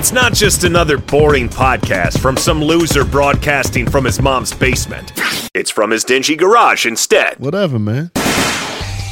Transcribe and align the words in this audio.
It's 0.00 0.12
not 0.12 0.32
just 0.32 0.64
another 0.64 0.96
boring 0.96 1.46
podcast 1.46 2.20
from 2.20 2.34
some 2.38 2.64
loser 2.64 3.04
broadcasting 3.04 3.86
from 3.86 4.06
his 4.06 4.18
mom's 4.18 4.50
basement. 4.50 5.12
It's 5.52 5.70
from 5.70 5.90
his 5.90 6.04
dingy 6.04 6.36
garage 6.36 6.86
instead. 6.86 7.38
Whatever, 7.38 7.78
man. 7.78 8.10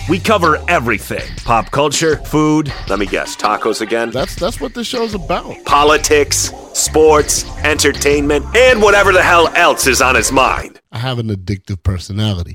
We 0.09 0.19
cover 0.19 0.57
everything 0.67 1.29
pop 1.45 1.71
culture, 1.73 2.17
food, 2.17 2.73
let 2.89 2.99
me 2.99 3.05
guess, 3.05 3.37
tacos 3.37 3.83
again, 3.83 4.13
That's 4.13 4.35
that's 4.35 4.63
what 4.63 4.73
this 4.73 4.87
show's 4.87 5.13
about. 5.13 5.63
politics, 5.67 6.55
sports, 6.73 7.45
entertainment, 7.59 8.47
and 8.57 8.81
whatever 8.81 9.13
the 9.13 9.23
hell 9.23 9.49
else 9.49 9.87
is 9.87 10.01
on 10.01 10.15
his 10.15 10.33
mind. 10.33 10.81
I 10.91 10.97
have 11.01 11.19
an 11.19 11.29
addictive 11.29 11.83
personality. 11.83 12.55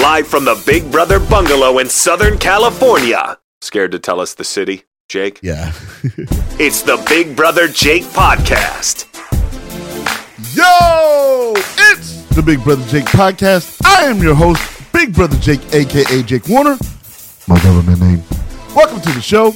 Live 0.00 0.28
from 0.28 0.44
the 0.44 0.62
Big 0.64 0.88
Brother 0.92 1.18
Bungalow 1.18 1.80
in 1.80 1.88
Southern 1.88 2.38
California. 2.38 3.38
Scared 3.60 3.90
to 3.90 3.98
tell 3.98 4.20
us 4.20 4.34
the 4.34 4.44
city, 4.44 4.84
Jake? 5.10 5.40
Yeah. 5.42 5.72
It's 6.62 6.82
the 6.82 7.02
Big 7.08 7.34
Brother 7.34 7.66
Jake 7.68 8.04
Podcast. 8.04 9.06
Yo! 10.54 11.52
It's 11.56 12.22
the 12.36 12.42
Big 12.42 12.62
Brother 12.62 12.84
Jake 12.86 13.06
podcast. 13.06 13.80
I 13.84 14.04
am 14.04 14.18
your 14.18 14.34
host, 14.34 14.62
Big 14.92 15.14
Brother 15.14 15.36
Jake, 15.38 15.60
aka 15.74 16.22
Jake 16.22 16.46
Warner. 16.48 16.76
My 17.48 17.58
government 17.62 17.98
name. 18.00 18.22
Welcome 18.76 19.00
to 19.00 19.10
the 19.12 19.22
show. 19.22 19.54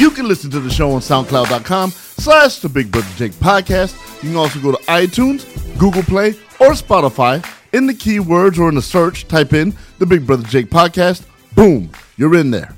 You 0.00 0.10
can 0.12 0.28
listen 0.28 0.50
to 0.52 0.60
the 0.60 0.70
show 0.70 0.92
on 0.92 1.00
SoundCloud.com 1.00 1.90
slash 1.90 2.60
the 2.60 2.68
Big 2.68 2.90
Brother 2.92 3.10
Jake 3.16 3.32
podcast. 3.32 3.96
You 4.22 4.30
can 4.30 4.36
also 4.38 4.60
go 4.60 4.70
to 4.72 4.78
iTunes, 4.84 5.44
Google 5.78 6.04
Play, 6.04 6.30
or 6.60 6.72
Spotify. 6.72 7.44
In 7.72 7.86
the 7.86 7.92
keywords 7.94 8.58
or 8.58 8.68
in 8.70 8.76
the 8.76 8.82
search, 8.82 9.28
type 9.28 9.52
in 9.52 9.74
the 9.98 10.06
Big 10.06 10.26
Brother 10.26 10.46
Jake 10.46 10.70
podcast. 10.70 11.26
Boom, 11.54 11.90
you're 12.16 12.36
in 12.36 12.50
there. 12.52 12.77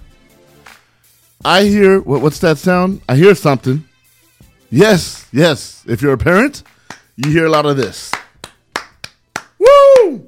I 1.45 1.65
hear 1.65 2.01
what, 2.01 2.21
what's 2.21 2.39
that 2.41 2.59
sound? 2.59 3.01
I 3.09 3.17
hear 3.17 3.35
something. 3.35 3.85
Yes, 4.71 5.27
yes. 5.33 5.83
If 5.87 6.03
you're 6.03 6.13
a 6.13 6.19
parent, 6.19 6.63
you 7.17 7.31
hear 7.31 7.47
a 7.47 7.51
lot 7.51 7.67
of 7.67 7.77
this. 7.77 8.13
Woo! 9.59 10.25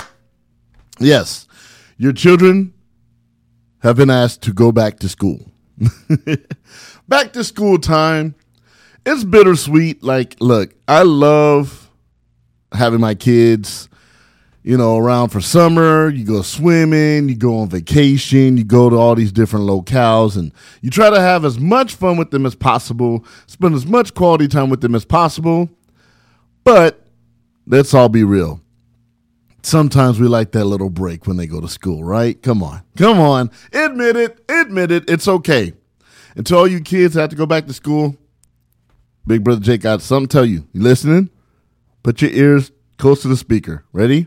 Yes, 0.98 1.46
your 1.98 2.12
children 2.12 2.72
have 3.80 3.96
been 3.96 4.10
asked 4.10 4.42
to 4.42 4.52
go 4.52 4.72
back 4.72 4.98
to 5.00 5.08
school. 5.08 5.50
back 7.08 7.32
to 7.34 7.44
school 7.44 7.78
time. 7.78 8.34
It's 9.04 9.24
bittersweet. 9.24 10.02
Like, 10.02 10.36
look, 10.40 10.74
I 10.86 11.02
love 11.02 11.90
having 12.72 13.00
my 13.00 13.14
kids, 13.14 13.88
you 14.62 14.76
know, 14.76 14.96
around 14.96 15.30
for 15.30 15.40
summer. 15.40 16.08
You 16.08 16.24
go 16.24 16.42
swimming, 16.42 17.28
you 17.28 17.34
go 17.34 17.58
on 17.58 17.68
vacation, 17.68 18.56
you 18.56 18.64
go 18.64 18.88
to 18.88 18.96
all 18.96 19.14
these 19.14 19.32
different 19.32 19.66
locales, 19.66 20.36
and 20.36 20.52
you 20.80 20.90
try 20.90 21.10
to 21.10 21.20
have 21.20 21.44
as 21.44 21.58
much 21.58 21.94
fun 21.94 22.16
with 22.16 22.30
them 22.30 22.46
as 22.46 22.54
possible, 22.54 23.24
spend 23.46 23.74
as 23.74 23.86
much 23.86 24.14
quality 24.14 24.48
time 24.48 24.70
with 24.70 24.80
them 24.80 24.94
as 24.94 25.04
possible. 25.04 25.68
But 26.64 27.06
let's 27.66 27.92
all 27.94 28.08
be 28.08 28.24
real. 28.24 28.60
Sometimes 29.64 30.18
we 30.18 30.26
like 30.26 30.52
that 30.52 30.64
little 30.64 30.90
break 30.90 31.26
when 31.26 31.36
they 31.36 31.46
go 31.46 31.60
to 31.60 31.68
school, 31.68 32.02
right? 32.02 32.40
Come 32.42 32.62
on. 32.62 32.82
Come 32.96 33.20
on. 33.20 33.50
Admit 33.72 34.16
it. 34.16 34.44
Admit 34.48 34.90
it. 34.90 35.08
It's 35.08 35.28
okay. 35.28 35.72
And 36.34 36.44
to 36.46 36.56
all 36.56 36.66
you 36.66 36.80
kids 36.80 37.14
that 37.14 37.20
have 37.22 37.30
to 37.30 37.36
go 37.36 37.46
back 37.46 37.66
to 37.66 37.72
school, 37.72 38.16
Big 39.24 39.44
Brother 39.44 39.60
Jake 39.60 39.82
got 39.82 40.02
something 40.02 40.26
to 40.28 40.32
tell 40.32 40.44
you. 40.44 40.66
You 40.72 40.82
listening? 40.82 41.30
Put 42.02 42.22
your 42.22 42.32
ears 42.32 42.72
close 42.98 43.22
to 43.22 43.28
the 43.28 43.36
speaker. 43.36 43.84
Ready? 43.92 44.26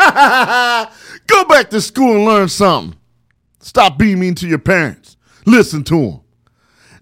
go 1.26 1.44
back 1.44 1.70
to 1.70 1.80
school 1.80 2.16
and 2.16 2.24
learn 2.24 2.48
something. 2.48 2.98
Stop 3.60 3.98
being 3.98 4.18
mean 4.18 4.34
to 4.36 4.48
your 4.48 4.58
parents. 4.58 5.16
Listen 5.44 5.84
to 5.84 6.00
them. 6.00 6.20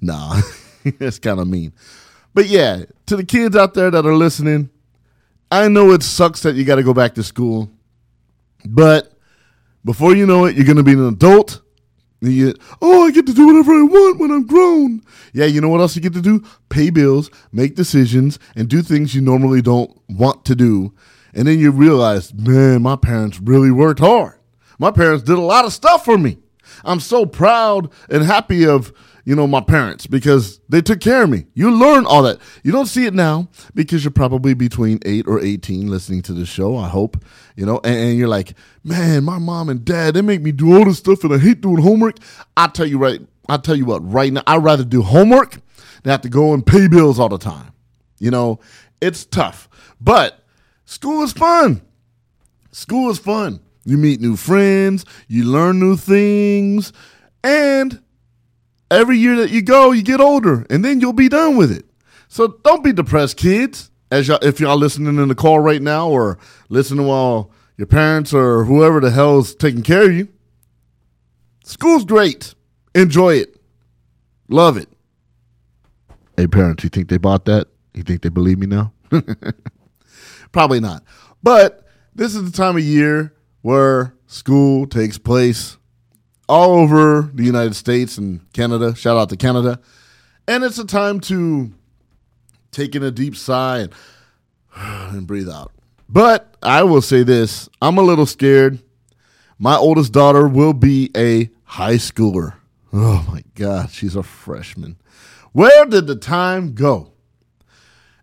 Nah, 0.00 0.40
that's 0.98 1.18
kind 1.18 1.38
of 1.38 1.46
mean. 1.46 1.72
But 2.34 2.46
yeah, 2.46 2.84
to 3.06 3.16
the 3.16 3.24
kids 3.24 3.56
out 3.56 3.74
there 3.74 3.90
that 3.90 4.04
are 4.04 4.14
listening, 4.14 4.70
I 5.50 5.68
know 5.68 5.92
it 5.92 6.02
sucks 6.02 6.42
that 6.42 6.56
you 6.56 6.64
got 6.64 6.76
to 6.76 6.82
go 6.82 6.92
back 6.92 7.14
to 7.14 7.22
school, 7.22 7.70
but 8.64 9.12
before 9.84 10.14
you 10.14 10.26
know 10.26 10.44
it, 10.44 10.56
you're 10.56 10.66
going 10.66 10.76
to 10.76 10.82
be 10.82 10.92
an 10.92 11.06
adult. 11.08 11.60
You, 12.20 12.54
oh, 12.82 13.06
I 13.06 13.12
get 13.12 13.26
to 13.26 13.32
do 13.32 13.46
whatever 13.46 13.72
I 13.72 13.82
want 13.82 14.18
when 14.18 14.32
I'm 14.32 14.46
grown. 14.46 15.02
Yeah, 15.32 15.46
you 15.46 15.60
know 15.60 15.68
what 15.68 15.80
else 15.80 15.94
you 15.94 16.02
get 16.02 16.14
to 16.14 16.20
do? 16.20 16.44
Pay 16.68 16.90
bills, 16.90 17.30
make 17.52 17.76
decisions, 17.76 18.40
and 18.56 18.68
do 18.68 18.82
things 18.82 19.14
you 19.14 19.20
normally 19.20 19.62
don't 19.62 19.96
want 20.08 20.44
to 20.46 20.56
do. 20.56 20.92
And 21.34 21.46
then 21.46 21.58
you 21.58 21.70
realize, 21.70 22.32
man, 22.34 22.82
my 22.82 22.96
parents 22.96 23.40
really 23.40 23.70
worked 23.70 24.00
hard. 24.00 24.38
My 24.78 24.90
parents 24.90 25.24
did 25.24 25.38
a 25.38 25.42
lot 25.42 25.64
of 25.64 25.72
stuff 25.72 26.04
for 26.04 26.16
me. 26.16 26.38
I'm 26.84 27.00
so 27.00 27.26
proud 27.26 27.90
and 28.08 28.22
happy 28.22 28.66
of 28.66 28.92
you 29.24 29.36
know 29.36 29.46
my 29.46 29.60
parents 29.60 30.06
because 30.06 30.58
they 30.70 30.80
took 30.80 31.00
care 31.00 31.24
of 31.24 31.30
me. 31.30 31.44
You 31.52 31.70
learn 31.70 32.06
all 32.06 32.22
that. 32.22 32.38
You 32.62 32.72
don't 32.72 32.86
see 32.86 33.04
it 33.04 33.12
now 33.12 33.48
because 33.74 34.02
you're 34.02 34.10
probably 34.10 34.54
between 34.54 35.00
eight 35.04 35.26
or 35.26 35.38
eighteen 35.40 35.88
listening 35.88 36.22
to 36.22 36.32
the 36.32 36.46
show. 36.46 36.76
I 36.76 36.88
hope 36.88 37.22
you 37.54 37.66
know, 37.66 37.80
and, 37.84 37.94
and 37.94 38.18
you're 38.18 38.28
like, 38.28 38.54
man, 38.84 39.24
my 39.24 39.38
mom 39.38 39.68
and 39.68 39.84
dad 39.84 40.14
they 40.14 40.22
make 40.22 40.40
me 40.40 40.52
do 40.52 40.76
all 40.78 40.84
this 40.84 40.98
stuff, 40.98 41.24
and 41.24 41.34
I 41.34 41.38
hate 41.38 41.60
doing 41.60 41.82
homework. 41.82 42.16
I 42.56 42.68
tell 42.68 42.86
you 42.86 42.98
right, 42.98 43.20
I 43.48 43.58
tell 43.58 43.76
you 43.76 43.84
what, 43.84 44.00
right 44.10 44.32
now 44.32 44.42
I'd 44.46 44.64
rather 44.64 44.84
do 44.84 45.02
homework 45.02 45.58
than 46.02 46.10
have 46.10 46.22
to 46.22 46.30
go 46.30 46.54
and 46.54 46.64
pay 46.64 46.88
bills 46.88 47.18
all 47.18 47.28
the 47.28 47.38
time. 47.38 47.72
You 48.18 48.30
know, 48.30 48.60
it's 49.00 49.26
tough, 49.26 49.68
but 50.00 50.42
school 50.88 51.22
is 51.22 51.32
fun. 51.32 51.82
School 52.72 53.10
is 53.10 53.18
fun. 53.18 53.60
You 53.84 53.98
meet 53.98 54.20
new 54.20 54.36
friends, 54.36 55.04
you 55.28 55.44
learn 55.44 55.78
new 55.78 55.96
things, 55.96 56.92
and 57.44 58.02
every 58.90 59.18
year 59.18 59.36
that 59.36 59.50
you 59.50 59.62
go, 59.62 59.92
you 59.92 60.02
get 60.02 60.20
older, 60.20 60.66
and 60.70 60.84
then 60.84 61.00
you'll 61.00 61.12
be 61.12 61.28
done 61.28 61.56
with 61.56 61.70
it. 61.70 61.84
So 62.28 62.58
don't 62.64 62.82
be 62.82 62.92
depressed, 62.92 63.36
kids. 63.36 63.90
As 64.10 64.28
y'all, 64.28 64.38
if 64.42 64.60
y'all 64.60 64.76
listening 64.76 65.18
in 65.18 65.28
the 65.28 65.34
call 65.34 65.60
right 65.60 65.82
now, 65.82 66.08
or 66.08 66.38
listening 66.70 67.06
while 67.06 67.50
your 67.76 67.86
parents 67.86 68.32
or 68.32 68.64
whoever 68.64 69.00
the 69.00 69.10
hell 69.10 69.38
is 69.38 69.54
taking 69.54 69.82
care 69.82 70.04
of 70.04 70.12
you, 70.12 70.28
school's 71.64 72.06
great. 72.06 72.54
Enjoy 72.94 73.34
it. 73.34 73.60
Love 74.48 74.78
it. 74.78 74.88
Hey, 76.36 76.46
parents, 76.46 76.82
you 76.82 76.90
think 76.90 77.08
they 77.08 77.18
bought 77.18 77.44
that? 77.44 77.68
You 77.92 78.02
think 78.02 78.22
they 78.22 78.30
believe 78.30 78.58
me 78.58 78.66
now? 78.66 78.92
Probably 80.52 80.80
not. 80.80 81.02
But 81.42 81.86
this 82.14 82.34
is 82.34 82.50
the 82.50 82.56
time 82.56 82.76
of 82.76 82.82
year 82.82 83.34
where 83.62 84.14
school 84.26 84.86
takes 84.86 85.18
place 85.18 85.76
all 86.48 86.74
over 86.74 87.30
the 87.32 87.44
United 87.44 87.74
States 87.74 88.18
and 88.18 88.50
Canada. 88.52 88.94
Shout 88.94 89.16
out 89.16 89.28
to 89.30 89.36
Canada. 89.36 89.80
And 90.46 90.64
it's 90.64 90.78
a 90.78 90.86
time 90.86 91.20
to 91.20 91.72
take 92.70 92.94
in 92.94 93.02
a 93.02 93.10
deep 93.10 93.36
sigh 93.36 93.78
and, 93.80 93.92
and 94.74 95.26
breathe 95.26 95.48
out. 95.48 95.72
But 96.08 96.56
I 96.62 96.84
will 96.84 97.02
say 97.02 97.22
this 97.22 97.68
I'm 97.82 97.98
a 97.98 98.02
little 98.02 98.26
scared. 98.26 98.80
My 99.58 99.76
oldest 99.76 100.12
daughter 100.12 100.46
will 100.48 100.72
be 100.72 101.10
a 101.16 101.50
high 101.64 101.96
schooler. 101.96 102.54
Oh 102.92 103.26
my 103.30 103.42
God, 103.54 103.90
she's 103.90 104.16
a 104.16 104.22
freshman. 104.22 104.96
Where 105.52 105.84
did 105.84 106.06
the 106.06 106.16
time 106.16 106.74
go? 106.74 107.12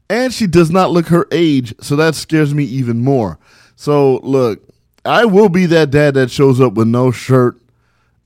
And 0.09 0.33
she 0.33 0.47
does 0.47 0.69
not 0.69 0.91
look 0.91 1.07
her 1.07 1.27
age, 1.31 1.73
so 1.81 1.95
that 1.95 2.15
scares 2.15 2.53
me 2.53 2.63
even 2.63 3.03
more. 3.03 3.39
So, 3.75 4.17
look, 4.17 4.61
I 5.03 5.25
will 5.25 5.49
be 5.49 5.65
that 5.67 5.91
dad 5.91 6.13
that 6.13 6.31
shows 6.31 6.61
up 6.61 6.73
with 6.73 6.87
no 6.87 7.11
shirt, 7.11 7.57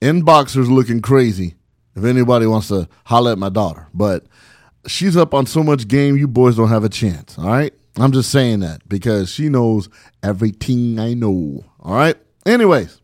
in 0.00 0.22
boxers 0.22 0.70
looking 0.70 1.02
crazy, 1.02 1.54
if 1.94 2.04
anybody 2.04 2.46
wants 2.46 2.68
to 2.68 2.88
holler 3.04 3.32
at 3.32 3.38
my 3.38 3.48
daughter. 3.48 3.86
But 3.92 4.24
she's 4.86 5.16
up 5.16 5.34
on 5.34 5.46
so 5.46 5.62
much 5.62 5.88
game, 5.88 6.16
you 6.16 6.26
boys 6.26 6.56
don't 6.56 6.68
have 6.68 6.84
a 6.84 6.88
chance, 6.88 7.38
all 7.38 7.46
right? 7.46 7.72
I'm 7.96 8.12
just 8.12 8.30
saying 8.30 8.60
that 8.60 8.88
because 8.88 9.30
she 9.30 9.48
knows 9.48 9.88
everything 10.22 10.98
I 10.98 11.14
know, 11.14 11.64
all 11.80 11.94
right? 11.94 12.16
Anyways, 12.46 13.00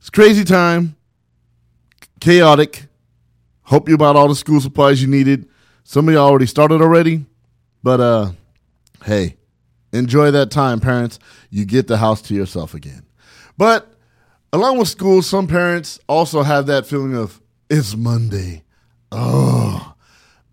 it's 0.00 0.10
crazy 0.10 0.44
time, 0.44 0.96
chaotic. 2.20 2.84
Hope 3.64 3.88
you 3.88 3.96
bought 3.98 4.16
all 4.16 4.28
the 4.28 4.34
school 4.34 4.60
supplies 4.60 5.02
you 5.02 5.08
needed. 5.08 5.48
Some 5.84 6.08
of 6.08 6.14
y'all 6.14 6.28
already 6.28 6.46
started 6.46 6.80
already, 6.80 7.26
but 7.82 8.00
uh, 8.00 8.32
hey, 9.04 9.36
enjoy 9.92 10.30
that 10.30 10.50
time, 10.50 10.80
parents. 10.80 11.18
You 11.50 11.64
get 11.64 11.88
the 11.88 11.98
house 11.98 12.22
to 12.22 12.34
yourself 12.34 12.74
again. 12.74 13.04
But 13.58 13.92
along 14.52 14.78
with 14.78 14.88
school, 14.88 15.22
some 15.22 15.46
parents 15.46 15.98
also 16.08 16.42
have 16.42 16.66
that 16.66 16.86
feeling 16.86 17.16
of 17.16 17.40
it's 17.68 17.96
Monday. 17.96 18.62
Oh, 19.10 19.94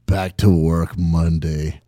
back 0.06 0.38
to 0.38 0.50
work 0.50 0.98
Monday. 0.98 1.82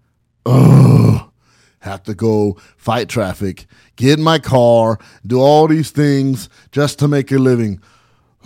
Oh, 0.45 1.31
have 1.79 2.03
to 2.03 2.13
go 2.13 2.57
fight 2.77 3.09
traffic, 3.09 3.65
get 3.95 4.19
in 4.19 4.23
my 4.23 4.39
car, 4.39 4.99
do 5.25 5.39
all 5.39 5.67
these 5.67 5.91
things 5.91 6.47
just 6.71 6.99
to 6.99 7.07
make 7.07 7.31
a 7.31 7.37
living. 7.37 7.81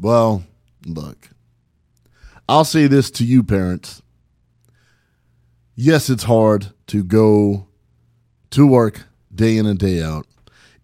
well, 0.00 0.44
look, 0.86 1.31
I'll 2.48 2.64
say 2.64 2.86
this 2.86 3.10
to 3.12 3.24
you, 3.24 3.42
parents. 3.42 4.02
Yes, 5.74 6.10
it's 6.10 6.24
hard 6.24 6.72
to 6.88 7.02
go 7.02 7.68
to 8.50 8.66
work 8.66 9.06
day 9.34 9.56
in 9.56 9.66
and 9.66 9.78
day 9.78 10.02
out. 10.02 10.26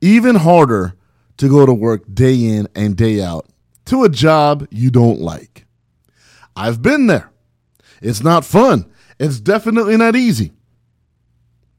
Even 0.01 0.37
harder 0.37 0.95
to 1.37 1.49
go 1.49 1.67
to 1.67 1.73
work 1.73 2.03
day 2.13 2.35
in 2.35 2.69
and 2.75 2.97
day 2.97 3.23
out 3.23 3.47
to 3.87 4.05
a 4.05 4.09
job 4.09 4.67
you 4.71 4.91
don't 4.91 5.21
like. 5.21 5.67
I've 6.57 6.83
been 6.83 7.07
there. 7.07 7.31
It's 8.01 8.23
not 8.23 8.45
fun. 8.45 8.91
It's 9.19 9.41
definitely 9.41 9.97
not 9.97 10.17
easy. 10.17 10.53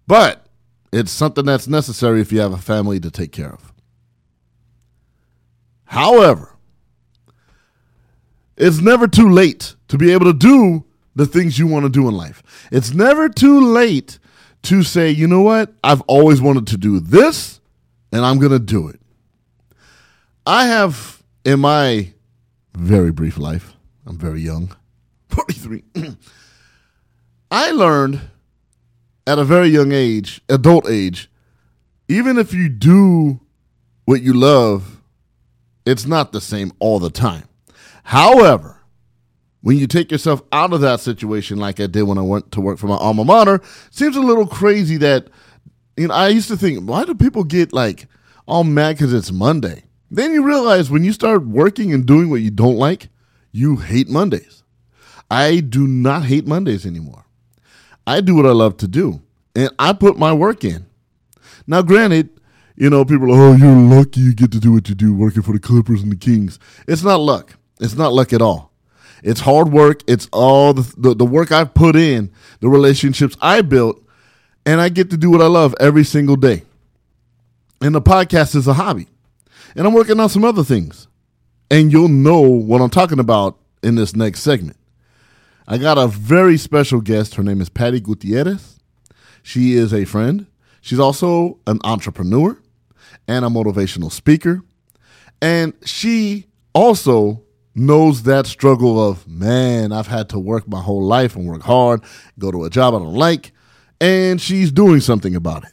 But 0.08 0.46
it's 0.92 1.12
something 1.12 1.46
that's 1.46 1.68
necessary 1.68 2.22
if 2.22 2.31
you 2.31 2.40
have 2.40 2.54
a 2.54 2.58
family 2.58 3.00
to 3.00 3.12
take 3.12 3.31
care 3.31 3.54
of. 3.54 3.74
However, 5.86 6.56
it's 8.60 8.82
never 8.82 9.08
too 9.08 9.30
late 9.30 9.76
to 9.88 9.98
be 9.98 10.12
able 10.12 10.26
to 10.26 10.34
do 10.34 10.86
the 11.16 11.26
things 11.26 11.58
you 11.58 11.66
want 11.66 11.86
to 11.86 11.90
do 11.90 12.08
in 12.08 12.16
life. 12.16 12.44
It's 12.72 12.94
never 12.94 13.30
too 13.30 13.60
late 13.60 14.20
to 14.64 14.84
say, 14.84 15.10
you 15.10 15.28
know 15.28 15.42
what? 15.42 15.74
I've 15.84 16.02
always 16.02 16.42
wanted 16.42 16.68
to 16.68 16.78
do 16.78 17.00
this 17.00 17.60
and 18.12 18.26
I'm 18.26 18.38
going 18.40 18.52
to 18.52 18.60
do 18.60 18.88
it. 18.90 19.00
I 20.46 20.68
have 20.68 21.24
in 21.46 21.60
my 21.62 22.14
very 22.76 23.12
brief 23.12 23.38
life, 23.38 23.74
I'm 24.06 24.18
very 24.18 24.42
young, 24.42 24.76
43. 25.30 25.84
I 27.52 27.72
learned 27.72 28.22
at 29.26 29.40
a 29.40 29.44
very 29.44 29.70
young 29.70 29.92
age, 29.92 30.42
adult 30.50 30.90
age, 30.90 31.30
even 32.08 32.38
if 32.38 32.54
you 32.54 32.70
do 32.70 33.40
what 34.06 34.22
you 34.22 34.34
love, 34.34 35.02
it's 35.86 36.06
not 36.06 36.32
the 36.32 36.42
same 36.42 36.72
all 36.80 37.00
the 37.00 37.12
time. 37.12 37.49
However, 38.10 38.82
when 39.62 39.78
you 39.78 39.86
take 39.86 40.12
yourself 40.12 40.42
out 40.52 40.74
of 40.74 40.82
that 40.82 41.00
situation, 41.00 41.60
like 41.60 41.80
I 41.80 41.86
did 41.86 42.02
when 42.02 42.18
I 42.18 42.24
went 42.24 42.52
to 42.54 42.60
work 42.60 42.80
for 42.80 42.88
my 42.88 42.96
alma 42.96 43.24
mater, 43.24 43.62
seems 43.92 44.16
a 44.16 44.20
little 44.20 44.48
crazy 44.48 44.98
that 44.98 45.28
you 45.96 46.08
know. 46.08 46.16
I 46.16 46.30
used 46.30 46.48
to 46.48 46.58
think, 46.58 46.90
why 46.90 47.06
do 47.06 47.14
people 47.14 47.44
get 47.44 47.72
like 47.72 48.08
all 48.48 48.64
mad 48.64 48.96
because 48.96 49.14
it's 49.14 49.32
Monday? 49.32 49.84
Then 50.10 50.34
you 50.34 50.44
realize 50.44 50.90
when 50.90 51.04
you 51.04 51.14
start 51.14 51.46
working 51.46 51.94
and 51.94 52.04
doing 52.04 52.32
what 52.32 52.42
you 52.42 52.50
don't 52.50 52.78
like, 52.78 53.10
you 53.52 53.76
hate 53.76 54.10
Mondays. 54.10 54.64
I 55.30 55.60
do 55.60 55.86
not 55.86 56.26
hate 56.26 56.48
Mondays 56.48 56.88
anymore. 56.88 57.26
I 58.08 58.22
do 58.22 58.34
what 58.34 58.48
I 58.48 58.54
love 58.54 58.78
to 58.78 58.88
do, 58.88 59.22
and 59.56 59.70
I 59.78 59.94
put 59.94 60.18
my 60.18 60.34
work 60.34 60.64
in. 60.64 60.88
Now, 61.68 61.84
granted, 61.84 62.32
you 62.76 62.90
know, 62.90 63.06
people 63.06 63.32
are, 63.32 63.50
oh, 63.50 63.56
you're 63.56 63.76
lucky 63.76 64.22
you 64.22 64.34
get 64.34 64.52
to 64.54 64.60
do 64.60 64.72
what 64.72 64.90
you 64.90 64.96
do 64.96 65.14
working 65.14 65.44
for 65.44 65.54
the 65.54 65.60
Clippers 65.60 66.02
and 66.02 66.12
the 66.12 66.16
Kings. 66.16 66.58
It's 66.88 67.04
not 67.04 67.18
luck. 67.18 67.56
It's 67.80 67.96
not 67.96 68.14
luck 68.14 68.34
at 68.34 68.42
all. 68.42 68.72
It's 69.24 69.42
hard 69.42 69.72
work. 69.72 70.02
It's 70.08 70.28
all 70.31 70.74
the, 70.74 70.94
the, 70.98 71.16
the 71.16 71.26
work 71.26 71.52
I've 71.52 71.74
put 71.74 71.96
in, 71.96 72.31
the 72.60 72.70
relationships 72.70 73.36
I 73.42 73.62
built, 73.62 74.02
and 74.66 74.80
I 74.80 74.90
get 74.90 75.10
to 75.12 75.18
do 75.18 75.30
what 75.30 75.42
I 75.42 75.48
love 75.48 75.76
every 75.80 76.04
single 76.04 76.36
day. 76.36 76.64
And 77.81 77.96
the 77.96 78.02
podcast 78.02 78.56
is 78.56 78.68
a 78.68 78.74
hobby. 78.74 79.08
And 79.76 79.88
I'm 79.88 79.94
working 79.94 80.20
on 80.20 80.30
some 80.30 80.44
other 80.44 80.64
things. 80.64 81.08
And 81.72 81.92
you'll 81.92 82.08
know 82.08 82.42
what 82.42 82.81
I'm 82.81 82.90
talking 82.90 83.20
about 83.20 83.58
in 83.84 83.96
this 83.96 84.16
next 84.16 84.42
segment. 84.42 84.78
I 85.68 85.78
got 85.78 85.98
a 85.98 86.08
very 86.08 86.58
special 86.58 87.00
guest. 87.00 87.36
Her 87.36 87.44
name 87.44 87.62
is 87.62 87.70
Patty 87.70 88.00
Gutierrez. 88.00 88.80
She 89.44 89.74
is 89.74 89.94
a 89.94 90.06
friend. 90.06 90.48
She's 90.81 91.00
also 91.00 91.60
an 91.68 91.80
entrepreneur 91.84 92.60
and 93.28 93.46
a 93.46 93.50
motivational 93.50 94.12
speaker. 94.12 94.64
And 95.42 95.74
she 95.86 96.48
also 96.74 97.44
knows 97.80 98.24
that 98.24 98.46
struggle 98.46 99.10
of, 99.10 99.28
man, 99.28 99.92
I've 99.92 100.08
had 100.08 100.30
to 100.30 100.40
work 100.40 100.68
my 100.68 100.81
whole 100.81 101.04
life 101.04 101.36
and 101.36 101.48
work 101.48 101.62
hard, 101.64 102.04
go 102.38 102.52
to 102.52 102.66
a 102.66 102.70
job 102.70 102.94
I 102.94 103.00
don't 103.00 103.14
like, 103.14 103.52
and 104.02 104.40
she's 104.40 104.72
doing 104.72 105.00
something 105.00 105.36
about 105.36 105.64
it 105.64 105.72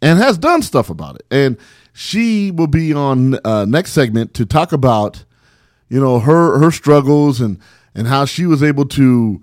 and 0.00 0.18
has 0.18 0.38
done 0.38 0.62
stuff 0.62 0.90
about 0.90 1.16
it. 1.16 1.26
And 1.30 1.56
she 1.92 2.50
will 2.50 2.66
be 2.66 2.92
on 2.92 3.38
uh, 3.44 3.64
next 3.64 3.92
segment 3.92 4.34
to 4.34 4.46
talk 4.46 4.72
about, 4.72 5.24
you 5.88 6.00
know, 6.00 6.20
her 6.20 6.58
her 6.58 6.70
struggles 6.70 7.40
and 7.40 7.58
and 7.94 8.06
how 8.06 8.24
she 8.24 8.46
was 8.46 8.62
able 8.62 8.86
to 8.86 9.40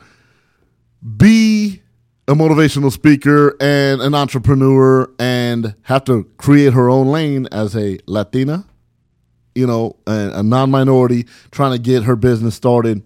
be 1.18 1.82
a 2.28 2.34
motivational 2.34 2.92
speaker 2.92 3.56
and 3.60 4.02
an 4.02 4.16
entrepreneur 4.16 5.10
and 5.20 5.76
have 5.84 6.04
to 6.06 6.24
create 6.38 6.74
her 6.74 6.90
own 6.90 7.08
lane 7.08 7.48
as 7.52 7.76
a 7.76 8.00
Latina 8.08 8.66
you 9.56 9.66
know, 9.66 9.96
a, 10.06 10.32
a 10.36 10.44
non 10.44 10.70
minority 10.70 11.26
trying 11.52 11.72
to 11.72 11.80
get 11.80 12.04
her 12.04 12.16
business 12.16 12.56
started. 12.56 13.02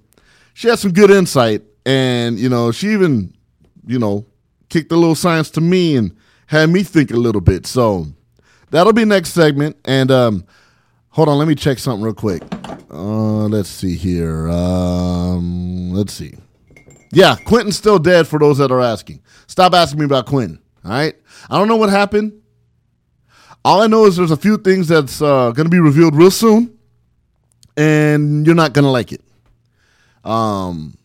She 0.54 0.68
had 0.68 0.80
some 0.80 0.92
good 0.92 1.12
insight, 1.12 1.64
and 1.86 2.38
you 2.38 2.50
know, 2.50 2.72
she 2.72 2.90
even, 2.90 3.34
you 3.86 4.00
know, 4.00 4.26
kicked 4.68 4.92
a 4.92 4.96
little 4.96 5.16
science 5.16 5.50
to 5.52 5.62
me 5.62 5.96
and 5.96 6.16
had 6.48 6.70
me 6.70 6.84
think 6.84 7.12
a 7.12 7.16
little 7.18 7.42
bit. 7.42 7.66
So 7.66 8.08
that'll 8.72 8.94
be 8.94 9.06
next 9.06 9.30
segment. 9.30 9.78
And 9.86 10.12
um, 10.12 10.46
hold 11.10 11.30
on, 11.30 11.38
let 11.38 11.48
me 11.48 11.56
check 11.56 11.80
something 11.80 12.04
real 12.04 12.14
quick. 12.14 12.44
Uh, 12.92 13.48
let's 13.48 13.70
see 13.70 13.96
here. 13.96 14.50
Um, 14.50 15.92
let's 15.92 16.14
see. 16.14 16.36
Yeah, 17.12 17.36
Quentin's 17.46 17.78
still 17.78 18.00
dead 18.00 18.28
for 18.28 18.40
those 18.40 18.58
that 18.60 18.72
are 18.72 18.82
asking. 18.82 19.22
Stop 19.48 19.74
asking 19.74 20.00
me 20.00 20.06
about 20.06 20.26
Quentin. 20.26 20.60
All 20.86 20.92
right. 20.92 21.16
I 21.50 21.58
don't 21.58 21.68
know 21.68 21.76
what 21.76 21.90
happened. 21.90 22.39
All 23.66 23.82
I 23.82 23.88
know 23.88 24.06
is 24.06 24.16
there's 24.16 24.32
a 24.32 24.38
few 24.38 24.58
things 24.58 24.88
that's 24.88 25.22
uh, 25.22 25.52
going 25.52 25.66
to 25.66 25.70
be 25.70 25.80
revealed 25.80 26.16
real 26.16 26.32
soon, 26.32 26.78
and 27.76 28.46
you're 28.46 28.56
not 28.56 28.74
going 28.74 28.86
to 28.86 28.92
like 28.92 29.12
it. 29.12 29.22
Um, 30.24 30.98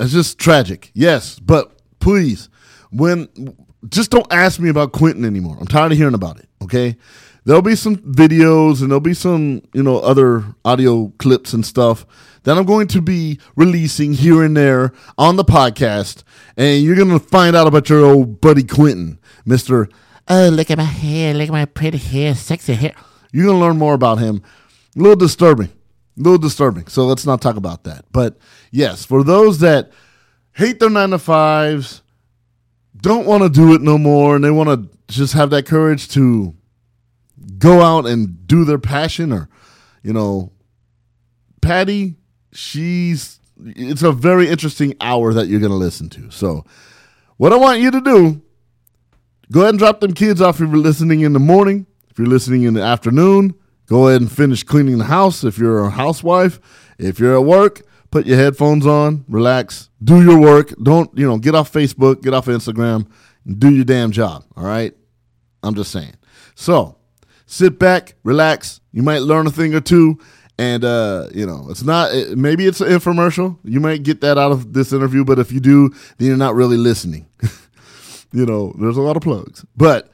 it's 0.00 0.12
just 0.12 0.38
tragic, 0.38 0.90
yes, 0.94 1.38
but 1.38 1.80
please, 2.00 2.48
when 2.90 3.28
just 3.88 4.10
don't 4.10 4.32
ask 4.32 4.60
me 4.60 4.68
about 4.68 4.92
Quentin 4.92 5.24
anymore. 5.24 5.56
I'm 5.60 5.66
tired 5.66 5.92
of 5.92 5.98
hearing 5.98 6.14
about 6.14 6.38
it. 6.38 6.48
Okay, 6.62 6.96
there'll 7.44 7.62
be 7.62 7.76
some 7.76 7.96
videos 7.96 8.80
and 8.80 8.90
there'll 8.90 9.00
be 9.00 9.14
some 9.14 9.62
you 9.72 9.82
know 9.82 9.98
other 10.00 10.44
audio 10.64 11.12
clips 11.18 11.52
and 11.52 11.64
stuff 11.64 12.06
that 12.44 12.56
I'm 12.56 12.64
going 12.64 12.88
to 12.88 13.00
be 13.00 13.38
releasing 13.54 14.12
here 14.14 14.42
and 14.42 14.56
there 14.56 14.92
on 15.16 15.36
the 15.36 15.44
podcast, 15.44 16.24
and 16.56 16.82
you're 16.82 16.96
to 16.96 17.18
find 17.18 17.54
out 17.54 17.66
about 17.66 17.88
your 17.88 18.04
old 18.04 18.40
buddy 18.40 18.64
Quentin, 18.64 19.18
Mister 19.44 19.88
Oh, 20.28 20.48
look 20.48 20.70
at 20.70 20.78
my 20.78 20.84
hair. 20.84 21.34
Look 21.34 21.48
at 21.48 21.52
my 21.52 21.64
pretty 21.64 21.98
hair, 21.98 22.34
sexy 22.34 22.74
hair. 22.74 22.94
You're 23.32 23.46
going 23.46 23.56
to 23.56 23.60
learn 23.60 23.78
more 23.78 23.94
about 23.94 24.18
him. 24.18 24.42
A 24.96 25.00
little 25.00 25.16
disturbing. 25.16 25.68
A 25.68 26.22
little 26.22 26.38
disturbing. 26.38 26.86
So 26.86 27.06
let's 27.06 27.26
not 27.26 27.40
talk 27.40 27.56
about 27.56 27.84
that. 27.84 28.04
But 28.12 28.38
yes, 28.70 29.04
for 29.04 29.24
those 29.24 29.58
that 29.60 29.90
hate 30.52 30.80
their 30.80 30.90
nine 30.90 31.10
to 31.10 31.18
fives, 31.18 32.02
don't 32.96 33.26
want 33.26 33.42
to 33.42 33.48
do 33.48 33.74
it 33.74 33.80
no 33.80 33.98
more, 33.98 34.36
and 34.36 34.44
they 34.44 34.50
want 34.50 34.68
to 34.68 34.98
just 35.12 35.32
have 35.34 35.50
that 35.50 35.66
courage 35.66 36.08
to 36.10 36.54
go 37.58 37.80
out 37.82 38.06
and 38.06 38.46
do 38.46 38.64
their 38.64 38.78
passion 38.78 39.32
or, 39.32 39.48
you 40.02 40.12
know, 40.12 40.52
Patty, 41.60 42.16
she's, 42.52 43.40
it's 43.64 44.02
a 44.02 44.12
very 44.12 44.48
interesting 44.48 44.94
hour 45.00 45.32
that 45.32 45.46
you're 45.46 45.60
going 45.60 45.70
to 45.72 45.76
listen 45.76 46.08
to. 46.10 46.30
So, 46.30 46.64
what 47.36 47.52
I 47.52 47.56
want 47.56 47.80
you 47.80 47.90
to 47.90 48.00
do 48.00 48.42
Go 49.52 49.60
ahead 49.60 49.70
and 49.74 49.78
drop 49.78 50.00
them 50.00 50.14
kids 50.14 50.40
off 50.40 50.62
if 50.62 50.70
you're 50.70 50.78
listening 50.78 51.20
in 51.20 51.34
the 51.34 51.38
morning. 51.38 51.86
If 52.10 52.18
you're 52.18 52.26
listening 52.26 52.62
in 52.62 52.72
the 52.72 52.80
afternoon, 52.80 53.54
go 53.86 54.08
ahead 54.08 54.22
and 54.22 54.32
finish 54.32 54.62
cleaning 54.62 54.96
the 54.96 55.04
house 55.04 55.44
if 55.44 55.58
you're 55.58 55.84
a 55.84 55.90
housewife. 55.90 56.58
If 56.98 57.18
you're 57.18 57.34
at 57.34 57.44
work, 57.44 57.82
put 58.10 58.24
your 58.24 58.38
headphones 58.38 58.86
on, 58.86 59.26
relax, 59.28 59.90
do 60.02 60.22
your 60.22 60.40
work. 60.40 60.72
Don't, 60.82 61.10
you 61.18 61.26
know, 61.26 61.36
get 61.36 61.54
off 61.54 61.70
Facebook, 61.70 62.22
get 62.22 62.32
off 62.32 62.46
Instagram, 62.46 63.06
and 63.44 63.60
do 63.60 63.70
your 63.70 63.84
damn 63.84 64.10
job. 64.10 64.42
All 64.56 64.64
right? 64.64 64.94
I'm 65.62 65.74
just 65.74 65.92
saying. 65.92 66.14
So 66.54 66.96
sit 67.44 67.78
back, 67.78 68.14
relax. 68.24 68.80
You 68.90 69.02
might 69.02 69.20
learn 69.20 69.46
a 69.46 69.50
thing 69.50 69.74
or 69.74 69.82
two. 69.82 70.18
And 70.58 70.82
uh, 70.82 71.28
you 71.34 71.44
know, 71.44 71.66
it's 71.68 71.82
not 71.82 72.10
maybe 72.36 72.66
it's 72.66 72.80
an 72.80 72.88
infomercial. 72.88 73.58
You 73.64 73.80
might 73.80 74.02
get 74.02 74.22
that 74.22 74.38
out 74.38 74.52
of 74.52 74.72
this 74.72 74.94
interview, 74.94 75.24
but 75.26 75.38
if 75.38 75.52
you 75.52 75.60
do, 75.60 75.90
then 76.16 76.28
you're 76.28 76.36
not 76.38 76.54
really 76.54 76.78
listening. 76.78 77.26
you 78.32 78.46
know, 78.46 78.74
there's 78.78 78.96
a 78.96 79.02
lot 79.02 79.16
of 79.16 79.22
plugs, 79.22 79.64
but 79.76 80.10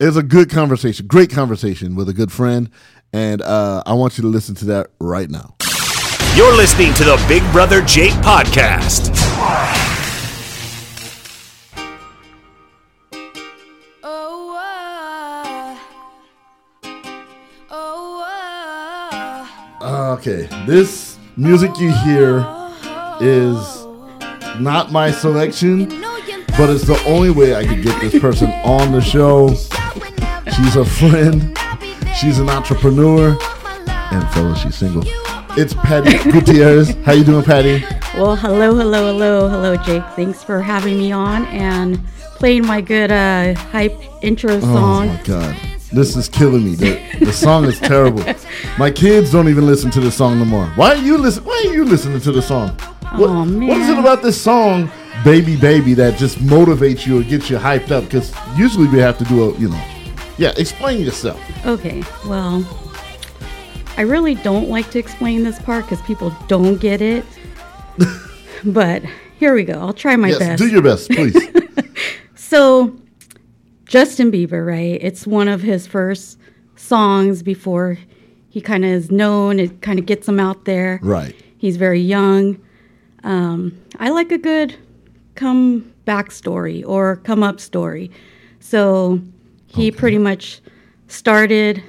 it's 0.00 0.16
a 0.16 0.22
good 0.22 0.50
conversation, 0.50 1.06
great 1.06 1.30
conversation 1.30 1.94
with 1.94 2.08
a 2.08 2.12
good 2.12 2.32
friend, 2.32 2.70
and 3.12 3.42
uh, 3.42 3.82
I 3.86 3.94
want 3.94 4.18
you 4.18 4.22
to 4.22 4.28
listen 4.28 4.54
to 4.56 4.64
that 4.66 4.88
right 5.00 5.28
now. 5.28 5.56
You're 6.34 6.56
listening 6.56 6.94
to 6.94 7.04
the 7.04 7.22
Big 7.28 7.42
Brother 7.52 7.82
Jake 7.82 8.14
podcast. 8.14 9.10
Okay, 19.84 20.46
this 20.66 21.18
music 21.36 21.70
you 21.80 21.90
hear 21.90 22.46
is 23.20 23.86
not 24.60 24.92
my 24.92 25.10
selection 25.10 26.01
but 26.56 26.70
it's 26.70 26.84
the 26.84 27.02
only 27.06 27.30
way 27.30 27.54
I 27.54 27.66
could 27.66 27.82
get 27.82 28.00
this 28.00 28.20
person 28.20 28.50
on 28.64 28.92
the 28.92 29.00
show. 29.00 29.48
She's 30.54 30.76
a 30.76 30.84
friend. 30.84 31.56
She's 32.16 32.38
an 32.38 32.48
entrepreneur. 32.48 33.36
And 33.88 34.28
fellow, 34.30 34.54
she's 34.54 34.74
single. 34.74 35.02
It's 35.54 35.74
Patty 35.74 36.18
Gutierrez. 36.30 36.94
How 37.04 37.12
you 37.12 37.24
doing, 37.24 37.44
Patty? 37.44 37.84
Well, 38.14 38.36
hello, 38.36 38.74
hello, 38.74 39.12
hello, 39.12 39.48
hello, 39.48 39.76
Jake. 39.76 40.04
Thanks 40.16 40.42
for 40.42 40.60
having 40.60 40.98
me 40.98 41.12
on 41.12 41.46
and 41.46 42.04
playing 42.36 42.66
my 42.66 42.80
good 42.80 43.10
uh, 43.10 43.54
hype 43.54 43.98
intro 44.22 44.60
song. 44.60 45.08
Oh 45.08 45.12
my 45.14 45.22
god! 45.24 45.56
This 45.92 46.16
is 46.16 46.28
killing 46.28 46.64
me. 46.64 46.74
The, 46.74 47.00
the 47.20 47.32
song 47.32 47.64
is 47.64 47.78
terrible. 47.80 48.24
My 48.78 48.90
kids 48.90 49.30
don't 49.32 49.48
even 49.48 49.66
listen 49.66 49.90
to 49.92 50.00
the 50.00 50.10
song 50.10 50.38
no 50.38 50.44
more. 50.44 50.66
Why 50.74 50.94
are 50.94 50.96
you 50.96 51.16
listen? 51.18 51.44
Why 51.44 51.64
are 51.66 51.72
you 51.72 51.84
listening 51.84 52.20
to 52.20 52.32
the 52.32 52.42
song? 52.42 52.70
What, 53.16 53.30
Aw, 53.30 53.44
what 53.44 53.78
is 53.78 53.88
it 53.88 53.98
about 53.98 54.22
this 54.22 54.40
song, 54.40 54.90
"Baby 55.24 55.56
Baby," 55.56 55.94
that 55.94 56.18
just 56.18 56.38
motivates 56.38 57.06
you 57.06 57.20
or 57.20 57.22
gets 57.22 57.48
you 57.50 57.56
hyped 57.56 57.90
up? 57.90 58.04
Because 58.04 58.32
usually 58.56 58.88
we 58.88 58.98
have 58.98 59.18
to 59.18 59.24
do 59.24 59.50
a, 59.50 59.58
you 59.58 59.68
know, 59.68 59.84
yeah. 60.38 60.52
Explain 60.56 61.00
yourself. 61.00 61.40
Okay, 61.66 62.02
well, 62.26 62.64
I 63.96 64.02
really 64.02 64.34
don't 64.36 64.68
like 64.68 64.90
to 64.90 64.98
explain 64.98 65.42
this 65.44 65.58
part 65.60 65.84
because 65.84 66.02
people 66.02 66.34
don't 66.48 66.80
get 66.80 67.00
it. 67.02 67.24
but 68.64 69.02
here 69.38 69.54
we 69.54 69.64
go. 69.64 69.74
I'll 69.74 69.92
try 69.92 70.16
my 70.16 70.28
yes, 70.28 70.38
best. 70.38 70.62
do 70.62 70.68
your 70.68 70.82
best, 70.82 71.10
please. 71.10 71.36
So, 72.52 72.94
Justin 73.86 74.30
Bieber, 74.30 74.66
right? 74.66 74.98
It's 75.02 75.26
one 75.26 75.48
of 75.48 75.62
his 75.62 75.86
first 75.86 76.38
songs 76.76 77.42
before 77.42 77.96
he 78.50 78.60
kind 78.60 78.84
of 78.84 78.90
is 78.90 79.10
known. 79.10 79.58
It 79.58 79.80
kind 79.80 79.98
of 79.98 80.04
gets 80.04 80.28
him 80.28 80.38
out 80.38 80.66
there. 80.66 81.00
right. 81.02 81.34
He's 81.56 81.78
very 81.78 82.00
young. 82.00 82.60
Um, 83.24 83.80
I 83.98 84.10
like 84.10 84.30
a 84.32 84.36
good 84.36 84.76
come 85.34 85.92
back 86.04 86.30
story 86.30 86.82
or 86.84 87.16
come 87.16 87.42
up 87.42 87.60
story. 87.60 88.10
So 88.60 89.20
he 89.66 89.90
pretty 89.90 90.18
much 90.18 90.60
started, 91.08 91.82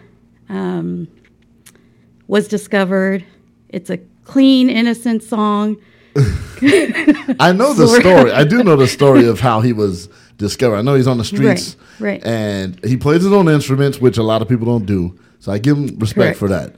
um, 0.50 1.08
was 2.28 2.48
discovered. 2.48 3.26
It's 3.70 3.90
a 3.90 3.98
clean, 4.24 4.70
innocent 4.70 5.24
song. 5.24 5.78
I 6.16 7.52
know 7.56 7.74
the 7.74 7.88
story. 8.00 8.32
I 8.32 8.44
do 8.44 8.64
know 8.64 8.76
the 8.76 8.88
story 8.88 9.26
of 9.28 9.40
how 9.40 9.62
he 9.62 9.74
was 9.74 10.10
discovered. 10.38 10.78
I 10.78 10.82
know 10.82 10.96
he's 10.96 11.08
on 11.08 11.18
the 11.18 11.24
streets, 11.26 11.76
Right, 12.00 12.24
right. 12.24 12.26
and 12.26 12.84
he 12.86 12.98
plays 12.98 13.24
his 13.24 13.32
own 13.34 13.48
instruments, 13.50 14.00
which 14.00 14.18
a 14.18 14.24
lot 14.24 14.42
of 14.42 14.48
people 14.50 14.66
don't 14.66 14.86
do. 14.86 15.18
So 15.40 15.52
I 15.52 15.58
give 15.58 15.78
him 15.78 15.98
respect 16.00 16.38
Correct. 16.38 16.40
for 16.40 16.48
that. 16.50 16.76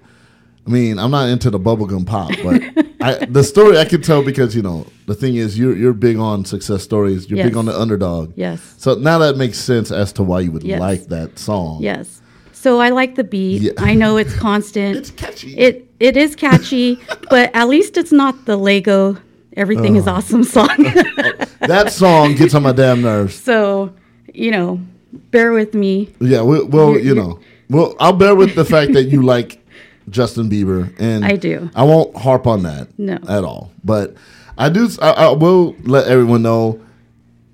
I 0.66 0.70
mean, 0.70 0.98
I'm 0.98 1.12
not 1.12 1.30
into 1.30 1.50
the 1.52 1.60
bubblegum 1.60 2.06
pop, 2.08 2.32
but 2.44 2.62
I, 3.08 3.26
the 3.26 3.44
story 3.44 3.78
I 3.78 3.86
can 3.86 4.02
tell 4.02 4.24
because 4.24 4.56
you 4.56 4.62
know 4.62 4.86
the 5.06 5.16
thing 5.16 5.36
is 5.36 5.58
you're 5.60 5.76
you're 5.76 5.94
big 5.94 6.18
on 6.18 6.46
success 6.46 6.84
stories. 6.84 7.30
You're 7.30 7.44
big 7.44 7.56
on 7.58 7.66
the 7.66 7.80
underdog. 7.80 8.34
Yes. 8.36 8.60
So 8.78 8.96
now 8.96 9.18
that 9.20 9.38
makes 9.38 9.58
sense 9.58 9.92
as 9.92 10.12
to 10.14 10.24
why 10.24 10.40
you 10.42 10.52
would 10.52 10.64
Yes. 10.64 10.80
like 10.80 11.04
that 11.08 11.38
song. 11.40 11.82
Yes. 11.82 12.22
So 12.54 12.80
I 12.82 12.90
like 12.90 13.16
the 13.16 13.24
beat. 13.24 13.62
Yeah. 13.62 13.72
I 13.78 13.94
know 13.94 14.18
it's 14.18 14.36
constant. 14.36 14.98
It's 15.02 15.12
catchy. 15.12 15.58
It 15.58 15.88
it 16.00 16.18
is 16.18 16.36
catchy, 16.36 17.00
but 17.30 17.52
at 17.54 17.68
least 17.70 17.98
it's 17.98 18.12
not 18.12 18.46
the 18.46 18.58
Lego 18.58 19.18
everything 19.58 19.96
Oh. 19.96 20.00
is 20.00 20.08
uh. 20.08 20.14
awesome 20.16 20.44
song. 20.44 20.70
Oh, 21.62 21.68
that 21.68 21.92
song 21.92 22.36
gets 22.36 22.54
on 22.54 22.62
my 22.64 22.72
damn 22.74 23.02
nerves. 23.02 23.34
so, 23.34 23.92
you 24.34 24.52
know, 24.52 24.80
bear 25.32 25.52
with 25.54 25.74
me. 25.74 26.14
Yeah, 26.20 26.44
we, 26.44 26.62
well, 26.64 26.92
You're- 26.92 27.04
you 27.04 27.16
know, 27.16 27.40
well, 27.70 27.96
I'll 28.00 28.14
bear 28.14 28.36
with 28.36 28.54
the 28.56 28.66
fact 28.66 28.94
that 28.94 29.06
you 29.06 29.24
like 29.24 29.65
Justin 30.10 30.50
Bieber, 30.50 30.94
and 31.00 31.26
I 31.26 31.36
do. 31.36 31.70
I 31.76 31.84
won't 31.84 32.16
harp 32.16 32.46
on 32.48 32.64
that, 32.64 32.88
No. 33.00 33.18
at 33.28 33.44
all. 33.44 33.72
But 33.84 34.16
I 34.58 34.70
do. 34.70 34.88
I, 35.02 35.12
I 35.12 35.30
will 35.32 35.76
let 35.84 36.08
everyone 36.08 36.42
know 36.44 36.80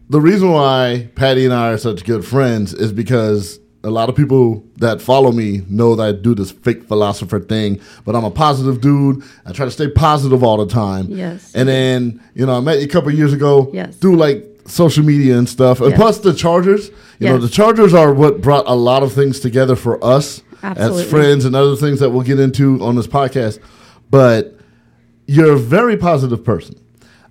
the 0.09 0.19
reason 0.21 0.51
why 0.51 1.09
Patty 1.15 1.45
and 1.45 1.53
I 1.53 1.71
are 1.71 1.77
such 1.77 2.03
good 2.03 2.25
friends 2.25 2.73
is 2.73 2.91
because 2.91 3.59
a 3.83 3.89
lot 3.89 4.09
of 4.09 4.15
people 4.15 4.63
that 4.77 5.01
follow 5.01 5.31
me 5.31 5.61
know 5.69 5.95
that 5.95 6.03
I 6.03 6.11
do 6.11 6.35
this 6.35 6.51
fake 6.51 6.83
philosopher 6.83 7.39
thing, 7.39 7.79
but 8.05 8.15
I'm 8.15 8.23
a 8.25 8.29
positive 8.29 8.81
dude. 8.81 9.23
I 9.45 9.53
try 9.53 9.65
to 9.65 9.71
stay 9.71 9.87
positive 9.89 10.43
all 10.43 10.57
the 10.63 10.71
time. 10.71 11.07
Yes. 11.09 11.51
And 11.55 11.67
then, 11.69 12.21
you 12.35 12.45
know, 12.45 12.57
I 12.57 12.59
met 12.59 12.79
you 12.79 12.85
a 12.85 12.89
couple 12.89 13.09
of 13.09 13.15
years 13.17 13.33
ago. 13.33 13.69
Yes. 13.73 13.95
Do 13.95 14.15
like 14.15 14.45
social 14.67 15.03
media 15.03 15.37
and 15.37 15.49
stuff. 15.49 15.79
And 15.81 15.91
Yes. 15.91 15.97
plus 15.99 16.19
the 16.19 16.33
Chargers. 16.33 16.91
You 17.19 17.27
know, 17.29 17.37
the 17.39 17.49
Chargers 17.49 17.93
are 17.93 18.13
what 18.13 18.41
brought 18.41 18.65
a 18.67 18.75
lot 18.75 19.01
of 19.03 19.13
things 19.13 19.39
together 19.39 19.75
for 19.75 20.03
us 20.03 20.41
Absolutely. 20.63 21.03
as 21.03 21.09
friends 21.09 21.45
and 21.45 21.55
other 21.55 21.75
things 21.75 21.99
that 21.99 22.09
we'll 22.09 22.23
get 22.23 22.39
into 22.39 22.83
on 22.83 22.95
this 22.95 23.07
podcast. 23.07 23.59
But 24.09 24.57
you're 25.27 25.53
a 25.53 25.59
very 25.59 25.97
positive 25.97 26.43
person. 26.43 26.75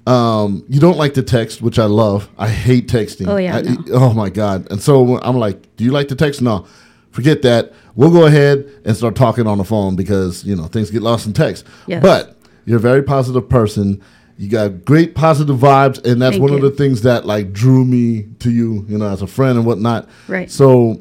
Um, 0.06 0.64
you 0.68 0.80
don't 0.80 0.96
like 0.96 1.14
to 1.14 1.22
text, 1.22 1.60
which 1.62 1.78
I 1.78 1.84
love. 1.84 2.28
I 2.38 2.48
hate 2.48 2.88
texting. 2.88 3.28
Oh, 3.28 3.36
yeah, 3.36 3.58
I- 3.58 3.62
no. 3.62 3.84
oh 3.92 4.12
my 4.14 4.30
god! 4.30 4.66
And 4.70 4.80
so 4.82 5.18
I'm 5.20 5.36
like, 5.36 5.76
"Do 5.76 5.84
you 5.84 5.90
like 5.92 6.08
to 6.08 6.16
text?" 6.16 6.40
No, 6.40 6.66
forget 7.10 7.42
that. 7.42 7.72
We'll 7.94 8.10
go 8.10 8.24
ahead 8.26 8.68
and 8.84 8.96
start 8.96 9.14
talking 9.14 9.46
on 9.46 9.58
the 9.58 9.64
phone 9.64 9.94
because 9.96 10.42
you 10.44 10.56
know 10.56 10.64
things 10.64 10.90
get 10.90 11.02
lost 11.02 11.26
in 11.26 11.32
text. 11.34 11.66
Yes. 11.86 12.02
But 12.02 12.36
you're 12.64 12.78
a 12.78 12.80
very 12.80 13.02
positive 13.02 13.48
person. 13.48 14.00
You 14.38 14.48
got 14.48 14.86
great 14.86 15.14
positive 15.14 15.56
vibes, 15.58 16.02
and 16.10 16.22
that's 16.22 16.36
Thank 16.36 16.42
one 16.42 16.54
of 16.54 16.62
the 16.62 16.70
things 16.70 17.02
that 17.02 17.26
like 17.26 17.52
drew 17.52 17.84
me 17.84 18.26
to 18.38 18.50
you, 18.50 18.86
you 18.88 18.96
know, 18.96 19.06
as 19.06 19.20
a 19.20 19.26
friend 19.26 19.58
and 19.58 19.66
whatnot. 19.66 20.08
Right. 20.28 20.50
So, 20.50 20.98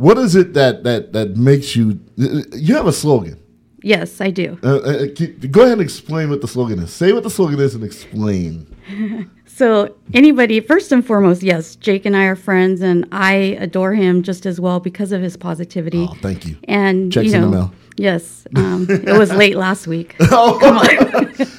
what 0.00 0.16
is 0.16 0.34
it 0.34 0.54
that 0.54 0.82
that 0.84 1.12
that 1.12 1.36
makes 1.36 1.76
you? 1.76 2.00
You 2.16 2.74
have 2.74 2.86
a 2.86 2.92
slogan. 2.92 3.38
Yes, 3.82 4.20
I 4.20 4.30
do. 4.30 4.58
Uh, 4.62 4.76
uh, 4.76 5.06
go 5.50 5.62
ahead 5.62 5.72
and 5.72 5.80
explain 5.80 6.28
what 6.28 6.40
the 6.40 6.48
slogan 6.48 6.78
is. 6.80 6.92
Say 6.92 7.12
what 7.12 7.22
the 7.22 7.30
slogan 7.30 7.60
is 7.60 7.74
and 7.74 7.84
explain. 7.84 8.66
So, 9.60 9.94
anybody, 10.14 10.60
first 10.60 10.90
and 10.90 11.06
foremost, 11.06 11.42
yes, 11.42 11.76
Jake 11.76 12.06
and 12.06 12.16
I 12.16 12.24
are 12.24 12.36
friends, 12.36 12.80
and 12.80 13.06
I 13.12 13.58
adore 13.60 13.92
him 13.92 14.22
just 14.22 14.46
as 14.46 14.58
well 14.58 14.80
because 14.80 15.12
of 15.12 15.20
his 15.20 15.36
positivity. 15.36 16.06
Oh, 16.08 16.14
thank 16.22 16.46
you. 16.46 16.56
And 16.64 17.12
Checks 17.12 17.26
you 17.26 17.34
in 17.34 17.40
know, 17.42 17.50
the 17.50 17.56
mail. 17.56 17.72
yes, 17.98 18.46
um, 18.56 18.86
it 18.88 19.18
was 19.18 19.30
late 19.30 19.56
last 19.56 19.86
week. 19.86 20.16
oh, 20.20 20.58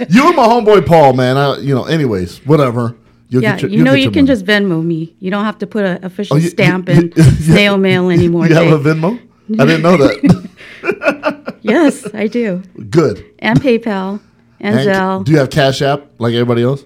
you 0.09 0.25
and 0.25 0.35
my 0.35 0.47
homeboy 0.47 0.83
Paul, 0.87 1.13
man. 1.13 1.37
I, 1.37 1.59
you 1.59 1.75
know, 1.75 1.83
anyways, 1.83 2.43
whatever. 2.43 2.95
You'll 3.31 3.41
Yeah, 3.43 3.53
get 3.53 3.61
your- 3.63 3.71
you 3.71 3.83
know 3.83 3.93
you 3.93 4.11
can 4.11 4.25
money. 4.25 4.35
just 4.35 4.45
Venmo 4.45 4.83
me. 4.85 5.15
You 5.19 5.31
don't 5.31 5.45
have 5.45 5.57
to 5.59 5.65
put 5.67 5.83
an 5.85 6.03
official 6.05 6.35
Oh, 6.35 6.39
you- 6.39 6.49
stamp 6.49 6.87
you- 6.89 6.95
and 6.95 7.13
you- 7.17 7.23
snail 7.47 7.77
mail 7.77 8.09
anymore. 8.11 8.45
You 8.47 8.53
have 8.55 8.71
a 8.71 8.77
Venmo? 8.93 9.19
I 9.59 9.65
didn't 9.65 9.81
know 9.81 9.97
that. 9.97 11.55
yes, 11.61 12.07
I 12.13 12.27
do. 12.27 12.61
Good. 12.89 13.25
And 13.39 13.59
PayPal 13.59 14.19
and, 14.59 14.79
And 14.79 14.89
Zelle. 14.89 15.23
do 15.25 15.31
you 15.31 15.37
have 15.39 15.49
Cash 15.49 15.81
App 15.81 16.03
like 16.19 16.33
everybody 16.33 16.61
else? 16.63 16.83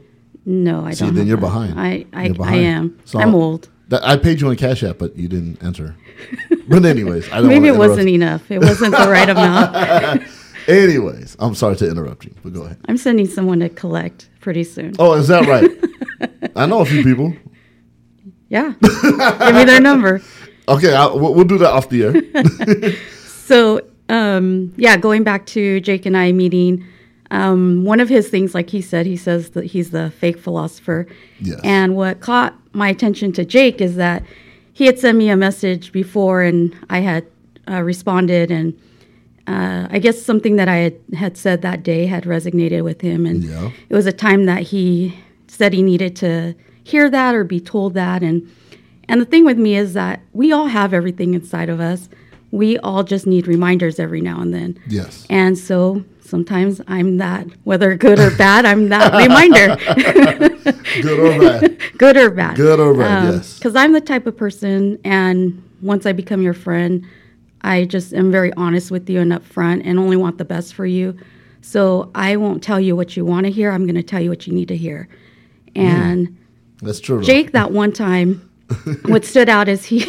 no, 0.47 0.85
I 0.85 0.91
See, 0.93 1.05
don't. 1.05 1.15
then 1.15 1.25
you're 1.27 1.37
that. 1.37 1.41
behind. 1.41 1.79
I 1.79 2.05
I, 2.13 2.27
You're 2.27 2.41
I 2.45 2.55
am. 2.55 2.97
So- 3.05 3.19
I'm 3.19 3.33
old. 3.35 3.69
That, 3.89 4.03
I 4.03 4.17
paid 4.17 4.41
you 4.41 4.47
on 4.47 4.55
Cash 4.55 4.81
App, 4.83 4.97
but 4.97 5.15
you 5.15 5.27
didn't 5.27 5.61
answer. 5.63 5.95
But 6.67 6.85
anyways, 6.85 7.27
I 7.31 7.35
don't 7.35 7.43
know. 7.43 7.49
Maybe 7.49 7.67
it 7.67 7.77
wasn't 7.77 8.09
interrupt. 8.09 8.49
enough. 8.49 8.51
It 8.51 8.59
wasn't 8.59 8.91
the 8.95 9.07
right 9.09 9.29
amount. 9.29 10.23
Anyways, 10.67 11.35
I'm 11.37 11.53
sorry 11.53 11.75
to 11.75 11.87
interrupt 11.87 12.25
you, 12.25 12.33
but 12.43 12.51
go 12.53 12.63
ahead. 12.63 12.77
I'm 12.87 12.97
sending 12.97 13.27
someone 13.27 13.59
to 13.59 13.69
collect 13.69 14.29
pretty 14.39 14.63
soon. 14.63 14.95
Oh, 14.97 15.13
is 15.13 15.27
that 15.27 15.45
right? 15.47 15.69
I 16.55 16.65
know 16.65 16.79
a 16.81 16.85
few 16.85 17.03
people. 17.03 17.33
Yeah. 18.49 18.73
Give 18.81 19.55
me 19.55 19.65
their 19.65 19.81
number. 19.81 20.21
Okay, 20.67 20.95
I, 20.95 21.05
we'll, 21.05 21.35
we'll 21.35 21.43
do 21.45 21.59
that 21.59 21.69
off 21.71 21.89
the 21.89 22.03
air. 22.05 22.93
So, 23.45 23.81
um, 24.09 24.73
yeah, 24.77 24.97
going 24.97 25.23
back 25.23 25.45
to 25.47 25.79
Jake 25.81 26.07
and 26.07 26.17
I 26.17 26.31
meeting, 26.31 26.83
um, 27.29 27.83
one 27.85 27.99
of 27.99 28.09
his 28.09 28.29
things, 28.29 28.55
like 28.55 28.71
he 28.71 28.81
said, 28.81 29.05
he 29.05 29.15
says 29.17 29.51
that 29.51 29.65
he's 29.65 29.91
the 29.91 30.09
fake 30.09 30.39
philosopher. 30.39 31.05
Yes. 31.39 31.59
And 31.63 31.95
what 31.95 32.19
caught 32.21 32.55
my 32.73 32.89
attention 32.89 33.31
to 33.33 33.45
Jake 33.45 33.79
is 33.79 33.97
that 33.97 34.23
he 34.73 34.87
had 34.87 34.97
sent 34.97 35.19
me 35.19 35.29
a 35.29 35.37
message 35.37 35.91
before 35.91 36.41
and 36.41 36.75
I 36.89 37.01
had 37.01 37.27
uh, 37.69 37.83
responded. 37.83 38.49
And 38.49 38.73
uh, 39.45 39.87
I 39.91 39.99
guess 39.99 40.19
something 40.19 40.55
that 40.55 40.67
I 40.67 40.77
had, 40.77 40.95
had 41.15 41.37
said 41.37 41.61
that 41.61 41.83
day 41.83 42.07
had 42.07 42.23
resonated 42.23 42.83
with 42.83 43.01
him. 43.01 43.27
And 43.27 43.43
Yeah. 43.43 43.69
it 43.89 43.93
was 43.93 44.07
a 44.07 44.11
time 44.11 44.45
that 44.45 44.63
he 44.63 45.15
said 45.55 45.73
he 45.73 45.81
needed 45.81 46.15
to 46.17 46.55
hear 46.83 47.09
that 47.09 47.33
or 47.33 47.43
be 47.43 47.59
told 47.59 47.93
that. 47.95 48.21
And, 48.21 48.49
and 49.07 49.21
the 49.21 49.25
thing 49.25 49.45
with 49.45 49.57
me 49.57 49.75
is 49.75 49.93
that 49.93 50.21
we 50.33 50.51
all 50.51 50.67
have 50.67 50.93
everything 50.93 51.33
inside 51.33 51.69
of 51.69 51.79
us. 51.79 52.09
We 52.51 52.77
all 52.79 53.03
just 53.03 53.25
need 53.25 53.47
reminders 53.47 53.99
every 53.99 54.21
now 54.21 54.39
and 54.41 54.53
then. 54.53 54.79
Yes. 54.87 55.25
And 55.29 55.57
so 55.57 56.03
sometimes 56.21 56.81
I'm 56.87 57.17
that, 57.17 57.47
whether 57.63 57.95
good 57.95 58.19
or 58.19 58.35
bad, 58.37 58.65
I'm 58.65 58.89
that 58.89 59.13
reminder, 59.27 59.75
Good 61.01 61.19
or 61.19 61.39
bad. 61.39 61.77
good 61.97 62.17
or 62.17 62.29
bad. 62.31 62.55
Good 62.55 62.79
or 62.79 62.93
bad, 62.93 63.33
yes. 63.33 63.57
Because 63.57 63.75
I'm 63.75 63.93
the 63.93 64.01
type 64.01 64.25
of 64.25 64.35
person, 64.37 64.99
and 65.03 65.61
once 65.81 66.05
I 66.05 66.13
become 66.13 66.41
your 66.41 66.53
friend, 66.53 67.05
I 67.61 67.85
just 67.85 68.13
am 68.13 68.31
very 68.31 68.53
honest 68.53 68.91
with 68.91 69.09
you 69.09 69.19
and 69.19 69.31
upfront 69.31 69.81
and 69.85 69.99
only 69.99 70.15
want 70.17 70.37
the 70.37 70.45
best 70.45 70.73
for 70.73 70.85
you. 70.85 71.17
So 71.61 72.11
I 72.15 72.35
won't 72.37 72.63
tell 72.63 72.79
you 72.79 72.95
what 72.95 73.17
you 73.17 73.25
want 73.25 73.45
to 73.47 73.51
hear. 73.51 73.71
I'm 73.71 73.83
going 73.85 73.95
to 73.95 74.03
tell 74.03 74.21
you 74.21 74.29
what 74.29 74.45
you 74.47 74.53
need 74.53 74.67
to 74.69 74.77
hear. 74.77 75.07
Mm. 75.75 75.81
And 75.81 76.37
That's 76.81 76.99
true. 76.99 77.17
though. 77.17 77.23
Jake 77.23 77.51
that 77.51 77.71
one 77.71 77.91
time 77.91 78.49
what 79.05 79.23
stood 79.23 79.47
out 79.47 79.67
is 79.67 79.85
he 79.85 79.99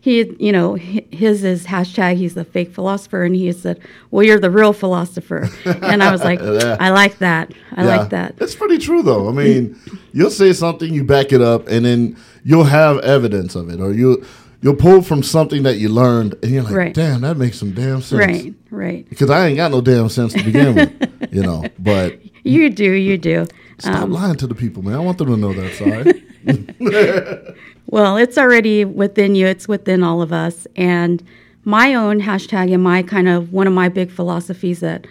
he 0.00 0.34
you 0.38 0.50
know 0.50 0.74
his 0.74 1.44
is 1.44 1.66
hashtag 1.66 2.16
he's 2.16 2.32
the 2.34 2.44
fake 2.46 2.72
philosopher 2.72 3.24
and 3.24 3.36
he 3.36 3.52
said 3.52 3.78
well 4.10 4.22
you're 4.24 4.40
the 4.40 4.50
real 4.50 4.72
philosopher 4.72 5.46
and 5.66 6.02
i 6.02 6.10
was 6.10 6.24
like 6.24 6.40
Yeah. 6.42 6.78
i 6.80 6.88
like 6.88 7.18
that 7.18 7.52
i 7.76 7.84
Yeah. 7.84 7.96
like 7.98 8.08
that 8.10 8.36
It's 8.40 8.54
pretty 8.54 8.78
true, 8.78 9.02
though. 9.02 9.28
I 9.28 9.32
mean, 9.32 9.78
you'll 10.14 10.30
say 10.30 10.54
something, 10.54 10.94
you 10.94 11.04
back 11.04 11.30
it 11.30 11.42
up, 11.42 11.68
and 11.68 11.84
then 11.84 12.16
you'll 12.42 12.64
have 12.64 12.98
evidence 13.00 13.54
of 13.54 13.68
it, 13.68 13.80
or 13.80 13.92
you 13.92 14.24
you'll 14.62 14.76
pull 14.76 15.02
from 15.02 15.22
something 15.22 15.62
that 15.64 15.76
you 15.76 15.90
learned, 15.90 16.36
and 16.42 16.50
you're 16.52 16.62
like, 16.62 16.72
Right. 16.74 16.94
"Damn, 16.94 17.20
that 17.20 17.36
makes 17.36 17.58
some 17.58 17.72
damn 17.72 18.00
sense." 18.00 18.18
right 18.26 18.54
right 18.70 19.06
Because 19.10 19.28
I 19.28 19.46
ain't 19.48 19.58
got 19.58 19.70
no 19.70 19.82
damn 19.82 20.08
sense 20.08 20.32
to 20.32 20.42
begin 20.42 20.74
with, 20.74 20.90
you 21.32 21.42
know. 21.42 21.64
But 21.78 22.18
you 22.44 22.70
do 22.70 22.90
you 22.92 23.18
do 23.18 23.44
stop 23.78 24.02
Um, 24.04 24.12
lying 24.12 24.36
to 24.36 24.46
the 24.46 24.54
people, 24.54 24.82
man. 24.82 24.94
I 24.94 24.98
want 25.00 25.18
them 25.18 25.28
to 25.28 25.36
know 25.36 25.52
that 25.52 25.74
side. 25.74 26.22
Well, 27.88 28.16
it's 28.16 28.36
already 28.36 28.84
within 28.84 29.36
you, 29.36 29.46
it's 29.46 29.68
within 29.68 30.02
all 30.02 30.20
of 30.20 30.32
us. 30.32 30.66
And 30.74 31.22
my 31.64 31.94
own 31.94 32.20
hashtag 32.20 32.72
and 32.74 32.82
my 32.82 33.02
kind 33.02 33.28
of 33.28 33.52
one 33.52 33.68
of 33.68 33.72
my 33.72 33.88
big 33.88 34.10
philosophies 34.10 34.80
that 34.80 35.06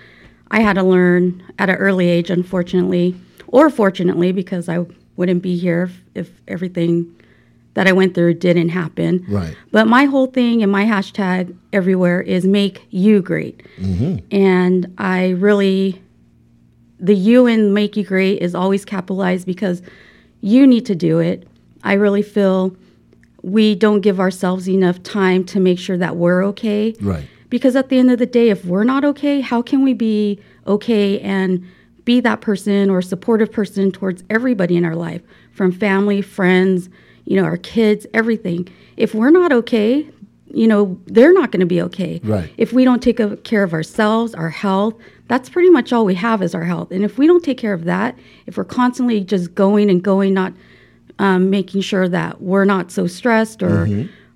I 0.52 0.60
had 0.60 0.74
to 0.74 0.84
learn 0.84 1.42
at 1.58 1.70
an 1.70 1.76
early 1.78 2.10
age, 2.10 2.30
unfortunately, 2.30 3.16
or 3.48 3.70
fortunately, 3.70 4.34
because 4.34 4.68
I 4.68 4.86
wouldn't 5.16 5.42
be 5.42 5.56
here 5.58 5.84
if, 5.84 6.02
if 6.28 6.42
everything 6.50 7.14
that 7.76 7.88
I 7.88 7.94
went 7.94 8.14
through 8.14 8.36
didn't 8.36 8.70
happen. 8.70 9.26
Right. 9.30 9.56
But 9.72 9.88
my 9.88 10.04
whole 10.06 10.28
thing 10.28 10.62
and 10.62 10.70
my 10.72 10.84
hashtag 10.86 11.56
everywhere 11.72 12.20
is 12.22 12.46
make 12.46 12.86
you 12.90 13.22
great. 13.22 13.66
And 14.32 14.94
I 14.98 15.30
really, 15.30 16.02
the 17.00 17.16
you 17.16 17.46
in 17.46 17.74
make 17.74 17.98
you 17.98 18.04
great 18.04 18.42
is 18.42 18.56
always 18.56 18.86
capitalized 18.86 19.46
because 19.46 19.82
you 20.42 20.66
need 20.66 20.86
to 20.86 20.96
do 20.96 21.20
it. 21.20 21.48
I 21.84 21.94
really 21.94 22.22
feel 22.22 22.76
we 23.42 23.76
don't 23.76 24.02
give 24.02 24.20
ourselves 24.20 24.68
enough 24.68 25.02
time 25.04 25.44
to 25.46 25.60
make 25.60 25.78
sure 25.78 25.98
that 25.98 26.16
we're 26.16 26.44
okay. 26.46 26.96
Right. 27.00 27.28
Because 27.50 27.76
at 27.76 27.90
the 27.90 28.00
end 28.00 28.10
of 28.10 28.18
the 28.18 28.26
day, 28.26 28.50
if 28.50 28.66
we're 28.66 28.84
not 28.84 29.06
okay, 29.06 29.40
how 29.40 29.62
can 29.62 29.84
we 29.84 29.94
be 29.94 30.40
okay 30.66 31.20
and 31.20 31.64
be 32.06 32.20
that 32.22 32.42
person 32.42 32.90
or 32.90 33.02
supportive 33.02 33.52
person 33.52 33.92
towards 33.92 34.24
everybody 34.30 34.76
in 34.76 34.84
our 34.84 34.96
life, 34.96 35.22
from 35.52 35.72
family, 35.72 36.22
friends, 36.22 36.90
you 37.26 37.36
know, 37.36 37.44
our 37.44 37.58
kids, 37.58 38.08
everything? 38.14 38.68
If 38.98 39.14
we're 39.14 39.30
not 39.30 39.52
okay, 39.52 40.10
you 40.56 40.68
know, 40.68 40.98
they're 41.08 41.34
not 41.34 41.52
going 41.52 41.60
to 41.60 41.66
be 41.66 41.82
okay. 41.82 42.22
Right. 42.24 42.50
If 42.58 42.72
we 42.74 42.86
don't 42.86 43.04
take 43.04 43.20
care 43.44 43.64
of 43.64 43.74
ourselves, 43.74 44.34
our 44.34 44.50
health, 44.50 44.96
that's 45.28 45.50
pretty 45.50 45.70
much 45.70 45.92
all 45.92 46.06
we 46.06 46.16
have 46.16 46.42
is 46.42 46.56
our 46.56 46.64
health. 46.64 46.92
And 46.92 47.04
if 47.04 47.18
we 47.18 47.28
don't 47.28 47.44
take 47.44 47.58
care 47.58 47.74
of 47.74 47.84
that, 47.86 48.18
if 48.48 48.56
we're 48.58 48.64
constantly 48.64 49.20
just 49.22 49.54
going 49.54 49.90
and 49.90 50.02
going, 50.02 50.34
not 50.34 50.54
um, 51.20 51.50
making 51.50 51.82
sure 51.82 52.08
that 52.10 52.42
we're 52.42 52.66
not 52.66 52.92
so 52.92 53.08
stressed 53.08 53.62
or 53.64 53.88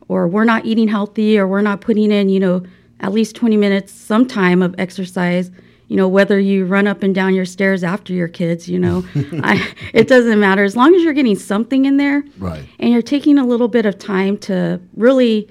or 0.08 0.28
we're 0.28 0.46
not 0.46 0.66
eating 0.66 0.88
healthy 0.88 1.38
or 1.38 1.48
we're 1.48 1.62
not 1.62 1.82
putting 1.82 2.12
in 2.12 2.30
you 2.30 2.40
know 2.40 2.64
at 3.02 3.12
least 3.12 3.36
20 3.36 3.58
minutes 3.58 3.92
some 3.94 4.26
time 4.26 4.62
of 4.62 4.74
exercise 4.78 5.52
you 5.90 5.98
know 5.98 6.08
whether 6.08 6.40
you 6.40 6.66
run 6.66 6.88
up 6.88 7.04
and 7.04 7.14
down 7.14 7.36
your 7.36 7.46
stairs 7.46 7.84
after 7.84 8.14
your 8.14 8.30
kids 8.30 8.68
you 8.70 8.80
know 8.80 9.04
I, 9.44 9.74
it 9.94 10.08
doesn't 10.08 10.40
matter 10.40 10.64
as 10.64 10.76
long 10.78 10.96
as 10.96 11.04
you're 11.04 11.14
getting 11.14 11.36
something 11.38 11.84
in 11.86 11.98
there 11.98 12.24
Right. 12.38 12.64
and 12.80 12.92
you're 12.92 13.02
taking 13.02 13.38
a 13.38 13.46
little 13.46 13.68
bit 13.68 13.86
of 13.86 14.00
time 14.00 14.38
to 14.40 14.80
really 14.96 15.50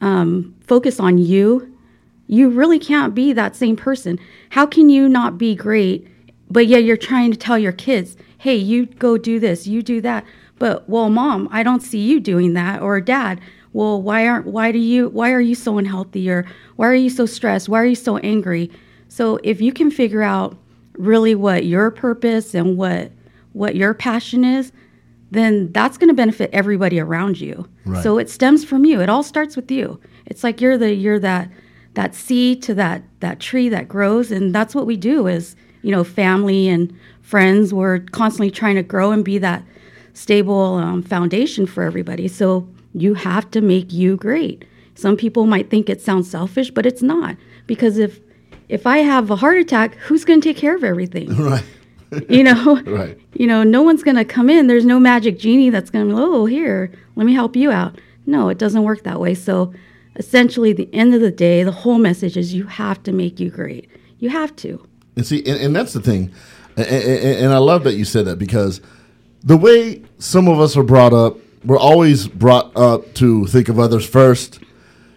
um, 0.00 0.54
focus 0.60 1.00
on 1.00 1.18
you 1.18 1.74
you 2.30 2.50
really 2.50 2.78
can't 2.78 3.14
be 3.14 3.32
that 3.32 3.56
same 3.56 3.74
person. 3.74 4.20
How 4.50 4.66
can 4.66 4.90
you 4.90 5.08
not 5.08 5.38
be 5.38 5.54
great 5.54 6.06
but 6.50 6.66
yet 6.66 6.84
you're 6.84 6.96
trying 6.96 7.30
to 7.30 7.38
tell 7.38 7.58
your 7.58 7.72
kids 7.72 8.16
hey 8.38 8.54
you 8.56 8.86
go 8.86 9.18
do 9.18 9.38
this 9.40 9.66
you 9.66 9.82
do 9.82 10.00
that. 10.00 10.24
But 10.58 10.88
well 10.88 11.10
mom 11.10 11.48
i 11.50 11.62
don't 11.62 11.82
see 11.82 12.00
you 12.00 12.20
doing 12.20 12.54
that. 12.54 12.82
Or 12.82 13.00
dad 13.00 13.40
well 13.72 14.00
why 14.00 14.26
aren't 14.26 14.46
why 14.46 14.72
do 14.72 14.78
you 14.78 15.08
why 15.08 15.32
are 15.32 15.40
you 15.40 15.54
so 15.54 15.78
unhealthy? 15.78 16.30
Or 16.30 16.46
why 16.76 16.88
are 16.88 16.94
you 16.94 17.10
so 17.10 17.26
stressed? 17.26 17.68
Why 17.68 17.80
are 17.80 17.86
you 17.86 17.94
so 17.94 18.18
angry? 18.18 18.70
So 19.08 19.38
if 19.42 19.60
you 19.60 19.72
can 19.72 19.90
figure 19.90 20.22
out 20.22 20.56
really 20.94 21.34
what 21.34 21.64
your 21.64 21.90
purpose 21.90 22.54
and 22.54 22.76
what 22.76 23.12
what 23.52 23.74
your 23.74 23.94
passion 23.94 24.44
is 24.44 24.72
then 25.30 25.70
that's 25.72 25.98
going 25.98 26.08
to 26.08 26.14
benefit 26.14 26.50
everybody 26.52 26.98
around 26.98 27.40
you. 27.40 27.68
Right. 27.84 28.02
so 28.02 28.18
it 28.18 28.30
stems 28.30 28.64
from 28.64 28.84
you. 28.84 29.00
It 29.00 29.08
all 29.08 29.22
starts 29.22 29.56
with 29.56 29.70
you. 29.70 30.00
It's 30.26 30.42
like 30.44 30.60
you're 30.60 30.78
the 30.78 30.94
you're 30.94 31.18
that 31.20 31.50
that 31.94 32.14
seed 32.14 32.62
to 32.62 32.74
that 32.74 33.02
that 33.20 33.40
tree 33.40 33.68
that 33.68 33.88
grows 33.88 34.30
and 34.30 34.54
that's 34.54 34.74
what 34.74 34.86
we 34.86 34.96
do 34.96 35.26
is 35.26 35.56
you 35.82 35.90
know 35.90 36.04
family 36.04 36.68
and 36.68 36.96
friends 37.22 37.74
we're 37.74 37.98
constantly 37.98 38.50
trying 38.50 38.76
to 38.76 38.82
grow 38.82 39.10
and 39.10 39.24
be 39.24 39.38
that 39.38 39.62
stable 40.14 40.74
um, 40.74 41.02
foundation 41.02 41.66
for 41.66 41.82
everybody. 41.82 42.28
So 42.28 42.68
you 42.94 43.14
have 43.14 43.50
to 43.52 43.60
make 43.60 43.92
you 43.92 44.16
great. 44.16 44.64
Some 44.94 45.16
people 45.16 45.46
might 45.46 45.70
think 45.70 45.88
it 45.88 46.00
sounds 46.00 46.30
selfish 46.30 46.70
but 46.70 46.86
it's 46.86 47.02
not. 47.02 47.36
Because 47.66 47.98
if 47.98 48.20
if 48.68 48.86
i 48.86 48.98
have 48.98 49.30
a 49.30 49.36
heart 49.36 49.58
attack 49.58 49.94
who's 49.94 50.24
going 50.26 50.40
to 50.40 50.48
take 50.48 50.56
care 50.56 50.74
of 50.76 50.84
everything? 50.84 51.34
Right. 51.50 51.64
you 52.28 52.42
know 52.42 52.80
Right. 52.86 53.18
you 53.34 53.46
know 53.46 53.62
no 53.62 53.82
one's 53.82 54.02
going 54.02 54.16
to 54.16 54.24
come 54.24 54.48
in 54.50 54.66
there's 54.66 54.84
no 54.86 54.98
magic 54.98 55.38
genie 55.38 55.70
that's 55.70 55.90
going 55.90 56.08
to 56.08 56.14
oh 56.16 56.46
here 56.46 56.90
let 57.16 57.26
me 57.26 57.34
help 57.34 57.54
you 57.56 57.70
out 57.70 58.00
no 58.26 58.48
it 58.48 58.58
doesn't 58.58 58.82
work 58.82 59.02
that 59.04 59.20
way 59.20 59.34
so 59.34 59.72
essentially 60.16 60.72
the 60.72 60.88
end 60.94 61.14
of 61.14 61.20
the 61.20 61.30
day 61.30 61.62
the 61.62 61.72
whole 61.72 61.98
message 61.98 62.36
is 62.36 62.54
you 62.54 62.64
have 62.64 63.02
to 63.02 63.12
make 63.12 63.38
you 63.38 63.50
great 63.50 63.88
you 64.18 64.30
have 64.30 64.54
to 64.56 64.84
And 65.16 65.26
see, 65.26 65.38
and, 65.46 65.60
and 65.60 65.76
that's 65.76 65.92
the 65.92 66.00
thing, 66.00 66.32
and, 66.76 66.86
and, 66.86 67.44
and 67.44 67.52
I 67.52 67.58
love 67.58 67.84
that 67.84 67.94
you 67.94 68.04
said 68.04 68.24
that 68.26 68.38
because 68.38 68.80
the 69.44 69.56
way 69.56 70.02
some 70.18 70.48
of 70.48 70.58
us 70.60 70.76
are 70.76 70.82
brought 70.82 71.12
up, 71.12 71.36
we're 71.64 71.78
always 71.78 72.26
brought 72.26 72.76
up 72.76 73.14
to 73.14 73.46
think 73.46 73.68
of 73.68 73.78
others 73.78 74.04
first. 74.08 74.60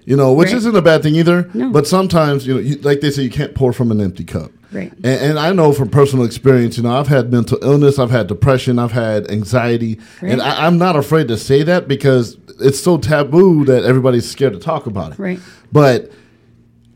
You 0.06 0.16
know, 0.18 0.34
which 0.34 0.48
Right. 0.50 0.58
isn't 0.58 0.76
a 0.76 0.82
bad 0.82 1.04
thing 1.04 1.16
either. 1.16 1.50
No. 1.54 1.70
But 1.72 1.86
sometimes, 1.88 2.46
you 2.48 2.54
know, 2.56 2.60
you, 2.60 2.76
like 2.78 3.02
they 3.02 3.12
say, 3.12 3.22
you 3.24 3.30
can't 3.30 3.54
pour 3.56 3.72
from 3.74 3.92
an 3.92 4.02
empty 4.02 4.24
cup. 4.24 4.52
Right. 4.72 4.92
And, 4.94 5.06
and 5.06 5.40
I 5.40 5.52
know 5.52 5.74
from 5.74 5.90
personal 5.90 6.24
experience, 6.26 6.78
you 6.78 6.84
know, 6.84 6.92
I've 6.98 7.08
had 7.08 7.32
mental 7.32 7.58
illness, 7.62 8.00
I've 8.00 8.12
had 8.12 8.28
depression, 8.28 8.80
I've 8.80 8.92
had 8.94 9.30
anxiety, 9.30 10.00
and 10.22 10.40
Right. 10.40 10.60
I, 10.60 10.66
I'm 10.66 10.78
not 10.78 10.96
afraid 10.96 11.28
to 11.28 11.38
say 11.38 11.64
that 11.64 11.88
because 11.88 12.38
it's 12.60 12.80
so 12.80 12.98
taboo 12.98 13.66
that 13.66 13.84
everybody's 13.84 14.30
scared 14.30 14.54
to 14.54 14.60
talk 14.60 14.86
about 14.86 15.14
it. 15.14 15.20
Right. 15.20 15.40
But 15.72 16.12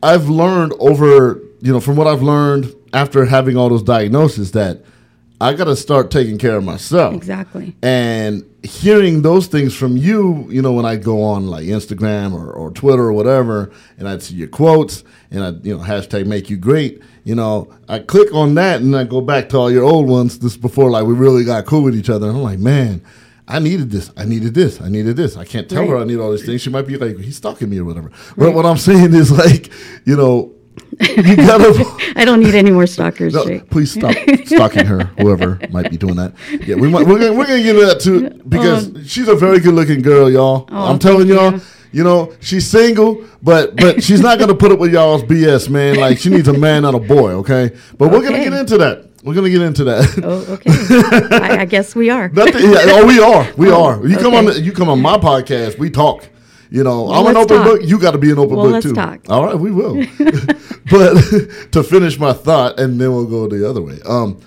I've 0.02 0.28
learned 0.28 0.72
over, 0.78 1.40
you 1.60 1.72
know, 1.72 1.80
from 1.80 1.96
what 1.96 2.06
I've 2.06 2.22
learned 2.22 2.72
after 2.92 3.24
having 3.24 3.56
all 3.56 3.68
those 3.68 3.82
diagnoses 3.82 4.52
that 4.52 4.82
I 5.40 5.52
got 5.52 5.64
to 5.64 5.76
start 5.76 6.10
taking 6.10 6.38
care 6.38 6.56
of 6.56 6.64
myself. 6.64 7.14
exactly 7.14 7.76
And 7.82 8.44
hearing 8.62 9.22
those 9.22 9.46
things 9.46 9.74
from 9.74 9.96
you, 9.96 10.46
you 10.48 10.62
know, 10.62 10.72
when 10.72 10.86
I 10.86 10.96
go 10.96 11.22
on 11.22 11.46
like 11.46 11.64
Instagram 11.64 12.32
or, 12.32 12.50
or 12.50 12.70
Twitter 12.70 13.02
or 13.02 13.12
whatever, 13.12 13.70
and 13.98 14.08
I'd 14.08 14.22
see 14.22 14.34
your 14.34 14.48
quotes 14.48 15.04
and 15.30 15.44
I, 15.44 15.50
you 15.62 15.76
know, 15.76 15.82
hashtag 15.82 16.26
make 16.26 16.48
you 16.48 16.56
great, 16.56 17.02
you 17.24 17.34
know, 17.34 17.72
I 17.88 17.98
click 17.98 18.32
on 18.32 18.54
that 18.54 18.80
and 18.80 18.96
I 18.96 19.04
go 19.04 19.20
back 19.20 19.48
to 19.50 19.58
all 19.58 19.70
your 19.70 19.84
old 19.84 20.08
ones 20.08 20.38
this 20.38 20.56
before 20.56 20.90
like 20.90 21.04
we 21.04 21.14
really 21.14 21.44
got 21.44 21.66
cool 21.66 21.82
with 21.82 21.96
each 21.96 22.10
other. 22.10 22.28
And 22.28 22.36
I'm 22.36 22.42
like, 22.42 22.58
man, 22.58 23.02
I 23.48 23.58
needed 23.58 23.90
this. 23.90 24.10
I 24.16 24.24
needed 24.24 24.54
this. 24.54 24.80
I 24.80 24.88
needed 24.88 25.16
this. 25.16 25.36
I 25.36 25.44
can't 25.44 25.68
tell 25.68 25.86
her 25.86 25.98
I 25.98 26.04
need 26.04 26.18
all 26.18 26.32
these 26.32 26.44
things. 26.44 26.62
She 26.62 26.70
might 26.70 26.86
be 26.86 26.96
like, 26.96 27.18
he's 27.18 27.36
stalking 27.36 27.68
me 27.68 27.78
or 27.78 27.84
whatever. 27.84 28.10
But 28.36 28.54
what 28.54 28.66
I'm 28.66 28.78
saying 28.78 29.14
is 29.14 29.30
like, 29.30 29.70
you 30.04 30.16
know, 30.16 30.55
you 31.00 31.36
gotta. 31.36 31.84
i 32.16 32.24
don't 32.24 32.40
need 32.40 32.54
any 32.54 32.70
more 32.70 32.86
stalkers 32.86 33.34
No, 33.34 33.44
Jake. 33.46 33.68
please 33.70 33.92
stop 33.92 34.14
stalking 34.46 34.86
her, 34.86 35.04
whoever 35.18 35.58
might 35.70 35.90
be 35.90 35.96
doing 35.96 36.16
that. 36.16 36.32
Yeah, 36.66 36.76
we 36.76 36.88
might, 36.88 37.06
we're 37.06 37.18
gonna 37.18 37.32
we're 37.34 37.46
gonna 37.46 37.62
get 37.62 37.74
into 37.76 37.86
that 37.86 38.00
too 38.00 38.30
because 38.48 38.86
um, 38.88 39.04
she's 39.04 39.28
a 39.28 39.34
very 39.34 39.60
good 39.60 39.74
looking 39.74 40.00
girl, 40.02 40.30
y'all. 40.30 40.68
Oh, 40.70 40.86
I'm 40.90 40.98
telling 40.98 41.28
y'all, 41.28 41.52
you. 41.54 41.60
you 41.92 42.04
know, 42.04 42.32
she's 42.40 42.66
single, 42.66 43.24
but 43.42 43.76
but 43.76 44.02
she's 44.02 44.20
not 44.20 44.38
gonna 44.38 44.54
put 44.54 44.72
up 44.72 44.78
with 44.78 44.92
y'all's 44.92 45.22
BS, 45.22 45.68
man. 45.68 45.96
Like 45.96 46.18
she 46.18 46.30
needs 46.30 46.48
a 46.48 46.52
man, 46.56 46.82
not 46.82 46.94
a 46.94 46.98
boy, 47.00 47.32
okay? 47.42 47.76
But 47.98 48.10
we're 48.10 48.22
gonna 48.22 48.42
get 48.42 48.52
into 48.52 48.78
that. 48.78 49.04
We're 49.22 49.34
gonna 49.34 49.50
get 49.50 49.60
into 49.62 49.84
that. 49.84 50.20
oh 50.22 50.54
okay 50.54 50.70
I, 51.36 51.62
I 51.62 51.64
guess 51.64 51.94
we 51.96 52.10
are 52.10 52.28
Nothing, 52.28 52.62
yeah, 52.70 52.78
oh, 52.86 53.06
we 53.06 53.18
are, 53.18 53.52
we 53.56 53.70
Oh, 53.70 53.84
are. 53.84 54.06
You 54.06 54.16
come 54.16 54.34
on, 54.34 54.62
you 54.64 54.72
come 54.72 54.88
on 54.88 55.02
my 55.02 55.16
podcast, 55.18 55.78
we 55.78 55.90
talk. 55.90 56.28
You 56.70 56.82
know, 56.84 57.04
Well, 57.04 57.14
I'm 57.14 57.26
an 57.26 57.36
open 57.36 57.56
talk. 57.58 57.66
book. 57.66 57.80
You 57.84 57.98
got 57.98 58.12
to 58.12 58.18
be 58.18 58.30
an 58.30 58.38
open 58.38 58.56
Well, 58.56 58.70
book 58.70 58.82
too. 58.82 58.92
talk. 58.94 59.20
All 59.28 59.44
right, 59.44 59.58
we 59.58 59.70
will. 59.70 59.94
but 60.90 61.14
to 61.72 61.82
finish 61.82 62.18
my 62.18 62.32
thought, 62.32 62.78
and 62.80 63.00
then 63.00 63.12
we'll 63.12 63.26
go 63.26 63.46
the 63.46 63.68
other 63.68 63.82
way. 63.82 63.98
Um, 64.06 64.38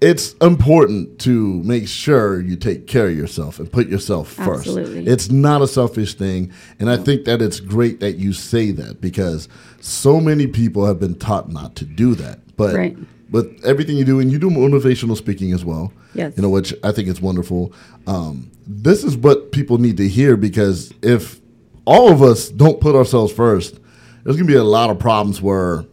it's 0.00 0.32
important 0.40 1.18
to 1.20 1.62
make 1.62 1.86
sure 1.86 2.40
you 2.40 2.56
take 2.56 2.86
care 2.86 3.08
of 3.08 3.16
yourself 3.16 3.58
and 3.58 3.70
put 3.70 3.86
yourself 3.88 4.28
first. 4.32 4.66
Absolutely. 4.66 5.06
It's 5.06 5.30
not 5.30 5.60
a 5.60 5.68
selfish 5.68 6.14
thing, 6.14 6.50
and 6.78 6.88
I 6.88 6.96
think 6.96 7.26
that 7.26 7.42
it's 7.42 7.60
great 7.60 8.00
that 8.00 8.16
you 8.16 8.32
say 8.32 8.70
that 8.70 9.02
because 9.02 9.46
so 9.80 10.18
many 10.20 10.46
people 10.46 10.86
have 10.86 10.98
been 10.98 11.16
taught 11.16 11.50
not 11.52 11.76
to 11.76 11.84
do 11.84 12.14
that. 12.14 12.38
But 12.56 12.74
Right. 12.74 12.96
with 13.30 13.60
everything 13.64 13.96
you 13.98 14.04
do, 14.06 14.20
and 14.20 14.32
you 14.32 14.38
do 14.38 14.48
motivational 14.48 15.16
speaking 15.18 15.52
as 15.52 15.64
well. 15.66 15.92
Yes. 16.14 16.32
You 16.36 16.42
know, 16.42 16.48
which 16.50 16.72
I 16.82 16.92
think 16.92 17.06
is 17.08 17.20
wonderful. 17.20 17.72
Um, 18.06 18.50
this 18.66 19.04
is 19.04 19.16
what 19.18 19.52
people 19.52 19.76
need 19.78 19.98
to 19.98 20.08
hear 20.08 20.36
because 20.36 20.92
if 21.02 21.40
all 21.84 22.10
of 22.10 22.22
us 22.22 22.48
don't 22.48 22.80
put 22.80 22.94
ourselves 22.94 23.32
first, 23.32 23.80
there's 24.24 24.36
going 24.36 24.46
to 24.46 24.52
be 24.52 24.56
a 24.56 24.64
lot 24.64 24.90
of 24.90 24.98
problems 24.98 25.40
where 25.40 25.84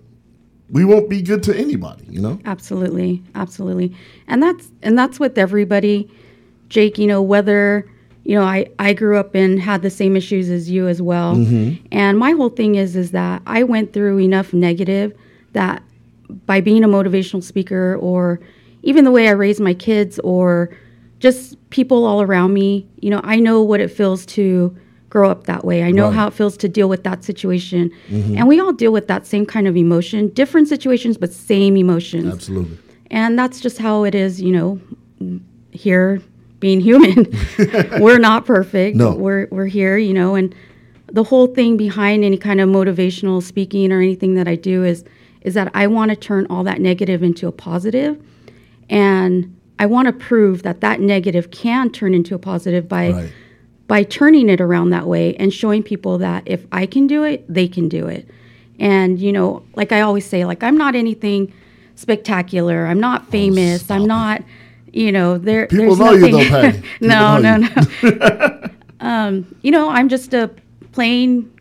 we 0.69 0.83
won't 0.83 1.09
be 1.09 1.21
good 1.21 1.43
to 1.43 1.57
anybody, 1.57 2.05
you 2.09 2.21
know? 2.21 2.39
absolutely 2.45 3.23
absolutely. 3.35 3.95
And 4.27 4.43
that's 4.43 4.69
and 4.81 4.97
that's 4.97 5.19
with 5.19 5.37
everybody. 5.37 6.11
Jake 6.69 6.97
you 6.97 7.07
know 7.07 7.21
whether 7.21 7.89
you 8.25 8.35
know 8.35 8.43
i 8.43 8.67
i 8.77 8.91
grew 8.91 9.17
up 9.17 9.33
and 9.35 9.57
had 9.57 9.81
the 9.81 9.89
same 9.89 10.17
issues 10.17 10.49
as 10.49 10.69
you 10.69 10.87
as 10.87 11.01
well. 11.01 11.35
Mm-hmm. 11.35 11.85
And 11.91 12.19
my 12.19 12.31
whole 12.31 12.49
thing 12.49 12.75
is 12.75 12.97
is 12.97 13.11
that 13.11 13.41
i 13.47 13.63
went 13.63 13.93
through 13.93 14.19
enough 14.19 14.51
negative 14.51 15.13
that 15.53 15.81
by 16.45 16.59
being 16.59 16.83
a 16.83 16.89
motivational 16.89 17.41
speaker 17.41 17.97
or 18.01 18.41
even 18.83 19.05
the 19.05 19.11
way 19.11 19.29
i 19.29 19.31
raise 19.31 19.61
my 19.61 19.73
kids 19.73 20.19
or 20.19 20.69
just 21.19 21.57
people 21.69 22.03
all 22.05 22.21
around 22.21 22.53
me 22.53 22.85
you 22.99 23.09
know 23.09 23.21
i 23.23 23.37
know 23.37 23.63
what 23.63 23.79
it 23.79 23.87
feels 23.89 24.25
to 24.25 24.77
grow 25.17 25.29
up 25.33 25.41
that 25.45 25.63
way 25.69 25.77
i 25.83 25.91
know 25.97 26.07
Right. 26.07 26.15
how 26.19 26.27
it 26.27 26.33
feels 26.39 26.55
to 26.63 26.67
deal 26.77 26.89
with 26.93 27.03
that 27.09 27.19
situation 27.31 27.83
mm-hmm. 28.09 28.37
and 28.37 28.43
we 28.51 28.59
all 28.63 28.73
deal 28.83 28.91
with 28.97 29.07
that 29.13 29.25
same 29.33 29.45
kind 29.55 29.67
of 29.67 29.75
emotion 29.85 30.19
different 30.41 30.67
situations 30.75 31.17
but 31.23 31.29
same 31.33 31.73
emotions 31.85 32.31
Absolutely. 32.33 32.77
and 33.19 33.31
that's 33.39 33.59
just 33.65 33.77
how 33.87 33.95
it 34.09 34.15
is 34.15 34.31
you 34.47 34.51
know 34.51 34.69
here 35.71 36.21
being 36.59 36.79
human 36.89 37.19
we're 38.05 38.19
not 38.29 38.45
perfect 38.45 38.95
No. 38.97 39.09
we're 39.25 39.47
we're 39.51 39.71
here 39.79 39.97
you 39.97 40.13
know 40.19 40.35
and 40.39 40.53
the 41.19 41.23
whole 41.23 41.47
thing 41.57 41.77
behind 41.77 42.23
any 42.23 42.37
kind 42.37 42.59
of 42.61 42.67
motivational 42.69 43.41
speaking 43.41 43.91
or 43.93 43.99
anything 44.01 44.35
that 44.35 44.47
I 44.47 44.55
do 44.55 44.83
is 44.83 45.03
is 45.47 45.53
that 45.53 45.71
I 45.73 45.87
want 45.87 46.09
to 46.11 46.17
turn 46.17 46.45
all 46.49 46.63
that 46.65 46.81
negative 46.81 47.23
into 47.23 47.47
a 47.47 47.51
positive, 47.53 48.13
and 48.89 49.55
I 49.79 49.85
want 49.85 50.07
to 50.07 50.13
prove 50.13 50.63
that 50.63 50.81
that 50.81 50.99
negative 50.99 51.49
can 51.51 51.89
turn 51.91 52.13
into 52.13 52.35
a 52.35 52.39
positive 52.39 52.89
by 52.89 53.11
Right. 53.11 53.31
By 53.87 54.03
turning 54.03 54.49
it 54.49 54.59
around 54.61 54.89
that 54.89 55.07
way 55.07 55.35
and 55.37 55.53
showing 55.53 55.81
people 55.83 56.17
that 56.17 56.43
if 56.45 56.65
I 56.71 56.85
can 56.85 57.07
do 57.07 57.23
it, 57.23 57.45
they 57.47 57.67
can 57.67 57.87
do 57.89 58.07
it. 58.07 58.27
And 58.79 59.19
you 59.19 59.31
know, 59.31 59.63
like 59.75 59.91
I 59.91 60.01
always 60.01 60.25
say, 60.25 60.45
like 60.45 60.61
I'm 60.63 60.77
not 60.77 60.93
anything 60.95 61.51
spectacular. 61.95 62.85
I'm 62.85 62.99
not 62.99 63.29
famous. 63.31 63.89
Oh, 63.89 63.95
I'm 63.95 64.05
not, 64.05 64.43
you 64.93 65.11
know, 65.11 65.37
there. 65.37 65.67
People 65.67 65.95
there's 65.95 65.99
know 65.99 66.27
you 66.27 66.31
nothing- 66.31 66.31
though, 66.31 66.49
Patty. 66.49 66.81
People 66.99 67.07
no, 67.07 67.37
no, 67.39 67.55
you. 68.01 68.11
no. 68.19 68.69
um, 68.99 69.55
you 69.61 69.71
know, 69.71 69.89
I'm 69.89 70.09
just 70.09 70.33
a 70.33 70.49
plain 70.91 71.51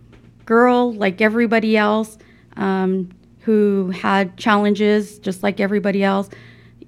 girl 0.44 0.92
like 0.94 1.20
everybody 1.20 1.76
else 1.76 2.18
um, 2.56 3.10
who 3.40 3.90
had 3.90 4.36
challenges 4.36 5.18
just 5.18 5.42
like 5.42 5.58
everybody 5.60 6.02
else. 6.04 6.28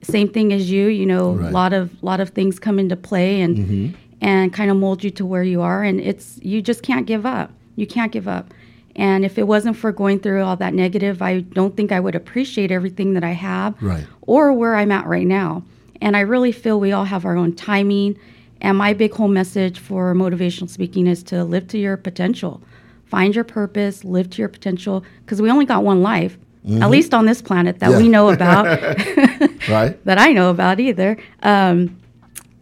Same 0.02 0.28
thing 0.28 0.52
as 0.52 0.70
you. 0.70 0.88
You 0.88 1.06
know, 1.06 1.30
a 1.30 1.34
Right. 1.34 1.52
lot 1.52 1.72
of 1.72 2.02
lot 2.02 2.20
of 2.20 2.30
things 2.30 2.58
come 2.58 2.78
into 2.78 2.96
play 2.96 3.40
and 3.40 3.56
Mm-hmm. 3.56 3.96
And 4.20 4.52
kind 4.52 4.70
of 4.70 4.76
mold 4.76 5.04
you 5.04 5.10
to 5.12 5.24
where 5.26 5.42
you 5.42 5.60
are. 5.62 5.82
And 5.82 6.00
it's 6.00 6.38
you 6.42 6.60
just 6.62 6.82
can't 6.82 7.06
give 7.06 7.24
up. 7.26 7.50
You 7.76 7.86
can't 7.86 8.10
give 8.12 8.26
up. 8.28 8.52
And 8.96 9.24
if 9.24 9.38
it 9.38 9.46
wasn't 9.46 9.76
for 9.76 9.92
going 9.92 10.18
through 10.18 10.42
all 10.42 10.56
that 10.56 10.74
negative, 10.74 11.22
I 11.22 11.40
don't 11.40 11.76
think 11.76 11.92
I 11.92 12.00
would 12.00 12.16
appreciate 12.16 12.72
everything 12.72 13.14
that 13.14 13.22
I 13.22 13.30
have 13.30 13.80
Right. 13.80 14.04
or 14.22 14.52
where 14.52 14.74
I'm 14.74 14.90
at 14.90 15.06
right 15.06 15.26
now. 15.26 15.62
And 16.00 16.16
I 16.16 16.20
really 16.20 16.50
feel 16.52 16.80
we 16.80 16.90
all 16.92 17.04
have 17.04 17.24
our 17.24 17.36
own 17.36 17.54
timing. 17.54 18.18
And 18.60 18.76
my 18.76 18.92
big 18.94 19.12
whole 19.14 19.28
message 19.28 19.78
for 19.78 20.12
motivational 20.14 20.68
speaking 20.68 21.06
is 21.06 21.22
to 21.24 21.44
live 21.44 21.68
to 21.68 21.78
your 21.78 21.96
potential. 21.96 22.60
Find 23.06 23.34
your 23.36 23.44
purpose, 23.44 24.04
live 24.04 24.30
to 24.30 24.42
your 24.42 24.48
potential, 24.48 25.04
because 25.24 25.40
we 25.40 25.48
only 25.50 25.64
got 25.64 25.84
one 25.84 26.02
life, 26.02 26.36
at 26.80 26.90
least 26.90 27.14
on 27.14 27.24
this 27.24 27.40
planet 27.40 27.78
that 27.78 27.90
we 27.90 27.96
Mm-hmm. 27.96 28.10
Know 28.10 28.28
about, 28.30 28.66
Right. 29.68 29.96
that 30.04 30.18
I 30.18 30.32
know 30.32 30.50
about 30.50 30.80
either. 30.80 31.16
Um, 31.44 31.96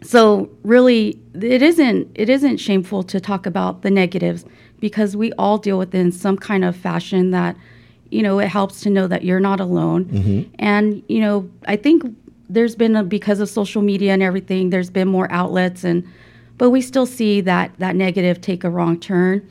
so 0.07 0.49
really, 0.62 1.19
it 1.35 1.62
isn't 1.62 2.09
it 2.14 2.29
isn't 2.29 2.59
shameful 2.59 3.03
to 3.03 3.19
talk 3.19 3.45
about 3.45 3.83
the 3.83 3.90
negatives 3.90 4.45
because 4.79 5.16
we 5.16 5.33
all 5.33 5.59
deal 5.59 5.79
with 5.79 5.92
it 5.95 5.99
in 5.99 6.12
some 6.12 6.37
kind 6.37 6.64
of 6.64 6.77
fashion 6.77 7.33
that 7.33 7.57
you 8.11 8.23
know 8.23 8.38
it 8.38 8.47
helps 8.47 8.81
to 8.83 8.90
know 8.90 9.09
that 9.09 9.25
you're 9.25 9.40
not 9.40 9.59
alone. 9.59 10.05
Mm-hmm. 10.05 10.55
And 10.61 11.03
you 11.09 11.21
know, 11.21 11.51
I 11.66 11.75
think 11.75 12.05
there's 12.49 12.77
been 12.77 12.95
a, 12.95 13.03
because 13.03 13.40
of 13.40 13.49
social 13.49 13.83
media 13.83 14.12
and 14.12 14.23
everything, 14.23 14.71
there's 14.71 14.90
been 14.90 15.09
more 15.09 15.31
outlets 15.33 15.83
and 15.83 16.07
but 16.57 16.71
we 16.71 16.81
still 16.83 17.07
see 17.07 17.40
that 17.40 17.73
that 17.79 17.97
negative 17.97 18.40
take 18.40 18.62
a 18.62 18.71
wrong 18.71 19.01
turn. 19.01 19.47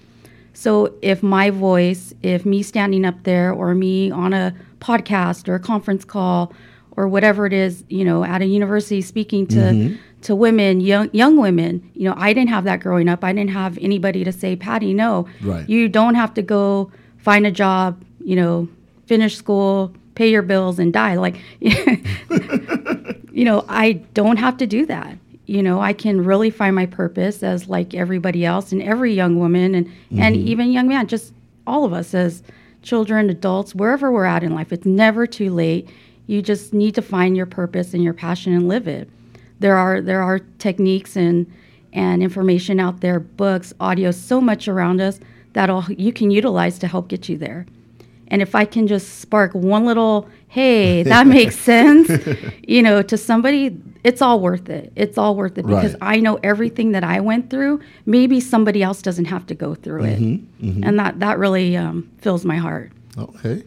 So 0.53 0.93
if 1.01 1.21
my 1.21 1.49
voice, 1.49 2.13
if 2.23 2.45
me 2.45 2.63
standing 2.63 3.03
up 3.03 3.23
there 3.23 3.51
or 3.51 3.75
me 3.75 4.09
on 4.09 4.31
a 4.31 4.55
podcast 4.79 5.49
or 5.49 5.55
a 5.55 5.59
conference 5.59 6.05
call 6.05 6.53
or 6.95 7.09
whatever 7.09 7.45
it 7.45 7.51
is, 7.51 7.83
you 7.89 8.05
know, 8.05 8.23
at 8.23 8.41
a 8.41 8.45
university 8.45 9.01
speaking 9.01 9.47
to 9.47 9.57
mm-hmm. 9.57 9.95
To 10.25 10.35
women, 10.35 10.81
young 10.81 11.07
young 11.13 11.37
women, 11.37 11.87
you 11.93 12.09
know, 12.09 12.15
I 12.17 12.33
didn't 12.33 12.49
have 12.49 12.63
that 12.63 12.79
growing 12.79 13.07
up. 13.07 13.23
I 13.23 13.31
didn't 13.31 13.51
have 13.51 13.77
anybody 13.79 14.23
to 14.23 14.31
say, 14.31 14.55
"Patty, 14.55 14.91
no. 14.91 15.27
Right. 15.41 15.69
You 15.69 15.87
don't 15.87 16.15
have 16.15 16.33
to 16.33 16.41
go 16.41 16.91
find 17.17 17.45
a 17.45 17.51
job, 17.51 18.03
you 18.23 18.35
know, 18.35 18.67
finish 19.05 19.37
school, 19.37 19.93
pay 20.15 20.31
your 20.31 20.41
bills 20.41 20.79
and 20.79 20.91
die." 20.91 21.15
Like 21.15 21.35
you 21.59 23.45
know, 23.45 23.65
I 23.69 23.93
don't 24.15 24.37
have 24.37 24.57
to 24.57 24.65
do 24.65 24.87
that. 24.87 25.15
You 25.45 25.61
know, 25.61 25.79
I 25.79 25.93
can 25.93 26.25
really 26.25 26.49
find 26.49 26.75
my 26.75 26.87
purpose 26.87 27.43
as 27.43 27.69
like 27.69 27.93
everybody 27.93 28.43
else 28.43 28.71
and 28.71 28.81
every 28.81 29.13
young 29.13 29.37
woman 29.37 29.75
and, 29.75 29.85
and 30.09 30.35
mm-hmm. 30.35 30.47
even 30.47 30.71
young 30.71 30.87
man, 30.87 31.05
just 31.05 31.33
all 31.67 31.85
of 31.85 31.93
us 31.93 32.15
as 32.15 32.41
children, 32.81 33.29
adults, 33.29 33.75
wherever 33.75 34.11
we're 34.11 34.25
at 34.25 34.41
in 34.41 34.55
life. 34.55 34.73
It's 34.73 34.87
never 34.87 35.27
too 35.27 35.53
late. 35.53 35.87
You 36.25 36.41
just 36.41 36.73
need 36.73 36.95
to 36.95 37.03
find 37.03 37.37
your 37.37 37.45
purpose 37.45 37.93
and 37.93 38.03
your 38.03 38.13
passion 38.13 38.53
and 38.53 38.67
live 38.67 38.87
it. 38.87 39.07
There 39.59 39.75
are 39.77 40.01
there 40.01 40.21
are 40.21 40.39
techniques 40.59 41.15
and 41.15 41.45
and 41.93 42.21
information 42.21 42.79
out 42.79 42.99
there, 43.01 43.19
books, 43.19 43.73
audio, 43.79 44.11
so 44.11 44.41
much 44.41 44.67
around 44.67 44.99
us 45.01 45.19
that 45.53 45.69
all 45.69 45.85
you 45.89 46.11
can 46.11 46.29
utilize 46.31 46.77
to 46.79 46.87
help 46.87 47.07
get 47.07 47.29
you 47.29 47.37
there. 47.37 47.65
And 48.27 48.41
if 48.41 48.55
I 48.55 48.65
can 48.65 48.87
just 48.87 49.19
spark 49.19 49.53
one 49.53 49.85
little, 49.85 50.27
hey, 50.47 51.03
that 51.03 51.27
makes 51.37 51.57
sense, 51.57 52.09
you 52.67 52.81
know, 52.81 53.01
to 53.03 53.17
somebody, 53.17 53.77
it's 54.03 54.21
all 54.21 54.39
worth 54.41 54.67
it. 54.67 54.91
It's 54.95 55.17
all 55.17 55.35
worth 55.35 55.57
it 55.57 55.65
because 55.67 55.93
Right. 56.01 56.17
I 56.17 56.19
know 56.19 56.39
everything 56.43 56.91
that 56.93 57.03
I 57.03 57.19
went 57.21 57.49
through. 57.49 57.79
Maybe 58.05 58.39
somebody 58.41 58.81
else 58.83 59.01
doesn't 59.01 59.25
have 59.25 59.45
to 59.47 59.55
go 59.55 59.75
through 59.75 60.03
it, 60.05 60.19
and 60.83 60.99
that 60.99 61.19
that 61.19 61.37
really 61.39 61.77
um, 61.77 62.09
fills 62.17 62.43
my 62.45 62.57
heart. 62.57 62.91
Okay. 63.17 63.63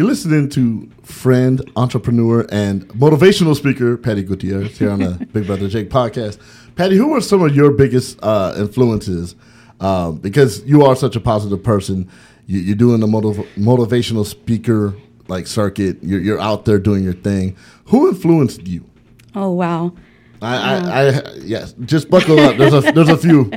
You're 0.00 0.08
listening 0.08 0.48
to 0.52 0.88
friend, 1.02 1.60
entrepreneur, 1.76 2.46
and 2.50 2.88
motivational 2.88 3.54
speaker 3.54 3.98
Patty 3.98 4.22
Gutierrez 4.22 4.78
here 4.78 4.90
on 4.90 5.00
the 5.00 5.26
Big 5.34 5.46
Brother 5.46 5.68
Jake 5.68 5.90
podcast. 5.90 6.38
Patty, 6.74 6.96
who 6.96 7.08
were 7.08 7.20
some 7.20 7.42
of 7.42 7.54
your 7.54 7.70
biggest 7.70 8.18
uh, 8.22 8.54
influences? 8.56 9.36
Um, 9.78 10.16
because 10.16 10.64
you 10.64 10.86
are 10.86 10.96
such 10.96 11.16
a 11.16 11.20
positive 11.20 11.62
person, 11.62 12.08
you, 12.46 12.60
you're 12.60 12.76
doing 12.76 13.00
the 13.00 13.06
motiv- 13.06 13.46
motivational 13.58 14.24
speaker 14.24 14.94
like 15.28 15.46
circuit. 15.46 15.98
You're, 16.00 16.22
you're 16.22 16.40
out 16.40 16.64
there 16.64 16.78
doing 16.78 17.04
your 17.04 17.12
thing. 17.12 17.54
Who 17.88 18.08
influenced 18.08 18.66
you? 18.66 18.86
Oh 19.34 19.50
wow. 19.50 19.92
I, 20.40 20.56
I, 20.56 21.08
I, 21.08 21.32
yes, 21.42 21.74
just 21.84 22.08
buckle 22.08 22.40
up. 22.40 22.56
There's 22.56 22.72
a, 22.72 22.80
there's 22.92 23.10
a 23.10 23.18
few, 23.18 23.50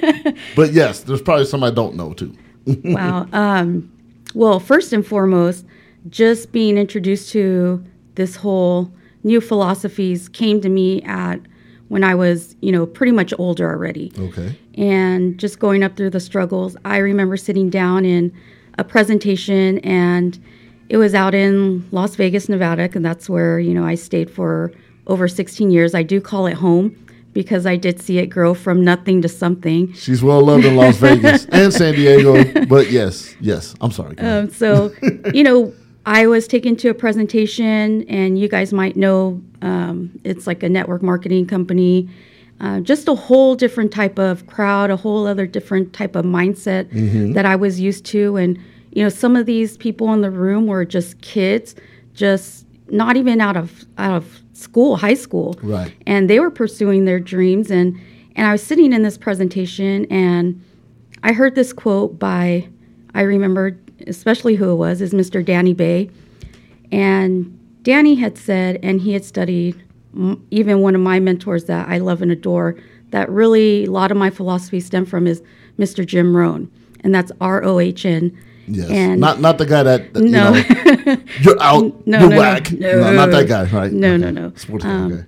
but 0.56 0.74
yes, 0.74 1.00
there's 1.00 1.22
probably 1.22 1.46
some 1.46 1.64
I 1.64 1.70
don't 1.70 1.96
know 1.96 2.12
too. 2.12 2.36
wow. 2.84 3.26
Um, 3.32 3.90
well, 4.34 4.60
first 4.60 4.92
and 4.92 5.06
foremost, 5.06 5.64
just 6.08 6.52
being 6.52 6.78
introduced 6.78 7.30
to 7.32 7.84
this 8.14 8.36
whole 8.36 8.90
new 9.24 9.40
philosophies 9.40 10.28
came 10.28 10.60
to 10.60 10.68
me 10.68 11.02
at 11.02 11.40
when 11.88 12.02
I 12.02 12.14
was, 12.14 12.56
you 12.60 12.72
know, 12.72 12.86
pretty 12.86 13.12
much 13.12 13.32
older 13.38 13.68
already. 13.68 14.12
Okay. 14.18 14.58
And 14.74 15.38
just 15.38 15.58
going 15.58 15.82
up 15.82 15.96
through 15.96 16.10
the 16.10 16.20
struggles, 16.20 16.76
I 16.84 16.98
remember 16.98 17.36
sitting 17.36 17.70
down 17.70 18.04
in 18.04 18.32
a 18.78 18.84
presentation 18.84 19.78
and 19.80 20.38
it 20.88 20.96
was 20.96 21.14
out 21.14 21.34
in 21.34 21.88
Las 21.90 22.14
Vegas, 22.14 22.48
Nevada, 22.48 22.88
and 22.92 23.04
that's 23.04 23.28
where, 23.28 23.58
you 23.58 23.74
know, 23.74 23.84
I 23.84 23.94
stayed 23.94 24.30
for 24.30 24.72
over 25.06 25.28
16 25.28 25.70
years. 25.70 25.94
I 25.94 26.02
do 26.02 26.20
call 26.20 26.46
it 26.46 26.54
home 26.54 26.96
because 27.32 27.66
I 27.66 27.76
did 27.76 28.00
see 28.00 28.18
it 28.18 28.26
grow 28.26 28.54
from 28.54 28.82
nothing 28.84 29.22
to 29.22 29.28
something. 29.28 29.92
She's 29.92 30.22
well 30.22 30.42
loved 30.42 30.64
in 30.64 30.76
Las 30.76 30.96
Vegas 30.96 31.44
and 31.52 31.72
San 31.72 31.94
Diego, 31.94 32.66
but 32.66 32.90
yes, 32.90 33.34
yes. 33.40 33.74
I'm 33.80 33.90
sorry. 33.90 34.16
Um, 34.18 34.50
so, 34.50 34.92
you 35.34 35.42
know, 35.42 35.72
I 36.06 36.28
was 36.28 36.46
taken 36.46 36.76
to 36.76 36.88
a 36.88 36.94
presentation, 36.94 38.04
and 38.08 38.38
you 38.38 38.48
guys 38.48 38.72
might 38.72 38.96
know 38.96 39.42
um, 39.60 40.18
it's 40.22 40.46
like 40.46 40.62
a 40.62 40.68
network 40.68 41.02
marketing 41.02 41.46
company. 41.46 42.08
Uh, 42.60 42.80
just 42.80 43.08
a 43.08 43.14
whole 43.14 43.54
different 43.56 43.92
type 43.92 44.18
of 44.18 44.46
crowd, 44.46 44.90
a 44.90 44.96
whole 44.96 45.26
other 45.26 45.46
different 45.46 45.92
type 45.92 46.14
of 46.16 46.24
mindset 46.24 46.88
that 47.34 47.44
I 47.44 47.56
was 47.56 47.80
used 47.80 48.06
to. 48.06 48.36
And, 48.36 48.56
you 48.92 49.02
know, 49.02 49.08
some 49.10 49.36
of 49.36 49.44
these 49.46 49.76
people 49.76 50.12
in 50.14 50.22
the 50.22 50.30
room 50.30 50.66
were 50.66 50.84
just 50.84 51.20
kids, 51.20 51.74
just 52.14 52.64
not 52.88 53.16
even 53.16 53.40
out 53.40 53.56
of 53.56 53.84
out 53.98 54.12
of 54.16 54.40
school, 54.52 54.96
high 54.96 55.14
school 55.14 55.58
Right. 55.60 55.92
and 56.06 56.30
they 56.30 56.38
were 56.40 56.50
pursuing 56.52 57.04
their 57.04 57.18
dreams 57.20 57.70
and 57.70 57.98
and 58.36 58.46
I 58.46 58.52
was 58.52 58.62
sitting 58.62 58.92
in 58.92 59.02
this 59.02 59.18
presentation 59.18 60.06
and 60.06 60.62
I 61.22 61.32
heard 61.32 61.56
this 61.56 61.72
quote 61.74 62.18
by 62.18 62.68
I 63.12 63.22
remember 63.22 63.76
especially 64.06 64.56
who 64.56 64.70
it 64.70 64.74
was 64.76 65.00
is 65.00 65.12
Mr. 65.12 65.44
Danny 65.44 65.74
Bay 65.74 66.10
and 66.92 67.58
Danny 67.82 68.14
had 68.16 68.36
said 68.38 68.78
and 68.82 69.00
he 69.00 69.12
had 69.12 69.24
studied 69.24 69.74
m- 70.14 70.44
even 70.50 70.80
one 70.82 70.94
of 70.94 71.00
my 71.00 71.18
mentors 71.20 71.64
that 71.64 71.88
I 71.88 71.98
love 71.98 72.22
and 72.22 72.30
adore 72.30 72.76
that 73.10 73.28
really 73.30 73.84
a 73.84 73.90
lot 73.90 74.10
of 74.10 74.16
my 74.16 74.30
philosophy 74.30 74.80
stem 74.80 75.06
from 75.06 75.26
is 75.26 75.42
Mr. 75.78 76.04
Jim 76.04 76.36
Rohn 76.36 76.70
and 77.00 77.14
that's 77.14 77.32
R 77.40 77.62
O 77.64 77.78
H 77.78 78.04
N 78.04 78.36
Yes. 78.68 78.90
and 78.90 79.20
not 79.20 79.40
not 79.40 79.58
the 79.58 79.66
guy 79.66 79.84
that, 79.84 80.12
that, 80.12 80.22
No. 80.24 80.52
you 80.52 81.04
know, 81.04 81.16
you're 81.40 81.62
out, 81.62 82.04
No, 82.06 82.18
you're 82.18 82.28
no, 82.30 82.34
no. 82.34 82.38
whack. 82.38 82.72
No. 82.72 83.12
not 83.12 83.30
that 83.30 83.46
guy, 83.46 83.64
right? 83.70 83.92
No, 83.92 84.14
Okay. 84.14 84.18
no, 84.24 84.30
no. 84.32 84.52
Sports 84.56 84.84
guy, 84.84 84.90
Um, 84.90 85.12
okay. 85.12 85.24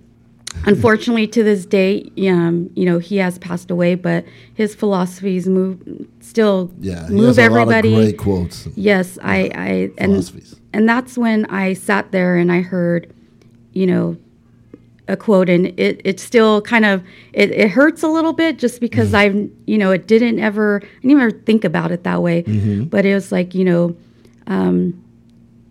Unfortunately 0.67 1.27
to 1.27 1.43
this 1.43 1.65
day 1.67 2.11
um, 2.29 2.71
you 2.75 2.85
know 2.85 2.99
he 2.99 3.17
has 3.17 3.39
passed 3.39 3.71
away 3.71 3.95
but 3.95 4.25
his 4.55 4.75
philosophies 4.75 5.49
move 5.49 5.81
still 6.21 6.71
Yeah, 6.81 7.07
move 7.09 7.39
everybody 7.39 7.95
great 7.95 8.19
quotes. 8.19 8.67
yes 8.75 9.19
i 9.23 9.51
i 9.55 9.69
and 9.99 10.13
Philosophies. 10.13 10.57
and 10.73 10.89
that's 10.89 11.17
when 11.17 11.47
i 11.47 11.73
sat 11.75 12.11
there 12.13 12.37
and 12.37 12.51
i 12.51 12.61
heard 12.61 13.13
you 13.73 13.87
know 13.87 14.17
a 15.07 15.17
quote 15.17 15.49
and 15.49 15.69
it, 15.81 16.03
it 16.05 16.21
still 16.21 16.61
kind 16.61 16.85
of 16.85 17.03
it, 17.33 17.51
it 17.51 17.71
hurts 17.71 18.03
a 18.03 18.09
little 18.09 18.33
bit 18.35 18.59
just 18.59 18.81
because 18.81 19.09
Mm-hmm. 19.13 19.17
i've 19.17 19.51
you 19.67 19.79
know 19.79 19.91
it 19.91 20.07
didn't 20.07 20.39
ever 20.39 20.83
i 20.83 21.01
didn't 21.03 21.21
ever 21.21 21.31
think 21.31 21.65
about 21.65 21.93
it 21.93 22.03
that 22.05 22.21
way 22.23 22.43
Mm-hmm. 22.43 22.85
but 22.85 23.07
it 23.07 23.15
was 23.15 23.31
like 23.33 23.55
you 23.55 23.65
know 23.65 23.97
um, 24.49 25.03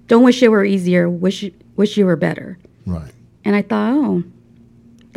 don't 0.08 0.24
wish 0.24 0.42
it 0.42 0.50
were 0.50 0.64
easier 0.64 1.10
wish 1.10 1.44
wish 1.76 1.98
you 1.98 2.06
were 2.06 2.16
better 2.16 2.58
Right. 2.86 3.12
and 3.44 3.54
I 3.56 3.62
thought, 3.64 3.92
oh, 3.94 4.24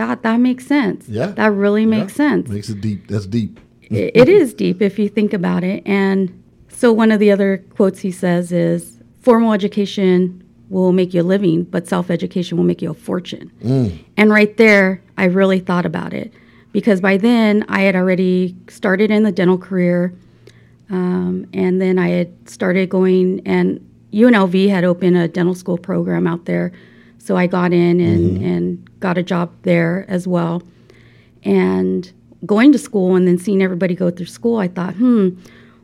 that 0.01 0.23
that 0.23 0.39
makes 0.41 0.67
sense. 0.67 1.09
Yeah. 1.09 1.27
that 1.41 1.53
really 1.53 1.85
makes 1.87 2.13
Yeah. 2.13 2.29
sense. 2.31 2.49
Makes 2.49 2.71
it 2.71 2.81
deep. 2.81 3.07
That's 3.09 3.27
deep. 3.27 3.61
it, 3.83 4.13
it 4.15 4.29
is 4.29 4.55
deep 4.55 4.81
if 4.81 4.99
you 4.99 5.09
think 5.09 5.33
about 5.35 5.63
it. 5.65 5.83
And 5.85 6.31
so 6.69 6.93
one 6.93 7.11
of 7.13 7.21
the 7.21 7.31
other 7.31 7.59
quotes 7.77 8.01
he 8.01 8.11
says 8.11 8.51
is 8.53 8.99
formal 9.21 9.53
education 9.53 10.43
will 10.71 10.93
make 10.93 11.13
you 11.13 11.21
a 11.21 11.29
living, 11.35 11.65
but 11.65 11.87
self 11.87 12.11
education 12.11 12.57
will 12.57 12.65
make 12.65 12.81
you 12.81 12.91
a 12.91 12.95
fortune. 12.95 13.51
And 14.17 14.31
right 14.31 14.57
there, 14.57 15.03
I 15.19 15.25
really 15.25 15.59
thought 15.61 15.85
about 15.85 16.15
it 16.15 16.33
because 16.73 17.01
by 17.01 17.17
then 17.19 17.65
I 17.69 17.81
had 17.83 17.95
already 17.97 18.57
started 18.69 19.11
in 19.11 19.23
the 19.25 19.33
dental 19.33 19.59
career. 19.59 20.15
Um, 20.89 21.47
and 21.53 21.81
then 21.81 21.99
I 21.99 22.09
had 22.09 22.31
started 22.49 22.89
going, 22.89 23.43
and 23.47 23.79
UNLV 24.13 24.69
had 24.71 24.83
opened 24.85 25.17
a 25.17 25.29
dental 25.29 25.55
school 25.55 25.79
program 25.79 26.27
out 26.27 26.47
there. 26.47 26.73
So 27.23 27.37
I 27.37 27.47
got 27.47 27.73
in 27.73 28.01
and, 28.01 28.43
and 28.43 29.01
got 29.01 29.17
a 29.19 29.23
job 29.23 29.53
there 29.63 30.05
as 30.09 30.27
well. 30.27 30.63
And 31.45 32.11
going 32.47 32.73
to 32.73 32.79
school 32.79 33.15
and 33.17 33.29
then 33.29 33.39
seeing 33.39 33.63
everybody 33.63 33.95
go 33.95 34.11
through 34.11 34.27
school, 34.27 34.57
I 34.59 34.69
thought, 34.69 34.95
hmm, 34.95 35.31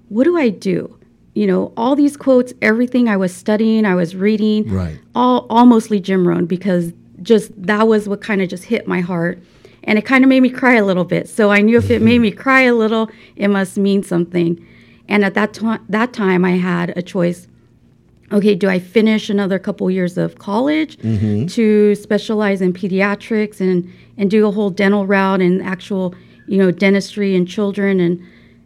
what 0.09 0.25
do 0.25 0.37
I 0.37 0.49
do? 0.49 0.99
You 1.35 1.47
know, 1.47 1.73
all 1.77 1.95
these 1.95 2.17
quotes, 2.17 2.53
everything 2.63 3.09
I 3.09 3.17
was 3.17 3.35
studying, 3.35 3.85
I 3.85 3.95
was 3.95 4.17
reading, 4.17 4.69
Right. 4.73 4.99
all, 5.15 5.47
all 5.51 5.67
mostly 5.67 6.01
Jim 6.01 6.27
Rohn 6.27 6.47
because 6.47 6.93
just 7.23 7.51
that 7.63 7.87
was 7.87 8.09
what 8.09 8.21
kind 8.23 8.41
of 8.41 8.49
just 8.49 8.65
hit 8.65 8.89
my 8.89 9.01
heart. 9.01 9.39
And 9.85 9.99
it 9.99 10.05
kind 10.07 10.25
of 10.25 10.29
made 10.29 10.41
me 10.41 10.49
cry 10.51 10.75
a 10.77 10.85
little 10.85 11.05
bit. 11.05 11.29
So 11.29 11.51
I 11.53 11.61
knew 11.61 11.77
if 11.79 11.91
it 11.91 12.03
made 12.03 12.19
me 12.21 12.31
cry 12.33 12.63
a 12.63 12.75
little, 12.75 13.11
it 13.37 13.49
must 13.49 13.77
mean 13.77 14.03
something. 14.03 14.65
And 15.09 15.25
at 15.25 15.35
that, 15.35 15.53
to- 15.55 15.81
that 15.89 16.13
time, 16.13 16.45
I 16.45 16.53
had 16.53 16.97
a 16.97 17.03
choice 17.03 17.47
okay, 18.33 18.55
do 18.55 18.69
I 18.69 18.79
finish 18.79 19.31
another 19.31 19.59
couple 19.59 19.91
years 19.91 20.19
of 20.19 20.39
college 20.39 20.97
to 21.55 21.95
specialize 21.95 22.61
in 22.61 22.73
pediatrics 22.73 23.61
and, 23.61 23.91
and 24.17 24.31
do 24.31 24.47
a 24.47 24.51
whole 24.51 24.71
dental 24.71 25.07
route 25.07 25.41
and 25.41 25.63
actual, 25.63 26.15
you 26.47 26.59
know, 26.59 26.71
dentistry 26.71 27.37
and 27.37 27.47
children? 27.47 28.01
And 28.01 28.23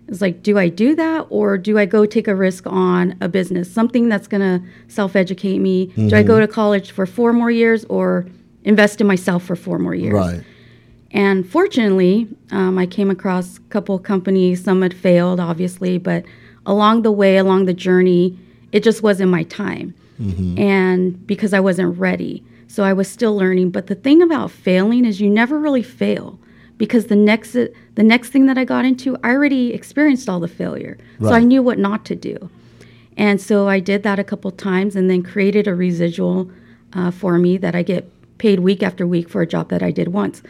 it's 0.09 0.21
like, 0.21 0.43
do 0.43 0.59
I 0.59 0.69
do 0.69 0.95
that 0.97 1.27
or 1.29 1.59
do 1.59 1.79
I 1.79 1.87
go 1.87 2.07
take 2.07 2.27
a 2.27 2.35
risk 2.35 2.67
on 2.67 3.17
a 3.21 3.29
business, 3.29 3.73
something 3.73 4.09
that's 4.09 4.27
going 4.27 4.41
to 4.41 4.67
self 4.89 5.15
educate 5.15 5.59
me? 5.59 5.87
Do 5.87 6.17
I 6.17 6.23
go 6.23 6.41
to 6.41 6.49
college 6.49 6.91
for 6.91 7.07
four 7.07 7.33
more 7.33 7.51
years 7.51 7.85
or 7.87 8.27
invest 8.65 9.01
in 9.01 9.07
myself 9.07 9.45
for 9.45 9.57
four 9.57 9.79
more 9.79 9.95
years? 9.95 10.15
Right. 10.15 10.45
And 11.13 11.49
fortunately, 11.49 12.29
um, 12.51 12.79
I 12.79 12.87
came 12.87 13.11
across 13.11 13.59
a 13.59 13.61
couple 13.63 13.97
of 13.97 14.05
companies. 14.05 14.63
Some 14.63 14.83
had 14.83 14.95
failed, 14.95 15.41
obviously, 15.41 15.99
but 15.99 16.25
along 16.67 17.03
the 17.03 17.13
way, 17.13 17.37
along 17.37 17.65
the 17.67 17.75
journey, 17.75 18.39
it 18.73 18.83
just 18.83 19.03
wasn't 19.03 19.31
my 19.31 19.45
time. 19.45 19.95
And 20.59 21.27
because 21.27 21.55
I 21.55 21.61
wasn't 21.61 21.99
ready. 21.99 22.45
So 22.69 22.83
I 22.85 22.93
was 22.93 23.09
still 23.09 23.35
learning. 23.37 23.71
But 23.71 23.87
the 23.87 23.95
thing 23.95 24.21
about 24.23 24.51
failing 24.51 25.05
is 25.05 25.21
you 25.21 25.31
never 25.31 25.59
really 25.59 25.83
fail 25.83 26.39
because 26.77 27.07
the 27.07 27.17
next 27.17 27.53
the 27.53 28.03
next 28.03 28.29
thing 28.29 28.47
that 28.47 28.59
I 28.59 28.65
got 28.65 28.85
into, 28.85 29.17
I 29.25 29.31
already 29.31 29.73
experienced 29.73 30.29
all 30.29 30.41
the 30.41 30.49
failure. 30.49 30.99
So 31.21 31.33
I 31.33 31.41
knew 31.41 31.63
what 31.63 31.79
not 31.79 32.05
to 32.07 32.15
do. 32.15 32.51
And 33.17 33.41
so 33.41 33.69
I 33.69 33.81
did 33.81 34.03
that 34.03 34.19
a 34.19 34.25
couple 34.25 34.51
times 34.51 34.95
and 34.97 35.11
then 35.11 35.23
created 35.23 35.67
a 35.67 35.75
residual 35.75 36.51
uh, 36.93 37.11
for 37.11 37.39
me 37.39 37.57
that 37.59 37.75
I 37.75 37.83
get 37.83 38.11
paid 38.39 38.61
week 38.61 38.83
after 38.83 39.07
week 39.07 39.29
for 39.29 39.43
a 39.43 39.47
job 39.47 39.69
that 39.71 39.83
I 39.83 39.91
did 39.91 40.09
once. 40.09 40.43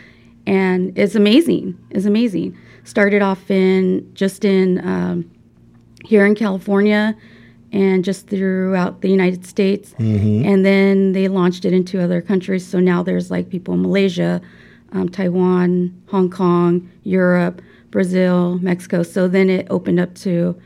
And 0.47 0.97
it's 0.99 1.15
amazing. 1.15 1.79
It's 1.91 2.07
amazing. 2.07 2.57
Started 2.85 3.23
off 3.23 3.51
in 3.51 4.09
just 4.15 4.45
in 4.45 4.85
um, 4.87 5.31
here 6.05 6.27
in 6.27 6.35
California 6.35 7.17
and 7.73 8.05
just 8.05 8.27
throughout 8.27 9.01
the 9.01 9.09
United 9.09 9.47
States. 9.47 9.95
And 10.45 10.65
then 10.65 11.13
they 11.13 11.29
launched 11.29 11.65
it 11.65 11.73
into 11.73 12.03
other 12.03 12.21
countries. 12.21 12.67
So 12.67 12.81
now 12.81 13.03
there's 13.03 13.31
like 13.31 13.49
people 13.49 13.75
in 13.75 13.83
Malaysia, 13.83 14.41
um, 14.93 15.09
Taiwan, 15.09 15.95
Hong 16.09 16.31
Kong, 16.31 16.91
Europe, 17.05 17.63
Brazil, 17.91 18.59
Mexico. 18.61 19.03
So 19.03 19.29
then 19.29 19.49
it 19.49 19.67
opened 19.71 20.01
up 20.01 20.15
to 20.17 20.61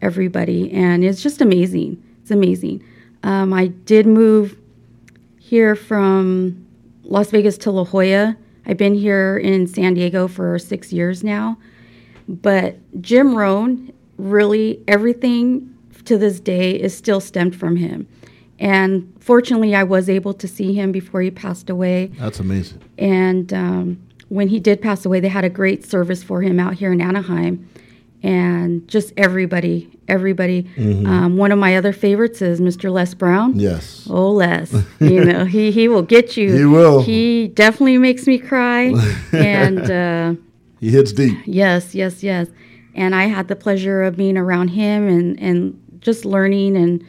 everybody. 0.00 0.72
And 0.72 1.04
it's 1.04 1.22
just 1.22 1.40
amazing. 1.40 2.02
It's 2.22 2.30
amazing. 2.30 2.82
Um, 3.22 3.52
I 3.52 3.68
did 3.68 4.06
move 4.06 4.58
here 5.38 5.76
from 5.76 6.66
Las 7.04 7.30
Vegas 7.30 7.58
to 7.58 7.70
La 7.70 7.84
Jolla. 7.84 8.36
I've 8.66 8.76
been 8.76 8.94
here 8.94 9.38
in 9.38 9.66
San 9.66 9.94
Diego 9.94 10.26
for 10.26 10.58
six 10.58 10.92
years 10.92 11.22
now. 11.22 11.58
But 12.28 12.78
Jim 13.00 13.34
Rohn, 13.36 13.92
really, 14.16 14.82
everything 14.88 15.75
to 16.06 16.18
this 16.18 16.40
day 16.40 16.72
is 16.72 16.96
still 16.96 17.20
stemmed 17.20 17.56
from 17.56 17.76
him. 17.76 18.06
And 18.58 19.12
fortunately, 19.20 19.74
I 19.74 19.82
was 19.84 20.08
able 20.08 20.32
to 20.34 20.48
see 20.48 20.72
him 20.72 20.90
before 20.92 21.20
he 21.20 21.30
passed 21.30 21.68
away. 21.68 22.06
That's 22.18 22.40
amazing. 22.40 22.80
And 22.96 23.52
um, 23.52 24.02
when 24.28 24.48
he 24.48 24.58
did 24.60 24.80
pass 24.80 25.04
away, 25.04 25.20
they 25.20 25.28
had 25.28 25.44
a 25.44 25.50
great 25.50 25.84
service 25.84 26.22
for 26.22 26.40
him 26.42 26.58
out 26.58 26.74
here 26.74 26.90
in 26.92 27.00
Anaheim. 27.02 27.68
And 28.22 28.88
just 28.88 29.12
everybody, 29.18 29.90
everybody. 30.08 30.66
Um, 30.78 31.36
one 31.36 31.52
of 31.52 31.58
my 31.58 31.76
other 31.76 31.92
favorites 31.92 32.40
is 32.40 32.60
Mr. 32.60 32.90
Les 32.90 33.12
Brown. 33.14 33.58
Yes. 33.58 34.06
Oh, 34.10 34.32
Les, 34.32 34.72
you 35.00 35.22
know, 35.24 35.44
he, 35.44 35.70
he 35.70 35.86
will 35.86 36.02
get 36.02 36.36
you. 36.36 36.52
He 36.56 36.64
will. 36.64 37.02
He 37.02 37.48
definitely 37.48 37.98
makes 37.98 38.26
me 38.26 38.38
cry. 38.38 38.94
and 39.32 39.90
uh, 39.90 40.34
He 40.80 40.90
hits 40.90 41.12
deep. 41.12 41.36
yes, 41.44 41.94
yes, 41.94 42.22
yes. 42.22 42.48
And 42.94 43.14
I 43.14 43.24
had 43.26 43.48
the 43.48 43.54
pleasure 43.56 44.02
of 44.02 44.16
being 44.16 44.38
around 44.38 44.68
him 44.68 45.06
and, 45.06 45.38
and 45.38 45.80
just 46.06 46.24
learning 46.24 46.76
and 46.76 47.04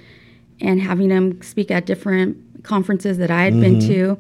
and 0.60 0.82
having 0.82 1.12
him 1.12 1.40
speak 1.42 1.70
at 1.72 1.86
different 1.86 2.36
conferences 2.64 3.20
that 3.20 3.30
I 3.30 3.44
had 3.44 3.54
been 3.60 3.78
mm-hmm. 3.78 3.88
to. 3.94 4.20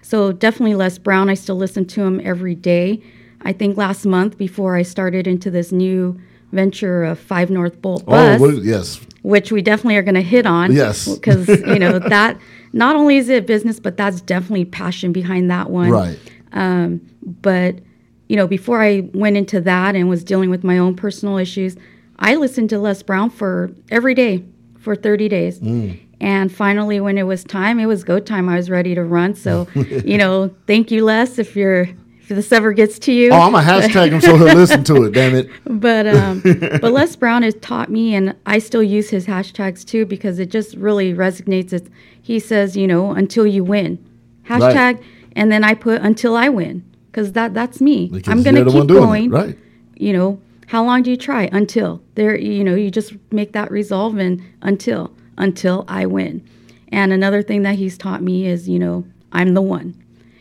So 0.00 0.30
definitely 0.30 0.76
Les 0.76 0.96
Brown. 0.96 1.28
I 1.28 1.34
still 1.34 1.56
listen 1.56 1.84
to 1.86 2.02
him 2.02 2.20
every 2.24 2.54
day. 2.54 3.02
I 3.42 3.52
think 3.52 3.76
last 3.76 4.06
month 4.06 4.38
before 4.38 4.76
I 4.76 4.82
started 4.82 5.26
into 5.26 5.50
this 5.50 5.72
new 5.72 6.20
venture 6.52 7.02
of 7.02 7.18
Five 7.18 7.50
North 7.50 7.82
Bolt 7.82 8.04
oh, 8.06 8.10
Bus 8.10 8.40
Oh, 8.40 8.50
yes. 8.50 9.00
which 9.22 9.50
we 9.50 9.60
definitely 9.60 9.96
are 9.96 10.02
going 10.02 10.14
to 10.14 10.22
hit 10.22 10.46
on. 10.46 10.72
Yes. 10.72 11.08
Because, 11.08 11.48
you 11.48 11.80
know, 11.80 11.98
that 12.08 12.38
not 12.72 12.94
only 12.94 13.16
is 13.16 13.28
it 13.28 13.44
business, 13.44 13.80
but 13.80 13.96
that's 13.96 14.20
definitely 14.20 14.66
passion 14.66 15.12
behind 15.12 15.50
that 15.50 15.70
one. 15.70 15.90
Right. 15.90 16.18
Um, 16.52 17.00
but, 17.22 17.80
you 18.28 18.36
know, 18.36 18.46
before 18.46 18.80
I 18.80 19.10
went 19.14 19.36
into 19.36 19.60
that 19.62 19.96
and 19.96 20.08
was 20.08 20.22
dealing 20.22 20.50
with 20.50 20.62
my 20.62 20.78
own 20.78 20.94
personal 20.94 21.38
issues, 21.38 21.76
I 22.22 22.36
listened 22.36 22.70
to 22.70 22.78
Les 22.78 23.02
Brown 23.02 23.28
for 23.30 23.72
every 23.90 24.14
day 24.14 24.44
for 24.78 24.94
30 24.94 25.28
days. 25.28 25.58
Mm. 25.58 26.00
And 26.20 26.52
finally, 26.52 27.00
when 27.00 27.18
it 27.18 27.24
was 27.24 27.42
time, 27.42 27.80
it 27.80 27.86
was 27.86 28.04
go 28.04 28.20
time. 28.20 28.48
I 28.48 28.54
was 28.54 28.70
ready 28.70 28.94
to 28.94 29.02
run. 29.02 29.34
So, 29.34 29.66
you 29.74 30.16
know, 30.16 30.54
thank 30.68 30.92
you, 30.92 31.04
Les, 31.04 31.38
if 31.38 31.56
you're 31.56 31.88
if 32.20 32.28
this 32.28 32.52
ever 32.52 32.72
gets 32.72 33.00
to 33.00 33.12
you. 33.12 33.30
Oh, 33.32 33.40
I'm 33.40 33.54
a 33.56 33.60
hashtag 33.60 34.12
him 34.12 34.20
so 34.20 34.36
he'll 34.36 34.54
listen 34.54 34.84
to 34.84 35.02
it. 35.02 35.12
Damn 35.12 35.34
it. 35.34 35.50
but 35.64 36.06
um, 36.06 36.40
but 36.80 36.92
Les 36.92 37.16
Brown 37.16 37.42
has 37.42 37.54
taught 37.56 37.90
me, 37.90 38.14
and 38.14 38.36
I 38.46 38.60
still 38.60 38.84
use 38.84 39.10
his 39.10 39.26
hashtags 39.26 39.84
too 39.84 40.06
because 40.06 40.38
it 40.38 40.48
just 40.48 40.76
really 40.76 41.12
resonates. 41.12 41.72
It's, 41.72 41.90
he 42.22 42.38
says, 42.38 42.76
you 42.76 42.86
know, 42.86 43.10
until 43.10 43.44
you 43.44 43.64
win, 43.64 43.98
hashtag, 44.44 45.02
and 45.34 45.50
then 45.50 45.64
I 45.64 45.74
put 45.74 46.00
until 46.02 46.36
I 46.36 46.48
win 46.48 46.88
because 47.10 47.32
that 47.32 47.52
that's 47.52 47.80
me. 47.80 48.08
Because 48.08 48.32
I'm 48.32 48.44
gonna 48.44 48.64
keep 48.64 48.74
one 48.74 48.86
doing 48.86 49.02
it, 49.02 49.06
going. 49.06 49.30
right. 49.30 49.58
You 49.96 50.12
know, 50.12 50.40
how 50.68 50.84
long 50.84 51.02
do 51.02 51.10
you 51.10 51.16
try? 51.16 51.48
Until 51.52 52.02
there, 52.14 52.36
you 52.36 52.64
know, 52.64 52.74
you 52.74 52.90
just 52.90 53.14
make 53.30 53.52
that 53.52 53.70
resolve 53.70 54.16
and 54.16 54.42
until 54.62 55.12
until 55.38 55.84
I 55.88 56.06
win. 56.06 56.46
And 56.88 57.12
another 57.12 57.42
thing 57.42 57.62
that 57.62 57.76
he's 57.76 57.96
taught 57.96 58.22
me 58.22 58.46
is, 58.46 58.68
you 58.68 58.78
know, 58.78 59.04
I'm 59.32 59.54
the 59.54 59.62
one. 59.62 59.94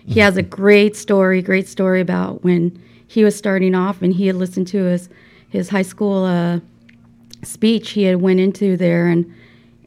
He 0.05 0.19
has 0.19 0.35
a 0.35 0.43
great 0.43 0.95
story, 0.95 1.41
great 1.41 1.67
story 1.67 2.01
about 2.01 2.43
when 2.43 2.81
he 3.07 3.23
was 3.23 3.35
starting 3.35 3.75
off 3.75 4.01
and 4.01 4.13
he 4.13 4.27
had 4.27 4.35
listened 4.35 4.67
to 4.67 4.83
his 4.83 5.09
his 5.49 5.69
high 5.69 5.81
school 5.81 6.25
uh, 6.25 6.59
speech. 7.43 7.91
He 7.91 8.03
had 8.03 8.21
went 8.21 8.39
into 8.39 8.77
there 8.77 9.07
and 9.07 9.33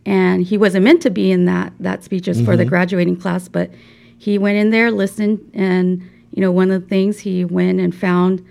and 0.06 0.44
he 0.44 0.58
wasn't 0.58 0.84
meant 0.84 1.02
to 1.02 1.10
be 1.10 1.30
in 1.30 1.46
that 1.46 1.72
that 1.80 2.04
speech 2.04 2.24
just 2.24 2.44
for 2.44 2.56
the 2.56 2.64
graduating 2.64 3.16
class, 3.16 3.48
but 3.48 3.70
he 4.18 4.38
went 4.38 4.56
in 4.56 4.70
there, 4.70 4.90
listened, 4.90 5.50
and 5.54 6.02
you 6.32 6.40
know 6.40 6.52
one 6.52 6.70
of 6.70 6.82
the 6.82 6.88
things 6.88 7.20
he 7.20 7.44
went 7.44 7.80
and 7.80 7.94
found 7.94 8.44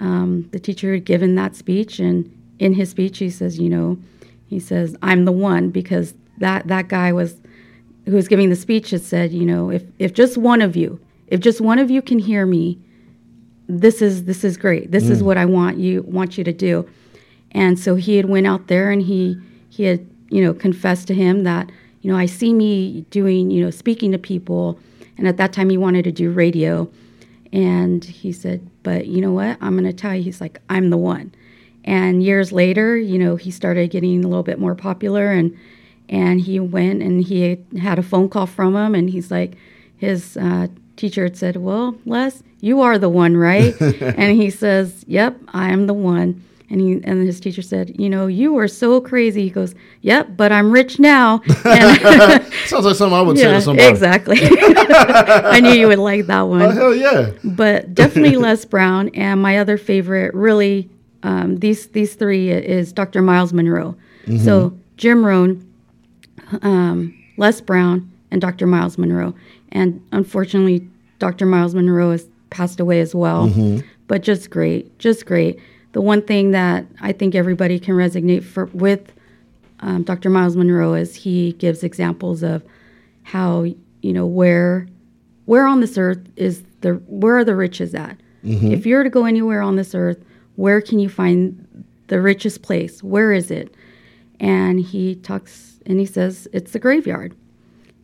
um, 0.00 0.48
the 0.52 0.58
teacher 0.58 0.94
had 0.94 1.04
given 1.04 1.34
that 1.36 1.54
speech, 1.54 1.98
and 1.98 2.30
in 2.58 2.74
his 2.74 2.90
speech 2.90 3.18
he 3.18 3.30
says, 3.30 3.58
you 3.58 3.68
know, 3.68 3.98
he 4.46 4.58
says, 4.58 4.96
"I'm 5.02 5.24
the 5.24 5.32
one," 5.32 5.70
because 5.70 6.14
that 6.38 6.66
that 6.68 6.88
guy 6.88 7.12
was 7.12 7.40
who 8.06 8.12
was 8.12 8.28
giving 8.28 8.50
the 8.50 8.56
speech 8.56 8.90
had 8.90 9.02
said, 9.02 9.32
you 9.32 9.46
know, 9.46 9.70
if 9.70 9.84
if 9.98 10.12
just 10.12 10.36
one 10.36 10.62
of 10.62 10.76
you, 10.76 11.00
if 11.28 11.40
just 11.40 11.60
one 11.60 11.78
of 11.78 11.90
you 11.90 12.02
can 12.02 12.18
hear 12.18 12.46
me, 12.46 12.78
this 13.68 14.02
is 14.02 14.24
this 14.24 14.42
is 14.42 14.56
great. 14.56 14.90
This 14.90 15.08
is 15.08 15.22
what 15.22 15.36
I 15.36 15.46
want 15.46 15.78
you 15.78 16.02
want 16.02 16.36
you 16.36 16.44
to 16.44 16.52
do. 16.52 16.88
And 17.52 17.78
so 17.78 17.94
he 17.94 18.16
had 18.16 18.26
went 18.26 18.46
out 18.46 18.66
there 18.66 18.90
and 18.90 19.02
he 19.02 19.36
he 19.68 19.84
had 19.84 20.06
you 20.30 20.42
know 20.42 20.52
confessed 20.52 21.06
to 21.08 21.14
him 21.14 21.44
that 21.44 21.70
you 22.00 22.10
know 22.10 22.18
I 22.18 22.26
see 22.26 22.52
me 22.52 23.02
doing 23.10 23.50
you 23.50 23.62
know 23.62 23.70
speaking 23.70 24.12
to 24.12 24.18
people, 24.18 24.78
and 25.16 25.28
at 25.28 25.36
that 25.36 25.52
time 25.52 25.70
he 25.70 25.76
wanted 25.76 26.04
to 26.04 26.12
do 26.12 26.30
radio, 26.30 26.90
and 27.52 28.04
he 28.04 28.32
said, 28.32 28.68
but 28.82 29.06
you 29.06 29.20
know 29.20 29.32
what? 29.32 29.58
I'm 29.60 29.72
going 29.72 29.84
to 29.84 29.92
tell 29.92 30.14
you. 30.14 30.22
He's 30.22 30.40
like, 30.40 30.60
I'm 30.68 30.90
the 30.90 30.96
one. 30.96 31.34
And 31.84 32.22
years 32.22 32.52
later, 32.52 32.96
you 32.96 33.18
know, 33.18 33.36
he 33.36 33.50
started 33.50 33.90
getting 33.90 34.24
a 34.24 34.28
little 34.28 34.42
bit 34.42 34.58
more 34.58 34.74
popular, 34.74 35.30
and 35.30 35.56
and 36.08 36.40
he 36.40 36.60
went 36.60 37.02
and 37.02 37.22
he 37.24 37.58
had 37.80 37.98
a 37.98 38.02
phone 38.02 38.28
call 38.28 38.46
from 38.46 38.76
him, 38.76 38.94
and 38.94 39.08
he's 39.08 39.30
like, 39.30 39.54
his 39.96 40.36
uh, 40.36 40.68
teacher 40.96 41.24
had 41.24 41.36
said, 41.36 41.56
"Well, 41.56 41.96
Les, 42.04 42.42
you 42.60 42.82
are 42.82 42.98
the 42.98 43.08
one, 43.08 43.36
right?" 43.36 43.74
and 43.80 44.36
he 44.36 44.50
says, 44.50 45.04
"Yep, 45.08 45.40
I 45.48 45.70
am 45.70 45.86
the 45.86 45.94
one." 45.94 46.44
And 46.72 46.80
he 46.80 47.00
and 47.02 47.26
his 47.26 47.40
teacher 47.40 47.62
said, 47.62 47.96
"You 47.98 48.08
know, 48.08 48.28
you 48.28 48.52
were 48.52 48.68
so 48.68 49.00
crazy." 49.00 49.42
He 49.42 49.50
goes, 49.50 49.74
"Yep, 50.02 50.36
but 50.36 50.52
I'm 50.52 50.70
rich 50.70 51.00
now." 51.00 51.42
And 51.64 52.00
Sounds 52.66 52.84
like 52.84 52.94
something 52.94 53.12
I 53.18 53.22
would 53.22 53.36
say 53.36 53.44
yeah, 53.44 53.54
to 53.54 53.60
somebody. 53.60 53.88
exactly. 53.88 54.38
I 54.40 55.58
knew 55.60 55.72
you 55.72 55.88
would 55.88 55.98
like 55.98 56.26
that 56.26 56.42
one 56.42 56.62
Oh, 56.62 56.70
hell 56.70 56.94
yeah. 56.94 57.30
but 57.42 57.92
definitely 57.94 58.36
Les 58.36 58.64
Brown. 58.64 59.08
And 59.10 59.42
my 59.42 59.58
other 59.58 59.76
favorite, 59.76 60.32
really, 60.32 60.88
um, 61.24 61.56
these 61.56 61.88
these 61.88 62.14
three 62.14 62.50
is 62.50 62.92
Dr. 62.92 63.20
Myles 63.20 63.52
Munroe. 63.52 63.96
So 64.44 64.72
Jim 64.96 65.26
Rohn, 65.26 65.66
um, 66.62 67.14
Les 67.36 67.60
Brown, 67.60 68.10
and 68.30 68.40
Dr. 68.40 68.66
Myles 68.66 68.96
Munroe. 68.96 69.34
And 69.72 70.00
unfortunately, 70.12 70.86
Dr. 71.18 71.46
Myles 71.46 71.74
Munroe 71.74 72.12
has 72.12 72.26
passed 72.50 72.78
away 72.80 73.00
as 73.00 73.12
well. 73.14 73.50
But 74.06 74.22
just 74.22 74.50
great, 74.50 74.98
just 74.98 75.26
great. 75.26 75.58
The 75.92 76.00
one 76.00 76.22
thing 76.22 76.52
that 76.52 76.86
I 77.00 77.12
think 77.12 77.34
everybody 77.34 77.78
can 77.78 77.94
resonate 77.94 78.44
for, 78.44 78.66
with 78.66 79.12
um, 79.80 80.02
Dr. 80.04 80.30
Myles 80.30 80.56
Munroe 80.56 80.94
is 80.94 81.14
he 81.16 81.52
gives 81.54 81.82
examples 81.82 82.42
of 82.42 82.62
how 83.24 83.62
you 84.02 84.12
know 84.12 84.26
where 84.26 84.86
where 85.46 85.66
on 85.66 85.80
this 85.80 85.98
earth 85.98 86.20
is 86.36 86.62
the 86.80 86.94
where 87.06 87.38
are 87.38 87.44
the 87.44 87.56
riches 87.56 87.94
at? 87.94 88.16
If 88.42 88.86
you're 88.86 89.02
to 89.02 89.10
go 89.10 89.26
anywhere 89.26 89.60
on 89.60 89.76
this 89.76 89.94
earth, 89.94 90.18
where 90.56 90.80
can 90.80 90.98
you 90.98 91.10
find 91.10 91.84
the 92.06 92.20
richest 92.22 92.62
place? 92.62 93.02
Where 93.02 93.32
is 93.32 93.50
it? 93.50 93.74
And 94.38 94.80
he 94.80 95.16
talks 95.16 95.78
and 95.84 95.98
he 96.00 96.06
says 96.06 96.48
it's 96.52 96.72
the 96.72 96.78
graveyard. 96.78 97.34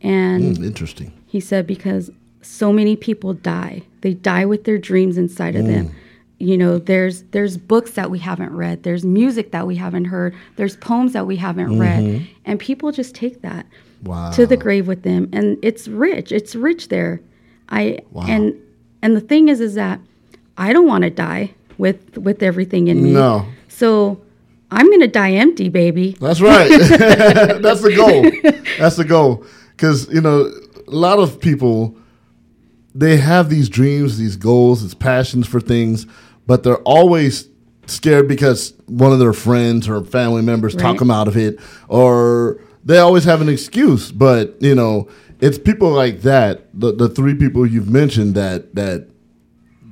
And 0.03 0.57
Mm, 0.57 0.65
interesting. 0.65 1.11
he 1.25 1.39
said 1.39 1.65
because 1.65 2.11
so 2.43 2.71
many 2.71 2.95
people 2.95 3.33
die. 3.33 3.81
They 4.01 4.13
die 4.13 4.45
with 4.45 4.65
their 4.65 4.77
dreams 4.77 5.17
inside 5.17 5.55
of 5.55 5.63
Mm. 5.65 5.67
them. 5.67 5.91
You 6.39 6.57
know, 6.57 6.77
there's 6.77 7.23
there's 7.31 7.57
books 7.57 7.91
that 7.91 8.11
we 8.11 8.19
haven't 8.19 8.53
read, 8.55 8.83
there's 8.83 9.03
music 9.03 9.51
that 9.51 9.65
we 9.65 9.75
haven't 9.75 10.05
heard, 10.05 10.35
there's 10.55 10.75
poems 10.77 11.13
that 11.13 11.25
we 11.25 11.35
haven't 11.37 11.69
Mm-hmm. 11.69 11.81
read, 11.81 12.27
and 12.45 12.59
people 12.59 12.91
just 12.91 13.15
take 13.15 13.41
that 13.41 13.65
Wow. 14.03 14.29
to 14.31 14.45
the 14.45 14.57
grave 14.57 14.87
with 14.87 15.01
them 15.01 15.27
and 15.33 15.57
it's 15.63 15.87
rich. 15.87 16.31
It's 16.31 16.53
rich 16.55 16.89
there. 16.89 17.21
I 17.69 17.99
Wow. 18.11 18.25
and 18.27 18.53
and 19.01 19.15
the 19.15 19.21
thing 19.21 19.49
is 19.49 19.59
is 19.59 19.73
that 19.73 19.99
I 20.57 20.73
don't 20.73 20.85
want 20.87 21.03
to 21.05 21.09
die 21.09 21.55
with 21.79 22.17
with 22.19 22.43
everything 22.43 22.87
in 22.87 23.01
me. 23.03 23.13
No. 23.13 23.45
So 23.67 24.21
I'm 24.69 24.87
going 24.87 24.99
to 25.01 25.07
die 25.07 25.31
empty, 25.31 25.69
baby. 25.69 26.17
That's 26.19 26.41
right. 26.41 26.67
That's 27.61 27.81
the 27.81 27.95
goal. 27.95 28.51
That's 28.77 28.97
the 28.97 29.05
goal. 29.05 29.43
Because, 29.71 30.07
you 30.13 30.19
know, 30.21 30.51
a 30.87 30.91
lot 30.91 31.19
of 31.19 31.39
people, 31.39 31.95
they 32.93 33.17
have 33.17 33.49
these 33.49 33.69
dreams, 33.69 34.17
these 34.17 34.35
goals, 34.35 34.81
these 34.83 34.93
passions 34.95 35.47
for 35.47 35.59
things, 35.61 36.05
but 36.47 36.63
they're 36.63 36.77
always 36.77 37.49
scared 37.85 38.27
because 38.27 38.73
one 38.87 39.11
of 39.13 39.19
their 39.19 39.33
friends 39.33 39.87
or 39.87 40.03
family 40.03 40.41
members 40.41 40.75
talk 40.75 40.97
them 40.99 41.11
out 41.11 41.27
of 41.27 41.37
it, 41.37 41.59
or 41.87 42.59
they 42.83 42.97
always 42.97 43.23
have 43.25 43.41
an 43.41 43.49
excuse. 43.49 44.11
But, 44.11 44.55
you 44.59 44.73
know, 44.75 45.07
it's 45.39 45.57
people 45.57 45.89
like 45.91 46.21
that, 46.21 46.67
the, 46.73 46.91
the 46.93 47.09
three 47.09 47.35
people 47.35 47.65
you've 47.65 47.89
mentioned 47.89 48.33
that, 48.35 48.73
that 48.75 49.07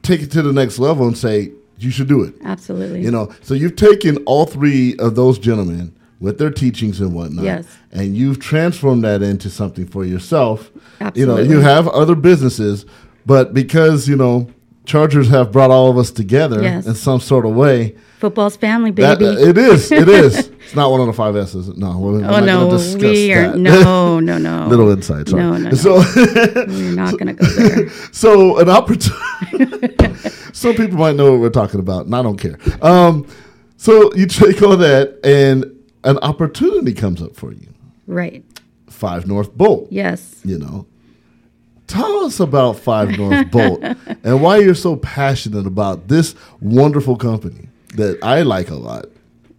take 0.01 0.21
it 0.21 0.31
to 0.31 0.41
the 0.41 0.53
next 0.53 0.79
level 0.79 1.07
and 1.07 1.17
say, 1.17 1.51
you 1.77 1.91
should 1.91 2.07
do 2.07 2.23
it. 2.23 2.33
Absolutely. 2.43 3.01
You 3.01 3.11
know, 3.11 3.31
so 3.41 3.53
you've 3.53 3.75
taken 3.75 4.17
all 4.25 4.45
three 4.45 4.95
of 4.97 5.15
those 5.15 5.37
gentlemen 5.37 5.93
with 6.21 6.37
their 6.37 6.49
teachings 6.51 7.01
and 7.01 7.13
whatnot, 7.13 7.43
Yes. 7.43 7.65
and 7.91 8.15
you've 8.15 8.39
transformed 8.39 9.03
that 9.03 9.21
into 9.21 9.49
something 9.49 9.85
for 9.85 10.05
yourself. 10.05 10.71
Absolutely. 11.01 11.43
You 11.43 11.49
know, 11.49 11.55
you 11.55 11.59
have 11.59 11.87
other 11.89 12.15
businesses, 12.15 12.85
but 13.25 13.53
because 13.53 14.07
you 14.07 14.15
know 14.15 14.47
Chargers 14.85 15.29
have 15.29 15.51
brought 15.51 15.71
all 15.71 15.89
of 15.89 15.97
us 15.97 16.11
together 16.11 16.61
Yes. 16.61 16.85
in 16.85 16.95
some 16.95 17.19
sort 17.19 17.45
of 17.45 17.53
way. 17.55 17.95
Football's 18.19 18.55
family, 18.55 18.91
That, 18.91 19.19
baby. 19.19 19.41
it 19.41 19.57
is. 19.57 19.91
It 19.91 20.07
is. 20.07 20.47
it's 20.65 20.75
not 20.75 20.89
one 20.89 21.01
of 21.01 21.07
the 21.07 21.13
five 21.13 21.35
S's. 21.35 21.67
No, 21.77 21.97
we're, 21.99 22.13
we're 22.13 22.25
oh 22.25 22.39
not 22.39 22.45
no, 22.45 22.69
discuss 22.71 23.01
we 23.01 23.33
are 23.33 23.49
that. 23.49 23.57
no, 23.57 24.19
no, 24.19 24.37
no. 24.37 24.67
Little 24.69 24.89
insight. 24.89 25.27
Sorry. 25.29 25.41
No, 25.43 25.57
no, 25.57 25.69
no. 25.69 25.75
So, 25.75 25.95
We're 25.97 26.91
not 26.95 27.11
going 27.19 27.27
to 27.27 27.33
go 27.33 27.45
there. 27.45 27.89
so 28.11 28.57
an 28.59 28.69
opportunity. 28.69 29.95
Some 30.53 30.75
people 30.75 30.97
might 30.97 31.15
know 31.15 31.31
what 31.31 31.41
we're 31.41 31.49
talking 31.49 31.79
about, 31.79 32.05
and 32.05 32.15
I 32.15 32.21
don't 32.23 32.37
care. 32.37 32.57
Um, 32.81 33.27
so 33.77 34.13
you 34.15 34.25
take 34.25 34.61
all 34.61 34.77
that, 34.77 35.19
and 35.23 35.65
an 36.03 36.17
opportunity 36.19 36.93
comes 36.93 37.21
up 37.21 37.35
for 37.35 37.51
you. 37.51 37.67
Right. 38.07 38.43
Five 38.89 39.27
North 39.27 39.53
Bolt. 39.55 39.87
Yes. 39.91 40.39
You 40.45 40.57
know, 40.57 40.87
tell 41.87 42.25
us 42.25 42.39
about 42.39 42.77
Five 42.79 43.17
North 43.17 43.49
Bolt 43.55 43.83
and 44.23 44.41
why 44.41 44.57
you're 44.57 44.75
so 44.75 44.95
passionate 44.95 45.65
about 45.67 46.07
this 46.07 46.35
wonderful 46.61 47.15
company 47.15 47.67
that 47.95 48.17
I 48.23 48.41
like 48.41 48.69
a 48.69 48.75
lot, 48.75 49.05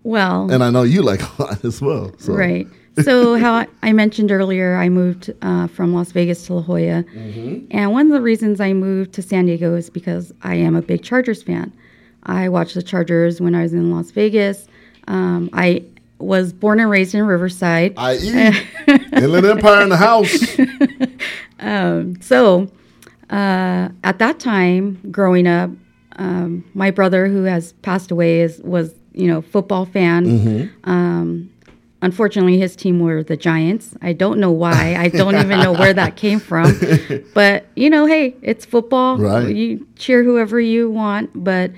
Well, 0.03 0.51
and 0.51 0.63
I 0.63 0.71
know 0.71 0.83
you 0.83 1.03
like 1.03 1.23
a 1.39 1.43
lot 1.43 1.65
as 1.65 1.81
well. 1.81 2.13
So. 2.19 2.33
Right. 2.35 2.67
So, 3.03 3.37
how 3.37 3.67
I- 3.83 3.93
mentioned 3.93 4.33
earlier, 4.33 4.77
I 4.77 4.89
moved 4.89 5.31
uh, 5.43 5.67
from 5.67 5.93
Las 5.93 6.13
Vegas 6.13 6.47
to 6.47 6.55
La 6.55 6.63
Jolla. 6.63 7.05
And 7.71 7.93
one 7.93 8.07
of 8.07 8.13
the 8.13 8.23
reasons 8.23 8.59
I 8.59 8.73
moved 8.73 9.13
to 9.13 9.21
San 9.23 9.45
Diego 9.45 9.75
is 9.75 9.91
because 9.91 10.33
I 10.43 10.55
am 10.55 10.75
a 10.75 10.81
big 10.81 11.03
Chargers 11.03 11.43
fan. 11.43 11.75
I 12.23 12.49
watched 12.49 12.73
the 12.75 12.83
Chargers 12.83 13.39
when 13.39 13.55
I 13.55 13.61
was 13.65 13.75
in 13.75 13.91
Las 13.91 14.11
Vegas. 14.13 14.67
Um, 15.09 15.51
I 15.53 15.85
was 16.19 16.53
born 16.53 16.81
and 16.81 16.91
raised 16.91 17.15
in 17.15 17.25
Riverside. 17.25 17.95
I.e., 17.97 18.53
Inland 19.13 19.47
Empire 19.47 19.83
in 19.83 19.89
the 19.89 19.97
house. 19.97 20.57
So, 22.21 22.71
uh, 23.31 23.89
at 24.05 24.19
that 24.19 24.39
time, 24.39 25.01
growing 25.11 25.47
up, 25.47 25.71
um, 26.17 26.65
my 26.75 26.91
brother, 26.91 27.27
who 27.29 27.45
has 27.45 27.73
passed 27.75 28.11
away, 28.11 28.41
is 28.41 28.61
was 28.61 28.95
you 29.13 29.27
know 29.27 29.43
football 29.43 29.85
fan. 29.87 30.73
Um, 30.85 31.51
unfortunately, 32.03 32.59
his 32.59 32.77
team 32.77 33.01
were 33.01 33.23
the 33.23 33.37
Giants. 33.37 33.95
I 34.03 34.13
don't 34.13 34.39
know 34.39 34.53
why. 34.53 34.97
I 34.97 35.09
don't 35.21 35.37
even 35.37 35.61
know 35.61 35.73
where 35.73 35.93
that 35.93 36.17
came 36.17 36.39
from. 36.41 36.79
But 37.35 37.67
you 37.75 37.91
know, 37.91 38.07
hey, 38.07 38.37
it's 38.43 38.65
football. 38.65 39.19
Right. 39.19 39.55
You 39.55 39.87
cheer 39.97 40.23
whoever 40.23 40.61
you 40.61 40.91
want. 40.91 41.31
But 41.35 41.73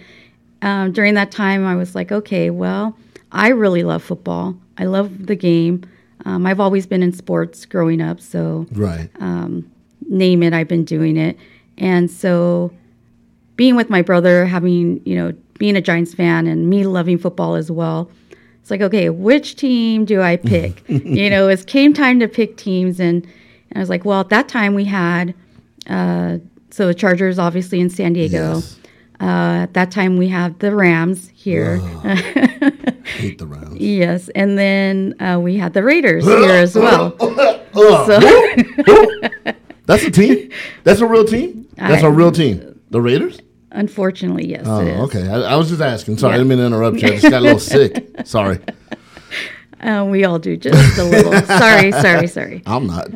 um, 0.62 0.92
during 0.92 1.14
that 1.14 1.30
time, 1.30 1.66
I 1.66 1.76
was 1.76 1.94
like, 1.94 2.12
okay, 2.12 2.50
well, 2.50 2.96
I 3.32 3.48
really 3.48 3.82
love 3.82 4.02
football. 4.02 4.56
I 4.78 4.84
love 4.84 5.26
the 5.26 5.36
game. 5.36 5.82
Um, 6.24 6.46
I've 6.46 6.60
always 6.60 6.86
been 6.86 7.02
in 7.02 7.12
sports 7.12 7.64
growing 7.66 8.00
up, 8.00 8.20
so 8.20 8.66
Right. 8.72 9.08
name 10.08 10.42
it, 10.42 10.52
I've 10.54 10.68
been 10.68 10.84
doing 10.84 11.16
it. 11.16 11.36
And 11.76 12.10
so 12.10 12.72
being 13.56 13.76
with 13.76 13.90
my 13.90 14.02
brother, 14.02 14.46
having, 14.46 15.00
you 15.04 15.14
know, 15.14 15.32
being 15.58 15.76
a 15.76 15.80
Giants 15.80 16.14
fan 16.14 16.46
and 16.46 16.68
me 16.70 16.84
loving 16.84 17.18
football 17.18 17.54
as 17.56 17.70
well, 17.70 18.10
it's 18.60 18.70
like, 18.70 18.80
okay, 18.80 19.10
which 19.10 19.56
team 19.56 20.04
do 20.04 20.20
I 20.22 20.36
pick? 20.36 20.82
you 20.88 21.28
know, 21.30 21.48
it 21.48 21.66
came 21.66 21.92
time 21.92 22.20
to 22.20 22.28
pick 22.28 22.56
teams. 22.56 23.00
And, 23.00 23.24
and 23.70 23.76
I 23.76 23.80
was 23.80 23.88
like, 23.90 24.04
well, 24.04 24.20
at 24.20 24.28
that 24.30 24.48
time 24.48 24.74
we 24.74 24.84
had, 24.84 25.34
uh, 25.88 26.38
so 26.70 26.86
the 26.86 26.94
Chargers 26.94 27.38
obviously 27.38 27.80
in 27.80 27.90
San 27.90 28.12
Diego. 28.12 28.54
Yes. 28.56 28.78
Uh, 29.20 29.62
at 29.64 29.74
that 29.74 29.90
time 29.90 30.16
we 30.16 30.28
have 30.28 30.58
the 30.60 30.74
Rams 30.74 31.28
here. 31.34 31.80
Hate 33.18 33.38
the 33.38 33.76
yes. 33.78 34.28
And 34.34 34.56
then 34.56 35.20
uh, 35.20 35.38
we 35.40 35.56
had 35.56 35.72
the 35.74 35.82
Raiders 35.82 36.24
here 36.24 36.50
as 36.52 36.74
well. 36.74 37.16
Uh, 37.78 38.06
so, 38.06 39.52
That's 39.86 40.02
a 40.02 40.10
team. 40.10 40.50
That's 40.84 41.00
a 41.00 41.06
real 41.06 41.24
team. 41.24 41.68
That's 41.76 42.02
a 42.02 42.06
I- 42.06 42.10
real 42.10 42.32
team. 42.32 42.80
The 42.90 43.00
Raiders. 43.00 43.38
unfortunately, 43.70 44.46
yes, 44.48 44.64
Oh, 44.66 44.80
it 44.80 44.88
is. 44.88 45.00
okay. 45.00 45.28
I, 45.28 45.52
I 45.52 45.56
was 45.56 45.68
just 45.68 45.80
asking. 45.82 46.16
Sorry, 46.18 46.34
I 46.34 46.38
didn't 46.38 46.48
mean 46.48 46.58
to 46.58 46.64
interrupt 46.66 46.96
you. 47.02 47.08
I 47.08 47.10
just 47.18 47.30
got 47.30 47.34
a 47.34 47.44
little 47.44 47.58
sick. 47.60 48.08
Sorry, 48.24 48.58
Uh, 49.80 50.06
we 50.10 50.24
all 50.24 50.38
do 50.40 50.56
just 50.56 50.98
a 50.98 51.04
little. 51.04 51.32
sorry, 51.42 51.92
sorry, 51.92 52.26
sorry. 52.26 52.62
I'm 52.66 52.86
not. 52.88 53.08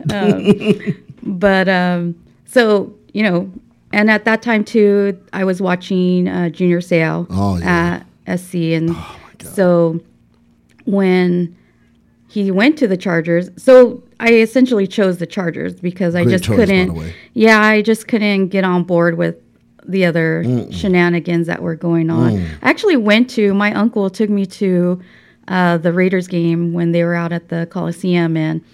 But 1.25 1.69
um, 1.69 2.15
so 2.45 2.95
you 3.15 3.23
know, 3.25 3.51
and 3.93 4.11
at 4.11 4.25
that 4.27 4.43
time 4.43 4.65
too, 4.65 5.19
I 5.33 5.45
was 5.45 5.61
watching 5.63 6.29
uh, 6.29 6.51
Junior 6.51 6.81
Seau 6.81 7.27
Oh, 7.31 7.57
yeah. 7.57 8.05
at 8.27 8.39
SC, 8.41 8.55
and 8.77 8.95
so 9.43 10.01
when 10.85 11.57
he 12.29 12.51
went 12.51 12.79
to 12.79 12.89
the 12.89 12.97
Chargers, 12.97 13.51
so 13.57 14.03
I 14.21 14.35
essentially 14.35 14.87
chose 14.87 15.19
the 15.19 15.27
Chargers 15.27 15.75
because 15.75 16.15
I 16.15 16.25
just 16.25 16.45
choice, 16.45 16.57
couldn't. 16.57 17.13
Yeah, 17.35 17.61
I 17.61 17.83
just 17.83 18.09
couldn't 18.09 18.49
get 18.49 18.65
on 18.65 18.85
board 18.85 19.19
with 19.19 19.37
the 19.87 20.05
other 20.05 20.45
shenanigans 20.71 21.47
that 21.49 21.61
were 21.61 21.75
going 21.75 22.09
on. 22.09 22.33
Mm. 22.33 22.49
I 22.63 22.71
actually 22.71 22.97
went 22.97 23.29
to 23.31 23.53
my 23.53 23.73
uncle 23.75 24.09
took 24.11 24.31
me 24.31 24.47
to 24.47 25.01
uh, 25.49 25.79
the 25.79 25.93
Raiders 25.93 26.29
game 26.29 26.73
when 26.73 26.93
they 26.93 27.05
were 27.05 27.15
out 27.15 27.33
at 27.33 27.49
the 27.49 27.67
Coliseum, 27.71 28.37
and 28.37 28.65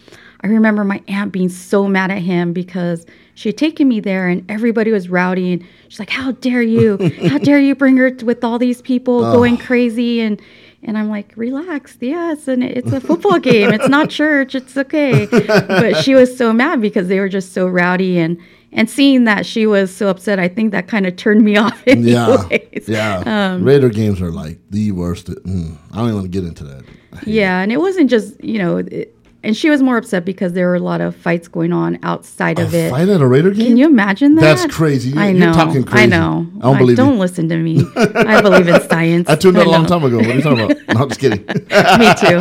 I 0.42 0.46
remember 0.46 0.84
my 0.84 1.02
aunt 1.08 1.32
being 1.32 1.48
so 1.48 1.88
mad 1.88 2.10
at 2.10 2.18
him 2.22 2.52
because 2.52 3.04
she 3.34 3.48
had 3.48 3.58
taken 3.58 3.88
me 3.88 4.00
there 4.00 4.28
and 4.28 4.48
everybody 4.50 4.90
was 4.92 5.08
rowdy 5.08 5.52
and 5.52 5.64
she's 5.88 5.98
like, 5.98 6.10
"How 6.10 6.32
dare 6.32 6.62
you? 6.62 6.96
How 7.28 7.38
dare 7.48 7.58
you 7.60 7.74
bring 7.74 7.96
her 7.96 8.12
with 8.22 8.44
all 8.44 8.58
these 8.58 8.80
people 8.82 9.20
going 9.32 9.56
crazy?" 9.56 10.20
and 10.20 10.40
And 10.84 10.96
I'm 10.96 11.08
like, 11.08 11.32
relax. 11.34 11.98
Yes, 12.00 12.46
and 12.46 12.62
it's 12.62 12.92
a 12.92 13.00
football 13.00 13.38
game. 13.50 13.72
It's 13.72 13.88
not 13.88 14.10
church. 14.10 14.54
It's 14.54 14.76
okay. 14.76 15.26
But 15.26 15.96
she 16.04 16.14
was 16.14 16.36
so 16.36 16.52
mad 16.52 16.80
because 16.80 17.08
they 17.08 17.18
were 17.18 17.28
just 17.28 17.52
so 17.52 17.66
rowdy 17.66 18.18
and 18.18 18.38
and 18.70 18.88
seeing 18.88 19.24
that 19.24 19.44
she 19.46 19.66
was 19.66 19.92
so 19.94 20.08
upset, 20.08 20.38
I 20.38 20.46
think 20.46 20.72
that 20.72 20.88
kind 20.88 21.06
of 21.06 21.16
turned 21.16 21.42
me 21.42 21.56
off. 21.64 21.82
Yeah, 21.86 22.46
Anyways. 22.50 22.88
yeah. 22.88 23.22
Um, 23.54 23.64
Raider 23.64 23.88
games 23.88 24.20
are 24.20 24.30
like 24.30 24.58
the 24.70 24.92
worst. 24.92 25.28
Mm, 25.28 25.76
I 25.90 25.96
don't 25.96 26.04
even 26.04 26.14
want 26.16 26.32
to 26.32 26.40
get 26.40 26.46
into 26.46 26.64
that. 26.64 26.84
Yeah, 27.26 27.60
and 27.60 27.72
it 27.72 27.78
wasn't 27.80 28.08
just 28.10 28.42
you 28.44 28.58
know, 28.58 28.76
it, 28.76 29.16
and 29.44 29.56
she 29.56 29.70
was 29.70 29.82
more 29.82 29.96
upset 29.96 30.24
because 30.24 30.52
there 30.52 30.66
were 30.68 30.74
a 30.74 30.80
lot 30.80 31.00
of 31.00 31.14
fights 31.16 31.46
going 31.48 31.72
on 31.72 31.98
outside 32.02 32.58
of 32.58 32.74
it. 32.74 32.90
fight 32.90 33.08
at 33.08 33.20
a 33.20 33.26
Raider 33.26 33.50
game? 33.50 33.66
Can 33.68 33.76
you 33.76 33.86
imagine 33.86 34.34
that? 34.34 34.40
That's 34.42 34.74
crazy. 34.74 35.10
You- 35.10 35.20
I 35.20 35.28
you're 35.30 35.38
know. 35.46 35.52
talking 35.52 35.84
I 35.88 36.06
know. 36.06 36.46
I 36.58 36.60
don't 36.62 36.78
believe 36.78 36.96
don't 36.96 37.14
you. 37.14 37.18
listen 37.20 37.48
to 37.48 37.56
me. 37.56 37.82
I 37.96 38.40
believe 38.42 38.66
in 38.68 38.80
science. 38.88 39.28
I 39.28 39.36
tuned 39.36 39.56
out 39.58 39.66
a 39.66 39.70
long 39.70 39.86
time 39.86 40.02
ago. 40.04 40.16
What 40.16 40.26
are 40.26 40.34
you 40.34 40.42
talking 40.42 40.64
about? 40.64 40.76
no, 40.94 41.00
I'm 41.02 41.08
just 41.08 41.20
kidding. 41.20 41.44
me 41.46 42.14
too. 42.18 42.40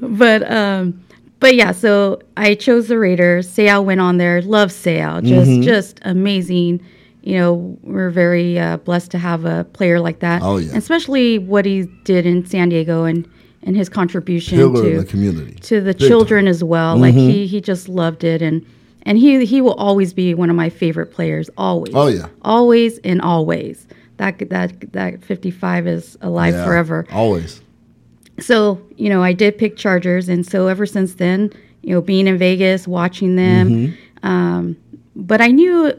but 0.16 0.50
um, 0.50 1.02
but 1.40 1.54
yeah, 1.54 1.72
so 1.72 2.20
I 2.36 2.54
chose 2.54 2.88
the 2.88 2.98
Raiders. 2.98 3.48
Seau 3.48 3.82
went 3.84 4.00
on 4.00 4.18
there. 4.18 4.42
Love 4.42 4.70
Seau. 4.70 5.22
Just 5.24 5.50
Mm-hmm. 5.50 5.62
just 5.62 6.00
amazing. 6.02 6.80
You 7.22 7.36
know, 7.38 7.78
we're 7.82 8.10
very 8.10 8.58
uh, 8.58 8.78
blessed 8.78 9.10
to 9.12 9.18
have 9.18 9.44
a 9.44 9.64
player 9.64 10.00
like 10.00 10.20
that. 10.20 10.40
Oh, 10.42 10.56
yeah. 10.56 10.68
And 10.68 10.78
especially 10.78 11.38
what 11.38 11.66
he 11.66 11.82
did 12.04 12.24
in 12.24 12.46
San 12.46 12.70
Diego 12.70 13.04
and 13.04 13.28
and 13.62 13.76
his 13.76 13.88
contribution 13.88 14.58
Pillar 14.58 14.82
to 14.82 14.98
the 15.00 15.04
community. 15.04 15.54
to 15.60 15.80
the 15.80 15.92
Big 15.94 16.08
children 16.08 16.46
as 16.48 16.62
well. 16.64 16.96
Like 16.96 17.14
he 17.14 17.46
he 17.46 17.60
just 17.60 17.88
loved 17.88 18.24
it 18.24 18.42
and. 18.42 18.64
And 19.04 19.16
he 19.16 19.46
he 19.46 19.62
will 19.62 19.74
always 19.74 20.12
be 20.12 20.34
one 20.34 20.50
of 20.50 20.56
my 20.56 20.68
favorite 20.68 21.06
players. 21.10 21.48
Always. 21.56 21.94
Oh, 21.94 22.08
yeah. 22.08 22.28
Always 22.42 22.98
and 22.98 23.22
always. 23.22 23.86
That 24.18 24.38
that 24.50 24.92
that 24.92 25.24
55 25.24 25.86
is 25.86 26.18
alive 26.20 26.52
Yeah, 26.52 26.66
forever 26.66 27.06
Always. 27.10 27.62
so 28.38 28.78
you 28.96 29.08
know 29.08 29.22
i 29.22 29.32
did 29.32 29.56
pick 29.56 29.78
chargers 29.78 30.28
and 30.28 30.46
so 30.46 30.66
ever 30.68 30.84
since 30.84 31.14
then 31.14 31.50
you 31.82 31.94
know 31.94 32.02
being 32.02 32.26
in 32.26 32.36
vegas 32.36 32.86
watching 32.86 33.36
them 33.36 33.70
Mm-hmm. 33.70 34.26
um, 34.28 34.76
but 35.16 35.40
i 35.40 35.48
knew 35.48 35.94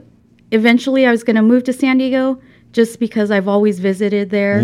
eventually 0.52 1.08
i 1.08 1.12
was 1.12 1.24
going 1.24 1.36
to 1.36 1.42
move 1.42 1.64
to 1.64 1.74
san 1.74 1.98
diego 1.98 2.40
just 2.74 3.00
because 3.00 3.32
i've 3.32 3.48
always 3.48 3.80
visited 3.80 4.30
there 4.30 4.60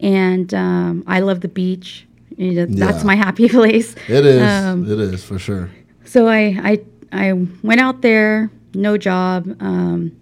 and 0.00 0.52
um, 0.54 1.04
i 1.06 1.20
love 1.20 1.40
the 1.42 1.48
beach 1.48 2.06
You 2.40 2.52
know, 2.52 2.66
that's 2.66 3.00
Yeah. 3.00 3.04
my 3.06 3.14
happy 3.16 3.48
place 3.58 3.94
It 4.08 4.24
is. 4.24 4.40
Um, 4.42 4.90
it 4.90 4.98
is 4.98 5.22
for 5.22 5.38
sure. 5.38 5.68
so 6.04 6.26
I, 6.26 6.40
I 6.70 6.80
I 7.12 7.32
went 7.62 7.80
out 7.80 8.00
there, 8.02 8.50
no 8.74 8.96
job, 8.96 9.46
um, 9.60 10.12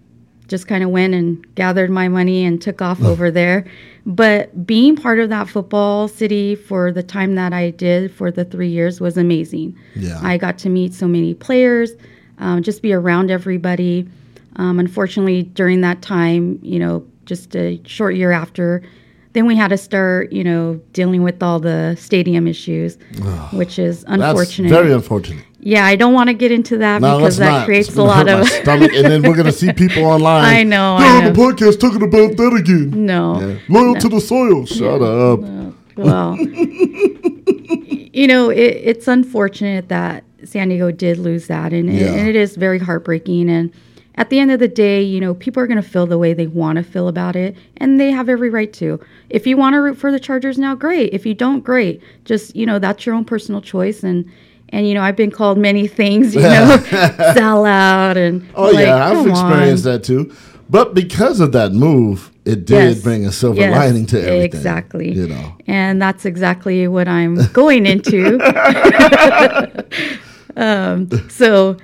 just 0.47 0.67
kind 0.67 0.83
of 0.83 0.89
went 0.89 1.13
and 1.13 1.45
gathered 1.55 1.89
my 1.91 2.07
money 2.09 2.43
and 2.43 2.61
took 2.61 2.81
off 2.81 3.01
over 3.11 3.31
there. 3.31 3.65
But 4.05 4.65
being 4.65 4.95
part 4.95 5.19
of 5.19 5.29
that 5.29 5.47
football 5.47 6.07
city 6.07 6.55
for 6.55 6.91
the 6.91 7.03
time 7.03 7.35
that 7.35 7.53
I 7.53 7.69
did 7.69 8.11
for 8.11 8.31
the 8.31 8.43
three 8.43 8.69
years 8.69 8.99
was 8.99 9.17
amazing. 9.17 9.77
Yeah. 9.95 10.19
I 10.21 10.37
got 10.37 10.57
to 10.59 10.69
meet 10.69 10.93
so 10.93 11.07
many 11.07 11.33
players, 11.35 11.91
um, 12.39 12.63
just 12.63 12.81
be 12.81 12.91
around 12.91 13.29
everybody. 13.31 14.07
Um, 14.57 14.79
unfortunately, 14.79 15.43
during 15.43 15.81
that 15.81 16.01
time, 16.01 16.59
you 16.63 16.79
know, 16.79 17.05
just 17.25 17.55
a 17.55 17.79
short 17.85 18.15
year 18.15 18.31
after, 18.31 18.81
then 19.39 19.45
we 19.45 19.55
had 19.55 19.69
to 19.69 19.77
start, 19.77 20.33
you 20.33 20.43
know, 20.43 20.81
dealing 20.91 21.23
with 21.23 21.41
all 21.41 21.61
the 21.61 21.95
stadium 21.97 22.45
issues, 22.45 22.97
which 23.53 23.79
is 23.79 24.03
unfortunate. 24.05 24.67
That's 24.69 24.81
very 24.81 24.91
unfortunate. 24.93 25.45
Yeah, 25.61 25.85
I 25.85 25.95
don't 25.95 26.13
want 26.13 26.27
to 26.27 26.33
get 26.33 26.51
into 26.51 26.77
that 26.79 27.01
No, 27.01 27.17
because 27.17 27.37
that 27.37 27.49
not. 27.49 27.65
creates 27.65 27.95
a 27.95 28.03
lot 28.03 28.27
of 28.27 28.45
stomach, 28.49 28.91
and 28.93 29.05
then 29.07 29.21
we're 29.23 29.35
gonna 29.37 29.53
see 29.53 29.71
people 29.71 30.03
online. 30.15 30.43
I 30.43 30.63
know, 30.63 30.95
I 30.97 31.29
the 31.29 31.31
podcast 31.39 31.79
talking 31.79 32.01
about 32.03 32.35
that 32.35 32.53
again. 32.59 33.05
no. 33.05 33.39
Yeah. 33.39 33.59
Loyal 33.69 33.95
to 33.95 34.09
the 34.09 34.19
soil. 34.19 34.65
Shut 34.65 35.01
up. 35.01 35.39
Well, 35.95 36.37
you 38.13 38.27
know, 38.27 38.49
it, 38.49 38.57
it's 38.83 39.07
unfortunate 39.07 39.87
that 39.89 40.23
San 40.43 40.67
Diego 40.69 40.91
did 40.91 41.17
lose 41.17 41.47
that, 41.47 41.71
and, 41.73 41.91
Yeah. 41.93 42.13
and 42.13 42.27
it 42.27 42.35
is 42.35 42.55
very 42.57 42.79
heartbreaking. 42.79 43.49
And 43.49 43.71
at 44.19 44.29
the 44.29 44.37
end 44.37 44.51
of 44.51 44.59
the 44.59 44.67
day, 44.67 45.01
you 45.01 45.19
know, 45.19 45.33
people 45.33 45.63
are 45.63 45.67
going 45.67 45.81
to 45.81 45.87
feel 45.89 46.05
the 46.05 46.17
way 46.17 46.33
they 46.33 46.45
want 46.45 46.77
to 46.77 46.83
feel 46.83 47.07
about 47.07 47.35
it, 47.35 47.55
and 47.77 47.99
they 47.99 48.11
have 48.11 48.29
every 48.29 48.49
right 48.49 48.71
to. 48.73 48.99
If 49.29 49.47
you 49.47 49.57
want 49.57 49.73
to 49.73 49.81
root 49.81 49.97
for 49.97 50.11
the 50.11 50.19
Chargers 50.19 50.59
now, 50.59 50.75
great. 50.75 51.13
If 51.13 51.25
you 51.25 51.33
don't, 51.33 51.63
great. 51.63 52.01
Just 52.25 52.55
you 52.55 52.65
know, 52.65 52.77
that's 52.79 53.05
your 53.05 53.15
own 53.15 53.25
personal 53.25 53.61
choice, 53.61 54.03
and. 54.03 54.29
And 54.71 54.87
you 54.87 54.93
know, 54.93 55.01
I've 55.01 55.15
been 55.15 55.31
called 55.31 55.57
many 55.57 55.87
things, 55.87 56.35
you 56.35 56.41
know, 56.43 56.77
sell 57.33 57.65
out 57.65 58.17
and 58.17 58.47
Oh 58.53 58.65
like, 58.69 58.85
yeah, 58.85 59.03
I've 59.09 59.25
experienced 59.25 59.87
on. 59.87 59.93
that 59.93 60.03
too. 60.03 60.31
But 60.69 60.93
because 60.93 61.39
of 61.39 61.53
that 61.53 61.71
move, 61.71 62.29
it 62.45 62.65
did 62.65 62.97
Yes. 62.97 63.01
bring 63.01 63.25
a 63.25 63.31
silver 63.31 63.61
Yes, 63.61 63.75
lining 63.75 64.05
to 64.05 64.19
everything. 64.21 64.43
Exactly. 64.43 65.11
You 65.13 65.25
know. 65.27 65.55
And 65.65 65.99
that's 65.99 66.23
exactly 66.23 66.87
what 66.87 67.07
I'm 67.07 67.47
going 67.51 67.87
into. 67.87 68.37
um, 70.55 71.09
so, 71.29 71.77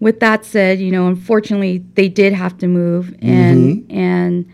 with 0.00 0.20
that 0.20 0.44
said, 0.44 0.78
you 0.80 0.90
know, 0.90 1.06
unfortunately, 1.08 1.84
they 1.94 2.08
did 2.08 2.32
have 2.32 2.56
to 2.58 2.66
move, 2.66 3.14
and 3.20 3.84
Mm-hmm. 3.84 3.96
and 3.96 4.52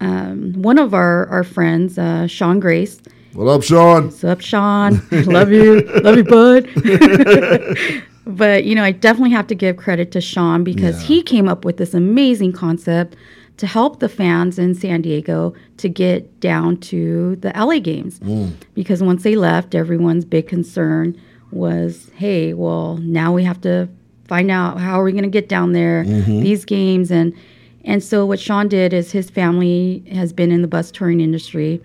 um, 0.00 0.52
one 0.62 0.78
of 0.78 0.94
our 0.94 1.26
our 1.28 1.44
friends, 1.44 1.98
uh, 1.98 2.26
Sean 2.26 2.60
Grace. 2.60 3.00
What 3.34 3.46
up, 3.48 3.62
Sean? 3.62 4.06
What's 4.06 4.24
up, 4.24 4.40
Sean? 4.40 5.00
love 5.12 5.50
you, 5.50 5.80
love 6.02 6.16
you, 6.16 6.24
bud. 6.24 6.68
but 8.26 8.64
you 8.64 8.74
know, 8.74 8.82
I 8.84 8.92
definitely 8.92 9.30
have 9.30 9.46
to 9.48 9.54
give 9.54 9.76
credit 9.76 10.10
to 10.12 10.20
Sean 10.20 10.64
because 10.64 11.00
Yeah. 11.02 11.06
he 11.08 11.22
came 11.22 11.48
up 11.48 11.64
with 11.64 11.76
this 11.76 11.94
amazing 11.94 12.52
concept 12.52 13.16
to 13.58 13.66
help 13.66 13.98
the 14.00 14.08
fans 14.08 14.58
in 14.58 14.74
San 14.74 15.02
Diego 15.02 15.52
to 15.78 15.88
get 15.88 16.38
down 16.40 16.76
to 16.78 17.36
the 17.36 17.52
LA 17.56 17.80
games. 17.80 18.20
Because 18.74 19.02
once 19.02 19.22
they 19.24 19.34
left, 19.34 19.74
everyone's 19.74 20.24
big 20.24 20.46
concern 20.46 21.20
was, 21.50 22.10
hey, 22.14 22.54
well, 22.54 22.98
now 22.98 23.32
we 23.32 23.42
have 23.42 23.60
to 23.62 23.88
find 24.28 24.50
out 24.50 24.78
how 24.78 25.00
are 25.00 25.04
we 25.04 25.12
going 25.12 25.24
to 25.24 25.30
get 25.30 25.48
down 25.48 25.72
there 25.72 26.04
these 26.04 26.64
games 26.64 27.10
and 27.10 27.34
and 27.88 28.04
so 28.04 28.26
what 28.26 28.38
Sean 28.38 28.68
did 28.68 28.92
is 28.92 29.12
his 29.12 29.30
family 29.30 30.02
has 30.12 30.32
been 30.32 30.52
in 30.52 30.60
the 30.60 30.68
bus 30.68 30.90
touring 30.90 31.20
industry. 31.20 31.80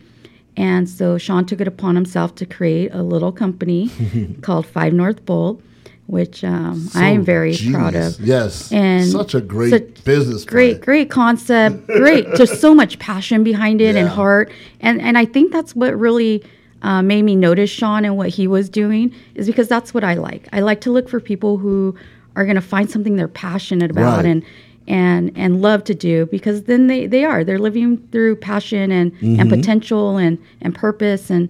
And 0.58 0.88
so 0.88 1.18
Sean 1.18 1.46
took 1.46 1.62
it 1.62 1.68
upon 1.68 1.96
himself 1.96 2.36
to 2.36 2.46
create 2.46 2.94
a 2.94 3.02
little 3.02 3.32
company 3.32 3.90
called 4.42 4.66
Five 4.66 4.92
North 4.92 5.26
Bolt, 5.26 5.62
which 6.08 6.44
um, 6.44 6.90
I 6.94 7.08
am 7.08 7.22
So 7.22 7.26
very 7.26 7.58
proud 7.72 7.96
of. 7.96 8.20
Yes. 8.20 8.70
And 8.72 9.10
such 9.10 9.34
a 9.34 9.40
great 9.40 9.70
such 9.70 10.04
business. 10.04 10.44
Great, 10.44 10.74
plan. 10.74 10.82
great 10.82 11.10
concept. 11.10 11.88
Great, 11.88 12.28
just 12.36 12.60
so 12.60 12.76
much 12.76 13.00
passion 13.00 13.44
behind 13.44 13.80
it 13.80 13.96
and 13.96 14.10
heart. 14.10 14.52
And 14.82 15.02
and 15.02 15.18
I 15.18 15.24
think 15.24 15.54
that's 15.54 15.74
what 15.74 15.98
really 15.98 16.44
uh, 16.82 17.02
made 17.02 17.24
me 17.24 17.36
notice 17.36 17.70
Sean 17.70 18.04
and 18.04 18.18
what 18.18 18.30
he 18.30 18.46
was 18.46 18.70
doing 18.70 19.16
is 19.36 19.48
because 19.48 19.70
that's 19.70 19.94
what 19.94 20.04
I 20.04 20.16
like. 20.16 20.50
I 20.52 20.60
like 20.60 20.82
to 20.82 20.92
look 20.92 21.08
for 21.08 21.22
people 21.22 21.58
who 21.58 21.96
are 22.36 22.44
going 22.46 22.56
to 22.56 22.62
find 22.62 22.90
something 22.90 23.16
they're 23.16 23.28
passionate 23.28 23.92
about 23.92 24.18
Right. 24.18 24.26
and 24.26 24.44
and 24.88 25.32
and 25.36 25.62
love 25.62 25.84
to 25.86 25.94
do 25.96 26.26
because 26.26 26.64
then 26.64 26.88
they 26.88 27.08
they 27.08 27.24
are 27.24 27.44
they're 27.44 27.60
living 27.60 27.98
through 28.12 28.36
passion 28.38 28.92
and 28.92 29.14
Mm-hmm. 29.14 29.40
and 29.40 29.50
potential 29.50 30.18
and 30.18 30.38
and 30.62 30.76
purpose 30.76 31.30
and 31.30 31.48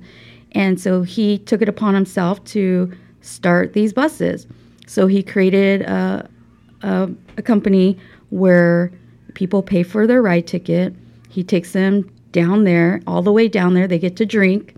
and 0.52 0.80
so 0.80 1.02
he 1.02 1.40
took 1.40 1.62
it 1.62 1.68
upon 1.70 1.96
himself 1.96 2.44
to 2.46 2.92
start 3.22 3.74
these 3.74 3.92
buses. 3.94 4.46
So 4.86 5.08
he 5.08 5.24
created 5.24 5.82
a 5.84 6.30
a, 6.84 7.10
a 7.38 7.42
company 7.42 7.98
where 8.30 8.92
people 9.34 9.64
pay 9.64 9.82
for 9.84 10.06
their 10.06 10.22
ride 10.22 10.46
ticket. 10.46 10.94
He 11.30 11.44
takes 11.44 11.72
them 11.72 12.12
down 12.34 12.66
there, 12.66 13.02
all 13.08 13.22
the 13.24 13.32
way 13.32 13.48
down 13.48 13.74
there. 13.74 13.88
They 13.88 13.98
get 14.00 14.16
to 14.18 14.26
drink. 14.26 14.76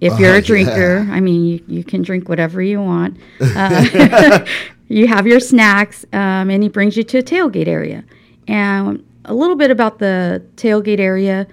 If 0.00 0.18
you're 0.20 0.34
Oh, 0.34 0.38
a 0.38 0.40
drinker, 0.42 1.06
I 1.10 1.20
mean, 1.20 1.44
you, 1.44 1.64
you 1.66 1.84
can 1.84 2.02
drink 2.02 2.28
whatever 2.28 2.62
you 2.62 2.80
want. 2.80 3.16
Uh, 3.40 4.46
you 4.88 5.06
have 5.06 5.26
your 5.26 5.40
snacks, 5.40 6.04
um, 6.12 6.50
and 6.50 6.62
he 6.62 6.68
brings 6.68 6.96
you 6.96 7.02
to 7.04 7.18
a 7.18 7.22
tailgate 7.22 7.68
area. 7.68 8.04
And 8.48 9.04
a 9.24 9.34
little 9.34 9.56
bit 9.56 9.70
about 9.70 9.98
the 9.98 10.42
tailgate 10.56 10.98
area, 10.98 11.46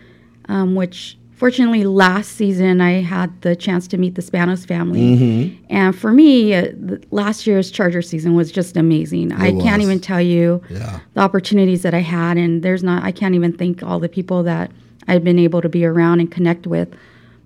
um, 0.47 0.75
which 0.75 1.17
fortunately 1.35 1.85
last 1.85 2.31
season 2.31 2.81
I 2.81 3.01
had 3.01 3.41
the 3.43 3.55
chance 3.55 3.87
to 3.89 3.97
meet 3.97 4.15
the 4.15 4.21
Spanos 4.21 4.67
family. 4.67 4.99
Mm-hmm. 4.99 5.65
And 5.69 5.97
for 5.97 6.11
me, 6.11 6.53
uh, 6.53 6.73
last 7.11 7.47
year's 7.47 7.71
Charger 7.71 8.01
season 8.01 8.35
was 8.35 8.51
just 8.51 8.75
amazing. 8.75 9.31
I 9.31 9.51
can't 9.51 9.81
even 9.81 9.99
tell 9.99 10.21
you 10.21 10.61
Yeah. 10.69 10.99
the 11.13 11.21
opportunities 11.21 11.81
that 11.83 11.93
I 11.93 11.99
had, 12.01 12.37
and 12.37 12.61
there's 12.61 12.83
not, 12.83 13.03
I 13.03 13.11
can't 13.11 13.35
even 13.35 13.53
think 13.53 13.83
all 13.83 13.99
the 13.99 14.09
people 14.09 14.43
that 14.43 14.71
I've 15.07 15.23
been 15.23 15.39
able 15.39 15.61
to 15.61 15.69
be 15.69 15.85
around 15.85 16.19
and 16.19 16.29
connect 16.29 16.67
with. 16.67 16.89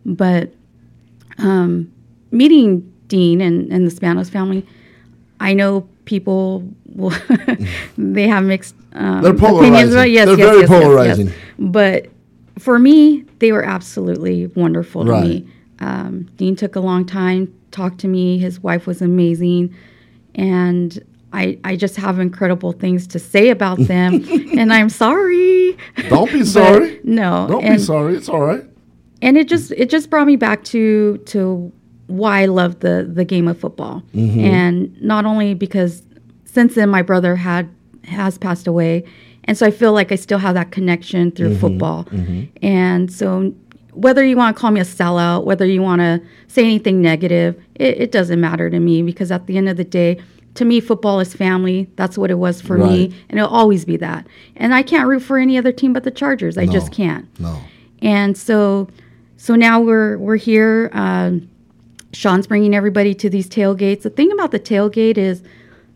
But 0.06 0.52
um, 1.38 1.92
meeting 2.32 2.92
Dean 3.08 3.42
and, 3.42 3.72
and 3.72 3.86
the 3.86 3.92
Spanos 3.92 4.30
family, 4.30 4.66
I 5.50 5.54
know 5.54 5.88
people 6.06 6.64
will 6.96 7.14
they 7.98 8.28
have 8.28 8.44
mixed 8.46 8.76
um, 8.94 9.22
They're 9.22 9.34
polarizing. 9.34 9.74
opinions 9.74 9.94
about 9.94 10.10
yes, 10.10 10.26
They're 10.28 10.38
yes, 10.38 10.48
very 10.48 10.62
yes, 10.62 10.70
yes, 10.70 10.80
yes. 10.80 10.84
polarizing. 10.84 11.32
But 11.60 12.08
for 12.60 12.80
me, 12.80 13.26
they 13.39 13.52
were 13.52 13.64
absolutely 13.64 14.48
wonderful 14.56 15.06
to 15.06 15.12
Right. 15.12 15.24
me. 15.24 15.48
Um, 15.80 16.28
Dean 16.38 16.56
took 16.56 16.76
a 16.76 16.80
long 16.80 17.06
time, 17.06 17.54
talked 17.72 18.00
to 18.02 18.08
me. 18.08 18.38
His 18.38 18.62
wife 18.64 18.88
was 18.88 19.02
amazing, 19.02 19.74
and 20.36 20.98
I 21.34 21.58
I 21.64 21.76
just 21.76 21.96
have 21.98 22.20
incredible 22.20 22.72
things 22.72 23.08
to 23.08 23.20
say 23.20 23.50
about 23.50 23.80
them. 23.94 24.24
and 24.58 24.72
I'm 24.72 24.89
sorry. 24.89 25.76
Don't 26.10 26.32
be 26.32 26.44
sorry. 26.60 27.00
no, 27.04 27.48
Don't 27.50 27.64
and, 27.66 27.76
be 27.78 27.82
sorry. 27.82 28.16
It's 28.16 28.30
all 28.30 28.41
right. 28.41 28.64
and 29.22 29.38
it 29.38 29.48
just 29.50 29.72
it 29.72 29.89
just 29.89 30.10
brought 30.10 30.28
me 30.28 30.36
back 30.38 30.64
to 30.66 31.18
to 31.34 31.72
why 32.08 32.41
I 32.41 32.45
love 32.45 32.80
the 32.82 33.10
the 33.12 33.26
game 33.26 33.47
of 33.47 33.60
football, 33.60 34.04
mm-hmm. 34.14 34.39
and 34.39 35.01
not 35.01 35.26
only 35.26 35.54
because 35.54 36.04
since 36.45 36.76
then 36.76 36.89
my 36.89 37.01
brother 37.01 37.36
had 37.36 37.70
has 38.06 38.38
passed 38.38 38.68
away, 38.68 39.04
and 39.45 39.58
so 39.58 39.66
I 39.66 39.72
feel 39.72 39.93
like 39.93 40.12
I 40.12 40.16
still 40.16 40.39
have 40.39 40.56
that 40.56 40.72
connection 40.72 41.32
through 41.32 41.51
mm-hmm. 41.51 41.60
football, 41.60 42.06
mm-hmm. 42.06 42.43
and 42.66 43.12
so 43.12 43.54
whether 43.93 44.26
you 44.26 44.36
want 44.36 44.56
to 44.56 44.60
call 44.60 44.72
me 44.72 44.80
a 44.80 44.86
sellout, 44.86 45.45
whether 45.45 45.66
you 45.66 45.82
want 45.82 46.01
to 46.01 46.20
say 46.47 46.64
anything 46.64 46.99
negative, 47.01 47.62
it, 47.76 48.01
it 48.01 48.12
doesn't 48.12 48.41
matter 48.41 48.70
to 48.70 48.80
me 48.80 49.04
because 49.04 49.32
at 49.32 49.45
the 49.47 49.58
end 49.58 49.70
of 49.70 49.78
the 49.78 49.84
day. 49.84 50.20
To 50.58 50.66
me, 50.66 50.82
football 50.82 51.20
is 51.20 51.34
family. 51.34 51.89
That's 51.95 52.16
what 52.16 52.30
it 52.30 52.36
was 52.36 52.62
for 52.62 52.78
Right. 52.78 53.10
me, 53.10 53.16
and 53.28 53.39
it'll 53.39 53.49
always 53.49 53.86
be 53.86 53.97
that. 53.97 54.28
And 54.56 54.76
I 54.76 54.84
can't 54.84 55.08
root 55.08 55.24
for 55.24 55.39
any 55.39 55.58
other 55.58 55.72
team 55.72 55.93
but 55.93 56.04
the 56.04 56.12
Chargers. 56.12 56.60
I 56.60 56.68
just 56.68 56.91
can't 56.91 57.26
No. 57.39 57.58
and 58.04 58.38
so 58.38 58.88
so 59.36 59.56
now 59.56 59.82
we're 59.82 60.20
we're 60.20 60.36
here 60.36 60.91
um, 60.93 61.49
sean's 62.14 62.47
bringing 62.47 62.76
everybody 62.76 63.14
to 63.16 63.30
these 63.30 63.49
tailgates. 63.49 64.03
The 64.03 64.09
thing 64.09 64.32
about 64.32 64.51
the 64.51 64.59
tailgate 64.59 65.18
is 65.18 65.43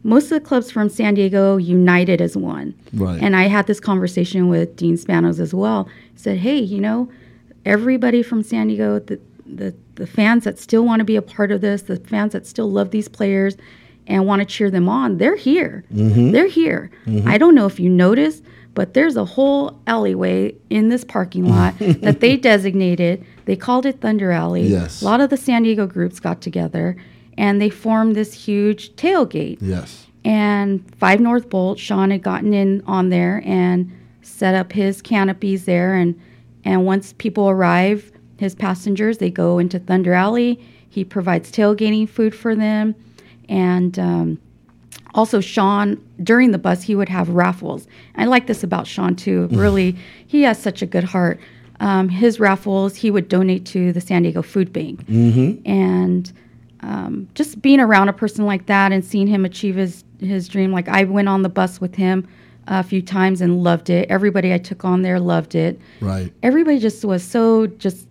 most 0.04 0.26
of 0.26 0.30
the 0.30 0.42
clubs 0.42 0.72
from 0.72 0.90
san 0.90 1.14
diego 1.14 1.58
united 1.58 2.22
as 2.22 2.36
one. 2.36 2.74
Right. 2.94 3.22
and 3.22 3.36
i 3.36 3.44
had 3.44 3.68
this 3.68 3.80
conversation 3.80 4.50
with 4.50 4.76
dean 4.76 4.98
spanos 4.98 5.40
as 5.40 5.54
well. 5.54 5.90
He 6.14 6.20
said 6.20 6.38
hey 6.40 6.58
you 6.58 6.80
know 6.80 7.10
everybody 7.66 8.24
from 8.24 8.44
san 8.44 8.68
diego 8.68 9.00
the, 9.00 9.20
the, 9.46 9.76
the 9.96 10.08
fans 10.08 10.44
that 10.44 10.60
still 10.60 10.84
want 10.84 11.00
to 11.00 11.06
be 11.06 11.16
a 11.16 11.22
part 11.22 11.52
of 11.52 11.62
this 11.62 11.84
the 11.84 11.98
fans 11.98 12.34
that 12.34 12.46
still 12.46 12.70
love 12.70 12.92
these 12.92 13.08
players 13.08 13.56
and 14.08 14.26
want 14.26 14.40
to 14.42 14.46
cheer 14.46 14.72
them 14.72 14.88
on 14.90 15.18
they're 15.18 15.36
here. 15.36 15.84
Mm-hmm. 15.94 16.32
They're 16.32 16.48
here. 16.48 16.90
Mm-hmm. 17.06 17.28
I 17.28 17.38
don't 17.38 17.56
know 17.56 17.66
if 17.66 17.80
you 17.80 17.90
noticed 17.90 18.44
but 18.78 18.94
there's 18.94 19.18
a 19.18 19.26
whole 19.26 19.82
alleyway 19.88 20.54
in 20.70 20.90
this 20.90 21.04
parking 21.04 21.50
lot 21.50 21.74
that 21.80 22.20
they 22.20 22.38
designated. 22.38 23.26
They 23.48 23.56
called 23.56 23.86
it 23.86 24.02
Thunder 24.02 24.32
Alley. 24.32 24.68
Yes. 24.68 25.02
A 25.02 25.06
lot 25.06 25.22
of 25.22 25.30
the 25.30 25.38
San 25.38 25.64
Diego 25.64 25.88
groups 25.88 26.20
got 26.20 26.42
together 26.42 26.98
and 27.38 27.62
they 27.62 27.70
formed 27.70 28.14
this 28.14 28.34
huge 28.34 28.94
tailgate. 28.98 29.58
Yes. 29.62 30.06
And 30.26 30.84
Five 30.98 31.22
North 31.22 31.50
Bolt, 31.50 31.80
Sean 31.80 32.12
had 32.12 32.22
gotten 32.22 32.54
in 32.54 32.84
on 32.86 33.08
there 33.08 33.42
and 33.46 33.90
set 34.22 34.54
up 34.54 34.74
his 34.74 35.02
canopies 35.02 35.64
there. 35.64 35.96
And, 35.96 36.20
and 36.66 36.86
once 36.86 37.14
people 37.14 37.50
arrive, 37.50 38.12
his 38.38 38.54
passengers, 38.54 39.20
they 39.20 39.30
go 39.30 39.60
into 39.60 39.80
Thunder 39.80 40.12
Alley. 40.12 40.60
He 40.90 41.06
provides 41.06 41.50
tailgating 41.50 42.10
food 42.10 42.36
for 42.36 42.54
them. 42.54 42.96
And 43.48 43.98
um, 43.98 44.40
also 45.14 45.40
Sean 45.40 46.04
during 46.22 46.52
the 46.52 46.58
bus 46.58 46.84
he 46.84 46.96
would 46.96 47.08
have 47.08 47.30
raffles. 47.30 47.88
I 48.16 48.26
like 48.26 48.48
this 48.48 48.62
about 48.62 48.88
Sean 48.88 49.16
too. 49.16 49.48
Really, 49.52 49.96
he 50.26 50.42
has 50.42 50.62
such 50.62 50.82
a 50.82 50.86
good 50.86 51.06
heart. 51.06 51.40
Um, 51.80 52.10
his 52.10 52.40
raffles 52.40 52.96
he 52.96 53.12
would 53.12 53.30
donate 53.30 53.66
to 53.68 53.94
the 53.94 54.02
San 54.02 54.24
Diego 54.24 54.42
Food 54.42 54.74
Bank, 54.74 55.02
and 55.66 56.32
um, 56.82 57.28
just 57.36 57.62
being 57.62 57.80
around 57.80 58.10
a 58.10 58.14
person 58.14 58.46
like 58.46 58.66
that 58.68 58.92
and 58.92 59.04
seeing 59.06 59.28
him 59.28 59.46
achieve 59.46 59.76
his 59.76 60.04
his 60.20 60.48
dream. 60.48 60.72
Like 60.72 60.88
I 60.90 61.04
went 61.04 61.28
on 61.30 61.42
the 61.44 61.50
bus 61.50 61.80
with 61.80 61.96
him 61.96 62.28
a 62.68 62.84
few 62.84 63.02
times 63.02 63.42
and 63.42 63.64
loved 63.64 63.90
it. 63.90 64.10
Everybody 64.10 64.54
I 64.54 64.58
took 64.58 64.84
on 64.84 65.02
there 65.02 65.20
loved 65.20 65.56
it 65.56 65.80
Right. 66.02 66.34
everybody 66.44 66.80
just 66.80 67.06
was 67.06 67.24
so 67.24 67.68
just 67.68 68.08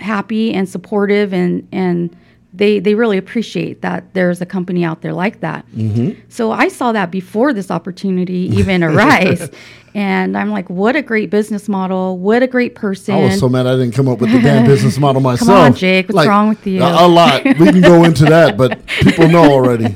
happy 0.00 0.54
and 0.54 0.68
supportive 0.68 1.32
and 1.34 1.66
and 1.72 2.16
they 2.52 2.78
they 2.80 2.94
really 2.94 3.18
appreciate 3.18 3.82
that 3.82 4.14
there's 4.14 4.40
a 4.40 4.46
company 4.46 4.84
out 4.84 5.02
there 5.02 5.12
like 5.12 5.40
that. 5.40 5.66
Mm-hmm. 5.72 6.20
So 6.28 6.50
I 6.50 6.68
saw 6.68 6.92
that 6.92 7.10
before 7.10 7.52
this 7.52 7.70
opportunity 7.70 8.32
even 8.56 8.82
arise, 8.82 9.50
and 9.94 10.36
I'm 10.36 10.50
like, 10.50 10.70
what 10.70 10.96
a 10.96 11.02
great 11.02 11.28
business 11.28 11.68
model! 11.68 12.18
What 12.18 12.42
a 12.42 12.46
great 12.46 12.74
person! 12.74 13.14
I 13.14 13.24
was 13.24 13.38
so 13.38 13.48
mad 13.48 13.66
I 13.66 13.72
didn't 13.76 13.92
come 13.92 14.08
up 14.08 14.20
with 14.20 14.32
the 14.32 14.40
damn 14.40 14.64
business 14.64 14.98
model 15.00 15.20
myself. 15.20 15.48
Come 15.48 15.56
on, 15.56 15.74
Jake, 15.74 16.08
what's 16.08 16.26
wrong 16.26 16.48
with 16.48 16.66
you? 16.66 16.82
A, 16.82 17.06
a 17.06 17.08
lot. 17.08 17.44
We 17.44 17.52
can 17.52 17.82
go 17.82 18.04
into 18.04 18.24
that, 18.24 18.56
but 18.56 18.84
people 18.86 19.28
know 19.28 19.50
already. 19.50 19.94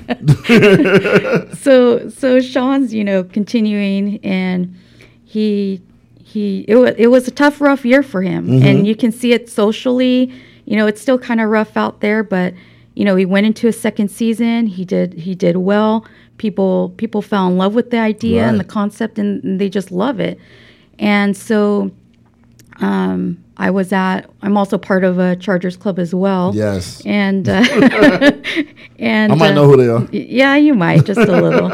so 1.57 2.11
so 2.11 2.40
Sean's 2.40 2.92
you 2.92 3.03
know 3.03 3.24
continuing 3.24 4.18
and 4.22 4.76
he 5.24 5.80
he 6.22 6.66
it 6.68 6.76
was 6.76 6.94
it 6.98 7.07
was 7.07 7.26
a 7.28 7.30
tough 7.30 7.61
rough 7.61 7.84
year 7.84 8.03
for 8.03 8.20
him 8.22 8.46
mm-hmm. 8.46 8.66
and 8.66 8.86
you 8.86 8.94
can 8.94 9.11
see 9.11 9.32
it 9.32 9.48
socially 9.48 10.32
you 10.73 10.79
know 10.79 10.87
it's 10.87 11.03
still 11.03 11.18
kind 11.18 11.39
of 11.39 11.51
rough 11.51 11.77
out 11.77 12.01
there 12.01 12.23
but 12.25 12.55
you 12.95 13.05
know 13.05 13.14
he 13.14 13.27
went 13.27 13.45
into 13.45 13.68
a 13.68 13.73
second 13.73 14.11
season 14.11 14.66
he 14.66 14.87
did 14.87 15.12
he 15.12 15.35
did 15.35 15.59
well 15.59 16.07
people 16.39 16.95
people 16.97 17.20
fell 17.20 17.47
in 17.47 17.59
love 17.59 17.75
with 17.75 17.91
the 17.91 17.99
idea 17.99 18.49
and 18.49 18.59
the 18.59 18.64
concept 18.64 19.18
and, 19.18 19.45
and 19.45 19.61
they 19.61 19.68
just 19.68 19.93
love 19.93 20.18
it 20.18 20.39
and 20.99 21.37
so 21.37 21.91
um 22.81 23.37
I 23.59 23.68
was 23.70 23.93
at 23.93 24.23
I'm 24.41 24.57
also 24.57 24.79
part 24.79 25.05
of 25.05 25.18
a 25.18 25.37
Chargers 25.37 25.77
club 25.77 25.99
as 25.99 26.14
well 26.14 26.53
Yes. 26.55 27.03
and 27.05 27.47
uh, 27.47 27.62
and 28.99 29.31
I 29.31 29.35
might 29.37 29.51
uh, 29.51 29.55
know 29.55 29.66
who 29.66 29.77
they 29.77 29.89
are. 29.89 30.09
Yeah, 30.11 30.57
you 30.57 30.73
might 30.75 31.05
just 31.05 31.20
a 31.20 31.41
little. 31.41 31.68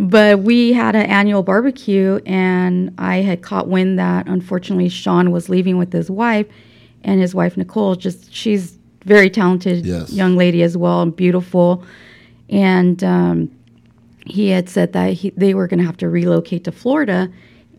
but 0.00 0.40
we 0.40 0.72
had 0.72 0.96
an 0.96 1.02
annual 1.06 1.42
barbecue, 1.42 2.18
and 2.24 2.94
I 2.98 3.16
had 3.18 3.42
caught 3.42 3.68
wind 3.68 3.98
that 3.98 4.26
unfortunately 4.26 4.88
Sean 4.88 5.30
was 5.30 5.48
leaving 5.48 5.76
with 5.76 5.92
his 5.92 6.10
wife, 6.10 6.46
and 7.04 7.20
his 7.20 7.34
wife 7.34 7.56
Nicole. 7.56 7.94
Just 7.96 8.32
she's 8.32 8.78
very 9.04 9.30
talented 9.30 9.86
Yes. 9.86 10.12
young 10.12 10.36
lady 10.36 10.62
as 10.62 10.76
well, 10.76 11.02
and 11.02 11.14
beautiful. 11.14 11.82
And 12.50 13.02
um, 13.04 13.50
he 14.26 14.48
had 14.48 14.68
said 14.68 14.92
that 14.92 15.12
he, 15.14 15.30
they 15.30 15.54
were 15.54 15.66
going 15.66 15.78
to 15.80 15.86
have 15.86 15.96
to 15.98 16.08
relocate 16.08 16.64
to 16.64 16.72
Florida, 16.72 17.30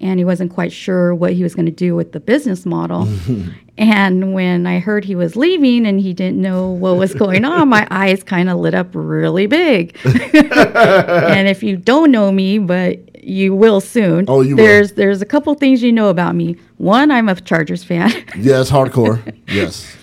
and 0.01 0.19
he 0.19 0.25
wasn't 0.25 0.51
quite 0.51 0.71
sure 0.71 1.13
what 1.13 1.33
he 1.33 1.43
was 1.43 1.55
going 1.55 1.65
to 1.65 1.71
do 1.71 1.95
with 1.95 2.11
the 2.11 2.19
business 2.19 2.65
model. 2.65 3.07
and 3.77 4.33
when 4.33 4.65
I 4.65 4.79
heard 4.79 5.05
he 5.05 5.15
was 5.15 5.35
leaving 5.35 5.85
and 5.85 5.99
he 5.99 6.13
didn't 6.13 6.41
know 6.41 6.69
what 6.69 6.97
was 6.97 7.13
going 7.13 7.45
on, 7.45 7.69
my 7.69 7.87
eyes 7.91 8.23
kind 8.23 8.49
of 8.49 8.57
lit 8.59 8.73
up 8.73 8.89
really 8.93 9.47
big. 9.47 9.97
and 10.05 11.47
if 11.47 11.63
you 11.63 11.77
don't 11.77 12.11
know 12.11 12.31
me, 12.31 12.59
but 12.59 13.23
you 13.23 13.53
will 13.53 13.81
soon. 13.81 14.25
Oh, 14.27 14.41
you 14.41 14.55
will. 14.55 14.63
there's 14.63 14.93
there's 14.93 15.21
a 15.21 15.25
couple 15.25 15.53
things 15.55 15.83
you 15.83 15.91
know 15.91 16.09
about 16.09 16.35
me. 16.35 16.55
One, 16.77 17.11
I'm 17.11 17.27
a 17.27 17.35
Chargers 17.35 17.83
fan. 17.83 18.11
Yes, 18.37 18.71
hardcore. 18.71 19.37
Yes. 19.47 19.95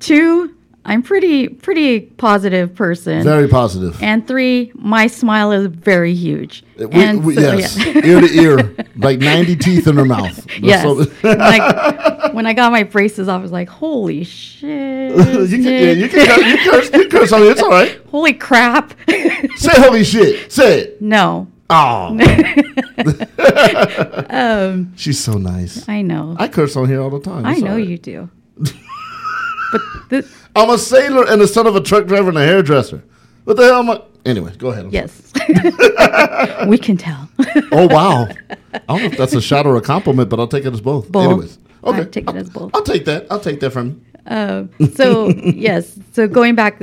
Two, 0.00 0.54
I'm 0.88 1.02
pretty 1.02 1.48
pretty 1.48 2.00
positive 2.00 2.74
person. 2.74 3.22
Very 3.22 3.46
positive. 3.46 4.02
and 4.02 4.26
three, 4.26 4.72
my 4.74 5.06
smile 5.06 5.52
is 5.52 5.66
very 5.66 6.14
huge. 6.14 6.64
We- 6.78 6.86
and 6.92 7.24
we- 7.24 7.34
so, 7.34 7.40
yes. 7.56 7.76
yeah. 7.76 8.04
ear 8.04 8.20
to 8.22 8.26
ear, 8.42 8.76
like 8.96 9.18
90 9.18 9.56
teeth 9.64 9.86
in 9.86 9.96
her 9.96 10.04
mouth. 10.06 10.34
That's 10.46 10.58
Yes. 10.60 10.82
so- 10.82 11.04
like 11.22 12.32
when 12.34 12.46
I 12.46 12.54
got 12.54 12.72
my 12.72 12.84
braces, 12.84 13.28
off, 13.28 13.40
I 13.40 13.42
was 13.42 13.52
like, 13.52 13.68
"Holy 13.68 14.24
shit! 14.24 15.14
you 15.14 15.48
can, 15.48 15.62
yeah, 15.64 15.90
you 15.92 16.08
can, 16.08 16.26
curse- 16.26 16.46
you 16.46 16.70
curse, 16.70 16.90
you 16.94 17.08
curse 17.08 17.32
on 17.32 17.42
it. 17.42 17.46
It's 17.48 17.62
all 17.62 17.70
right. 17.70 18.00
Holy 18.10 18.32
crap!" 18.32 18.94
Say 19.56 19.72
holy 19.82 20.04
shit. 20.04 20.50
Say 20.50 20.80
it. 20.80 21.02
no, 21.02 21.48
Oh. 21.70 22.16
um, 24.30 24.92
She's 24.96 25.18
so 25.22 25.34
nice. 25.34 25.86
I 25.88 26.02
know, 26.02 26.34
I, 26.38 26.44
I 26.44 26.48
curse 26.48 26.76
on 26.76 26.88
here 26.88 27.00
all 27.02 27.10
the 27.10 27.20
time. 27.20 27.44
It's 27.46 27.60
know 27.60 27.72
all 27.72 27.76
right. 27.76 27.86
you 27.88 27.98
do. 27.98 28.30
but 28.56 29.80
the, 30.10 30.28
I'm 30.58 30.70
a 30.70 30.78
sailor 30.78 31.24
and 31.28 31.40
the 31.40 31.46
son 31.46 31.66
of 31.66 31.76
a 31.76 31.80
truck 31.80 32.06
driver 32.06 32.30
and 32.30 32.38
a 32.38 32.44
hairdresser. 32.44 33.04
What 33.44 33.56
the 33.56 33.62
hell 33.64 33.78
am 33.78 33.90
I? 33.90 34.02
Anyway, 34.24 34.52
go 34.58 34.70
ahead. 34.70 34.86
I'm 34.86 34.90
yes, 34.90 35.32
we 36.66 36.76
can 36.76 36.96
tell. 36.96 37.28
Oh, 37.70 37.86
wow. 37.86 38.26
I 38.74 38.78
don't 38.88 38.98
know 38.98 39.04
if 39.06 39.16
that's 39.16 39.34
a 39.34 39.40
shot 39.40 39.66
or 39.66 39.76
a 39.76 39.80
compliment, 39.80 40.28
but 40.28 40.40
I'll 40.40 40.48
take 40.48 40.64
it 40.66 40.72
as 40.72 40.80
both. 40.80 41.10
Both. 41.10 41.24
Anyways. 41.24 41.58
Okay. 41.84 42.00
I'd 42.00 42.12
take 42.12 42.24
it 42.24 42.30
I'll- 42.30 42.36
as 42.36 42.50
both. 42.50 42.70
I'll 42.74 42.82
take 42.82 43.04
that. 43.04 43.26
I'll 43.30 43.40
take 43.40 43.60
that 43.60 43.70
from 43.70 43.88
you. 43.88 44.00
Uh, 44.26 44.64
so 44.94 45.28
yes, 45.30 45.98
so 46.12 46.26
going 46.28 46.54
back, 46.54 46.82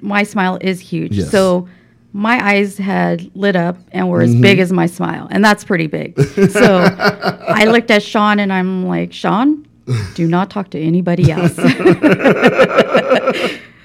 my 0.00 0.22
smile 0.22 0.56
is 0.60 0.80
huge. 0.80 1.12
Yes. 1.16 1.30
So 1.30 1.68
my 2.12 2.42
eyes 2.42 2.78
had 2.78 3.30
lit 3.36 3.56
up 3.56 3.76
and 3.92 4.08
were 4.08 4.22
as 4.22 4.30
mm-hmm. 4.30 4.40
big 4.40 4.60
as 4.60 4.72
my 4.72 4.86
smile, 4.86 5.28
and 5.30 5.44
that's 5.44 5.64
pretty 5.64 5.88
big. 5.88 6.18
So 6.50 6.88
I 6.88 7.64
looked 7.64 7.90
at 7.90 8.02
Sean 8.02 8.38
and 8.38 8.52
I'm 8.52 8.86
like, 8.86 9.12
Sean, 9.12 9.67
do 10.14 10.26
not 10.26 10.50
talk 10.50 10.70
to 10.70 10.80
anybody 10.80 11.30
else. 11.30 11.54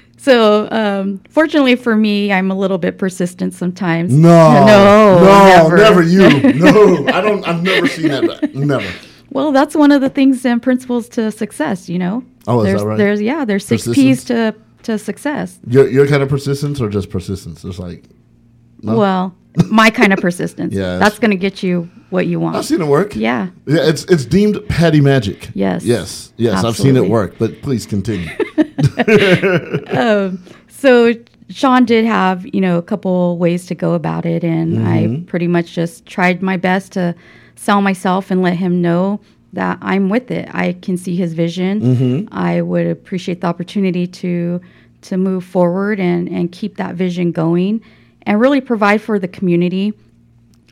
so 0.16 0.68
um, 0.70 1.20
fortunately 1.28 1.76
for 1.76 1.96
me, 1.96 2.32
I'm 2.32 2.50
a 2.50 2.54
little 2.54 2.78
bit 2.78 2.98
persistent 2.98 3.54
sometimes. 3.54 4.12
No. 4.12 4.66
no, 4.66 5.18
No, 5.20 5.44
never. 5.46 5.76
never, 5.76 6.02
you. 6.02 6.28
No. 6.54 7.06
I 7.08 7.20
don't 7.20 7.46
I've 7.46 7.62
never 7.62 7.86
seen 7.86 8.08
that. 8.08 8.54
Never. 8.54 8.88
Well, 9.30 9.52
that's 9.52 9.74
one 9.74 9.92
of 9.92 10.00
the 10.00 10.10
things 10.10 10.44
and 10.46 10.62
principles 10.62 11.08
to 11.10 11.30
success. 11.30 11.88
You 11.88 11.98
know. 11.98 12.24
Oh, 12.46 12.60
is 12.60 12.64
that 12.64 12.70
there's, 12.70 12.82
right? 12.82 12.98
There's 12.98 13.22
yeah, 13.22 13.44
there's 13.44 13.66
six 13.66 13.86
P's 13.88 14.24
to 14.24 14.54
to 14.84 14.98
success. 14.98 15.58
Your 15.66 15.88
your 15.88 16.06
kind 16.06 16.22
of 16.22 16.28
persistence 16.28 16.80
or 16.80 16.88
just 16.88 17.10
persistence? 17.10 17.64
It's 17.64 17.78
like 17.78 18.04
No? 18.82 18.96
Well, 18.96 19.34
my 19.66 19.90
kind 19.90 20.12
of 20.12 20.18
persistence. 20.20 20.74
Yeah, 20.80 20.98
That's 20.98 21.18
going 21.18 21.30
to 21.30 21.36
get 21.36 21.62
you 21.62 21.88
what 22.10 22.26
you 22.26 22.40
want. 22.40 22.56
I've 22.56 22.64
seen 22.64 22.80
it 22.80 22.86
work. 22.86 23.14
Yeah. 23.16 23.48
Yeah, 23.66 23.88
it's 23.88 24.04
it's 24.04 24.24
deemed 24.24 24.60
petty 24.68 25.00
magic. 25.00 25.50
Yes. 25.54 25.84
Yes. 25.84 26.32
Yes. 26.36 26.64
I've 26.64 26.76
seen 26.76 26.96
it 26.96 27.08
work, 27.08 27.36
but 27.38 27.62
please 27.62 27.86
continue. 27.86 28.28
So 30.68 31.14
Sean 31.48 31.84
did 31.86 32.04
have, 32.04 32.46
you 32.54 32.60
know, 32.60 32.76
a 32.76 32.82
couple 32.82 33.38
ways 33.38 33.64
to 33.66 33.74
go 33.74 33.94
about 33.94 34.26
it. 34.26 34.44
And 34.44 34.76
Mm-hmm. 34.78 34.86
I 34.86 35.24
pretty 35.26 35.46
much 35.46 35.72
just 35.72 36.04
tried 36.04 36.42
my 36.42 36.56
best 36.58 36.92
to 36.92 37.14
sell 37.56 37.80
myself 37.80 38.30
and 38.30 38.42
let 38.42 38.56
him 38.56 38.82
know 38.82 39.20
that 39.54 39.78
I'm 39.80 40.08
with 40.10 40.30
it. 40.30 40.48
I 40.52 40.74
can 40.82 40.96
see 40.98 41.16
his 41.16 41.32
vision. 41.32 41.80
Mm-hmm. 41.80 42.34
I 42.34 42.60
would 42.60 42.86
appreciate 42.86 43.40
the 43.40 43.46
opportunity 43.46 44.06
to 44.06 44.60
to 45.02 45.16
move 45.16 45.44
forward 45.44 46.00
and 46.00 46.28
and 46.28 46.50
keep 46.52 46.76
that 46.76 46.96
vision 46.96 47.30
going, 47.32 47.80
and 48.26 48.40
really 48.40 48.60
provide 48.60 49.00
for 49.00 49.18
the 49.18 49.28
community 49.28 49.92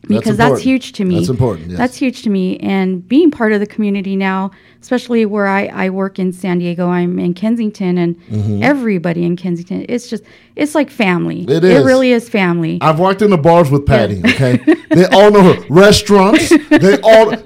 because 0.08 0.36
that's, 0.36 0.48
important. 0.48 0.62
huge 0.62 0.92
to 0.92 1.04
me. 1.04 1.14
That's 1.16 1.28
important, 1.28 1.70
yes. 1.70 1.78
That's 1.78 1.96
huge 1.96 2.22
to 2.22 2.30
me. 2.30 2.58
And 2.58 3.06
being 3.06 3.30
part 3.30 3.52
of 3.52 3.60
the 3.60 3.66
community 3.66 4.16
now, 4.16 4.50
especially 4.80 5.24
where 5.26 5.46
I, 5.46 5.66
I 5.66 5.90
work 5.90 6.18
in 6.18 6.32
San 6.32 6.58
Diego, 6.58 6.88
I'm 6.88 7.18
in 7.18 7.34
Kensington, 7.34 7.98
and 7.98 8.62
everybody 8.62 9.24
in 9.24 9.36
Kensington, 9.36 9.86
it's 9.88 10.08
just, 10.08 10.24
it's 10.56 10.74
like 10.74 10.90
family. 10.90 11.42
Mm-hmm. 11.42 11.50
It 11.50 11.64
is. 11.64 11.80
It 11.80 11.86
really 11.86 12.10
is 12.10 12.28
family. 12.28 12.78
I've 12.80 12.98
walked 12.98 13.20
the 13.20 13.38
bars 13.38 13.70
with 13.70 13.86
Patty. 13.86 14.18
Okay, 14.18 14.58
they 14.90 15.06
all 15.06 15.30
know 15.30 15.54
her. 15.54 15.64
Restaurants, 15.70 16.48
they 16.48 17.00
all 17.02 17.36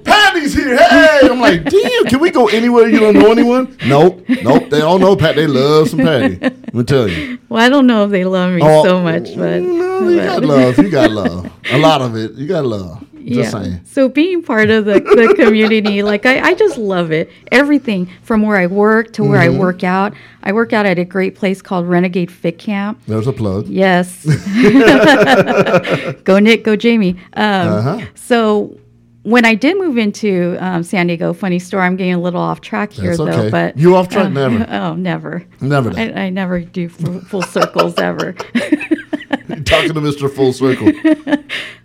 Patty's 0.54 0.54
here. 0.64 0.76
Hey, 0.76 1.20
I'm 1.30 1.40
like, 1.40 1.64
damn. 1.70 2.04
Can 2.04 2.20
we 2.20 2.30
go 2.30 2.48
anywhere 2.48 2.88
you 2.88 2.98
don't 3.00 3.14
know 3.14 3.30
anyone? 3.32 3.76
Nope, 3.86 4.24
nope. 4.42 4.70
They 4.70 4.80
all 4.80 4.98
know 4.98 5.16
Pat. 5.16 5.36
They 5.36 5.46
love 5.46 5.88
some 5.90 6.00
Patty. 6.00 6.36
Let 6.38 6.74
me 6.74 6.84
tell 6.84 7.08
you. 7.08 7.38
well, 7.48 7.64
I 7.64 7.68
don't 7.68 7.86
know 7.86 8.04
if 8.04 8.10
they 8.10 8.24
love 8.24 8.52
me 8.52 8.60
Oh, 8.62 8.84
so 8.84 9.00
much, 9.02 9.34
but. 9.36 9.62
no, 9.62 10.08
you 10.08 10.16
got 10.18 10.42
love. 10.44 10.78
You 10.78 10.90
got 10.90 11.10
love. 11.10 11.50
A 11.72 11.78
lot 11.78 12.02
of 12.02 12.16
it. 12.16 12.32
You 12.32 12.46
got 12.46 12.64
love. 12.64 13.02
Just 13.26 13.50
saying. 13.50 13.80
So 13.86 14.08
being 14.08 14.40
part 14.40 14.70
of 14.70 14.84
the, 14.84 15.00
the 15.00 15.34
community, 15.36 16.04
like 16.04 16.26
I, 16.26 16.40
I 16.50 16.54
just 16.54 16.78
love 16.78 17.10
it. 17.10 17.28
Everything 17.50 18.08
from 18.22 18.42
where 18.42 18.56
I 18.56 18.66
work 18.68 19.12
to 19.14 19.24
where 19.24 19.40
Mm-hmm. 19.40 19.56
I 19.56 19.58
work 19.58 19.82
out. 19.82 20.14
I 20.44 20.52
work 20.52 20.72
out 20.72 20.86
at 20.86 20.96
a 21.00 21.04
great 21.04 21.34
place 21.34 21.60
called 21.60 21.88
Renegade 21.88 22.30
Fit 22.30 22.56
Camp. 22.56 23.00
There's 23.08 23.26
a 23.26 23.32
plug. 23.32 23.66
Yes. 23.66 24.24
go 26.22 26.38
Nick, 26.38 26.62
go 26.62 26.76
Jamie. 26.76 27.16
Um, 27.32 27.68
Uh-huh. 27.68 28.06
So 28.14 28.78
when 29.26 29.44
I 29.44 29.56
did 29.56 29.76
move 29.76 29.98
into 29.98 30.56
um, 30.60 30.84
San 30.84 31.08
Diego, 31.08 31.32
funny 31.32 31.58
story, 31.58 31.82
I'm 31.84 31.96
getting 31.96 32.14
a 32.14 32.20
little 32.20 32.40
off 32.40 32.60
track 32.60 32.92
here 32.92 33.16
That's 33.16 33.36
though. 33.36 33.50
But 33.50 33.76
You 33.76 33.96
off 33.96 34.08
track? 34.08 34.26
uh, 34.26 34.28
Never. 34.48 34.66
Oh, 34.70 34.94
never. 34.94 35.44
Never. 35.60 35.90
I, 35.98 36.26
I 36.26 36.30
never 36.30 36.60
do 36.60 36.88
full, 36.88 37.20
full 37.22 37.42
circles 37.42 37.94
ever. 37.98 38.36
You're 38.54 39.64
talking 39.64 39.94
to 39.94 40.00
Mr. 40.00 40.32
Full 40.32 40.52
Circle. 40.52 40.92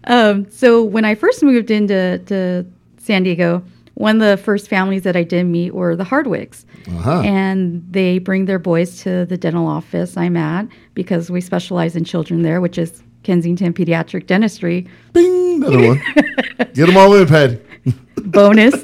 So 0.52 0.84
when 0.84 1.04
I 1.04 1.16
first 1.16 1.42
moved 1.42 1.72
into 1.72 2.20
to 2.28 2.64
San 2.98 3.24
Diego, 3.24 3.64
one 3.96 4.22
of 4.22 4.38
the 4.38 4.44
first 4.44 4.68
families 4.68 5.02
that 5.04 5.16
I 5.16 5.24
did 5.24 5.46
meet 5.46 5.74
were 5.74 5.96
the 5.96 6.04
Hardwicks. 6.04 6.66
Uh-huh. 6.88 7.22
And 7.22 7.84
they 7.92 8.20
bring 8.20 8.46
their 8.46 8.60
boys 8.60 9.02
to 9.02 9.26
the 9.26 9.38
dental 9.38 9.66
office 9.66 10.16
I'm 10.16 10.38
at 10.38 10.68
because 10.94 11.32
we 11.32 11.42
specialize 11.42 11.96
in 11.96 12.04
children 12.04 12.44
there, 12.44 12.62
which 12.62 12.78
is 12.78 13.02
Kensington 13.24 13.74
Pediatric 13.74 14.28
Dentistry. 14.28 14.88
Bing. 15.14 15.64
Another 15.64 15.88
one. 15.88 16.02
Get 16.74 16.88
them 16.88 16.98
all 16.98 17.14
in, 17.16 17.28
Patty. 17.28 17.60
Bonus. 18.18 18.84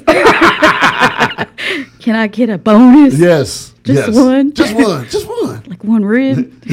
Can 1.98 2.14
I 2.14 2.26
get 2.28 2.48
a 2.48 2.58
bonus? 2.58 3.18
Yes. 3.18 3.74
Just 3.84 4.08
yes. 4.08 4.16
one? 4.16 4.52
Just 4.52 4.74
one. 4.74 5.08
Just 5.08 5.26
one. 5.26 5.62
Like 5.66 5.84
one 5.84 6.04
rib? 6.04 6.62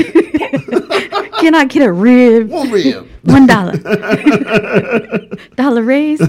Can 1.40 1.56
I 1.56 1.66
get 1.66 1.84
a 1.84 1.92
rib? 1.92 2.50
One 2.50 2.72
rib. 2.72 3.08
One 3.24 3.48
dollar. 3.48 3.74
dollar 5.56 5.84
raise? 5.84 6.22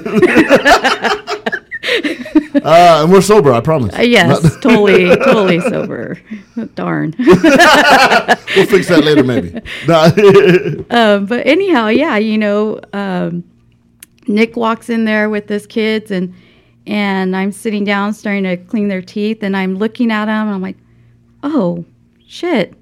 Uh, 2.66 3.02
and 3.02 3.12
we're 3.12 3.20
sober, 3.20 3.52
I 3.52 3.61
promise. 3.61 3.94
Uh, 3.96 4.02
yes, 4.02 4.40
totally, 4.61 5.14
totally 5.16 5.61
sober. 5.61 6.18
Darn. 6.74 7.14
We'll 8.57 8.66
fix 8.66 8.88
that 8.88 9.04
later, 9.04 9.22
maybe. 9.22 9.54
Um, 10.90 11.26
but 11.26 11.46
anyhow, 11.46 11.88
yeah, 11.88 12.16
you 12.16 12.38
know, 12.38 12.80
um, 12.94 13.44
Nick 14.26 14.57
walks 14.57 14.88
in 14.88 15.04
there 15.04 15.28
with 15.28 15.46
his 15.48 15.66
kids, 15.66 16.11
and 16.11 16.32
and 16.86 17.36
I'm 17.36 17.52
sitting 17.52 17.84
down, 17.84 18.14
starting 18.14 18.44
to 18.44 18.57
clean 18.57 18.88
their 18.88 19.02
teeth, 19.02 19.42
and 19.42 19.54
I'm 19.57 19.76
looking 19.76 20.11
at 20.11 20.24
them, 20.26 20.46
and 20.46 20.54
I'm 20.54 20.62
like, 20.62 20.76
oh, 21.42 21.84
shit. 22.26 22.74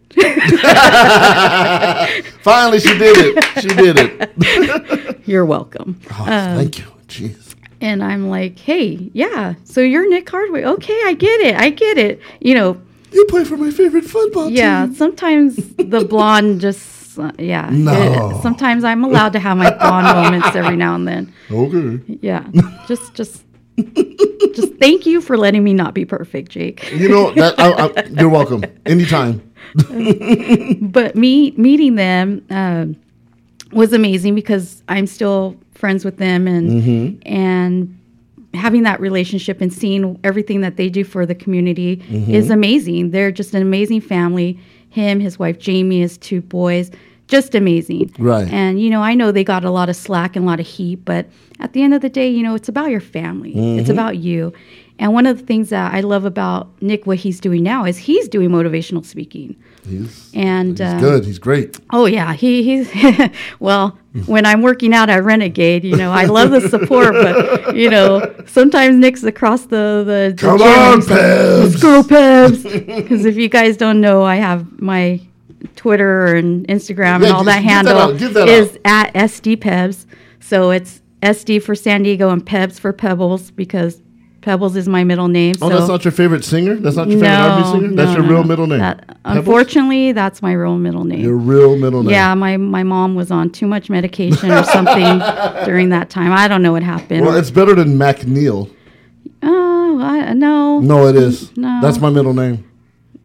Finally, 2.43 2.81
she 2.81 2.97
did 2.99 3.17
it. 3.19 3.45
She 3.61 3.69
did 3.69 3.97
it. 3.99 5.21
You're 5.27 5.45
welcome. 5.47 6.01
Oh, 6.13 6.25
thank 6.25 6.79
you. 6.79 6.85
Jeez. 7.09 7.55
And 7.85 8.03
I'm 8.03 8.31
like, 8.31 8.59
hey, 8.59 9.11
yeah, 9.13 9.55
so 9.65 9.83
you're 9.83 10.09
Nick 10.09 10.31
Hardwick. 10.31 10.65
Okay, 10.65 10.99
I 11.05 11.13
get 11.13 11.41
it. 11.41 11.55
I 11.55 11.69
get 11.69 11.99
it. 11.99 12.19
You 12.41 12.55
know, 12.55 12.81
You 13.13 13.27
play 13.27 13.45
for 13.45 13.59
my 13.59 13.71
favorite 13.71 14.05
football 14.07 14.49
yeah, 14.49 14.87
team. 14.87 14.95
sometimes 14.95 15.57
the 15.77 16.03
blonde 16.09 16.63
just, 16.63 17.19
uh, 17.19 17.31
yeah. 17.39 17.69
No. 17.71 17.93
it- 18.31 18.43
sometimes 18.43 18.85
I'm 18.85 19.05
allowed 19.05 19.35
to 19.35 19.39
have 19.39 19.59
my 19.59 19.69
blonde 19.77 20.07
moments 20.23 20.57
every 20.57 20.77
now 20.77 20.95
and 20.95 21.07
then. 21.07 21.31
Okay. 21.51 22.19
Yeah. 22.23 22.49
just, 22.89 23.13
just, 23.13 23.45
just 24.55 24.73
thank 24.77 25.05
you 25.05 25.21
for 25.21 25.37
letting 25.37 25.63
me 25.63 25.75
not 25.75 25.93
be 25.93 26.07
perfect, 26.07 26.53
Jake. 26.53 26.91
You 26.91 27.11
know 27.11 27.33
that. 27.35 27.55
I, 27.61 27.89
I, 28.01 28.05
you're 28.19 28.31
welcome. 28.31 28.65
Anytime. 28.87 29.43
But 30.81 31.17
me 31.17 31.51
meeting 31.59 31.97
them 31.97 32.47
um, 32.49 32.97
was 33.73 33.93
amazing 33.93 34.35
because 34.35 34.83
I'm 34.89 35.07
still 35.07 35.57
friends 35.85 36.03
with 36.03 36.17
them 36.17 36.49
and 36.49 36.71
mm-hmm. 36.71 37.29
and 37.31 38.01
having 38.55 38.85
that 38.85 38.99
relationship 39.01 39.61
and 39.61 39.71
seeing 39.71 40.19
everything 40.25 40.63
that 40.63 40.79
they 40.79 40.89
do 40.89 41.05
for 41.05 41.27
the 41.27 41.35
community 41.35 41.99
mm-hmm. 41.99 42.31
is 42.31 42.49
amazing. 42.49 43.11
They're 43.11 43.31
just 43.31 43.53
an 43.53 43.61
amazing 43.61 44.01
family. 44.01 44.59
Him, 44.89 45.21
his 45.21 45.39
wife 45.39 45.59
Jamie, 45.59 46.01
his 46.01 46.17
two 46.17 46.41
boys, 46.41 46.91
just 47.29 47.55
amazing. 47.55 48.15
Right. 48.19 48.51
And 48.51 48.81
you 48.81 48.89
know, 48.89 49.03
I 49.03 49.13
know 49.13 49.31
they 49.31 49.45
got 49.45 49.63
a 49.63 49.71
lot 49.71 49.91
of 49.91 49.95
slack 49.95 50.37
and 50.37 50.47
a 50.47 50.49
lot 50.49 50.59
of 50.59 50.67
heat, 50.67 51.05
but 51.05 51.27
at 51.61 51.75
the 51.75 51.83
end 51.83 51.93
of 51.93 52.01
the 52.01 52.09
day, 52.09 52.31
you 52.31 52.43
know, 52.43 52.55
it's 52.55 52.71
about 52.71 52.89
your 52.89 53.03
family. 53.03 53.51
It's 53.51 53.59
mm-hmm. 53.59 53.91
about 53.91 54.17
you. 54.17 54.55
And 54.99 55.13
one 55.13 55.27
of 55.27 55.39
the 55.39 55.45
things 55.45 55.69
that 55.69 55.93
I 55.93 56.01
love 56.01 56.25
about 56.25 56.71
Nick, 56.81 57.07
what 57.07 57.19
he's 57.19 57.41
doing 57.41 57.63
now, 57.63 57.85
is 57.85 57.99
he's 57.99 58.27
doing 58.27 58.49
motivational 58.49 59.05
speaking. 59.05 59.55
He's, 59.87 60.31
And 60.35 60.79
he's 60.79 60.81
uh, 60.81 60.99
good. 60.99 61.25
He's 61.25 61.39
great. 61.39 61.79
Oh 61.91 62.07
yeah, 62.07 62.33
he 62.33 62.63
he's 62.63 62.91
well. 63.61 63.99
When 64.27 64.47
I'm 64.47 64.63
working 64.63 64.95
out 64.95 65.11
at 65.11 65.25
Renegade, 65.25 65.83
you 65.83 65.97
know, 65.97 66.13
I 66.13 66.27
love 66.27 66.53
the 66.53 66.61
support, 66.69 67.15
but 67.15 67.75
you 67.75 67.91
know, 67.91 68.33
sometimes 68.47 68.95
Nick's 68.95 69.25
across 69.25 69.63
the 69.63 70.05
the, 70.07 70.35
Come 70.39 70.63
on, 70.63 71.01
Pebs." 71.01 71.63
Let's 71.65 71.83
go, 71.83 72.03
Pebs! 72.03 72.63
Because 72.87 73.25
if 73.27 73.37
you 73.37 73.49
guys 73.49 73.77
don't 73.77 74.01
know, 74.01 74.23
I 74.23 74.37
have 74.37 74.81
my 74.81 75.21
Twitter 75.75 76.35
and 76.35 76.67
Instagram 76.69 77.17
and 77.17 77.27
all 77.27 77.45
that 77.45 77.63
that 77.63 77.65
handle 77.65 78.17
give 78.17 78.35
that 78.35 78.49
is 78.49 78.79
out. 78.85 79.09
at 79.09 79.15
SD 79.15 79.57
Pebs. 79.57 80.07
So 80.41 80.71
it's 80.71 81.03
SD 81.23 81.63
for 81.63 81.75
San 81.75 82.03
Diego 82.03 82.31
and 82.31 82.45
Pebs 82.45 82.79
for 82.79 82.93
Pebbles 82.93 83.51
because 83.51 84.01
Pebbles 84.45 84.77
is 84.77 84.87
my 84.87 85.05
middle 85.05 85.29
name. 85.29 85.55
Oh, 85.63 85.71
so 85.71 85.77
that's 85.77 85.89
not 85.89 86.05
your 86.05 86.13
favorite 86.13 86.45
singer. 86.45 86.75
That's 86.77 86.97
not 86.97 87.09
your 87.09 87.19
favorite 87.19 87.35
R&B 87.35 87.71
singer. 87.81 87.97
That's 87.97 88.11
no, 88.11 88.17
your 88.17 88.23
no, 88.25 88.29
real 88.29 88.43
no. 88.43 88.49
middle 88.49 88.67
name. 88.67 88.79
That- 88.79 89.17
unfortunately, 89.25 90.13
that's 90.13 90.43
my 90.43 90.53
real 90.53 90.77
middle 90.77 91.05
name. 91.05 91.21
your 91.21 91.37
real 91.39 91.77
middle 91.79 92.03
name. 92.03 92.11
Yeah, 92.13 92.35
my, 92.35 92.59
my 92.59 92.83
mom 92.83 93.15
was 93.15 93.31
on 93.31 93.49
too 93.49 93.67
much 93.67 93.89
medication 93.89 94.51
or 94.51 94.63
something 94.65 95.19
during 95.65 95.89
that 95.89 96.11
time. 96.11 96.31
I 96.31 96.47
don't 96.47 96.61
know 96.61 96.73
what 96.73 96.83
happened. 96.83 97.25
Well, 97.25 97.35
it's 97.37 97.51
better 97.51 97.75
than 97.75 97.97
McNeil. 97.97 98.71
oh, 99.43 99.99
I, 100.03 100.35
no. 100.35 100.81
No, 100.81 101.07
it 101.07 101.17
is. 101.17 101.57
No. 101.57 101.81
That's 101.81 101.99
my 101.99 102.11
middle 102.11 102.35
name. 102.35 102.71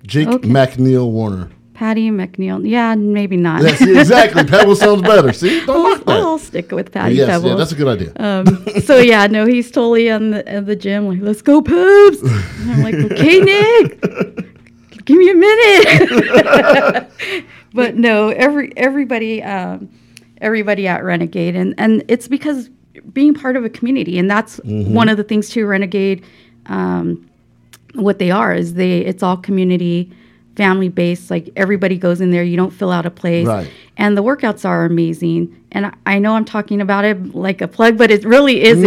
Jake 0.08 0.30
Okay. 0.30 0.48
McNeil 0.48 1.12
Warner. 1.12 1.50
Patty 1.80 2.12
McNeil. 2.12 2.70
Yeah, 2.70 2.94
maybe 2.96 3.38
not. 3.38 3.62
See, 3.78 3.98
exactly. 3.98 4.44
Pebble 4.44 4.76
sounds 4.76 5.02
better. 5.02 5.32
See, 5.32 5.66
don't 5.66 5.78
I'll, 5.78 5.84
knock 5.96 6.06
that. 6.08 6.20
I'll 6.20 6.38
stick 6.38 6.72
with 6.72 6.92
Patty 6.92 7.16
yes, 7.16 7.30
Pebbles. 7.30 7.52
yeah, 7.52 7.56
that's 7.56 7.72
a 7.72 7.76
good 7.76 7.88
idea. 7.88 8.12
um, 8.18 8.66
so 8.84 8.98
yeah, 8.98 9.28
no, 9.28 9.46
he's 9.46 9.72
totally 9.72 10.12
on 10.12 10.32
the, 10.32 10.46
at 10.46 10.66
the 10.66 10.76
gym. 10.76 11.08
Like, 11.08 11.20
let's 11.22 11.42
go. 11.42 11.60
And 11.60 12.18
I'm 12.70 12.84
like, 12.84 12.96
okay, 12.96 13.40
Nick, 13.50 14.02
give 15.06 15.18
me 15.18 15.30
a 15.32 15.36
minute. 15.36 17.10
but 17.74 17.96
no, 17.96 18.28
every 18.28 18.74
everybody, 18.76 19.42
um, 19.42 19.90
everybody 20.42 20.86
at 20.86 21.02
Renegade, 21.02 21.56
and 21.56 21.76
and 21.78 22.04
it's 22.10 22.28
because 22.28 22.70
being 23.14 23.34
part 23.34 23.56
of 23.56 23.64
a 23.64 23.70
community, 23.70 24.20
and 24.20 24.30
that's 24.30 24.60
Mm-hmm. 24.66 24.94
one 24.94 25.08
of 25.08 25.16
the 25.16 25.24
things 25.24 25.48
too. 25.48 25.66
Renegade, 25.66 26.26
um, 26.66 27.26
what 27.96 28.20
they 28.20 28.32
are 28.32 28.54
is 28.54 28.74
they 28.74 29.00
it's 29.00 29.24
all 29.24 29.38
community 29.38 30.12
family 30.60 30.90
based 30.90 31.32
like 31.32 31.46
everybody 31.56 31.98
goes 31.98 32.20
in 32.20 32.32
there 32.32 32.44
you 32.44 32.58
don't 32.58 32.74
fill 32.80 32.92
out 32.92 33.06
a 33.06 33.10
place 33.24 33.48
Right. 33.48 33.70
and 33.96 34.18
the 34.18 34.24
workouts 34.30 34.66
are 34.66 34.84
amazing 34.84 35.42
and 35.72 35.86
I, 35.86 35.94
I 36.06 36.20
know 36.20 36.34
i'm 36.38 36.44
talking 36.56 36.82
about 36.82 37.06
it 37.06 37.34
like 37.34 37.62
a 37.62 37.68
plug 37.78 37.98
but 37.98 38.12
it 38.12 38.26
really 38.26 38.58
isn't 38.72 38.86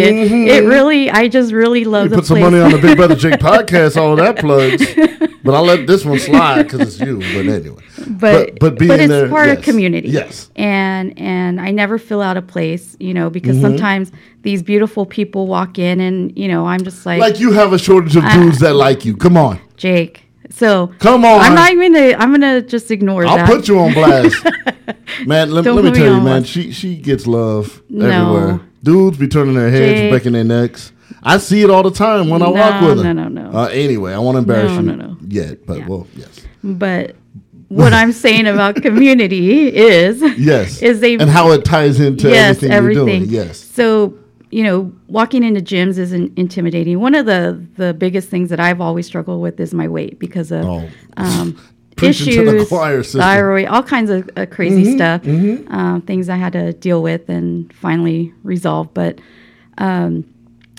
it 0.55 0.65
really 0.77 1.03
i 1.11 1.29
just 1.29 1.51
really 1.63 1.85
love 1.85 2.05
You 2.05 2.09
the 2.11 2.17
put 2.17 2.27
some 2.27 2.41
money 2.41 2.61
on 2.61 2.73
the 2.73 2.79
Big 2.87 2.97
Brother 2.99 3.15
Jake 3.25 3.41
podcast, 3.51 3.97
all 3.97 4.17
that 4.17 4.35
plugs. 4.39 4.85
But 5.45 5.55
I'll 5.57 5.65
let 5.65 5.89
this 5.89 6.05
one 6.05 6.21
slide 6.21 6.63
because 6.69 6.81
it's 6.89 7.01
you. 7.01 7.17
But 7.35 7.47
anyway. 7.53 7.83
but 8.25 8.61
but 8.61 8.79
being 8.79 8.93
it's 8.93 9.09
there, 9.09 9.29
part 9.29 9.49
yes. 9.49 9.59
of 9.59 9.65
community 9.65 10.09
Yes. 10.09 10.49
and 10.55 11.19
and 11.19 11.61
i 11.61 11.71
never 11.73 11.99
fill 11.99 12.23
out 12.23 12.37
a 12.37 12.43
place 12.43 12.97
you 13.01 13.13
know 13.13 13.29
because 13.29 13.57
Mm-hmm. 13.57 13.67
sometimes 13.67 14.13
these 14.43 14.63
beautiful 14.63 15.05
people 15.05 15.43
walk 15.49 15.81
in 15.81 15.99
and 16.01 16.17
you 16.39 16.47
know 16.47 16.63
i'm 16.73 16.83
just 16.85 17.05
like, 17.07 17.21
Like 17.21 17.41
you 17.41 17.51
have 17.61 17.73
a 17.73 17.79
shortage 17.87 18.15
of 18.15 18.25
dudes 18.37 18.59
that 18.61 18.75
like 18.75 19.05
you. 19.05 19.17
Come 19.17 19.37
on. 19.37 19.59
jake 19.77 20.22
so 20.55 20.89
Come 20.99 21.25
on. 21.25 21.41
i'm 21.41 21.55
not 21.55 21.73
even 21.73 21.93
gonna 21.93 22.15
i'm 22.19 22.31
gonna 22.33 22.63
just 22.63 22.91
ignore 22.91 23.25
that. 23.25 23.31
I'll 23.31 23.37
that 23.39 23.47
put 23.47 23.69
you 23.69 23.79
on 23.79 23.93
blast. 23.95 24.45
man, 25.27 25.51
let, 25.51 25.65
let 25.65 25.85
me 25.85 25.91
tell 25.91 26.15
you, 26.17 26.21
man, 26.21 26.45
she 26.45 26.73
she 26.73 26.97
gets 26.97 27.27
love 27.27 27.83
No. 27.89 28.07
everywhere. 28.07 28.61
Dudes 28.83 29.17
be 29.19 29.29
turning 29.29 29.55
their 29.55 29.71
heads, 29.71 30.01
Jake. 30.01 30.11
breaking 30.11 30.33
their 30.33 30.45
necks. 30.45 30.93
I 31.23 31.39
see 31.39 31.63
it 31.63 31.71
all 31.71 31.83
the 31.85 31.91
time 31.93 32.29
when 32.29 32.43
I 32.43 32.49
walk 32.49 32.83
with 32.83 33.05
her. 33.05 33.15
no, 33.15 33.29
no, 33.29 33.29
no. 33.51 33.57
Uh, 33.59 33.67
anyway, 33.69 34.13
I 34.13 34.19
won't 34.19 34.39
embarrass 34.39 34.73
No, 34.73 34.81
you 34.81 34.83
no, 34.83 34.95
no. 34.95 35.17
yet, 35.29 35.65
but 35.67 35.79
Yeah. 35.79 35.87
well, 35.87 36.07
yes, 36.17 36.41
But 36.65 37.15
what 37.69 37.93
I'm 37.93 38.13
saying 38.13 38.47
about 38.49 38.75
community 38.83 39.69
is 39.75 40.21
yes, 40.37 40.83
is 40.83 41.01
they 41.01 41.15
and 41.15 41.31
how 41.31 41.53
it 41.53 41.65
ties 41.65 42.01
into 42.01 42.29
yes, 42.29 42.57
everything, 42.63 42.73
everything. 42.73 43.07
you're 43.07 43.19
doing. 43.21 43.31
Yes, 43.49 43.59
So 43.59 44.19
you 44.53 44.63
know, 44.63 44.93
walking 45.09 45.43
into 45.43 45.61
gyms 45.61 45.97
isn't 45.99 46.37
intimidating. 46.39 47.01
One 47.01 47.15
of 47.15 47.27
the 47.27 47.61
the 47.77 47.95
biggest 47.95 48.29
things 48.29 48.51
that 48.51 48.61
I've 48.61 48.81
always 48.81 49.07
struggled 49.07 49.41
with 49.41 49.59
is 49.59 49.73
my 49.75 49.89
weight 49.89 50.19
because 50.19 50.53
of 50.53 50.65
Oh. 50.65 50.89
um, 51.17 51.59
Preaching 51.97 52.33
to 52.35 52.45
the 52.45 52.57
issues, 52.57 52.69
choir, 52.69 53.03
thyroid, 53.03 53.67
all 53.67 53.83
kinds 53.83 54.11
of 54.11 54.29
uh, 54.37 54.47
crazy 54.47 54.95
stuff, 54.97 55.25
um, 55.27 56.03
things 56.07 56.29
I 56.31 56.37
had 56.37 56.53
to 56.55 56.73
deal 56.73 57.03
with 57.03 57.29
and 57.29 57.73
finally 57.75 58.33
resolve. 58.43 58.93
But 58.95 59.19
um, 59.79 60.25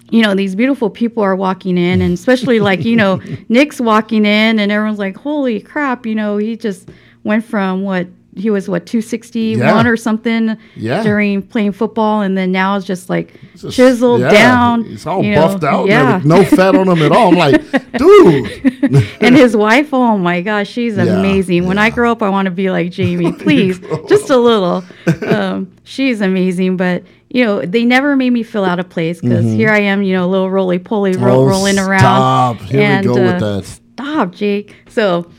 you 0.10 0.22
know, 0.22 0.36
these 0.36 0.56
beautiful 0.56 0.90
people 0.90 1.24
are 1.24 1.36
walking 1.36 1.78
in, 1.78 2.02
and 2.02 2.14
especially 2.14 2.60
like, 2.60 2.84
you 2.84 2.96
know, 2.96 3.22
Nick's 3.50 3.80
walking 3.80 4.26
in, 4.26 4.60
and 4.60 4.72
everyone's 4.72 5.00
like, 5.00 5.16
holy 5.18 5.60
crap, 5.62 6.06
you 6.06 6.14
know, 6.16 6.38
he 6.38 6.58
just 6.58 6.90
went 7.24 7.44
from 7.46 7.84
what 7.84 8.08
he 8.36 8.50
was, 8.50 8.68
what, 8.68 8.86
261 8.86 9.60
Yeah. 9.60 9.88
or 9.88 9.96
something 9.98 10.58
Yeah. 10.76 11.04
during 11.04 11.42
playing 11.42 11.72
football, 11.74 12.22
and 12.22 12.38
then 12.38 12.52
now 12.52 12.76
it's 12.76 12.86
just 12.86 13.10
like 13.10 13.34
Just- 13.56 13.76
chiseled 13.76 14.22
yeah, 14.22 14.32
down. 14.32 14.86
It's 14.88 15.06
all 15.06 15.24
you 15.24 15.36
know, 15.36 15.48
buffed 15.48 15.64
out. 15.64 15.88
Yeah. 15.88 16.22
No 16.24 16.44
fat 16.44 16.76
on 16.76 16.88
him 16.88 17.02
at 17.04 17.12
all. 17.12 17.30
I'm 17.30 17.36
like, 17.38 17.62
dude. 17.98 19.08
and 19.22 19.36
his 19.36 19.56
wife, 19.56 19.94
oh 19.94 20.18
my 20.18 20.42
gosh, 20.42 20.70
she's 20.70 20.98
amazing. 20.98 21.68
When 21.68 21.78
I 21.78 21.90
grow 21.90 22.12
up, 22.12 22.22
I 22.24 22.30
want 22.30 22.46
to 22.48 22.52
be 22.52 22.70
like 22.72 22.92
Jamie, 22.92 23.32
please, 23.44 23.80
just 24.10 24.30
a 24.30 24.38
little. 24.38 24.84
Um, 25.28 25.72
she's 25.84 26.22
amazing, 26.22 26.78
but 26.78 27.04
you 27.30 27.44
know, 27.44 27.62
they 27.66 27.84
never 27.84 28.16
made 28.16 28.30
me 28.30 28.44
feel 28.44 28.64
out 28.64 28.80
of 28.80 28.90
place 28.90 29.20
because 29.20 29.46
here 29.46 29.72
I 29.72 29.80
am, 29.80 30.04
you 30.04 30.14
know, 30.14 30.24
a 30.26 30.30
little 30.30 30.52
roly 30.52 30.78
poly 30.80 31.14
ro- 31.14 31.18
Mm-hmm. 31.18 31.26
Oh, 31.32 31.46
rolling 31.46 31.80
around. 31.80 32.00
Stop. 32.00 32.58
Here 32.62 32.82
and, 32.82 33.08
we 33.08 33.16
go 33.16 33.22
uh, 33.22 33.32
with 33.32 33.40
that. 33.40 33.80
Stop, 33.96 34.32
Jake. 34.34 34.76
So, 34.88 35.32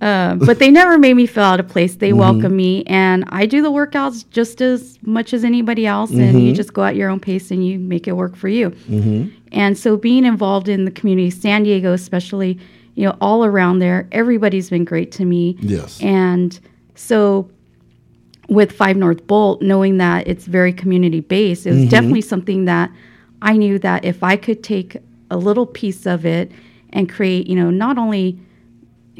uh, 0.00 0.34
but 0.36 0.58
they 0.58 0.70
never 0.70 0.98
made 0.98 1.14
me 1.14 1.26
feel 1.26 1.44
out 1.44 1.60
of 1.60 1.68
place. 1.68 1.96
They 1.96 2.10
Mm-hmm. 2.10 2.18
welcome 2.18 2.56
me, 2.56 2.84
and 2.86 3.24
I 3.28 3.46
do 3.46 3.60
the 3.62 3.70
workouts 3.70 4.24
just 4.30 4.60
as 4.62 4.98
much 5.02 5.34
as 5.34 5.44
anybody 5.44 5.86
else. 5.86 6.10
And 6.10 6.20
Mm-hmm. 6.20 6.38
you 6.38 6.52
just 6.54 6.72
go 6.72 6.84
at 6.84 6.96
your 6.96 7.10
own 7.10 7.20
pace 7.20 7.50
and 7.50 7.66
you 7.66 7.78
make 7.78 8.08
it 8.08 8.12
work 8.12 8.34
for 8.36 8.48
you. 8.48 8.70
And 9.52 9.76
so, 9.76 9.96
being 9.96 10.24
involved 10.24 10.68
in 10.68 10.84
the 10.84 10.90
community, 10.90 11.30
San 11.30 11.64
Diego 11.64 11.92
especially, 11.92 12.58
you 12.94 13.04
know, 13.06 13.16
all 13.20 13.44
around 13.44 13.80
there, 13.80 14.08
everybody's 14.12 14.70
been 14.70 14.84
great 14.84 15.10
to 15.12 15.24
me. 15.24 15.56
Yes. 15.60 16.00
And 16.02 16.58
so, 16.94 17.50
with 18.48 18.72
Five 18.72 18.96
North 18.96 19.26
Bolt, 19.26 19.60
knowing 19.62 19.98
that 19.98 20.26
it's 20.26 20.46
very 20.46 20.72
community 20.72 21.20
based, 21.20 21.66
it 21.66 21.72
was 21.72 21.88
definitely 21.88 22.20
something 22.22 22.64
that 22.64 22.90
I 23.42 23.56
knew 23.56 23.78
that 23.80 24.04
if 24.04 24.22
I 24.22 24.36
could 24.36 24.62
take 24.64 24.96
a 25.30 25.36
little 25.36 25.66
piece 25.66 26.06
of 26.06 26.26
it 26.26 26.50
and 26.90 27.08
create, 27.08 27.46
you 27.46 27.54
know, 27.54 27.70
not 27.70 27.96
only 27.98 28.38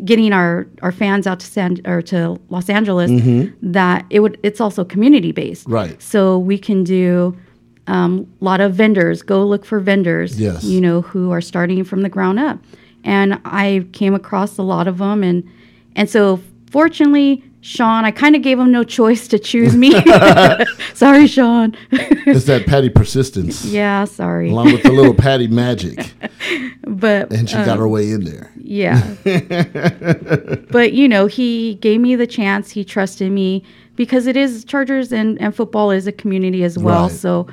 getting 0.05 0.33
our, 0.33 0.67
our 0.83 0.93
fans 0.93 1.27
out 1.27 1.41
to 1.41 1.47
San 1.47 1.81
or 1.85 2.03
to 2.03 2.41
Los 2.49 2.69
Angeles, 2.69 3.11
that 3.63 4.07
it 4.11 4.21
would 4.21 4.39
it's 4.43 4.61
also 4.61 4.85
community 4.85 5.33
based. 5.33 5.67
Right. 5.69 6.01
So 6.01 6.39
we 6.39 6.59
can 6.59 6.85
do 6.85 7.37
um, 7.87 8.33
a 8.41 8.45
lot 8.45 8.61
of 8.61 8.75
vendors. 8.75 9.23
Go 9.23 9.45
look 9.45 9.65
for 9.65 9.81
vendors. 9.81 10.41
Yes. 10.41 10.65
You 10.65 10.81
know 10.81 11.03
who 11.03 11.31
are 11.33 11.41
starting 11.41 11.85
from 11.85 12.03
the 12.03 12.09
ground 12.09 12.39
up, 12.39 12.59
and 13.05 13.41
I 13.45 13.87
came 13.93 14.15
across 14.15 14.59
a 14.59 14.63
lot 14.63 14.89
of 14.89 14.99
them, 14.99 15.23
and 15.23 15.49
and 15.97 16.09
so 16.09 16.41
fortunately. 16.71 17.45
Sean, 17.63 18.05
I 18.07 18.11
kind 18.11 18.35
of 18.35 18.43
gave 18.43 18.59
him 18.59 18.73
no 18.73 18.85
choice 18.85 19.29
to 19.29 19.39
choose 19.39 19.77
me. 19.77 19.93
sorry, 20.95 21.27
Sean. 21.27 21.77
It's 21.91 22.47
that 22.47 22.65
Patty 22.67 22.89
persistence. 22.89 23.65
yeah, 23.67 24.05
sorry. 24.07 24.51
Along 24.51 24.73
with 24.73 24.83
the 24.83 24.93
little 24.93 25.15
Patty 25.15 25.47
magic. 25.47 26.13
But 26.87 27.33
And 27.33 27.49
she 27.49 27.55
got 27.57 27.79
her 27.79 27.85
um, 27.87 27.93
way 27.93 28.11
in 28.11 28.25
there. 28.25 28.51
Yeah. 28.57 29.15
but 30.71 30.93
you 30.93 31.09
know, 31.09 31.27
he 31.27 31.75
gave 31.77 32.01
me 32.01 32.17
the 32.17 32.27
chance. 32.27 32.71
He 32.71 32.85
trusted 32.85 33.31
me 33.31 33.63
because 33.97 34.27
it 34.27 34.37
is 34.37 34.65
Chargers 34.65 35.13
and, 35.13 35.41
and 35.41 35.55
football 35.55 35.91
is 35.91 36.07
a 36.07 36.13
community 36.13 36.65
as 36.65 36.79
well. 36.79 37.05
Right. 37.09 37.13
So, 37.13 37.47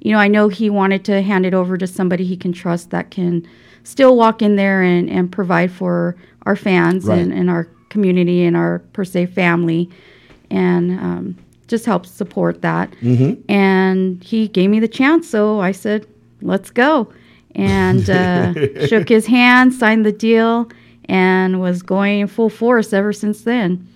you 0.00 0.12
know, 0.12 0.18
I 0.18 0.28
know 0.28 0.48
he 0.48 0.70
wanted 0.70 1.04
to 1.04 1.22
hand 1.22 1.46
it 1.46 1.54
over 1.54 1.76
to 1.78 1.86
somebody 1.86 2.24
he 2.24 2.36
can 2.36 2.52
trust 2.52 2.90
that 2.90 3.10
can 3.10 3.46
still 3.84 4.16
walk 4.16 4.42
in 4.42 4.56
there 4.56 4.82
and, 4.82 5.08
and 5.08 5.30
provide 5.30 5.70
for 5.70 6.16
our 6.46 6.56
fans 6.56 7.04
Right. 7.04 7.18
and, 7.18 7.32
and 7.32 7.48
our 7.50 7.68
community 7.90 8.44
and 8.44 8.56
our 8.56 8.78
per 8.94 9.04
se 9.04 9.26
family 9.26 9.90
and 10.50 10.92
um, 10.98 11.38
just 11.68 11.86
help 11.86 12.06
support 12.06 12.62
that. 12.62 12.90
Mm-hmm. 13.02 13.40
And 13.50 14.22
he 14.22 14.48
gave 14.48 14.70
me 14.70 14.80
the 14.80 14.88
chance. 14.88 15.28
So 15.28 15.60
I 15.60 15.72
said, 15.72 16.06
let's 16.42 16.70
go. 16.70 17.12
And 17.54 18.08
uh, 18.08 18.54
shook 18.86 19.08
his 19.08 19.26
hand, 19.26 19.74
signed 19.74 20.06
the 20.06 20.12
deal, 20.12 20.70
and 21.04 21.60
was 21.60 21.82
going 21.82 22.26
full 22.26 22.48
force 22.48 22.92
ever 22.92 23.12
since 23.12 23.42
then. 23.42 23.86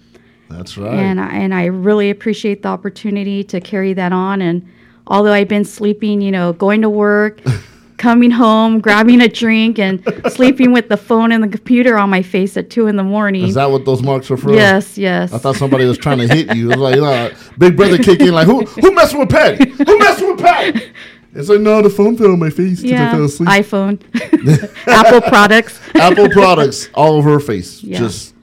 That's 0.50 0.76
right. 0.76 0.92
And 0.92 1.20
I, 1.20 1.28
and 1.34 1.54
I 1.54 1.66
really 1.66 2.10
appreciate 2.10 2.62
the 2.62 2.68
opportunity 2.68 3.42
to 3.44 3.60
carry 3.60 3.92
that 3.94 4.12
on. 4.12 4.40
And 4.42 4.68
although 5.06 5.32
I've 5.32 5.48
been 5.48 5.64
sleeping, 5.64 6.20
you 6.20 6.30
know, 6.30 6.52
going 6.52 6.82
to 6.82 6.90
work, 6.90 7.40
coming 8.04 8.30
home, 8.30 8.80
grabbing 8.80 9.22
a 9.22 9.28
drink, 9.28 9.78
and 9.78 10.04
sleeping 10.30 10.72
with 10.72 10.90
the 10.90 10.96
phone 10.96 11.32
and 11.32 11.42
the 11.42 11.48
computer 11.48 11.96
on 11.96 12.10
my 12.10 12.20
face 12.20 12.54
at 12.56 12.68
two 12.68 12.86
in 12.86 12.96
the 12.96 13.02
morning. 13.02 13.44
Is 13.44 13.54
that 13.54 13.70
what 13.70 13.86
those 13.86 14.02
marks 14.02 14.28
were 14.28 14.36
for? 14.36 14.52
yes, 14.52 14.98
yes. 14.98 15.32
I 15.32 15.38
thought 15.38 15.56
somebody 15.56 15.86
was 15.86 15.96
trying 15.96 16.18
to 16.18 16.28
hit 16.28 16.54
you. 16.54 16.70
It 16.70 16.78
was 16.78 16.98
like, 16.98 16.98
uh, 16.98 17.34
Big 17.56 17.76
Brother 17.76 17.96
kick 17.96 18.20
in, 18.20 18.34
like, 18.34 18.46
who 18.46 18.64
who 18.64 18.92
messing 18.92 19.20
with 19.20 19.30
Patty? 19.30 19.70
Who 19.70 19.98
messing 19.98 20.30
with 20.30 20.40
Patty? 20.40 20.92
It's 21.34 21.48
like, 21.48 21.60
no, 21.60 21.80
the 21.82 21.90
phone 21.90 22.16
fell 22.16 22.30
on 22.30 22.38
my 22.38 22.50
face 22.50 22.82
because 22.82 22.92
I 22.92 23.04
yeah, 23.04 23.10
fell 23.10 23.24
asleep. 23.24 23.48
iPhone, 23.48 24.86
Apple 24.86 25.20
products. 25.22 25.80
Apple 25.94 26.28
products 26.28 26.90
all 26.94 27.14
over 27.14 27.32
her 27.32 27.40
face. 27.40 27.82
Yeah. 27.82 27.98
Just, 27.98 28.34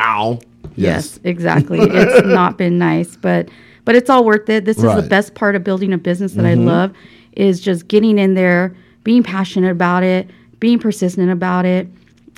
ow. 0.00 0.40
Yes, 0.74 1.20
exactly. 1.22 1.78
it's 1.82 2.26
not 2.40 2.56
been 2.56 2.78
nice, 2.78 3.14
but 3.14 3.50
but 3.84 3.94
it's 3.94 4.08
all 4.08 4.24
worth 4.24 4.48
it. 4.48 4.64
This 4.64 4.78
is 4.78 4.84
the 4.84 5.06
best 5.08 5.34
part 5.34 5.54
of 5.54 5.62
building 5.64 5.92
a 5.92 5.98
business 5.98 6.32
that 6.32 6.46
I 6.46 6.54
love 6.54 6.92
is 7.32 7.60
just 7.60 7.88
getting 7.88 8.18
in 8.18 8.34
there, 8.34 8.74
being 9.04 9.22
passionate 9.22 9.70
about 9.70 10.02
it, 10.02 10.28
being 10.60 10.78
persistent 10.78 11.30
about 11.30 11.64
it. 11.64 11.88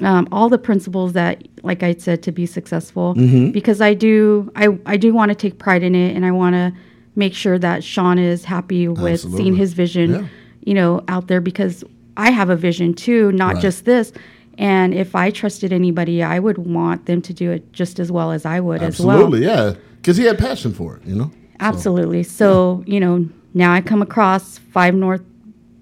Um, 0.02 0.26
all 0.32 0.48
the 0.48 0.58
principles 0.58 1.12
that, 1.12 1.46
like 1.62 1.82
I 1.84 1.94
said, 1.94 2.22
to 2.24 2.32
be 2.32 2.46
successful. 2.46 3.14
Because 3.14 3.80
I 3.80 3.94
do, 3.94 4.50
I 4.56 4.76
I 4.86 4.96
do 4.96 5.14
want 5.14 5.28
to 5.30 5.34
take 5.36 5.58
pride 5.58 5.82
in 5.84 5.94
it, 5.94 6.16
and 6.16 6.26
I 6.26 6.32
want 6.32 6.54
to 6.54 6.72
make 7.14 7.32
sure 7.32 7.58
that 7.60 7.84
Sean 7.84 8.18
is 8.18 8.44
happy 8.44 8.88
with 8.88 8.98
Absolutely. 9.12 9.38
seeing 9.42 9.54
his 9.54 9.72
vision, 9.72 10.10
Yeah. 10.10 10.26
you 10.64 10.74
know, 10.74 11.02
out 11.06 11.28
there. 11.28 11.40
Because 11.40 11.84
I 12.16 12.30
have 12.32 12.50
a 12.50 12.56
vision 12.56 12.94
too, 12.94 13.30
not 13.32 13.54
Right. 13.54 13.62
just 13.62 13.84
this. 13.84 14.12
And 14.58 14.94
if 14.94 15.14
I 15.14 15.30
trusted 15.30 15.72
anybody, 15.72 16.22
I 16.24 16.38
would 16.40 16.58
want 16.58 17.06
them 17.06 17.20
to 17.22 17.32
do 17.32 17.50
it 17.52 17.72
just 17.72 17.98
as 18.00 18.10
well 18.10 18.32
as 18.32 18.44
I 18.46 18.58
would 18.60 18.82
Absolutely, 18.82 18.90
as 18.90 19.06
well. 19.06 19.26
Absolutely, 19.26 19.46
yeah. 19.46 19.80
Because 19.96 20.16
he 20.16 20.24
had 20.24 20.38
passion 20.38 20.72
for 20.72 20.96
it, 20.96 21.02
you 21.06 21.14
know? 21.14 21.30
Absolutely. 21.60 22.22
So, 22.24 22.82
you 22.86 22.98
know, 23.00 23.28
now 23.52 23.72
I 23.72 23.80
come 23.80 24.02
across 24.02 24.58
Five 24.58 24.94
North 24.94 25.22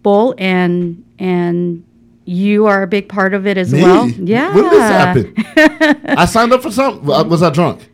Bolt 0.03 0.34
and 0.38 1.05
and 1.18 1.84
you 2.24 2.66
are 2.66 2.82
a 2.82 2.86
big 2.86 3.09
part 3.09 3.34
of 3.34 3.46
it 3.46 3.57
as 3.57 3.72
Me? 3.72 3.82
well. 3.82 4.09
Yeah. 4.09 4.55
When 4.55 4.64
did 4.64 4.72
this 4.72 4.80
happen? 4.80 5.34
I 6.18 6.24
signed 6.26 6.53
up 6.53 6.62
for 6.62 6.70
something. 6.70 7.05
Was 7.05 7.24
was 7.26 7.42
I 7.42 7.50
drunk? 7.50 7.88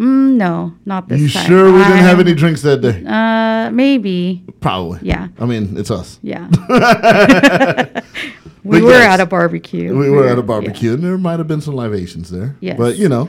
Mm, 0.00 0.36
no, 0.36 0.74
not 0.86 1.08
this 1.08 1.18
time. 1.18 1.22
You 1.22 1.28
time. 1.28 1.46
sure 1.46 1.72
we 1.72 1.78
didn't 1.82 1.98
have 1.98 2.20
any 2.20 2.32
drinks 2.34 2.62
that 2.62 2.80
day? 2.80 3.04
Uh, 3.06 3.70
maybe. 3.70 4.42
Probably. 4.60 4.98
Yeah. 5.02 5.28
I 5.38 5.44
mean, 5.44 5.76
it's 5.76 5.90
us. 5.90 6.18
Yeah. 6.22 6.48
we 8.64 8.80
But 8.80 8.82
were 8.82 8.92
yes. 8.92 9.12
at 9.12 9.20
a 9.20 9.26
barbecue. 9.26 9.94
We 9.94 10.08
were 10.08 10.26
at 10.26 10.38
a 10.38 10.40
yeah. 10.40 10.46
barbecue, 10.46 10.94
and 10.94 11.02
there 11.02 11.18
might 11.18 11.38
have 11.38 11.48
been 11.48 11.60
some 11.60 11.74
libations 11.74 12.30
there. 12.30 12.56
Yes. 12.60 12.78
But, 12.78 12.96
you 12.96 13.10
know, 13.10 13.28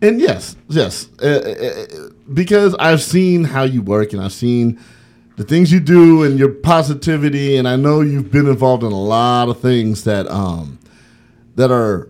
and 0.00 0.20
yes, 0.20 0.54
yes. 0.68 1.08
Uh, 1.20 1.26
uh, 1.26 2.10
because 2.32 2.76
I've 2.78 3.02
seen 3.02 3.42
how 3.42 3.64
you 3.64 3.82
work, 3.82 4.12
and 4.12 4.22
I've 4.22 4.32
seen 4.32 4.78
the 5.36 5.44
things 5.44 5.72
you 5.72 5.80
do 5.80 6.22
and 6.24 6.38
your 6.38 6.50
positivity, 6.50 7.56
and 7.56 7.66
I 7.66 7.76
know 7.76 8.00
you've 8.00 8.30
been 8.30 8.46
involved 8.48 8.82
in 8.82 8.92
a 8.92 9.00
lot 9.00 9.48
of 9.48 9.60
things 9.60 10.04
that 10.04 10.26
um, 10.28 10.78
that 11.56 11.70
are 11.70 12.08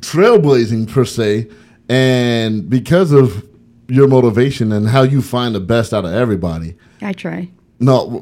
trailblazing 0.00 0.90
per 0.90 1.04
se, 1.04 1.48
and 1.88 2.68
because 2.68 3.12
of 3.12 3.44
your 3.88 4.06
motivation 4.08 4.70
and 4.72 4.88
how 4.88 5.02
you 5.02 5.22
find 5.22 5.54
the 5.54 5.60
best 5.60 5.94
out 5.94 6.04
of 6.04 6.12
everybody. 6.12 6.76
I 7.00 7.12
try. 7.14 7.48
No, 7.80 8.20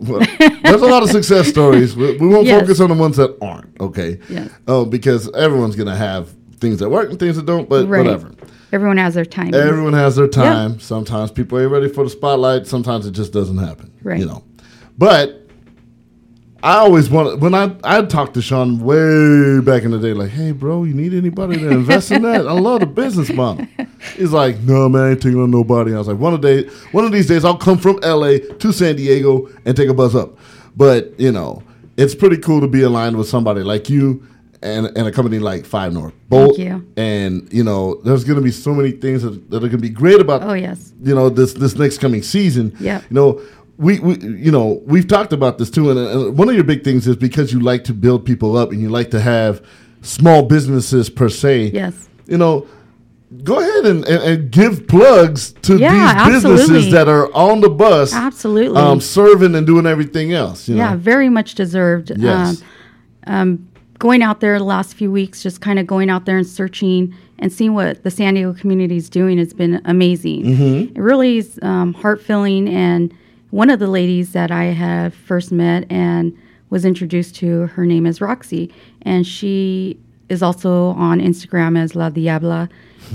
there's 0.63 0.83
a 0.83 0.87
lot 0.87 1.03
of 1.03 1.11
success 1.11 1.49
stories. 1.49 1.97
We, 1.97 2.17
we 2.19 2.29
won't 2.29 2.47
Yes. 2.47 2.61
focus 2.61 2.79
on 2.81 2.91
the 2.91 2.95
ones 2.95 3.17
that 3.17 3.37
aren't. 3.41 3.81
Okay. 3.81 4.21
Yes. 4.29 4.51
Oh, 4.69 4.85
because 4.85 5.33
everyone's 5.35 5.75
gonna 5.75 5.97
have 5.97 6.29
things 6.61 6.79
that 6.81 6.89
work 6.91 7.11
and 7.11 7.19
things 7.19 7.37
that 7.37 7.47
don't. 7.47 7.69
But 7.69 7.89
Right. 7.89 8.05
whatever. 8.05 8.33
Everyone 8.73 8.97
has 8.97 9.15
their 9.15 9.25
time. 9.25 9.55
Everyone 9.55 9.93
has 9.93 10.17
their 10.17 10.27
time. 10.29 10.81
Sometimes 10.81 11.31
people 11.31 11.59
ain't 11.59 11.71
ready 11.71 11.89
for 11.89 12.05
the 12.05 12.11
spotlight. 12.11 12.67
Sometimes 12.67 13.07
it 13.07 13.13
just 13.13 13.33
doesn't 13.33 13.59
happen. 13.59 13.91
Right. 14.03 14.19
You 14.19 14.27
know. 14.27 14.43
But 14.99 15.43
I 16.63 16.79
always 16.79 17.09
want 17.09 17.39
when 17.41 17.55
I 17.55 17.71
I 17.85 18.03
talked 18.03 18.35
to 18.35 18.43
Sean 18.43 18.81
way 18.81 19.61
back 19.61 19.85
in 19.85 19.93
the 19.93 19.99
day, 19.99 20.15
like, 20.15 20.31
hey, 20.31 20.51
bro, 20.53 20.83
you 20.85 20.95
need 20.95 21.15
anybody 21.15 21.59
to 21.59 21.69
invest 21.71 22.11
in 22.11 22.23
that? 22.23 22.47
I 22.47 22.53
love 22.53 22.81
the 22.81 22.87
business 22.87 23.31
model. 23.33 23.67
He's 24.17 24.33
like, 24.33 24.59
no, 24.61 24.89
man, 24.89 25.03
I 25.03 25.11
ain't 25.11 25.23
taking 25.23 25.41
on 25.41 25.51
nobody. 25.51 25.95
I 25.95 25.99
was 25.99 26.09
like, 26.09 26.19
one 26.19 26.35
of 26.35 26.41
day, 26.41 26.65
one 26.93 27.05
of 27.05 27.13
these 27.13 27.27
days, 27.29 27.45
I'll 27.45 27.57
come 27.57 27.79
from 27.79 27.97
LA 28.03 28.39
to 28.59 28.73
San 28.73 28.97
Diego 28.97 29.49
and 29.65 29.77
take 29.77 29.89
a 29.89 29.95
bus 29.95 30.15
up. 30.15 30.39
But 30.77 31.19
you 31.21 31.31
know, 31.31 31.63
it's 31.97 32.15
pretty 32.15 32.39
cool 32.39 32.61
to 32.63 32.69
be 32.69 32.83
aligned 32.83 33.17
with 33.17 33.29
somebody 33.29 33.63
like 33.63 33.89
you 33.89 34.27
and, 34.67 34.99
and 34.99 35.07
a 35.07 35.13
company 35.13 35.39
like 35.39 35.65
Five 35.65 35.93
North. 35.93 36.15
Both, 36.29 36.59
you. 36.59 36.87
And 36.97 37.49
you 37.53 37.65
know, 37.65 38.01
there's 38.05 38.25
going 38.25 38.37
to 38.37 38.43
be 38.43 38.51
so 38.51 38.75
many 38.75 38.91
things 38.91 39.23
that, 39.23 39.51
that 39.51 39.59
are 39.59 39.69
going 39.69 39.71
to 39.71 39.79
be 39.79 39.89
great 39.89 40.21
about. 40.21 40.43
Oh, 40.43 40.55
yes. 40.55 40.93
You 41.03 41.15
know, 41.15 41.29
this 41.29 41.53
this 41.55 41.75
next 41.77 41.99
coming 41.99 42.23
season. 42.23 42.77
Yeah. 42.81 43.01
You 43.09 43.15
know. 43.15 43.41
We, 43.79 43.99
we, 44.01 44.17
you 44.19 44.51
know, 44.51 44.81
we've 44.87 45.07
talked 45.07 45.35
about 45.35 45.59
this 45.59 45.69
too, 45.69 45.91
and, 45.91 45.99
and 45.99 46.39
one 46.39 46.49
of 46.49 46.55
your 46.55 46.65
big 46.65 46.83
things 46.83 47.07
is 47.07 47.15
because 47.15 47.53
you 47.53 47.61
like 47.61 47.85
to 47.85 47.93
build 47.93 48.25
people 48.25 48.57
up 48.57 48.73
and 48.73 48.81
you 48.81 48.89
like 48.89 49.11
to 49.11 49.21
have 49.21 49.63
small 50.01 50.43
businesses 50.45 51.11
per 51.11 51.29
se. 51.29 51.73
Yes. 51.75 52.09
You 52.27 52.39
know, 52.39 52.67
go 53.45 53.59
ahead 53.61 53.85
and, 53.85 54.03
and, 54.07 54.23
and 54.23 54.51
give 54.51 54.89
plugs 54.89 55.53
to 55.61 55.77
Yeah, 55.77 56.25
these 56.25 56.37
businesses 56.37 56.71
absolutely. 56.71 56.91
that 56.93 57.07
are 57.07 57.31
on 57.35 57.61
the 57.61 57.69
bus, 57.69 58.15
Absolutely. 58.15 58.81
um, 58.81 58.99
serving 58.99 59.55
and 59.55 59.67
doing 59.67 59.85
everything 59.85 60.33
else. 60.33 60.71
You 60.71 60.77
yeah, 60.77 60.93
know? 60.93 60.97
very 60.97 61.29
much 61.29 61.55
deserved. 61.55 62.13
Yes. 62.17 62.63
Um, 63.27 63.35
um, 63.35 63.69
going 63.99 64.23
out 64.23 64.41
there 64.41 64.59
the 64.59 64.65
last 64.65 64.95
few 64.95 65.11
weeks, 65.11 65.43
just 65.43 65.61
kind 65.61 65.79
of 65.79 65.87
going 65.87 66.11
out 66.11 66.25
there 66.27 66.37
and 66.37 66.47
searching 66.47 67.15
and 67.39 67.53
seeing 67.53 67.75
what 67.75 68.03
the 68.03 68.11
San 68.11 68.35
Diego 68.35 68.55
community 68.55 68.97
is 68.97 69.09
doing 69.11 69.39
has 69.39 69.53
been 69.53 69.81
amazing. 69.85 70.43
Mm-hmm. 70.45 70.97
It 70.97 71.01
really 71.01 71.39
is 71.39 71.59
um, 71.63 71.93
heart 71.95 72.21
filling. 72.23 72.69
And 72.69 73.13
one 73.51 73.71
of 73.71 73.79
the 73.79 73.87
ladies 73.89 74.33
that 74.33 74.51
I 74.51 74.65
have 74.65 75.15
first 75.15 75.53
met 75.53 75.91
and 75.91 76.37
was 76.71 76.85
introduced 76.85 77.37
to, 77.37 77.67
her 77.69 77.87
name 77.87 78.07
is 78.07 78.21
Roxy, 78.21 78.73
and 79.03 79.27
she 79.27 79.99
is 80.29 80.43
also 80.43 80.87
on 80.91 81.21
Instagram 81.21 81.79
as 81.79 81.95
La 81.95 82.11
Diabla. 82.11 82.69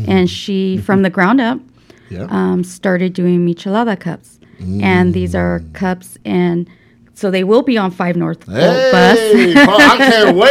And 0.07 0.29
she, 0.29 0.77
from 0.77 1.01
the 1.01 1.09
ground 1.09 1.41
up, 1.41 1.59
Yeah. 2.09 2.27
um, 2.29 2.63
started 2.63 3.11
doing 3.13 3.45
michelada 3.45 3.99
cups. 3.99 4.39
And 4.81 5.13
these 5.13 5.33
are 5.35 5.59
Mm. 5.59 5.73
cups, 5.73 6.17
and 6.23 6.67
so 7.21 7.29
they 7.31 7.43
will 7.43 7.61
be 7.61 7.77
on 7.77 7.91
5 7.91 8.15
North 8.17 8.45
Hey, 8.47 8.89
Bus. 8.91 9.19
I 9.55 9.97
can't 9.97 10.35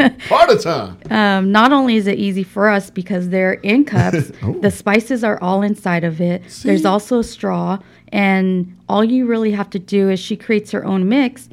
wait. 0.00 0.18
Party 0.28 0.56
time. 0.58 0.96
Um, 1.10 1.50
not 1.52 1.72
only 1.72 1.96
is 1.96 2.06
it 2.06 2.18
easy 2.18 2.44
for 2.44 2.68
us 2.70 2.88
because 2.90 3.28
they're 3.30 3.54
in 3.54 3.84
cups, 3.84 4.30
Oh. 4.42 4.52
the 4.60 4.70
spices 4.70 5.24
are 5.24 5.38
all 5.42 5.62
inside 5.62 6.04
of 6.04 6.20
it. 6.20 6.42
There's 6.62 6.84
also 6.84 7.22
straw, 7.22 7.78
and 8.12 8.76
all 8.88 9.02
you 9.04 9.26
really 9.26 9.50
have 9.50 9.68
to 9.70 9.78
do 9.80 10.08
is 10.08 10.20
she 10.20 10.36
creates 10.36 10.70
her 10.70 10.84
own 10.84 11.08
mix, 11.08 11.48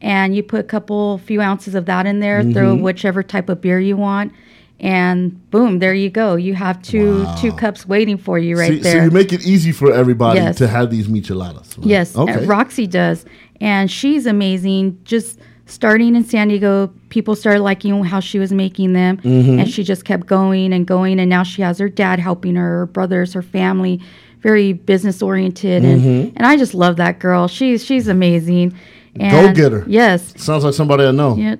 and 0.00 0.34
you 0.34 0.42
put 0.42 0.60
a 0.60 0.64
couple, 0.64 1.18
few 1.18 1.40
ounces 1.42 1.74
of 1.74 1.84
that 1.86 2.06
in 2.06 2.20
there, 2.20 2.42
throw 2.42 2.74
Mm-hmm. 2.74 2.82
whichever 2.82 3.22
type 3.22 3.48
of 3.50 3.60
beer 3.60 3.78
you 3.78 3.96
want. 3.98 4.32
And 4.80 5.50
boom, 5.50 5.80
there 5.80 5.92
you 5.92 6.08
go. 6.08 6.36
You 6.36 6.54
have 6.54 6.80
two 6.82 7.26
two 7.40 7.52
cups 7.52 7.84
waiting 7.88 8.16
for 8.16 8.38
you 8.38 8.56
right 8.56 8.74
See, 8.74 8.78
there. 8.78 8.98
So 8.98 9.04
you 9.06 9.10
make 9.10 9.32
it 9.32 9.44
easy 9.44 9.72
for 9.72 9.92
everybody 9.92 10.38
Yes. 10.38 10.56
to 10.58 10.68
have 10.68 10.88
these 10.92 11.08
micheladas. 11.08 11.76
right? 11.78 11.86
Yes, 11.86 12.16
Okay. 12.16 12.46
Roxy 12.46 12.86
does, 12.86 13.24
and 13.60 13.90
she's 13.90 14.26
amazing. 14.26 14.98
Just 15.04 15.38
starting 15.66 16.16
in 16.16 16.24
San 16.24 16.48
Diego, 16.48 16.86
people 17.10 17.36
started 17.36 17.60
liking 17.62 18.02
how 18.04 18.20
she 18.20 18.38
was 18.38 18.52
making 18.52 18.92
them, 18.94 19.18
Mm-hmm. 19.18 19.58
and 19.60 19.70
she 19.70 19.82
just 19.84 20.04
kept 20.04 20.26
going 20.26 20.72
and 20.72 20.86
going. 20.86 21.20
And 21.20 21.28
now 21.28 21.42
she 21.42 21.62
has 21.62 21.78
her 21.78 21.88
dad 21.88 22.18
helping 22.18 22.54
her, 22.56 22.78
her 22.80 22.86
brothers, 22.86 23.32
her 23.34 23.42
family, 23.42 24.00
very 24.40 24.72
business 24.72 25.20
oriented, 25.22 25.82
Mm-hmm. 25.82 26.08
and 26.08 26.32
and 26.36 26.46
I 26.46 26.56
just 26.56 26.74
love 26.74 26.96
that 26.96 27.18
girl. 27.18 27.48
She's 27.48 27.84
she's 27.84 28.08
amazing. 28.08 28.74
And 29.20 29.32
Go-getter. 29.48 29.84
Yes. 29.88 30.32
Sounds 30.40 30.62
like 30.62 30.74
somebody 30.74 31.02
I 31.04 31.10
know. 31.10 31.34
Yeah. 31.36 31.56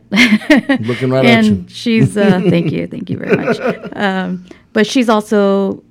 Looking 0.81 1.11
right 1.11 1.25
at 1.27 1.45
you. 1.45 1.51
and 1.53 1.71
she's 1.71 2.17
uh, 2.17 2.41
thank 2.49 2.71
you, 2.71 2.87
thank 2.87 3.11
you 3.11 3.17
very 3.19 3.37
much. 3.37 3.59
Um, 3.97 4.47
but 4.73 4.87
she's 4.87 5.09
also 5.09 5.83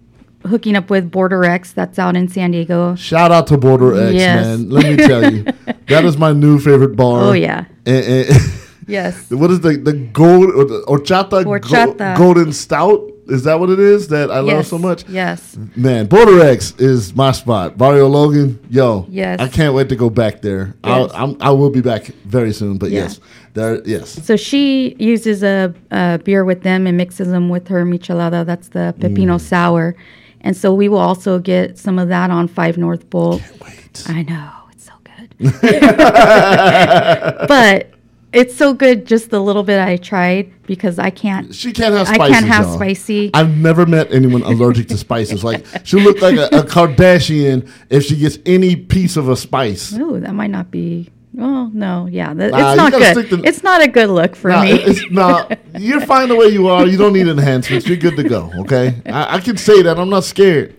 hooking 0.48 0.76
up 0.76 0.90
with 0.90 1.12
Border 1.12 1.44
X, 1.46 1.72
that's 1.74 2.00
out 2.00 2.16
in 2.16 2.28
San 2.28 2.52
Diego. 2.52 2.96
Shout 2.96 3.32
out 3.32 3.48
to 3.48 3.58
Border 3.58 3.96
X, 4.08 4.14
Yes. 4.14 4.46
man. 4.46 4.70
Let 4.70 4.84
me 4.86 4.96
tell 4.98 5.34
you, 5.34 5.44
that 5.88 6.04
is 6.06 6.18
my 6.18 6.34
new 6.34 6.60
favorite 6.60 6.96
bar. 6.96 7.22
Oh 7.24 7.34
yeah, 7.34 7.66
eh, 7.86 7.92
eh, 7.92 7.96
eh. 7.96 8.24
And- 8.28 8.30
and- 8.36 8.54
yes. 8.88 9.30
what 9.42 9.52
is 9.52 9.60
the 9.62 9.78
the 9.78 9.94
gold 9.94 10.50
or 10.56 10.66
the 10.66 10.82
horchata, 10.88 11.44
go- 11.44 12.16
golden 12.18 12.52
stout? 12.54 13.02
Is 13.30 13.44
that 13.44 13.60
what 13.60 13.70
it 13.70 13.78
is 13.80 14.08
that 14.08 14.32
I 14.32 14.40
love 14.40 14.66
so 14.66 14.78
much? 14.78 15.04
Yes. 15.10 15.58
Man, 15.76 16.06
Border 16.06 16.40
X 16.48 16.74
is 16.80 17.14
my 17.14 17.34
spot. 17.34 17.78
Barrio 17.78 18.08
Logan, 18.08 18.58
yo. 18.70 19.06
Yes. 19.10 19.42
I 19.42 19.50
can't 19.50 19.74
wait 19.74 19.90
to 19.90 19.98
go 19.98 20.10
back 20.10 20.42
there. 20.42 20.74
I'll, 20.82 21.08
Yes. 21.08 21.12
I'm, 21.14 21.36
I 21.42 21.52
will 21.52 21.70
be 21.70 21.82
back 21.82 22.06
very 22.24 22.54
soon. 22.54 22.78
But 22.78 22.92
Yeah. 22.92 23.02
yes, 23.02 23.20
there. 23.54 23.82
Yes. 23.86 24.12
So 24.26 24.38
she 24.38 24.96
uses 24.98 25.44
a, 25.44 25.74
a 25.92 26.20
beer 26.24 26.46
with 26.46 26.64
them 26.64 26.88
and 26.88 26.96
mixes 26.96 27.28
them 27.28 27.50
with 27.50 27.68
her 27.68 27.84
michelada. 27.84 28.46
That's 28.46 28.70
the 28.70 28.96
pepino 28.98 29.36
Mm. 29.36 29.42
sour. 29.42 29.96
And 30.42 30.56
so 30.56 30.74
we 30.74 30.88
will 30.90 31.00
also 31.00 31.40
get 31.40 31.78
some 31.78 32.00
of 32.00 32.10
that 32.10 32.32
on 32.32 32.48
5 32.48 32.78
North 32.78 33.10
Bolt. 33.10 33.42
Wait. 33.62 34.04
I 34.08 34.24
know, 34.24 34.52
it's 34.72 34.86
so 34.86 34.94
good. 35.04 35.30
but 37.48 37.92
it's 38.34 38.56
so 38.56 38.74
good 38.74 39.06
just 39.06 39.30
the 39.30 39.40
little 39.40 39.64
bit 39.64 39.80
I 39.80 39.98
tried 39.98 40.52
because 40.64 41.00
I 41.00 41.10
can't. 41.10 41.54
She 41.56 41.72
can't 41.72 41.94
have 41.94 42.08
spicy. 42.08 42.22
I 42.22 42.30
can't 42.30 42.46
have 42.46 42.66
y'all. 42.66 42.76
spicy. 42.76 43.32
I've 43.34 43.58
never 43.58 43.86
met 43.86 44.14
anyone 44.14 44.44
allergic 44.44 44.90
to 44.90 44.98
spices. 44.98 45.44
Like 45.44 45.66
she'll 45.84 46.02
look 46.02 46.22
like 46.22 46.36
a, 46.36 46.48
a 46.48 46.64
Kardashian 46.64 47.70
if 47.90 48.04
she 48.04 48.18
gets 48.18 48.38
any 48.46 48.76
piece 48.76 49.18
of 49.18 49.30
a 49.30 49.36
spice. 49.36 49.94
Ooh, 49.94 50.20
that 50.20 50.34
might 50.34 50.52
not 50.52 50.72
be. 50.72 51.10
Oh 51.40 51.70
no, 51.74 52.08
yeah, 52.08 52.34
that, 52.34 52.52
Nah, 52.52 52.72
it's 52.74 52.78
not 52.78 52.92
good. 52.92 53.30
to- 53.30 53.44
it's 53.48 53.62
not 53.64 53.84
a 53.84 53.88
good 53.88 54.10
look 54.10 54.36
for 54.36 54.50
Nah, 54.50 54.64
me. 54.64 54.72
it's, 54.72 55.12
nah, 55.12 55.48
you're 55.78 56.02
fine 56.02 56.30
the 56.30 56.36
way 56.36 56.48
you 56.48 56.68
are. 56.68 56.86
You 56.88 56.98
don't 56.98 57.14
need 57.14 57.28
enhancements. 57.28 57.86
You're 57.88 57.98
good 57.98 58.16
to 58.18 58.24
go. 58.24 58.52
Okay, 58.62 59.02
I, 59.06 59.36
I 59.36 59.40
can 59.40 59.56
say 59.58 59.82
that. 59.84 60.00
I'm 60.00 60.10
not 60.10 60.24
scared. 60.24 60.74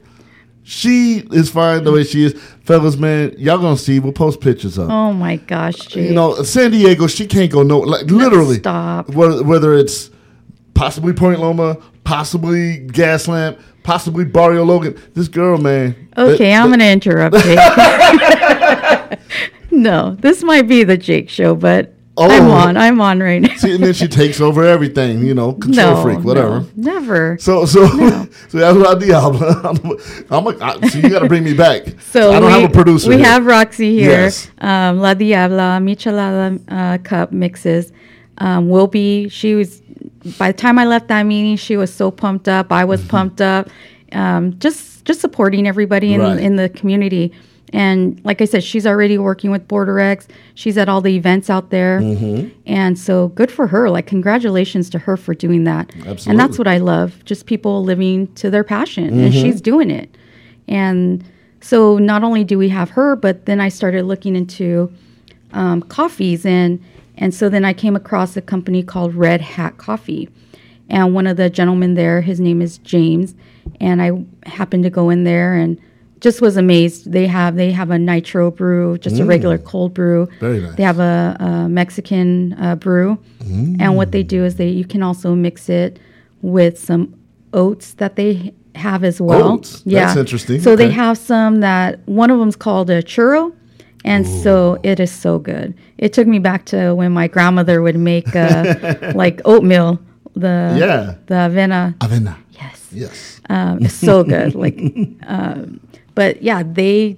She 0.64 1.24
is 1.32 1.48
fine 1.50 1.84
the 1.84 1.92
way 1.92 2.04
she 2.04 2.24
is, 2.24 2.34
fellas. 2.64 2.96
Man, 2.96 3.34
y'all 3.38 3.58
gonna 3.58 3.76
see. 3.76 4.00
We'll 4.00 4.12
post 4.12 4.40
pictures 4.40 4.76
of. 4.78 4.90
oh 4.90 5.12
my 5.12 5.36
gosh, 5.36 5.76
Jake. 5.76 6.08
You 6.08 6.14
know, 6.14 6.42
San 6.42 6.72
Diego. 6.72 7.06
She 7.06 7.26
can't 7.26 7.50
go 7.50 7.62
no. 7.62 7.78
Like 7.78 8.06
literally. 8.06 8.56
stop. 8.58 9.08
Whether, 9.10 9.42
whether 9.44 9.74
it's 9.74 10.10
possibly 10.74 11.12
Point 11.12 11.40
Loma, 11.40 11.76
possibly 12.04 12.80
Gaslamp, 12.88 13.58
possibly 13.82 14.24
Barrio 14.26 14.64
Logan. 14.64 15.00
This 15.14 15.28
girl, 15.28 15.56
man. 15.56 15.94
Okay, 16.18 16.50
that- 16.50 16.62
I'm 16.62 16.68
going 16.68 16.80
to 16.80 16.86
interrupt 16.90 17.36
Jake. 17.36 17.58
no, 19.78 20.16
this 20.20 20.42
might 20.42 20.68
be 20.68 20.84
the 20.84 20.96
Jake 20.96 21.28
show, 21.28 21.54
but 21.54 21.94
oh. 22.16 22.28
I'm 22.28 22.50
on. 22.50 22.76
I'm 22.76 23.00
on 23.00 23.20
right 23.20 23.40
now. 23.40 23.54
See, 23.56 23.74
and 23.74 23.82
then 23.82 23.94
she 23.94 24.08
takes 24.20 24.40
over 24.40 24.64
everything. 24.64 25.24
You 25.24 25.34
know, 25.34 25.52
control 25.52 25.94
no, 25.94 26.02
freak, 26.02 26.20
whatever. 26.20 26.60
no, 26.60 26.92
never. 26.94 27.38
So 27.38 27.64
so 27.64 27.86
so 28.48 28.58
that's 28.58 28.76
what 28.76 28.86
I 28.86 28.98
Diablo. 28.98 29.48
I'm, 29.48 29.76
I'm 30.30 30.46
a, 30.46 30.64
I, 30.64 30.88
so 30.88 30.98
you 30.98 31.08
got 31.08 31.20
to 31.20 31.28
bring 31.28 31.44
me 31.44 31.54
back. 31.54 31.86
So 32.00 32.30
I 32.32 32.40
don't 32.40 32.46
we, 32.46 32.60
have 32.60 32.70
a 32.70 32.72
producer. 32.72 33.08
We 33.08 33.16
here. 33.16 33.26
have 33.26 33.46
Roxy 33.46 33.94
here. 33.98 34.10
Yes. 34.10 34.50
Um, 34.58 34.98
La 34.98 35.14
Diabla 35.14 35.80
Michelada 35.82 36.60
uh, 36.68 36.98
cup 36.98 37.32
mixes. 37.32 37.92
Um, 38.38 38.68
will 38.68 38.86
be. 38.86 39.28
She 39.28 39.54
was. 39.54 39.80
By 40.38 40.52
the 40.52 40.58
time 40.58 40.78
I 40.78 40.84
left 40.84 41.08
that 41.08 41.22
meeting, 41.24 41.56
she 41.56 41.76
was 41.76 41.92
so 41.92 42.10
pumped 42.10 42.48
up. 42.48 42.72
I 42.72 42.84
was 42.84 43.04
pumped 43.06 43.40
up. 43.40 43.68
Um, 44.12 44.58
just 44.58 45.04
just 45.04 45.20
supporting 45.20 45.66
everybody 45.66 46.14
in, 46.14 46.20
Right. 46.20 46.38
in 46.38 46.56
the 46.56 46.68
community. 46.68 47.32
And 47.72 48.20
like 48.24 48.40
I 48.40 48.44
said, 48.44 48.64
she's 48.64 48.86
already 48.86 49.18
working 49.18 49.50
with 49.50 49.68
Border 49.68 49.98
X. 50.00 50.26
She's 50.54 50.78
at 50.78 50.88
all 50.88 51.00
the 51.00 51.14
events 51.16 51.50
out 51.50 51.70
there. 51.70 52.00
Mm-hmm. 52.00 52.48
And 52.66 52.98
so 52.98 53.28
good 53.28 53.50
for 53.50 53.66
her. 53.66 53.90
Like, 53.90 54.06
congratulations 54.06 54.88
to 54.90 54.98
her 54.98 55.16
for 55.16 55.34
doing 55.34 55.64
that. 55.64 55.90
Absolutely. 55.96 56.30
And 56.30 56.40
that's 56.40 56.58
what 56.58 56.66
I 56.66 56.78
love 56.78 57.24
just 57.24 57.46
people 57.46 57.84
living 57.84 58.32
to 58.34 58.50
their 58.50 58.64
passion. 58.64 59.20
And 59.20 59.34
she's 59.34 59.60
doing 59.60 59.90
it. 59.90 60.16
And 60.66 61.24
so 61.60 61.98
not 61.98 62.22
only 62.24 62.44
do 62.44 62.58
we 62.58 62.68
have 62.70 62.90
her, 62.90 63.16
but 63.16 63.46
then 63.46 63.60
I 63.60 63.68
started 63.68 64.04
looking 64.04 64.36
into 64.36 64.92
um, 65.52 65.82
coffees. 65.82 66.46
And, 66.46 66.82
and 67.16 67.34
so 67.34 67.48
then 67.48 67.64
I 67.64 67.72
came 67.72 67.96
across 67.96 68.36
a 68.36 68.42
company 68.42 68.82
called 68.82 69.14
Red 69.14 69.40
Hat 69.40 69.76
Coffee. 69.78 70.28
And 70.88 71.14
one 71.14 71.26
of 71.26 71.36
the 71.36 71.50
gentlemen 71.50 71.94
there, 71.94 72.22
his 72.22 72.40
name 72.40 72.62
is 72.62 72.78
James. 72.78 73.34
And 73.80 74.00
I 74.00 74.12
happened 74.48 74.84
to 74.84 74.90
go 74.90 75.10
in 75.10 75.24
there 75.24 75.54
and 75.54 75.78
just 76.20 76.40
was 76.40 76.56
amazed. 76.56 77.10
They 77.12 77.26
have 77.26 77.56
they 77.56 77.70
have 77.72 77.90
a 77.90 77.98
nitro 77.98 78.50
brew, 78.50 78.98
just 78.98 79.18
a 79.20 79.24
regular 79.24 79.58
cold 79.58 79.94
brew. 79.94 80.26
Mm. 80.26 80.38
Very 80.40 80.60
nice. 80.60 80.74
They 80.76 80.82
have 80.82 80.98
a, 80.98 81.36
a 81.40 81.68
Mexican 81.68 82.54
uh, 82.60 82.76
brew, 82.76 83.18
and 83.40 83.96
what 83.96 84.12
they 84.12 84.22
do 84.22 84.44
is 84.44 84.56
they 84.56 84.68
you 84.68 84.84
can 84.84 85.02
also 85.02 85.34
mix 85.34 85.68
it 85.68 85.98
with 86.42 86.78
some 86.78 87.14
oats 87.52 87.94
that 87.94 88.16
they 88.16 88.52
have 88.74 89.02
as 89.04 89.20
well. 89.20 89.52
Oats? 89.54 89.82
That's 89.82 90.16
interesting. 90.16 90.60
So 90.60 90.76
they 90.76 90.90
have 90.90 91.18
some 91.18 91.60
that 91.60 91.98
one 92.06 92.30
of 92.30 92.38
them's 92.38 92.56
called 92.56 92.90
a 92.90 93.02
churro. 93.02 93.52
And 94.04 94.26
so 94.26 94.78
it 94.84 95.00
is 95.00 95.10
so 95.10 95.38
good. 95.40 95.74
It 95.98 96.12
took 96.12 96.26
me 96.26 96.38
back 96.38 96.64
to 96.66 96.94
when 96.94 97.12
my 97.12 97.26
grandmother 97.26 97.82
would 97.82 97.96
make 97.96 98.34
uh, 98.34 99.12
like 99.14 99.40
oatmeal, 99.44 99.98
the 100.34 100.76
Yeah. 100.78 101.14
the 101.26 101.34
avena. 101.34 101.94
Avena. 101.98 102.36
Yes, 102.52 102.86
Yes. 102.92 103.40
um, 103.50 103.78
it's 103.84 103.94
so 103.94 104.22
good. 104.24 104.54
Like, 104.54 104.78
um, 105.26 105.80
but 106.18 106.42
yeah, 106.42 106.64
they. 106.64 107.16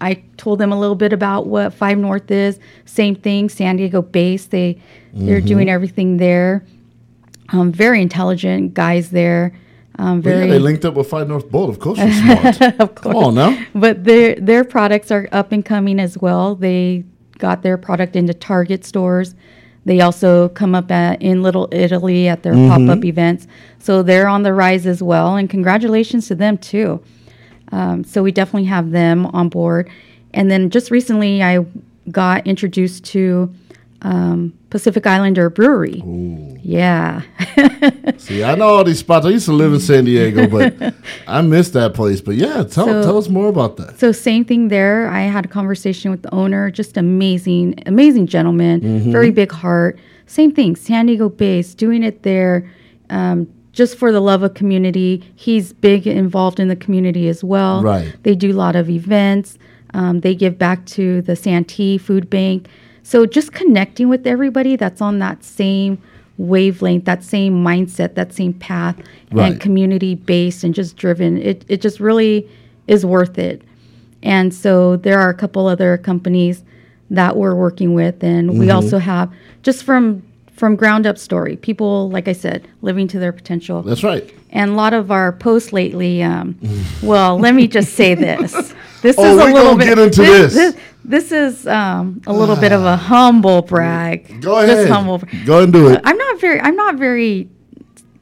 I 0.00 0.22
told 0.36 0.58
them 0.60 0.72
a 0.72 0.78
little 0.78 0.94
bit 0.94 1.12
about 1.12 1.46
what 1.46 1.72
Five 1.72 1.98
North 1.98 2.30
is. 2.30 2.60
Same 2.84 3.14
thing, 3.16 3.48
San 3.48 3.76
Diego 3.76 4.02
based. 4.02 4.50
They 4.50 4.78
they're 5.14 5.38
Mm-hmm. 5.38 5.46
doing 5.54 5.68
everything 5.70 6.18
there. 6.18 6.62
Um, 7.52 7.72
very 7.72 8.00
intelligent 8.02 8.74
guys 8.74 9.10
there. 9.10 9.52
Um, 9.98 10.20
Well, 10.20 10.34
very 10.34 10.44
yeah, 10.46 10.52
they 10.52 10.58
linked 10.58 10.84
up 10.84 10.94
with 10.94 11.08
Five 11.08 11.26
North 11.28 11.50
Bolt. 11.50 11.70
Of 11.70 11.78
course, 11.80 11.98
you're 11.98 12.12
smart. 12.12 12.60
of 12.84 12.94
course. 12.94 13.14
Come 13.14 13.16
on 13.16 13.34
now. 13.34 13.50
But 13.74 14.04
their 14.04 14.34
their 14.50 14.64
products 14.64 15.10
are 15.10 15.26
up 15.32 15.50
and 15.52 15.64
coming 15.64 15.98
as 15.98 16.16
well. 16.18 16.54
They 16.54 17.02
got 17.38 17.62
their 17.62 17.76
product 17.78 18.14
into 18.16 18.34
Target 18.34 18.84
stores. 18.84 19.34
They 19.86 20.00
also 20.00 20.48
come 20.50 20.74
up 20.74 20.90
at, 20.90 21.22
in 21.22 21.42
Little 21.42 21.68
Italy 21.72 22.28
at 22.28 22.42
their 22.42 22.54
pop 22.68 22.82
up 22.94 23.04
events. 23.04 23.46
So 23.78 24.02
they're 24.02 24.28
on 24.28 24.42
the 24.42 24.52
rise 24.52 24.84
as 24.86 25.00
well. 25.02 25.36
And 25.36 25.48
congratulations 25.48 26.28
to 26.28 26.34
them 26.34 26.58
too. 26.58 27.00
Um, 27.72 28.04
so 28.04 28.22
we 28.22 28.32
definitely 28.32 28.64
have 28.68 28.90
them 28.90 29.26
on 29.26 29.48
board. 29.48 29.90
And 30.34 30.50
then 30.50 30.70
just 30.70 30.90
recently, 30.90 31.42
I 31.42 31.64
got 32.10 32.46
introduced 32.46 33.04
to 33.06 33.52
um, 34.02 34.52
Pacific 34.70 35.06
Islander 35.06 35.48
Brewery. 35.50 36.02
Yeah. 36.62 37.22
See, 38.18 38.44
I 38.44 38.54
know 38.54 38.68
all 38.68 38.84
these 38.84 38.98
spots. 39.00 39.26
I 39.26 39.30
used 39.30 39.46
to 39.46 39.52
live 39.52 39.72
in 39.72 39.80
San 39.80 40.04
Diego, 40.04 40.46
but 40.46 40.94
I 41.26 41.40
missed 41.42 41.72
that 41.72 41.94
place. 41.94 42.20
But 42.20 42.36
yeah, 42.36 42.62
tell 42.64 42.86
So- 42.86 43.02
tell 43.02 43.18
us 43.18 43.28
more 43.28 43.48
about 43.48 43.76
that. 43.78 43.98
So 43.98 44.12
same 44.12 44.44
thing 44.44 44.68
there. 44.68 45.08
I 45.08 45.22
had 45.22 45.44
a 45.44 45.48
conversation 45.48 46.10
with 46.10 46.22
the 46.22 46.32
owner, 46.34 46.70
just 46.70 46.96
amazing, 46.96 47.82
amazing 47.86 48.26
gentleman, 48.26 48.80
Mm-hmm. 48.80 49.12
very 49.12 49.30
big 49.30 49.50
heart. 49.50 49.98
Same 50.26 50.52
thing, 50.52 50.76
San 50.76 51.06
Diego 51.06 51.28
based, 51.28 51.78
doing 51.78 52.02
it 52.02 52.22
there, 52.22 52.70
um, 53.10 53.46
just 53.76 53.96
for 53.98 54.10
the 54.10 54.20
love 54.20 54.42
of 54.42 54.54
community. 54.54 55.22
He's 55.36 55.74
big 55.74 56.06
involved 56.06 56.58
in 56.58 56.68
the 56.68 56.74
community 56.76 57.28
as 57.28 57.44
well. 57.44 57.82
Right. 57.82 58.16
They 58.22 58.34
do 58.34 58.50
a 58.50 58.56
lot 58.56 58.74
of 58.74 58.88
events. 58.88 59.58
Um, 59.92 60.20
they 60.20 60.34
give 60.34 60.58
back 60.58 60.86
to 60.86 61.20
the 61.22 61.36
Santee 61.36 61.98
Food 61.98 62.28
Bank. 62.30 62.68
So 63.02 63.26
just 63.26 63.52
connecting 63.52 64.08
with 64.08 64.26
everybody 64.26 64.76
that's 64.76 65.02
on 65.02 65.18
that 65.18 65.44
same 65.44 65.98
wavelength, 66.38 67.04
that 67.04 67.22
same 67.22 67.62
mindset, 67.62 68.14
that 68.14 68.32
same 68.32 68.54
path, 68.54 68.96
Right. 69.30 69.52
and 69.52 69.60
community 69.60 70.14
based 70.14 70.64
and 70.64 70.74
just 70.74 70.96
driven. 70.96 71.36
It 71.36 71.64
it 71.68 71.80
just 71.82 72.00
really 72.00 72.48
is 72.88 73.04
worth 73.04 73.38
it. 73.38 73.60
And 74.22 74.54
so 74.54 74.96
there 74.96 75.18
are 75.20 75.28
a 75.28 75.34
couple 75.34 75.66
other 75.66 75.98
companies 75.98 76.64
that 77.10 77.36
we're 77.36 77.54
working 77.54 77.92
with, 77.94 78.24
and 78.24 78.58
we 78.58 78.70
also 78.70 78.98
have 78.98 79.30
just 79.62 79.84
from 79.84 80.22
from 80.56 80.74
ground 80.76 81.06
up 81.06 81.18
story 81.18 81.56
people, 81.56 82.08
like 82.10 82.28
I 82.28 82.32
said, 82.32 82.66
living 82.82 83.06
to 83.08 83.18
their 83.18 83.32
potential. 83.32 83.82
That's 83.82 84.02
right. 84.02 84.32
And 84.50 84.70
a 84.70 84.74
lot 84.74 84.94
of 84.94 85.10
our 85.10 85.32
posts 85.32 85.72
lately, 85.72 86.22
um, 86.22 86.58
well, 87.02 87.38
let 87.38 87.54
me 87.54 87.68
just 87.68 87.92
say 87.94 88.14
this. 88.14 88.74
This 89.02 89.14
Oh, 89.18 89.24
is 89.38 89.50
a 89.50 89.54
little 89.54 89.76
bit. 89.76 89.84
get 89.84 89.98
into 89.98 90.22
this. 90.22 90.54
This, 90.54 90.76
this 91.04 91.30
is 91.30 91.66
um, 91.68 92.22
a 92.26 92.32
little 92.32 92.56
bit 92.56 92.72
of 92.72 92.82
a 92.82 92.96
humble 92.96 93.62
brag. 93.62 94.40
Go 94.40 94.58
ahead. 94.58 94.68
Just 94.68 94.88
humble. 94.88 95.18
Go 95.44 95.52
ahead 95.58 95.64
and 95.64 95.72
do 95.72 95.88
it. 95.90 96.00
I'm 96.02 96.16
not 96.16 96.40
very. 96.40 96.60
I'm 96.60 96.74
not 96.74 96.96
very 96.96 97.48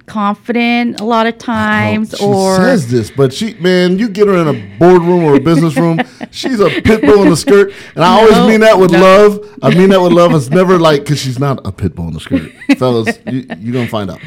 confident 0.07 1.01
a 1.01 1.05
lot 1.05 1.27
of 1.27 1.39
times, 1.39 2.15
she 2.19 2.25
or 2.25 2.57
says 2.57 2.91
this, 2.91 3.11
but 3.11 3.33
she, 3.33 3.55
man, 3.55 3.99
you 3.99 4.09
get 4.09 4.27
her 4.27 4.37
in 4.37 4.49
a 4.49 4.79
boardroom 4.79 5.25
or 5.25 5.35
a 5.37 5.41
business 5.41 5.77
room, 5.77 6.01
she's 6.31 6.61
a 6.61 6.69
pit 6.69 7.01
bull 7.03 7.23
in 7.23 7.33
a 7.33 7.37
skirt, 7.37 7.73
and 7.95 8.05
I 8.05 8.21
always 8.21 8.37
mean 8.49 8.61
that 8.61 8.79
with 8.79 8.93
no. 8.93 9.01
love. 9.01 9.59
I 9.63 9.75
mean 9.75 9.91
that 9.91 10.01
with 10.01 10.13
love. 10.13 10.35
It's 10.35 10.51
never 10.51 10.79
like 10.79 11.03
because 11.03 11.21
she's 11.21 11.39
not 11.39 11.67
a 11.67 11.73
pit 11.73 11.95
bull 11.95 12.09
in 12.09 12.17
a 12.17 12.21
skirt, 12.21 12.51
fellas. 12.79 13.19
You, 13.27 13.47
you're 13.59 13.73
gonna 13.75 13.89
find 13.89 14.11
out. 14.11 14.21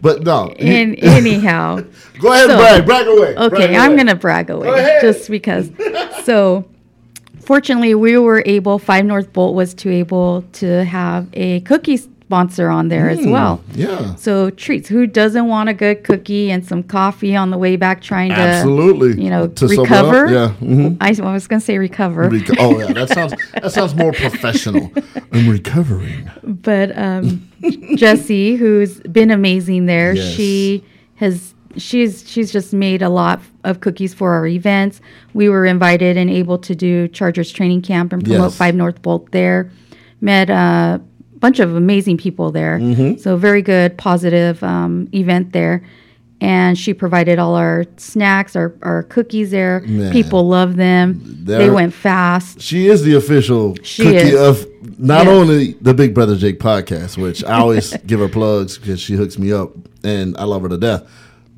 But 0.00 0.22
no, 0.22 0.48
in 0.52 0.94
anyhow. 1.02 1.80
go 2.20 2.32
ahead, 2.32 2.48
so- 2.48 2.56
brag, 2.56 2.86
brag 2.86 3.06
away. 3.06 3.36
Okay, 3.36 3.66
brag 3.66 3.74
I'm 3.76 3.96
gonna 3.96 4.14
brag 4.14 4.50
away 4.50 4.68
ahead. 4.68 5.02
just 5.02 5.28
because. 5.30 5.70
so, 6.24 6.66
fortunately, 7.40 7.94
we 7.94 8.16
were 8.16 8.42
able. 8.46 8.78
Five 8.78 9.04
North 9.04 9.32
Bolt 9.32 9.54
was 9.54 9.74
to 9.74 9.90
able 9.90 10.42
to 10.54 10.84
have 10.84 11.28
a 11.34 11.60
cookie 11.60 12.00
sponsor 12.30 12.68
on 12.70 12.86
there 12.86 13.10
as 13.10 13.18
well. 13.26 13.56
Hmm, 13.56 13.80
Yeah, 13.80 14.14
So 14.14 14.50
treats. 14.50 14.88
Who 14.88 15.04
doesn't 15.08 15.48
want 15.48 15.68
a 15.68 15.74
good 15.74 16.04
cookie 16.04 16.52
and 16.52 16.64
some 16.64 16.84
coffee 16.84 17.34
on 17.34 17.50
the 17.50 17.58
way 17.58 17.74
back, 17.74 18.00
trying 18.02 18.28
to 18.30 18.36
absolutely. 18.36 19.20
you 19.20 19.30
know, 19.30 19.48
To 19.48 19.66
recover. 19.66 20.30
Yeah. 20.30 20.54
mhm. 20.60 20.96
I, 21.00 21.08
I 21.28 21.32
was 21.32 21.48
gonna 21.48 21.60
say 21.60 21.76
recover, 21.78 22.30
Reco- 22.30 22.54
oh 22.60 22.78
yeah, 22.78 22.92
that 22.92 23.08
sounds 23.08 23.34
that 23.60 23.72
sounds 23.72 23.96
more 23.96 24.12
professional. 24.12 24.92
I'm 25.32 25.48
recovering. 25.48 26.30
but 26.44 26.96
um, 26.96 27.48
Jessie, 27.96 28.54
who's 28.54 29.00
been 29.00 29.32
amazing 29.32 29.86
there, 29.86 30.14
Yes. 30.14 30.32
she 30.34 30.84
has 31.16 31.52
she's 31.76 32.28
she's 32.30 32.52
just 32.52 32.72
made 32.72 33.02
a 33.02 33.08
lot 33.08 33.40
of 33.64 33.80
cookies 33.80 34.14
for 34.14 34.34
our 34.34 34.46
events. 34.46 35.00
We 35.34 35.48
were 35.48 35.66
invited 35.66 36.16
and 36.16 36.30
able 36.30 36.58
to 36.58 36.76
do 36.76 37.08
Chargers 37.08 37.50
training 37.50 37.82
camp 37.82 38.12
and 38.12 38.22
promote 38.24 38.50
Yes. 38.52 38.56
Five 38.56 38.76
North 38.76 39.02
Bolt 39.02 39.32
there. 39.32 39.72
Met 40.20 40.48
a 40.48 41.00
bunch 41.40 41.58
of 41.58 41.74
amazing 41.74 42.16
people 42.18 42.50
there. 42.52 42.78
Mm-hmm. 42.78 43.18
So 43.18 43.36
very 43.36 43.62
good, 43.62 43.96
positive 43.98 44.62
um, 44.62 45.08
event 45.14 45.52
there. 45.52 45.82
And 46.42 46.78
she 46.78 46.94
provided 46.94 47.38
all 47.38 47.54
our 47.54 47.84
snacks, 47.98 48.56
our, 48.56 48.74
our 48.82 49.02
cookies 49.02 49.50
there. 49.50 49.80
Man. 49.80 50.10
People 50.10 50.48
love 50.48 50.76
them. 50.76 51.20
they 51.44 51.68
went 51.68 51.92
fast. 51.92 52.62
She 52.62 52.86
is 52.86 53.02
the 53.02 53.14
official 53.14 53.76
She 53.82 54.04
cookie 54.04 54.16
is. 54.16 54.40
of 54.40 54.66
not 54.98 55.26
Yes. 55.26 55.28
only 55.34 55.72
the 55.82 55.92
Big 55.92 56.14
Brother 56.14 56.36
Jake 56.36 56.58
podcast, 56.58 57.18
which 57.18 57.44
I 57.44 57.58
always 57.58 57.94
give 58.06 58.20
her 58.20 58.28
plugs 58.28 58.78
because 58.78 59.00
she 59.00 59.16
hooks 59.16 59.38
me 59.38 59.52
up 59.52 59.72
and 60.02 60.34
I 60.38 60.44
love 60.44 60.62
her 60.62 60.70
to 60.70 60.78
death. 60.78 61.02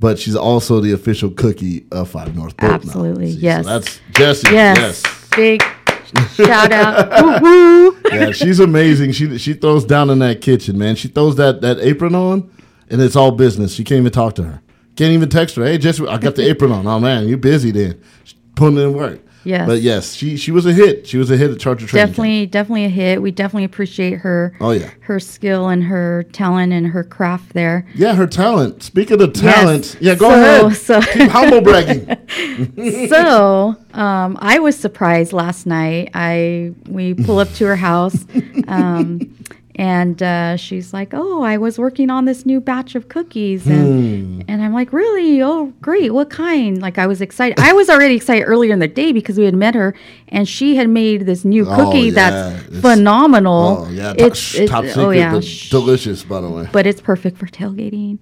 But 0.01 0.19
she's 0.19 0.35
also 0.35 0.81
the 0.81 0.91
official 0.93 1.31
cookie 1.31 1.87
of 1.93 2.11
Five 2.11 2.35
North. 2.35 2.55
Absolutely, 2.59 3.31
See, 3.33 3.39
so 3.39 3.41
yes. 3.47 3.67
that's 3.67 4.01
Jessie. 4.15 4.53
Yes. 4.53 4.79
Yes. 5.05 5.29
Big 5.37 5.63
shout 6.35 6.73
out. 6.73 7.43
Woo-hoo. 7.43 7.97
Yeah, 8.13 8.31
she's 8.33 8.61
amazing. 8.61 9.13
She 9.13 9.39
she 9.39 9.55
throws 9.55 9.85
down 9.85 10.11
in 10.11 10.19
that 10.21 10.41
kitchen, 10.41 10.79
man. 10.79 10.97
She 10.97 11.09
throws 11.09 11.37
that 11.37 11.61
that 11.63 11.79
apron 11.81 12.15
on, 12.15 12.51
and 12.89 13.01
it's 13.01 13.17
all 13.17 13.31
business. 13.31 13.79
You 13.79 13.85
can't 13.85 14.01
even 14.01 14.13
talk 14.13 14.35
to 14.37 14.43
her. 14.45 14.63
Can't 14.97 15.13
even 15.13 15.29
text 15.29 15.57
her. 15.57 15.65
Hey, 15.65 15.79
Jessie, 15.79 16.07
I 16.07 16.19
got 16.19 16.35
the 16.35 16.49
apron 16.49 16.73
on. 16.73 16.87
Oh 16.87 17.01
man, 17.01 17.29
you're 17.29 17.39
busy 17.39 17.71
then. 17.71 18.01
She's 18.25 18.35
putting 18.55 18.79
in 18.79 18.93
work. 18.93 19.21
Yes. 19.45 19.67
But 19.67 19.81
yes, 19.83 20.13
she 20.15 20.37
she 20.37 20.51
was 20.53 20.67
a 20.67 20.73
hit. 20.73 21.07
She 21.07 21.19
was 21.19 21.31
a 21.31 21.37
hit 21.37 21.51
at 21.51 21.59
Charger 21.59 21.87
Training. 21.87 22.07
Camp. 22.07 22.11
definitely 22.17 22.47
definitely 22.47 22.85
a 22.85 22.89
hit 22.89 23.21
we 23.23 23.31
definitely 23.31 23.65
appreciate 23.65 24.19
her 24.19 24.55
Oh, 24.61 24.71
yeah. 24.71 24.91
her 25.01 25.19
skill 25.19 25.69
and 25.69 25.85
her 25.85 26.25
talent 26.33 26.73
and 26.73 26.87
her 26.89 27.03
craft 27.05 27.53
there 27.55 27.87
Yeah, 27.95 28.15
her 28.15 28.27
talent. 28.27 28.83
Speaking 28.83 29.21
of 29.21 29.33
talent, 29.33 29.97
yeah, 30.01 30.15
go 30.15 30.31
So- 30.31 30.67
ahead. 30.67 30.77
so- 30.77 31.01
Keep 31.13 31.31
humble 31.31 31.61
bragging. 31.61 32.17
so 33.09 33.77
um, 33.95 34.39
i 34.41 34.59
was 34.59 34.77
surprised 34.77 35.33
last 35.33 35.67
night 35.67 36.11
i 36.15 36.73
we 36.89 37.15
pull 37.15 37.39
up 37.39 37.53
to 37.55 37.67
her 37.67 37.77
house 37.77 38.25
um, 38.69 39.21
and 39.77 40.23
uh, 40.23 40.55
she's 40.57 40.93
like 40.93 41.15
oh 41.15 41.43
i 41.43 41.57
was 41.57 41.79
working 41.79 42.11
on 42.11 42.27
this 42.27 42.45
new 42.45 42.61
batch 42.61 42.95
of 42.95 43.09
cookies 43.09 43.67
and, 43.67 44.45
and 44.47 44.63
i'm 44.63 44.75
like 44.75 44.93
really 44.93 45.41
oh 45.43 45.73
great 45.81 46.13
what 46.13 46.29
kind 46.29 46.83
like 46.83 46.99
i 46.99 47.07
was 47.07 47.23
excited 47.23 47.59
i 47.59 47.73
was 47.73 47.89
already 47.89 48.15
excited 48.15 48.45
earlier 48.45 48.73
in 48.73 48.81
the 48.81 48.87
day 48.89 49.13
because 49.13 49.39
we 49.39 49.45
had 49.47 49.55
met 49.55 49.75
her 49.75 49.95
and 50.29 50.47
she 50.47 50.77
had 50.77 50.89
made 50.91 51.25
this 51.25 51.45
new 51.45 51.65
Oh, 51.67 51.75
cookie 51.77 52.01
yeah, 52.09 52.13
that's 52.13 52.65
it's- 52.67 52.81
phenomenal 52.83 53.87
Oh 53.87 53.91
yeah, 53.91 54.13
it's, 54.19 54.53
top, 54.53 54.61
it's 54.61 54.71
top 54.71 54.85
secret, 54.85 55.03
oh 55.03 55.11
yeah 55.11 55.33
but 55.33 55.45
delicious 55.71 56.23
by 56.23 56.41
the 56.43 56.51
way. 56.51 56.69
but 56.71 56.87
it's 56.87 57.01
perfect 57.01 57.39
for 57.39 57.47
tailgating. 57.47 58.19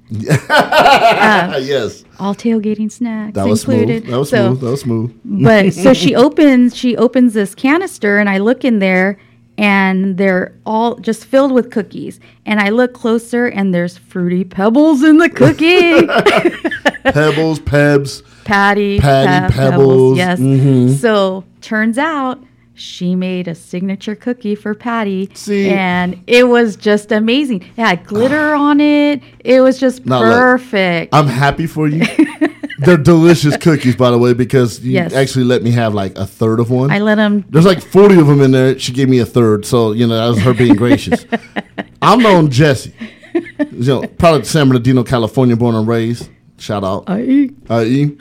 Ah, 0.49 1.57
yes, 1.57 2.05
All 2.19 2.35
tailgating 2.35 2.91
snacks 2.93 3.35
that 3.35 3.47
was 3.47 3.63
included. 3.65 4.03
smooth. 4.03 4.11
That 4.13 4.19
was 4.19 4.31
so, 4.31 4.47
smooth. 4.49 4.61
That 4.61 4.71
was 4.71 4.81
smooth. 4.81 5.21
but 5.25 5.73
so 5.73 5.95
she 6.03 6.15
opens 6.15 6.77
she 6.77 6.97
opens 6.97 7.35
this 7.35 7.55
canister 7.55 8.19
and 8.19 8.29
I 8.29 8.39
look 8.39 8.65
in 8.65 8.79
there 8.79 9.19
and 9.61 10.17
they're 10.17 10.55
all 10.65 10.97
just 10.97 11.25
filled 11.27 11.53
with 11.53 11.71
cookies. 11.71 12.19
And 12.47 12.59
I 12.59 12.71
look 12.71 12.95
closer 12.95 13.47
and 13.47 13.75
there's 13.75 13.99
fruity 13.99 14.43
pebbles 14.43 15.03
in 15.03 15.19
the 15.19 15.29
cookie. 15.41 16.07
Pebbles, 17.13 17.61
Pebs. 17.61 18.23
Patty, 18.45 18.99
Patty 18.99 19.53
Pe- 19.53 19.59
Pebbles, 19.61 20.17
Yes. 20.17 20.41
mhm. 20.41 20.95
So 20.97 21.45
turns 21.61 21.99
out 21.99 22.43
she 22.75 23.15
made 23.15 23.47
a 23.49 23.55
signature 23.55 24.15
cookie 24.15 24.55
for 24.55 24.75
Patty. 24.75 25.31
See- 25.35 25.69
and 25.69 26.23
it 26.27 26.49
was 26.49 26.77
just 26.77 27.13
amazing. 27.13 27.63
It 27.63 27.77
had 27.77 28.05
glitter 28.07 28.55
on 28.55 28.81
it. 28.81 29.23
It 29.41 29.61
was 29.61 29.79
just 29.79 30.07
look, 30.07 30.23
perfect. 30.23 31.15
I'm 31.15 31.27
happy 31.27 31.67
for 31.67 31.87
you. 31.87 32.05
They're 32.81 32.97
delicious 32.97 33.57
cookies, 33.57 33.97
by 33.97 34.11
the 34.11 34.19
way, 34.19 34.33
because 34.35 34.81
you 34.81 34.93
Yes. 34.93 35.13
actually 35.13 35.45
let 35.45 35.63
me 35.63 35.71
have 35.73 35.95
like 35.95 36.17
a 36.17 36.27
third 36.27 36.61
of 36.61 36.71
one. 36.71 36.91
I 36.91 36.99
let 36.99 37.17
them. 37.17 37.45
There's 37.49 37.65
like 37.67 37.83
40 37.83 38.19
of 38.19 38.27
them 38.27 38.41
in 38.41 38.51
there. 38.53 38.79
She 38.79 38.93
gave 38.93 39.09
me 39.09 39.19
a 39.19 39.27
third, 39.27 39.65
so 39.67 39.93
you 39.93 40.07
know 40.07 40.17
that 40.17 40.29
was 40.29 40.39
her 40.45 40.55
being 40.55 40.75
gracious. 40.75 41.25
I'm 42.03 42.21
known 42.21 42.51
Jesse. 42.51 42.95
You 43.35 43.85
know, 43.85 44.03
probably 44.19 44.45
San 44.45 44.69
Bernardino, 44.69 45.05
California, 45.05 45.57
born 45.57 45.75
and 45.75 45.87
raised. 45.87 46.29
Shout 46.59 46.83
out. 46.85 47.05
I 47.09 47.21
IE. 47.23 48.19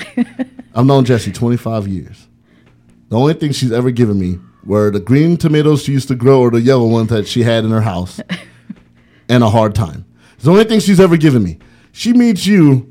I've 0.76 0.86
known 0.86 1.04
Jesse 1.06 1.32
25 1.32 1.88
years. 1.88 2.28
The 3.10 3.18
only 3.18 3.34
thing 3.34 3.52
she's 3.52 3.72
ever 3.72 3.92
given 3.92 4.20
me 4.20 4.40
were 4.64 4.92
the 4.92 5.00
green 5.00 5.36
tomatoes 5.38 5.84
she 5.84 5.92
used 5.94 6.08
to 6.10 6.16
grow 6.16 6.42
or 6.42 6.52
the 6.52 6.62
yellow 6.62 6.88
ones 6.88 7.10
that 7.10 7.28
she 7.28 7.44
had 7.44 7.66
in 7.66 7.72
her 7.72 7.82
house 7.82 8.20
and 9.30 9.44
a 9.44 9.50
hard 9.50 9.74
time. 9.76 10.06
It's 10.36 10.44
the 10.44 10.52
only 10.52 10.64
thing 10.66 10.80
she's 10.80 11.00
ever 11.00 11.18
given 11.18 11.44
me. 11.44 11.60
She 11.92 12.14
meets 12.14 12.46
you, 12.46 12.89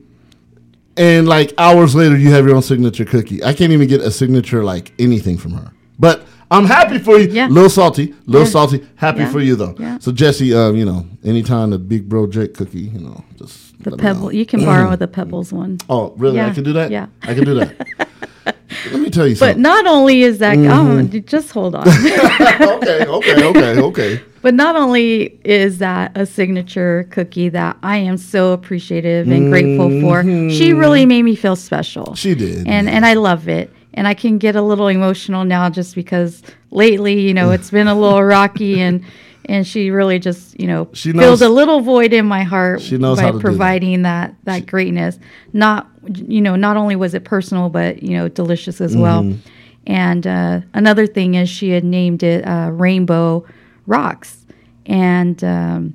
and 0.99 1.26
like 1.28 1.53
hours 1.59 1.94
later, 1.94 2.16
you 2.16 2.30
have 2.32 2.44
your 2.46 2.57
own 2.57 2.62
signature 2.62 3.05
cookie. 3.05 3.42
I 3.44 3.53
can't 3.55 3.72
even 3.72 3.88
get 3.88 4.01
a 4.01 4.11
signature 4.11 4.64
like 4.64 4.92
anything 4.99 5.38
from 5.38 5.53
her. 5.53 5.72
But 5.99 6.24
I'm 6.51 6.64
happy 6.64 6.99
for 6.99 7.18
you. 7.18 7.28
Yeah. 7.30 7.46
Little 7.49 7.68
salty, 7.70 8.14
little 8.26 8.46
Yeah. 8.46 8.53
salty. 8.53 8.86
Happy 8.96 9.20
Yeah. 9.20 9.30
for 9.32 9.40
you 9.40 9.57
though. 9.57 9.74
Yeah. 9.78 9.99
So 10.01 10.12
Jesse, 10.12 10.55
um, 10.55 10.76
you 10.76 10.84
know, 10.84 11.07
anytime 11.24 11.70
the 11.70 11.78
big 11.78 12.09
bro 12.09 12.26
Jake 12.26 12.55
cookie, 12.55 12.80
you 12.94 13.01
know, 13.01 13.24
just 13.36 13.82
the 13.82 13.96
pebble. 13.96 14.32
You 14.32 14.46
can 14.46 14.64
borrow 14.64 14.96
the 14.96 15.09
pebbles 15.18 15.53
one. 15.53 15.78
Oh, 15.88 16.14
really? 16.16 16.40
I 16.40 16.51
can 16.51 16.64
do 16.64 16.72
that. 16.74 16.90
yeah. 16.90 17.07
I 17.22 17.34
can 17.34 17.44
do 17.44 17.55
that. 17.55 17.86
let 18.92 19.01
me 19.01 19.11
tell 19.11 19.26
you 19.26 19.34
something. 19.34 19.57
But 19.57 19.61
not 19.61 19.86
only 19.86 20.22
is 20.22 20.38
that, 20.38 20.57
Mm-hmm. 20.57 21.16
oh, 21.16 21.20
just 21.20 21.51
hold 21.53 21.74
on. 21.74 21.86
okay, 21.88 23.05
okay, 23.07 23.44
okay, 23.44 23.80
okay. 23.80 24.22
But 24.40 24.55
not 24.55 24.76
only 24.76 25.38
is 25.44 25.78
that 25.78 26.12
a 26.16 26.24
signature 26.24 27.09
cookie 27.11 27.49
that 27.49 27.76
I 27.82 27.96
am 27.96 28.16
so 28.16 28.53
appreciative 28.53 29.28
and 29.28 29.51
grateful 29.51 30.01
for, 30.01 30.22
she 30.22 30.72
really 30.72 31.07
made 31.07 31.22
me 31.24 31.34
feel 31.34 31.57
special. 31.57 32.05
Mm-hmm. 32.05 32.14
She 32.14 32.34
did, 32.36 32.68
And 32.68 32.88
and 32.88 33.05
I 33.05 33.14
love 33.14 33.49
it. 33.49 33.72
And 33.94 34.07
I 34.07 34.14
can 34.14 34.38
get 34.38 34.55
a 34.55 34.62
little 34.62 34.86
emotional 34.86 35.44
now 35.44 35.68
just 35.70 35.96
because 35.96 36.42
lately, 36.70 37.20
you 37.20 37.34
know, 37.34 37.51
it's 37.51 37.70
been 37.70 37.88
a 37.88 37.99
little 37.99 38.22
rocky 38.22 38.80
and 38.80 39.03
and 39.49 39.66
she 39.66 39.90
really 39.90 40.18
just, 40.18 40.59
you 40.61 40.66
know, 40.66 40.88
She 40.92 41.12
filled 41.12 41.42
a 41.42 41.49
little 41.49 41.80
void 41.80 42.12
in 42.12 42.26
my 42.26 42.42
heart 42.44 42.82
She 42.82 42.99
knows 42.99 43.18
by 43.18 43.26
do 43.30 43.38
that. 43.38 43.40
providing 43.40 44.03
that 44.03 44.34
that 44.44 44.66
greatness. 44.66 45.18
Not 45.53 45.88
you 46.07 46.40
know, 46.40 46.57
not 46.57 46.76
only 46.76 46.96
was 46.96 47.14
it 47.14 47.24
personal 47.24 47.68
but, 47.68 48.03
you 48.03 48.16
know, 48.16 48.28
delicious 48.28 48.80
as 48.80 48.92
Mm-hmm. 48.92 49.03
well. 49.03 49.38
And 49.86 50.26
uh, 50.26 50.61
another 50.74 51.07
thing 51.07 51.34
is 51.34 51.49
she 51.49 51.70
had 51.70 51.82
named 51.84 52.22
it 52.22 52.46
uh, 52.46 52.70
Rainbow 52.72 53.44
Rocks. 53.86 54.44
And 54.86 55.42
um, 55.44 55.94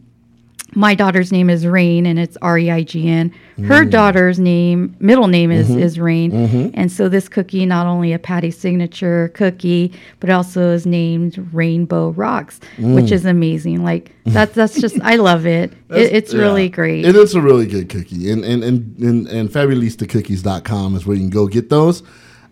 my 0.76 0.96
daughter's 0.96 1.32
name 1.32 1.50
is 1.50 1.66
Rain, 1.68 2.06
and 2.06 2.18
it's 2.20 2.38
R 2.42 2.58
E 2.58 2.72
I 2.72 2.84
G 2.84 3.08
N. 3.10 3.34
Mm. 3.58 3.66
Her 3.68 3.86
daughter's 3.86 4.40
name, 4.40 4.96
middle 5.00 5.28
name 5.28 5.52
is, 5.52 5.70
Mm-hmm. 5.70 5.80
is 5.80 6.00
Rain. 6.00 6.72
And 6.74 6.92
so 6.92 7.10
this 7.10 7.30
cookie, 7.30 7.66
not 7.66 7.86
only 7.88 8.14
a 8.14 8.20
Patty 8.20 8.50
signature 8.52 9.30
cookie, 9.36 9.92
but 10.20 10.30
also 10.30 10.72
is 10.72 10.86
named 10.86 11.38
Rainbow 11.54 12.10
Rocks, 12.12 12.60
which 12.80 13.06
Mm. 13.06 13.12
is 13.12 13.26
amazing. 13.26 13.84
Like 13.84 14.12
that's 14.26 14.54
that's 14.56 14.80
just 14.80 15.00
I 15.02 15.16
love 15.18 15.46
it. 15.46 15.72
it 15.90 16.14
it's 16.14 16.34
really 16.34 16.64
Yeah. 16.64 16.70
great. 16.70 17.06
It 17.06 17.16
is 17.16 17.36
a 17.36 17.42
really 17.42 17.66
good 17.68 17.90
cookie. 17.90 18.32
And 18.32 18.44
and 18.44 18.64
and 18.64 18.98
and, 19.00 19.28
and 19.28 19.50
fabulistacookies.com 19.50 20.96
is 20.96 21.06
where 21.06 21.16
you 21.16 21.24
can 21.24 21.30
go 21.30 21.48
get 21.48 21.70
those. 21.70 22.04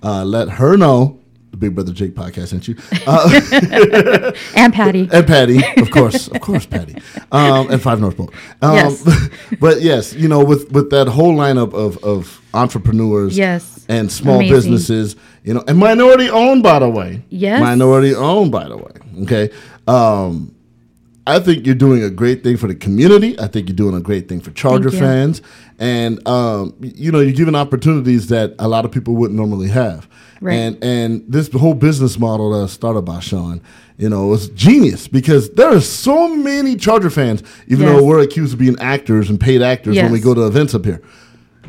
Uh, 0.03 0.23
let 0.25 0.49
her 0.49 0.75
know 0.77 1.19
the 1.51 1.57
Big 1.57 1.75
Brother 1.75 1.91
Jake 1.93 2.15
podcast 2.15 2.47
sent 2.49 2.67
you. 2.67 2.75
Uh, 3.07 4.31
and 4.55 4.73
Patty. 4.73 5.09
and 5.11 5.27
Patty, 5.27 5.59
of 5.77 5.89
course, 5.91 6.27
of 6.27 6.39
course, 6.41 6.65
Patty, 6.65 6.95
um, 7.31 7.69
and 7.71 7.81
Five 7.81 7.99
North 7.99 8.15
Bolt. 8.17 8.33
Um, 8.61 8.75
Yes. 8.75 9.29
but 9.59 9.81
yes, 9.81 10.13
you 10.13 10.27
know, 10.27 10.43
with 10.43 10.71
with 10.71 10.89
that 10.91 11.07
whole 11.07 11.35
lineup 11.35 11.73
of 11.73 11.97
of 12.03 12.41
entrepreneurs, 12.53 13.37
Yes. 13.37 13.85
and 13.89 14.11
small 14.11 14.35
Amazing. 14.37 14.55
businesses, 14.55 15.15
you 15.43 15.53
know, 15.53 15.63
and 15.67 15.77
minority 15.77 16.29
owned, 16.29 16.63
by 16.63 16.79
the 16.79 16.89
way, 16.89 17.23
Yes. 17.29 17.59
minority 17.61 18.13
owned, 18.15 18.51
by 18.51 18.67
the 18.67 18.77
way. 18.77 18.91
Okay, 19.23 19.49
um, 19.87 20.53
I 21.27 21.39
think 21.39 21.65
you're 21.65 21.75
doing 21.75 22.03
a 22.03 22.09
great 22.09 22.43
thing 22.43 22.57
for 22.57 22.67
the 22.67 22.75
community. 22.75 23.39
I 23.39 23.47
think 23.47 23.69
you're 23.69 23.75
doing 23.75 23.95
a 23.95 24.01
great 24.01 24.27
thing 24.27 24.41
for 24.41 24.49
Charger 24.51 24.89
fans, 24.89 25.41
and 25.77 26.25
um, 26.27 26.73
you 26.81 27.11
know, 27.11 27.19
you're 27.19 27.31
giving 27.35 27.53
opportunities 27.55 28.27
that 28.27 28.55
a 28.57 28.67
lot 28.67 28.85
of 28.85 28.91
people 28.91 29.15
wouldn't 29.15 29.37
normally 29.37 29.67
have. 29.69 30.09
Right. 30.41 30.55
And 30.55 30.83
and 30.83 31.23
this 31.27 31.51
whole 31.51 31.75
business 31.75 32.17
model 32.17 32.59
that 32.59 32.69
started 32.69 33.03
by 33.03 33.19
Sean, 33.19 33.61
you 33.97 34.09
know, 34.09 34.25
was 34.27 34.49
genius 34.49 35.07
because 35.07 35.51
there 35.51 35.69
are 35.69 35.79
so 35.81 36.35
many 36.35 36.75
Charger 36.75 37.11
fans. 37.11 37.43
Even 37.67 37.85
Yes. 37.85 37.95
though 37.99 38.03
we're 38.03 38.21
accused 38.21 38.53
of 38.53 38.59
being 38.59 38.79
actors 38.79 39.29
and 39.29 39.39
paid 39.39 39.61
actors 39.61 39.95
when 39.97 40.11
we 40.11 40.19
go 40.19 40.33
to 40.33 40.47
events 40.47 40.73
up 40.73 40.85
here. 40.85 41.01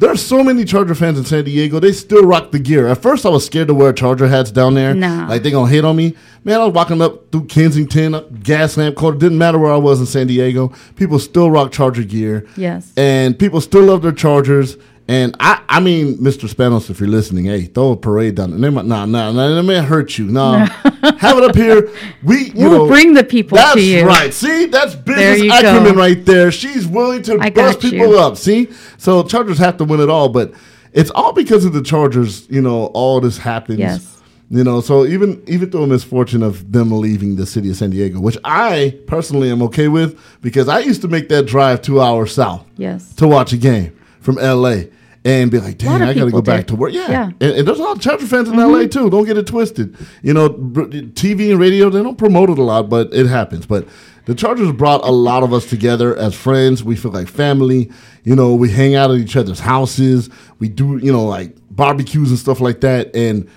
There 0.03 0.11
are 0.11 0.17
so 0.17 0.43
many 0.43 0.65
Charger 0.65 0.97
fans 0.97 1.17
in 1.17 1.25
San 1.25 1.45
Diego. 1.45 1.79
They 1.79 1.93
still 1.93 2.25
rock 2.25 2.51
the 2.51 2.59
gear. 2.59 2.89
At 2.89 3.01
first, 3.01 3.25
I 3.25 3.29
was 3.29 3.47
scared 3.47 3.69
to 3.69 3.75
wear 3.75 3.93
Charger 3.93 4.27
hats 4.27 4.51
down 4.51 4.75
there. 4.75 4.95
Nah. 4.95 5.29
Like 5.29 5.45
they 5.45 5.53
gonna 5.53 5.71
hate 5.71 5.85
on 5.85 5.95
me. 5.95 6.17
Man, 6.43 6.61
I 6.61 6.65
was 6.65 6.75
walking 6.75 7.01
up 7.01 7.31
through 7.31 7.45
Kensington, 7.45 8.13
up 8.13 8.29
Gaslamp 8.33 8.97
Quarter. 8.97 9.19
Didn't 9.19 9.39
matter 9.39 9.61
where 9.61 9.73
I 9.73 9.77
was 9.77 10.01
in 10.01 10.07
San 10.07 10.27
Diego. 10.27 10.73
People 10.97 11.21
still 11.21 11.53
rock 11.53 11.71
Charger 11.71 12.03
gear. 12.03 12.45
Yes. 12.57 12.93
And 12.97 13.39
people 13.39 13.61
still 13.61 13.85
love 13.85 14.03
their 14.03 14.11
Chargers. 14.11 14.77
And 15.09 15.35
I, 15.41 15.61
I 15.69 15.81
mean, 15.81 16.17
Mr. 16.19 16.49
Spanos, 16.49 16.89
if 16.89 17.01
you're 17.01 17.09
listening, 17.09 17.47
hey, 17.47 17.63
throw 17.65 17.91
a 17.93 17.97
parade 17.97 18.37
down 18.37 18.59
there. 18.61 18.71
Nah, 18.71 18.83
nah, 18.83 19.05
nah, 19.05 19.33
nah, 19.33 19.49
that 19.57 19.63
may 19.65 19.83
hurt 19.83 20.17
you. 20.17 20.27
Nah, 20.27 20.67
have 21.19 21.39
it 21.39 21.45
up 21.45 21.57
here. 21.57 21.91
We, 22.23 22.45
you 22.51 22.53
We'll 22.71 22.71
know, 22.71 22.87
bring 22.87 23.13
the 23.15 23.25
people 23.25 23.59
to 23.59 23.63
that's 23.63 23.81
you. 23.81 24.07
right. 24.07 24.33
See, 24.33 24.67
that's 24.67 24.95
business 24.95 25.53
acumen 25.59 25.95
go. 25.95 25.99
right 26.01 26.25
there. 26.25 26.53
She's 26.53 26.87
willing 26.87 27.23
to 27.23 27.39
I 27.41 27.51
bust 27.51 27.81
people 27.81 28.17
up. 28.19 28.37
See, 28.37 28.69
so 28.97 29.25
Chargers 29.25 29.59
have 29.59 29.77
to 29.79 29.85
win 29.85 29.99
it 30.01 30.09
all, 30.09 30.29
but 30.29 30.53
it's 30.93 31.11
all 31.11 31.33
because 31.33 31.65
of 31.65 31.73
the 31.73 31.83
Chargers. 31.83 32.49
You 32.49 32.63
know, 32.63 32.87
all 32.95 33.21
this 33.21 33.39
happens. 33.39 33.81
Yes. 33.81 34.23
You 34.51 34.63
know, 34.63 34.81
so 34.83 35.05
even 35.07 35.43
even 35.49 35.71
through 35.71 35.83
a 35.83 35.87
misfortune 35.89 36.43
of 36.45 36.71
them 36.71 36.93
leaving 36.93 37.37
the 37.37 37.47
city 37.47 37.71
of 37.71 37.77
San 37.77 37.91
Diego, 37.91 38.21
which 38.21 38.37
I 38.45 38.99
personally 39.07 39.51
am 39.51 39.63
okay 39.63 39.89
with, 39.89 40.21
because 40.43 40.69
I 40.69 40.79
used 40.81 41.01
to 41.03 41.09
make 41.09 41.29
that 41.31 41.47
drive 41.47 41.83
two 41.83 42.01
hours 42.01 42.33
south 42.35 42.65
Yes. 42.77 43.15
to 43.17 43.27
watch 43.27 43.53
a 43.53 43.57
game 43.57 43.97
from 44.23 44.37
LA 44.37 44.85
and 45.25 45.51
be 45.51 45.61
like, 45.61 45.79
dang, 45.79 46.03
I 46.03 46.15
got 46.15 46.25
to 46.25 46.31
go 46.31 46.43
back 46.43 46.67
to 46.69 46.77
work. 46.77 46.93
Yeah. 46.93 47.11
Yeah. 47.11 47.25
And, 47.41 47.59
and 47.59 47.69
there's 47.69 47.79
a 47.79 47.83
lot 47.83 47.97
of 47.97 48.03
Charger 48.03 48.27
fans 48.27 48.49
in 48.49 48.57
LA 48.57 48.87
too. 48.87 49.09
Don't 49.11 49.25
get 49.25 49.37
it 49.37 49.47
twisted. 49.47 49.97
You 50.23 50.35
know, 50.35 50.51
TV 50.51 51.51
and 51.51 51.61
radio, 51.61 51.91
they 51.91 52.03
don't 52.03 52.19
promote 52.19 52.51
it 52.51 52.59
a 52.59 52.63
lot, 52.63 52.89
but 52.89 53.13
it 53.13 53.27
happens. 53.27 53.67
But 53.67 53.87
the 54.25 54.35
Chargers 54.35 54.73
brought 54.73 55.05
a 55.05 55.11
lot 55.11 55.43
of 55.43 55.53
us 55.53 55.69
together 55.69 56.17
as 56.17 56.35
friends. 56.35 56.83
We 56.83 56.97
feel 56.97 57.13
like 57.13 57.29
family. 57.29 57.91
You 58.25 58.35
know, 58.35 58.55
we 58.55 58.71
hang 58.71 58.95
out 58.95 59.11
at 59.11 59.19
each 59.19 59.37
other's 59.37 59.61
houses. 59.61 60.29
We 60.59 60.69
do, 60.69 60.99
you 60.99 61.13
know, 61.13 61.25
like 61.25 61.57
barbecues 61.71 62.31
and 62.31 62.39
stuff 62.39 62.61
like 62.61 62.81
that. 62.81 63.15
And 63.15 63.49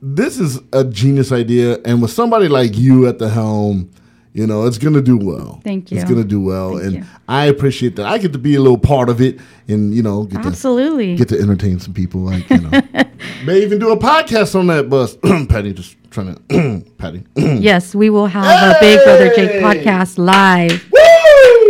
this 0.00 0.38
is 0.38 0.60
a 0.72 0.84
genius 0.84 1.32
idea. 1.32 1.78
And 1.84 2.00
with 2.00 2.10
somebody 2.10 2.48
like 2.48 2.76
you 2.76 3.06
at 3.06 3.18
the 3.18 3.28
helm, 3.28 3.90
you 4.36 4.46
know, 4.46 4.66
it's 4.66 4.76
going 4.76 4.92
to 4.92 5.00
do 5.00 5.16
well. 5.16 5.62
Thank 5.64 5.90
you. 5.90 5.96
It's 5.96 6.04
going 6.04 6.22
to 6.22 6.28
do 6.28 6.42
well. 6.42 6.72
Thank 6.72 6.84
and 6.84 6.94
you. 6.96 7.04
I 7.26 7.46
appreciate 7.46 7.96
that. 7.96 8.04
I 8.04 8.18
get 8.18 8.34
to 8.34 8.38
be 8.38 8.54
a 8.54 8.60
little 8.60 8.76
part 8.76 9.08
of 9.08 9.22
it 9.22 9.40
and, 9.66 9.94
you 9.94 10.02
know, 10.02 10.24
get 10.24 10.42
to 10.42 10.48
Absolutely. 10.48 11.16
get 11.16 11.30
to 11.30 11.40
entertain 11.40 11.80
some 11.80 11.94
people. 11.94 12.20
Like, 12.20 12.48
you 12.50 12.58
know, 12.58 12.70
may 13.46 13.62
even 13.62 13.78
do 13.78 13.90
a 13.92 13.96
podcast 13.96 14.54
on 14.54 14.66
that 14.66 14.90
bus. 14.90 15.16
Patty 15.48 15.72
just 15.72 15.96
trying 16.10 16.34
to, 16.34 16.84
Patty. 16.98 17.24
yes, 17.36 17.94
we 17.94 18.10
will 18.10 18.26
have 18.26 18.76
a 18.76 18.78
Big 18.78 19.02
Brother 19.04 19.34
Jake 19.34 19.62
podcast 19.62 20.18
live. 20.18 20.84
Woo! 20.92 21.15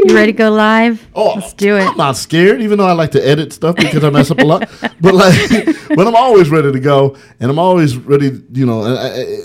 You 0.05 0.15
ready 0.15 0.33
to 0.33 0.39
go 0.39 0.51
live? 0.51 1.07
Oh, 1.15 1.35
Let's 1.35 1.53
do 1.55 1.77
it. 1.77 1.83
I'm 1.89 1.97
not 1.97 2.17
scared, 2.17 2.61
even 2.63 2.79
though 2.79 2.87
I 2.87 2.93
like 2.93 3.11
to 3.13 3.27
edit 3.27 3.53
stuff 3.53 3.77
because 3.77 4.05
I 4.05 4.11
mess 4.11 4.31
up 4.31 4.39
a 4.39 4.45
lot. 4.45 4.69
But 5.01 5.15
like, 5.15 5.35
but 5.89 6.07
I'm 6.07 6.15
always 6.15 6.49
ready 6.51 6.71
to 6.73 6.81
go, 6.81 7.17
and 7.41 7.51
I'm 7.51 7.59
always 7.59 7.97
ready. 7.97 8.41
You 8.53 8.67
know, 8.67 8.83
I, 8.83 8.89
I- 8.91 8.93
uh, 8.93 9.23
uh, 9.23 9.37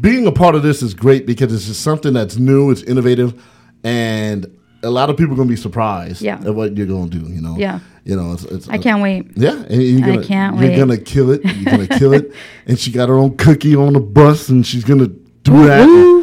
being 0.00 0.26
a 0.26 0.32
part 0.32 0.54
of 0.54 0.62
this 0.62 0.82
is 0.82 0.92
great 0.92 1.24
because 1.26 1.54
it's 1.54 1.66
just 1.66 1.80
something 1.80 2.12
that's 2.12 2.36
new, 2.36 2.70
it's 2.70 2.82
innovative, 2.82 3.42
and 3.82 4.46
a 4.82 4.90
lot 4.90 5.08
of 5.10 5.16
people 5.16 5.32
are 5.34 5.36
gonna 5.36 5.48
be 5.48 5.56
surprised 5.56 6.20
Yeah. 6.22 6.34
at 6.44 6.54
what 6.54 6.76
you're 6.76 6.86
gonna 6.86 7.08
do. 7.10 7.20
You 7.20 7.40
know, 7.40 7.56
Yeah. 7.56 7.80
You 8.04 8.16
know, 8.16 8.32
it's, 8.32 8.44
it's 8.44 8.68
I 8.68 8.78
can't 8.78 9.00
uh, 9.00 9.02
wait. 9.04 9.30
Yeah, 9.36 9.52
and 9.56 9.82
you're 9.82 10.04
I 10.08 10.14
gonna, 10.16 10.26
can't 10.26 10.58
you're 10.58 10.70
wait. 10.70 10.76
gonna 10.78 10.96
kill 10.98 11.30
it. 11.30 11.44
You're 11.44 11.64
gonna 11.76 11.86
kill 11.86 12.12
it, 12.14 12.32
and 12.66 12.78
she 12.78 12.90
got 12.90 13.08
her 13.08 13.14
own 13.14 13.36
cookie 13.36 13.74
on 13.76 13.92
the 13.94 14.00
bus, 14.00 14.48
and 14.48 14.66
she's 14.66 14.84
gonna 14.84 15.06
do 15.08 15.66
that. 15.66 16.19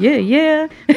Yeah, 0.00 0.16
yeah. 0.16 0.66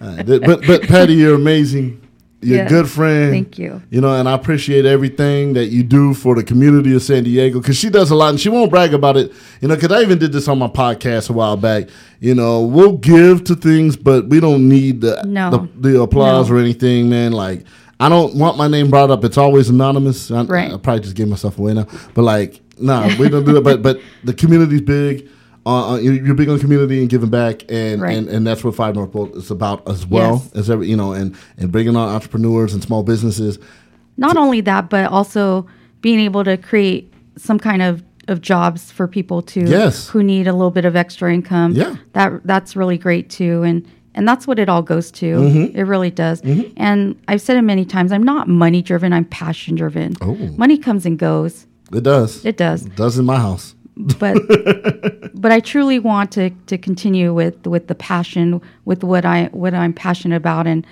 Uh, 0.00 0.22
th- 0.22 0.42
but 0.42 0.64
but 0.64 0.82
Patty, 0.82 1.14
you're 1.14 1.34
amazing. 1.34 2.00
You're 2.40 2.60
a 2.60 2.62
Yeah. 2.62 2.68
good 2.68 2.88
friend. 2.88 3.32
Thank 3.32 3.58
you. 3.58 3.82
You 3.90 4.00
know, 4.00 4.14
and 4.14 4.28
I 4.28 4.32
appreciate 4.34 4.86
everything 4.86 5.54
that 5.54 5.66
you 5.70 5.82
do 5.82 6.14
for 6.14 6.36
the 6.36 6.44
community 6.44 6.94
of 6.94 7.02
San 7.02 7.24
Diego 7.24 7.58
because 7.58 7.76
she 7.76 7.90
does 7.90 8.12
a 8.12 8.14
lot, 8.14 8.28
and 8.30 8.38
she 8.38 8.48
won't 8.48 8.70
brag 8.70 8.94
about 8.94 9.16
it. 9.16 9.32
You 9.60 9.66
know, 9.66 9.74
because 9.74 9.90
I 9.90 10.02
even 10.02 10.18
did 10.18 10.30
this 10.32 10.46
on 10.46 10.56
my 10.60 10.68
podcast 10.68 11.30
a 11.30 11.32
while 11.32 11.56
back. 11.56 11.88
You 12.20 12.36
know, 12.36 12.60
we'll 12.62 12.96
give 12.96 13.42
to 13.44 13.56
things, 13.56 13.96
but 13.96 14.28
we 14.28 14.38
don't 14.38 14.68
need 14.68 15.00
the 15.00 15.20
No. 15.26 15.50
the, 15.50 15.90
the 15.90 16.00
applause 16.00 16.48
No. 16.48 16.56
or 16.56 16.60
anything, 16.60 17.08
man. 17.10 17.32
Like. 17.32 17.64
I 18.00 18.08
don't 18.08 18.36
want 18.36 18.56
my 18.56 18.68
name 18.68 18.90
brought 18.90 19.10
up. 19.10 19.24
It's 19.24 19.36
always 19.36 19.68
anonymous. 19.68 20.30
I, 20.30 20.42
Right. 20.44 20.72
I 20.72 20.76
probably 20.76 21.00
just 21.02 21.16
gave 21.16 21.26
myself 21.26 21.58
away 21.58 21.74
now. 21.74 21.88
But 22.14 22.22
like, 22.22 22.60
nah, 22.78 23.08
we 23.18 23.28
don't 23.28 23.44
do 23.44 23.54
that. 23.54 23.62
But 23.64 23.82
but 23.82 24.00
the 24.22 24.32
community's 24.32 24.82
big. 24.82 25.28
Uh, 25.68 25.92
uh, 25.92 25.96
you're 25.98 26.34
big 26.34 26.48
on 26.48 26.58
community 26.58 27.00
and 27.00 27.10
giving 27.10 27.28
back, 27.28 27.62
and, 27.70 28.00
Right. 28.00 28.16
and, 28.16 28.26
and 28.28 28.46
that's 28.46 28.64
what 28.64 28.74
Five 28.74 28.94
North 28.94 29.12
Bolt 29.12 29.36
is 29.36 29.50
about 29.50 29.86
as 29.86 30.06
well 30.06 30.42
Yes. 30.44 30.52
as 30.54 30.70
every 30.70 30.88
you 30.88 30.96
know, 30.96 31.12
and 31.12 31.34
and 31.58 31.70
bringing 31.70 31.94
on 31.94 32.08
entrepreneurs 32.08 32.72
and 32.72 32.82
small 32.82 33.02
businesses. 33.02 33.58
Not 34.16 34.36
only 34.36 34.60
that, 34.62 34.88
but 34.88 35.10
also 35.10 35.66
being 36.00 36.20
able 36.20 36.42
to 36.44 36.56
create 36.56 37.12
some 37.36 37.58
kind 37.58 37.82
of, 37.82 38.02
of 38.28 38.40
jobs 38.40 38.90
for 38.90 39.06
people 39.06 39.42
too 39.42 39.64
Yes. 39.66 40.08
who 40.08 40.22
need 40.22 40.48
a 40.48 40.52
little 40.52 40.70
bit 40.70 40.84
of 40.86 40.96
extra 40.96 41.32
income. 41.32 41.72
Yeah. 41.72 41.96
That 42.14 42.40
that's 42.46 42.74
really 42.74 42.96
great 42.98 43.28
too. 43.30 43.62
And 43.62 43.84
and 44.14 44.26
that's 44.26 44.46
what 44.46 44.58
it 44.58 44.68
all 44.68 44.82
goes 44.82 45.10
to. 45.12 45.26
Mm-hmm. 45.36 45.76
It 45.78 45.82
really 45.82 46.10
does. 46.10 46.40
And 46.76 47.14
I've 47.28 47.40
said 47.42 47.56
it 47.56 47.62
many 47.62 47.84
times, 47.84 48.10
I'm 48.10 48.24
not 48.24 48.48
money 48.48 48.80
driven, 48.82 49.12
I'm 49.12 49.24
passion 49.26 49.76
driven. 49.76 50.14
Oh. 50.22 50.34
Money 50.56 50.78
comes 50.78 51.06
and 51.06 51.16
goes. 51.18 51.66
It 51.92 52.02
does. 52.02 52.44
It 52.44 52.56
does. 52.56 52.84
It 52.86 52.96
does 52.96 53.16
in 53.18 53.24
my 53.26 53.36
house. 53.38 53.74
But 53.98 54.36
but 55.34 55.52
I 55.52 55.60
truly 55.60 55.98
want 55.98 56.32
to 56.32 56.50
to 56.50 56.78
continue 56.78 57.34
with 57.34 57.66
with 57.66 57.88
the 57.88 57.94
passion 57.94 58.60
with 58.84 59.02
what 59.02 59.24
I 59.24 59.46
what 59.52 59.74
I'm 59.74 59.92
passionate 59.92 60.36
about 60.36 60.66
and 60.66 60.86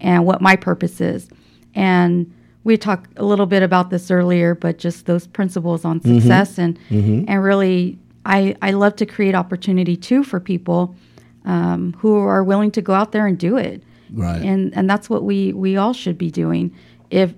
and 0.00 0.24
what 0.24 0.40
my 0.40 0.56
purpose 0.56 1.00
is. 1.00 1.28
And 1.74 2.32
we 2.64 2.76
talked 2.76 3.10
a 3.18 3.24
little 3.24 3.46
bit 3.46 3.62
about 3.62 3.90
this 3.90 4.10
earlier, 4.10 4.54
but 4.54 4.78
just 4.78 5.06
those 5.06 5.26
principles 5.26 5.84
on 5.84 6.00
success 6.00 6.58
and 6.58 6.78
and 7.28 7.42
really 7.42 7.98
I 8.24 8.56
I 8.62 8.70
love 8.70 8.96
to 8.96 9.06
create 9.06 9.34
opportunity 9.34 9.96
too 9.96 10.22
for 10.22 10.38
people 10.38 10.94
um, 11.44 11.94
who 11.98 12.16
are 12.16 12.44
willing 12.44 12.70
to 12.72 12.82
go 12.82 12.94
out 12.94 13.10
there 13.12 13.26
and 13.26 13.36
do 13.36 13.56
it. 13.56 13.82
Right. 14.12 14.40
And 14.42 14.74
and 14.76 14.88
that's 14.88 15.10
what 15.10 15.24
we 15.24 15.52
we 15.52 15.76
all 15.76 15.92
should 15.92 16.18
be 16.18 16.30
doing. 16.30 16.74
If 17.10 17.34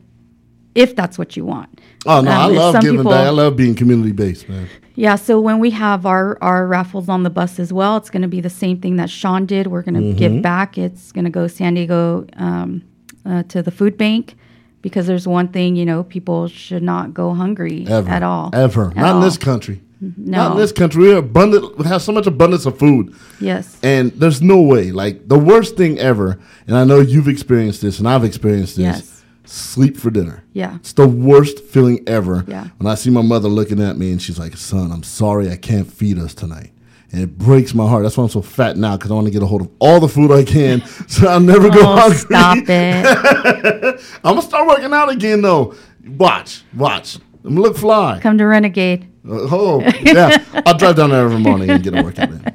if 0.75 0.97
that's 0.97 1.17
what 1.19 1.37
you 1.37 1.45
want. 1.45 1.81
Oh 2.07 2.21
no, 2.21 2.31
I 2.31 2.45
Um, 2.47 2.55
love 2.55 2.75
giving 2.81 2.99
people- 2.99 3.13
back. 3.13 3.27
I 3.27 3.31
love 3.31 3.57
being 3.57 3.75
community 3.75 4.13
based, 4.13 4.49
man. 4.49 4.69
Yeah, 4.97 5.17
so 5.17 5.41
when 5.41 5.59
we 5.59 5.71
have 5.71 6.07
our, 6.07 6.39
our 6.41 6.67
raffles 6.69 7.09
on 7.09 7.25
the 7.25 7.31
bus 7.31 7.59
as 7.59 7.73
well, 7.73 7.97
it's 7.97 8.11
going 8.11 8.23
to 8.23 8.29
be 8.29 8.41
the 8.41 8.49
same 8.51 8.79
thing 8.79 8.95
that 8.97 9.11
Sean 9.11 9.45
did. 9.45 9.67
We're 9.67 9.83
going 9.83 9.95
to 9.95 10.01
Mm-hmm. 10.01 10.19
give 10.19 10.43
back. 10.43 10.79
It's 10.79 11.11
going 11.11 11.25
to 11.25 11.31
go 11.31 11.49
San 11.49 11.75
Diego 11.75 12.27
um, 12.37 12.83
uh, 13.27 13.43
to 13.49 13.61
the 13.63 13.73
food 13.73 13.97
bank 13.99 14.37
because 14.83 15.07
there's 15.09 15.27
one 15.27 15.49
thing, 15.49 15.75
you 15.75 15.85
know, 15.85 16.05
people 16.05 16.47
should 16.47 16.83
not 16.83 17.13
go 17.13 17.35
hungry 17.35 17.87
Ever 17.89 18.09
at 18.09 18.23
all. 18.23 18.51
Ever. 18.53 18.89
At 18.91 18.97
Not 18.97 19.17
in 19.17 19.23
this 19.23 19.37
country. 19.37 19.81
No. 20.01 20.37
Not 20.39 20.53
in 20.53 20.59
this 20.59 20.71
country. 20.71 21.03
We're 21.03 21.17
abundant. 21.17 21.77
We 21.79 21.87
have 21.87 22.03
so 22.03 22.13
much 22.13 22.27
abundance 22.29 22.67
of 22.67 22.79
food. 22.79 23.15
Yes. 23.41 23.79
And 23.83 24.13
there's 24.13 24.43
no 24.43 24.61
way, 24.61 24.93
like 24.93 25.27
the 25.29 25.39
worst 25.39 25.77
thing 25.77 25.99
ever, 25.99 26.39
and 26.69 26.77
I 26.77 26.85
know 26.85 27.01
you've 27.01 27.27
experienced 27.29 27.81
this 27.81 27.99
and 27.99 28.07
I've 28.09 28.23
experienced 28.23 28.77
this. 28.77 28.85
Yes. 28.85 29.14
Sleep 29.45 29.97
for 29.97 30.11
dinner. 30.11 30.43
Yeah. 30.53 30.77
It's 30.77 30.93
the 30.95 31.07
worst 31.07 31.61
feeling 31.61 32.03
ever. 32.07 32.45
Yeah. 32.49 32.69
When 32.79 32.91
I 32.91 32.95
see 32.95 33.11
my 33.11 33.23
mother 33.23 33.49
looking 33.49 33.81
at 33.83 33.97
me 33.97 34.11
and 34.11 34.21
she's 34.21 34.39
like, 34.39 34.57
son, 34.57 34.91
I'm 34.91 35.03
sorry 35.03 35.51
I 35.51 35.57
can't 35.57 35.87
feed 35.91 36.19
us 36.19 36.35
tonight. 36.35 36.71
And 37.13 37.23
it 37.23 37.39
breaks 37.39 37.75
my 37.75 37.87
heart. 37.89 38.03
That's 38.03 38.17
why 38.17 38.25
I'm 38.25 38.31
so 38.31 38.43
fat 38.43 38.77
now 38.77 38.97
because 38.97 39.11
I 39.11 39.15
want 39.15 39.27
to 39.27 39.31
get 39.31 39.43
a 39.43 39.47
hold 39.47 39.61
of 39.63 39.71
all 39.79 40.01
the 40.01 40.09
food 40.09 40.33
I 40.33 40.43
can 40.45 40.85
so 41.09 41.29
I'll 41.29 41.41
never 41.41 41.69
go 41.71 41.81
Oh, 41.83 41.97
hungry. 41.97 42.19
stop 42.19 42.57
it. 42.59 44.01
I'm 44.25 44.35
going 44.35 44.37
to 44.37 44.43
start 44.43 44.67
working 44.67 44.93
out 44.93 45.11
again 45.11 45.43
though. 45.43 45.75
Watch, 46.07 46.63
watch. 46.75 47.17
I'm 47.17 47.43
going 47.43 47.57
to 47.57 47.61
look 47.63 47.77
fly. 47.77 48.19
Come 48.23 48.39
to 48.39 48.45
Renegade. 48.47 49.05
Uh, 49.29 49.49
oh, 49.53 49.81
yeah. 50.03 50.43
I'll 50.67 50.77
drive 50.77 50.97
down 50.97 51.11
there 51.11 51.25
every 51.25 51.39
morning 51.39 51.71
and 51.71 51.83
get 51.83 51.97
a 51.97 52.03
workout 52.03 52.31
in. 52.31 52.54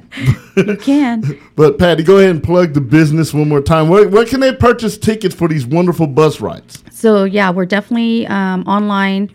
You 0.56 0.76
can. 0.76 1.38
But 1.56 1.78
Patty, 1.78 2.02
go 2.02 2.16
ahead 2.16 2.30
and 2.30 2.42
plug 2.42 2.72
the 2.72 2.80
business 2.80 3.34
one 3.34 3.48
more 3.48 3.60
time. 3.60 3.88
Where, 3.88 4.08
where 4.08 4.24
can 4.24 4.40
they 4.40 4.54
purchase 4.54 4.96
tickets 4.96 5.34
for 5.34 5.46
these 5.46 5.66
wonderful 5.66 6.06
bus 6.06 6.40
rides? 6.40 6.82
So 6.90 7.24
yeah, 7.24 7.50
we're 7.50 7.66
definitely 7.66 8.26
um, 8.28 8.62
online. 8.66 9.34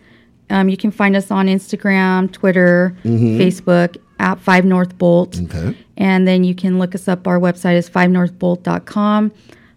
Um, 0.50 0.68
you 0.68 0.76
can 0.76 0.90
find 0.90 1.14
us 1.14 1.30
on 1.30 1.46
Instagram, 1.46 2.32
Twitter, 2.32 2.96
Facebook 3.04 3.96
at 4.18 4.40
Five 4.40 4.64
North 4.64 4.96
Bolt. 4.98 5.40
Okay. 5.40 5.76
And 5.96 6.26
then 6.26 6.42
you 6.44 6.54
can 6.54 6.78
look 6.78 6.94
us 6.94 7.06
up. 7.08 7.26
Our 7.26 7.38
website 7.38 7.76
is 7.76 7.88
fivenorthbolt.com. 7.88 9.32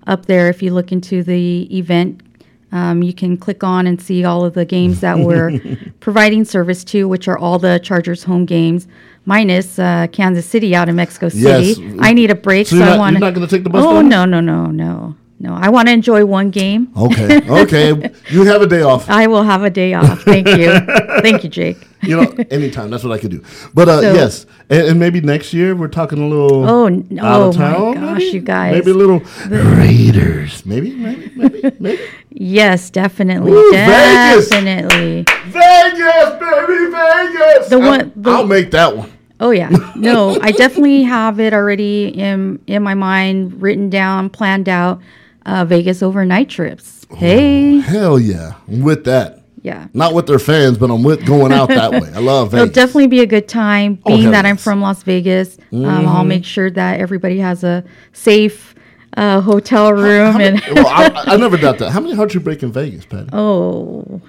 Up 0.07 0.25
there, 0.25 0.49
if 0.49 0.63
you 0.63 0.73
look 0.73 0.91
into 0.91 1.23
the 1.23 1.77
event, 1.77 2.21
um, 2.71 3.01
you 3.03 3.13
can 3.13 3.37
click 3.37 3.63
on 3.63 3.87
and 3.87 4.01
see 4.01 4.23
all 4.23 4.45
of 4.45 4.53
the 4.53 4.65
games 4.65 5.01
that 5.01 5.17
we're 5.19 5.59
providing 5.99 6.45
service 6.45 6.83
to, 6.85 7.07
which 7.07 7.27
are 7.27 7.37
all 7.37 7.57
the 7.59 7.79
Chargers 7.83 8.23
home 8.23 8.45
games, 8.45 8.87
minus 9.25 9.79
uh, 9.79 10.07
Kansas 10.11 10.45
City 10.45 10.75
out 10.75 10.87
in 10.89 10.95
Mexico 10.95 11.29
City. 11.29 11.81
Yes. 11.81 11.95
I 11.99 12.13
need 12.13 12.29
a 12.31 12.35
break, 12.35 12.67
So 12.67 12.77
so, 12.77 12.83
I 12.83 12.97
want. 12.97 13.13
you're 13.13 13.21
not 13.21 13.33
gonna 13.33 13.47
take 13.47 13.63
the 13.63 13.69
bus 13.69 13.83
Oh 13.85 13.95
down? 14.01 14.09
no, 14.09 14.25
no, 14.25 14.39
no, 14.39 14.65
no, 14.67 15.15
no! 15.39 15.53
I 15.55 15.69
want 15.69 15.87
to 15.87 15.93
enjoy 15.93 16.25
one 16.25 16.49
game. 16.51 16.89
Okay. 16.97 17.41
Okay. 17.49 18.11
you 18.29 18.43
have 18.45 18.61
a 18.61 18.67
day 18.67 18.81
off. 18.81 19.09
I 19.09 19.27
will 19.27 19.43
have 19.43 19.63
a 19.63 19.69
day 19.69 19.93
off. 19.93 20.21
Thank 20.23 20.47
you. 20.47 20.79
Thank 21.21 21.43
you, 21.43 21.49
Jake. 21.49 21.77
You 22.01 22.21
know, 22.21 22.35
anytime. 22.49 22.89
That's 22.89 23.03
what 23.03 23.11
I 23.13 23.17
could 23.19 23.31
do. 23.31 23.43
But 23.73 23.89
uh, 23.89 24.01
So- 24.01 24.13
yes, 24.13 24.45
and, 24.69 24.87
and 24.87 24.99
maybe 24.99 25.19
next 25.21 25.53
year 25.53 25.75
we're 25.75 25.87
talking 25.89 26.19
a 26.19 26.27
little. 26.27 26.63
Oh, 26.69 26.87
out 26.87 27.41
oh 27.41 27.49
of 27.49 27.57
my 27.57 27.71
gosh, 27.93 28.19
maybe? 28.19 28.25
you 28.25 28.41
guys. 28.41 28.73
Maybe 28.73 28.91
a 28.91 28.93
little 28.93 29.19
Raiders. 29.49 30.65
Maybe, 30.65 30.91
maybe, 30.93 31.31
maybe, 31.35 31.71
maybe. 31.79 32.01
Yes, 32.29 32.89
definitely. 32.89 33.51
Ooh, 33.51 33.71
Vegas. 33.71 34.49
definitely. 34.49 35.25
Vegas, 35.47 36.39
baby, 36.39 36.91
Vegas. 36.91 37.69
The 37.69 37.79
I'll- 37.81 37.87
one- 37.89 38.11
the- 38.15 38.29
I'll 38.31 38.47
make 38.47 38.71
that 38.71 38.95
one. 38.95 39.11
Oh 39.41 39.51
yeah. 39.51 39.69
No, 39.95 40.37
I 40.41 40.51
definitely 40.51 41.03
have 41.03 41.39
it 41.39 41.53
already 41.53 42.07
in 42.07 42.59
in 42.67 42.83
my 42.83 42.93
mind, 42.93 43.61
written 43.61 43.89
down, 43.89 44.29
planned 44.29 44.69
out. 44.69 45.01
Uh, 45.49 45.65
Vegas 45.65 46.03
overnight 46.03 46.47
trips. 46.47 47.07
Hey, 47.15 47.79
Hell 47.79 48.19
yeah, 48.19 48.53
I'm 48.67 48.81
with 48.81 49.03
that. 49.05 49.41
yeah. 49.63 49.87
Not 49.93 50.13
with 50.13 50.27
their 50.27 50.37
fans, 50.37 50.77
but 50.77 50.91
I'm 50.91 51.01
with 51.01 51.25
going 51.25 51.51
out 51.51 51.69
that 51.69 51.91
way. 51.91 52.11
I 52.13 52.19
love 52.19 52.53
It'll 52.53 52.67
definitely 52.67 53.07
be 53.07 53.21
a 53.21 53.25
good 53.25 53.47
time. 53.47 53.97
Oh, 54.05 54.09
Being 54.11 54.23
hell 54.23 54.31
that 54.33 54.45
I'm 54.45 54.57
from 54.57 54.79
Las 54.79 55.01
Vegas, 55.01 55.57
um, 55.73 56.07
I'll 56.07 56.23
make 56.23 56.45
sure 56.45 56.69
that 56.69 56.99
everybody 56.99 57.39
has 57.39 57.63
a 57.63 57.83
safe 58.13 58.75
uh, 59.17 59.41
hotel 59.41 59.91
room 59.91 60.39
and 60.39 60.61
well, 60.75 60.85
I, 60.87 61.23
I 61.33 61.37
never 61.37 61.57
doubt 61.57 61.79
that. 61.79 61.89
How 61.89 61.99
many 61.99 62.13
hearts 62.13 62.35
you 62.35 62.41
break 62.41 62.61
in 62.61 62.71
Vegas, 62.71 63.05
Patty? 63.05 63.29
oh, 63.33 64.21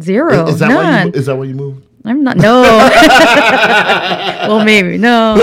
zero, 0.00 0.48
is 0.48 0.58
that 0.58 0.68
why 0.68 0.82
none. 0.82 1.06
you? 1.06 1.12
Is 1.14 1.26
that 1.26 1.36
why 1.36 1.44
you 1.44 1.54
moved? 1.54 1.86
I'm 2.04 2.24
not. 2.24 2.36
No. 2.36 2.62
well, 4.48 4.64
maybe 4.64 4.98
no. 4.98 5.36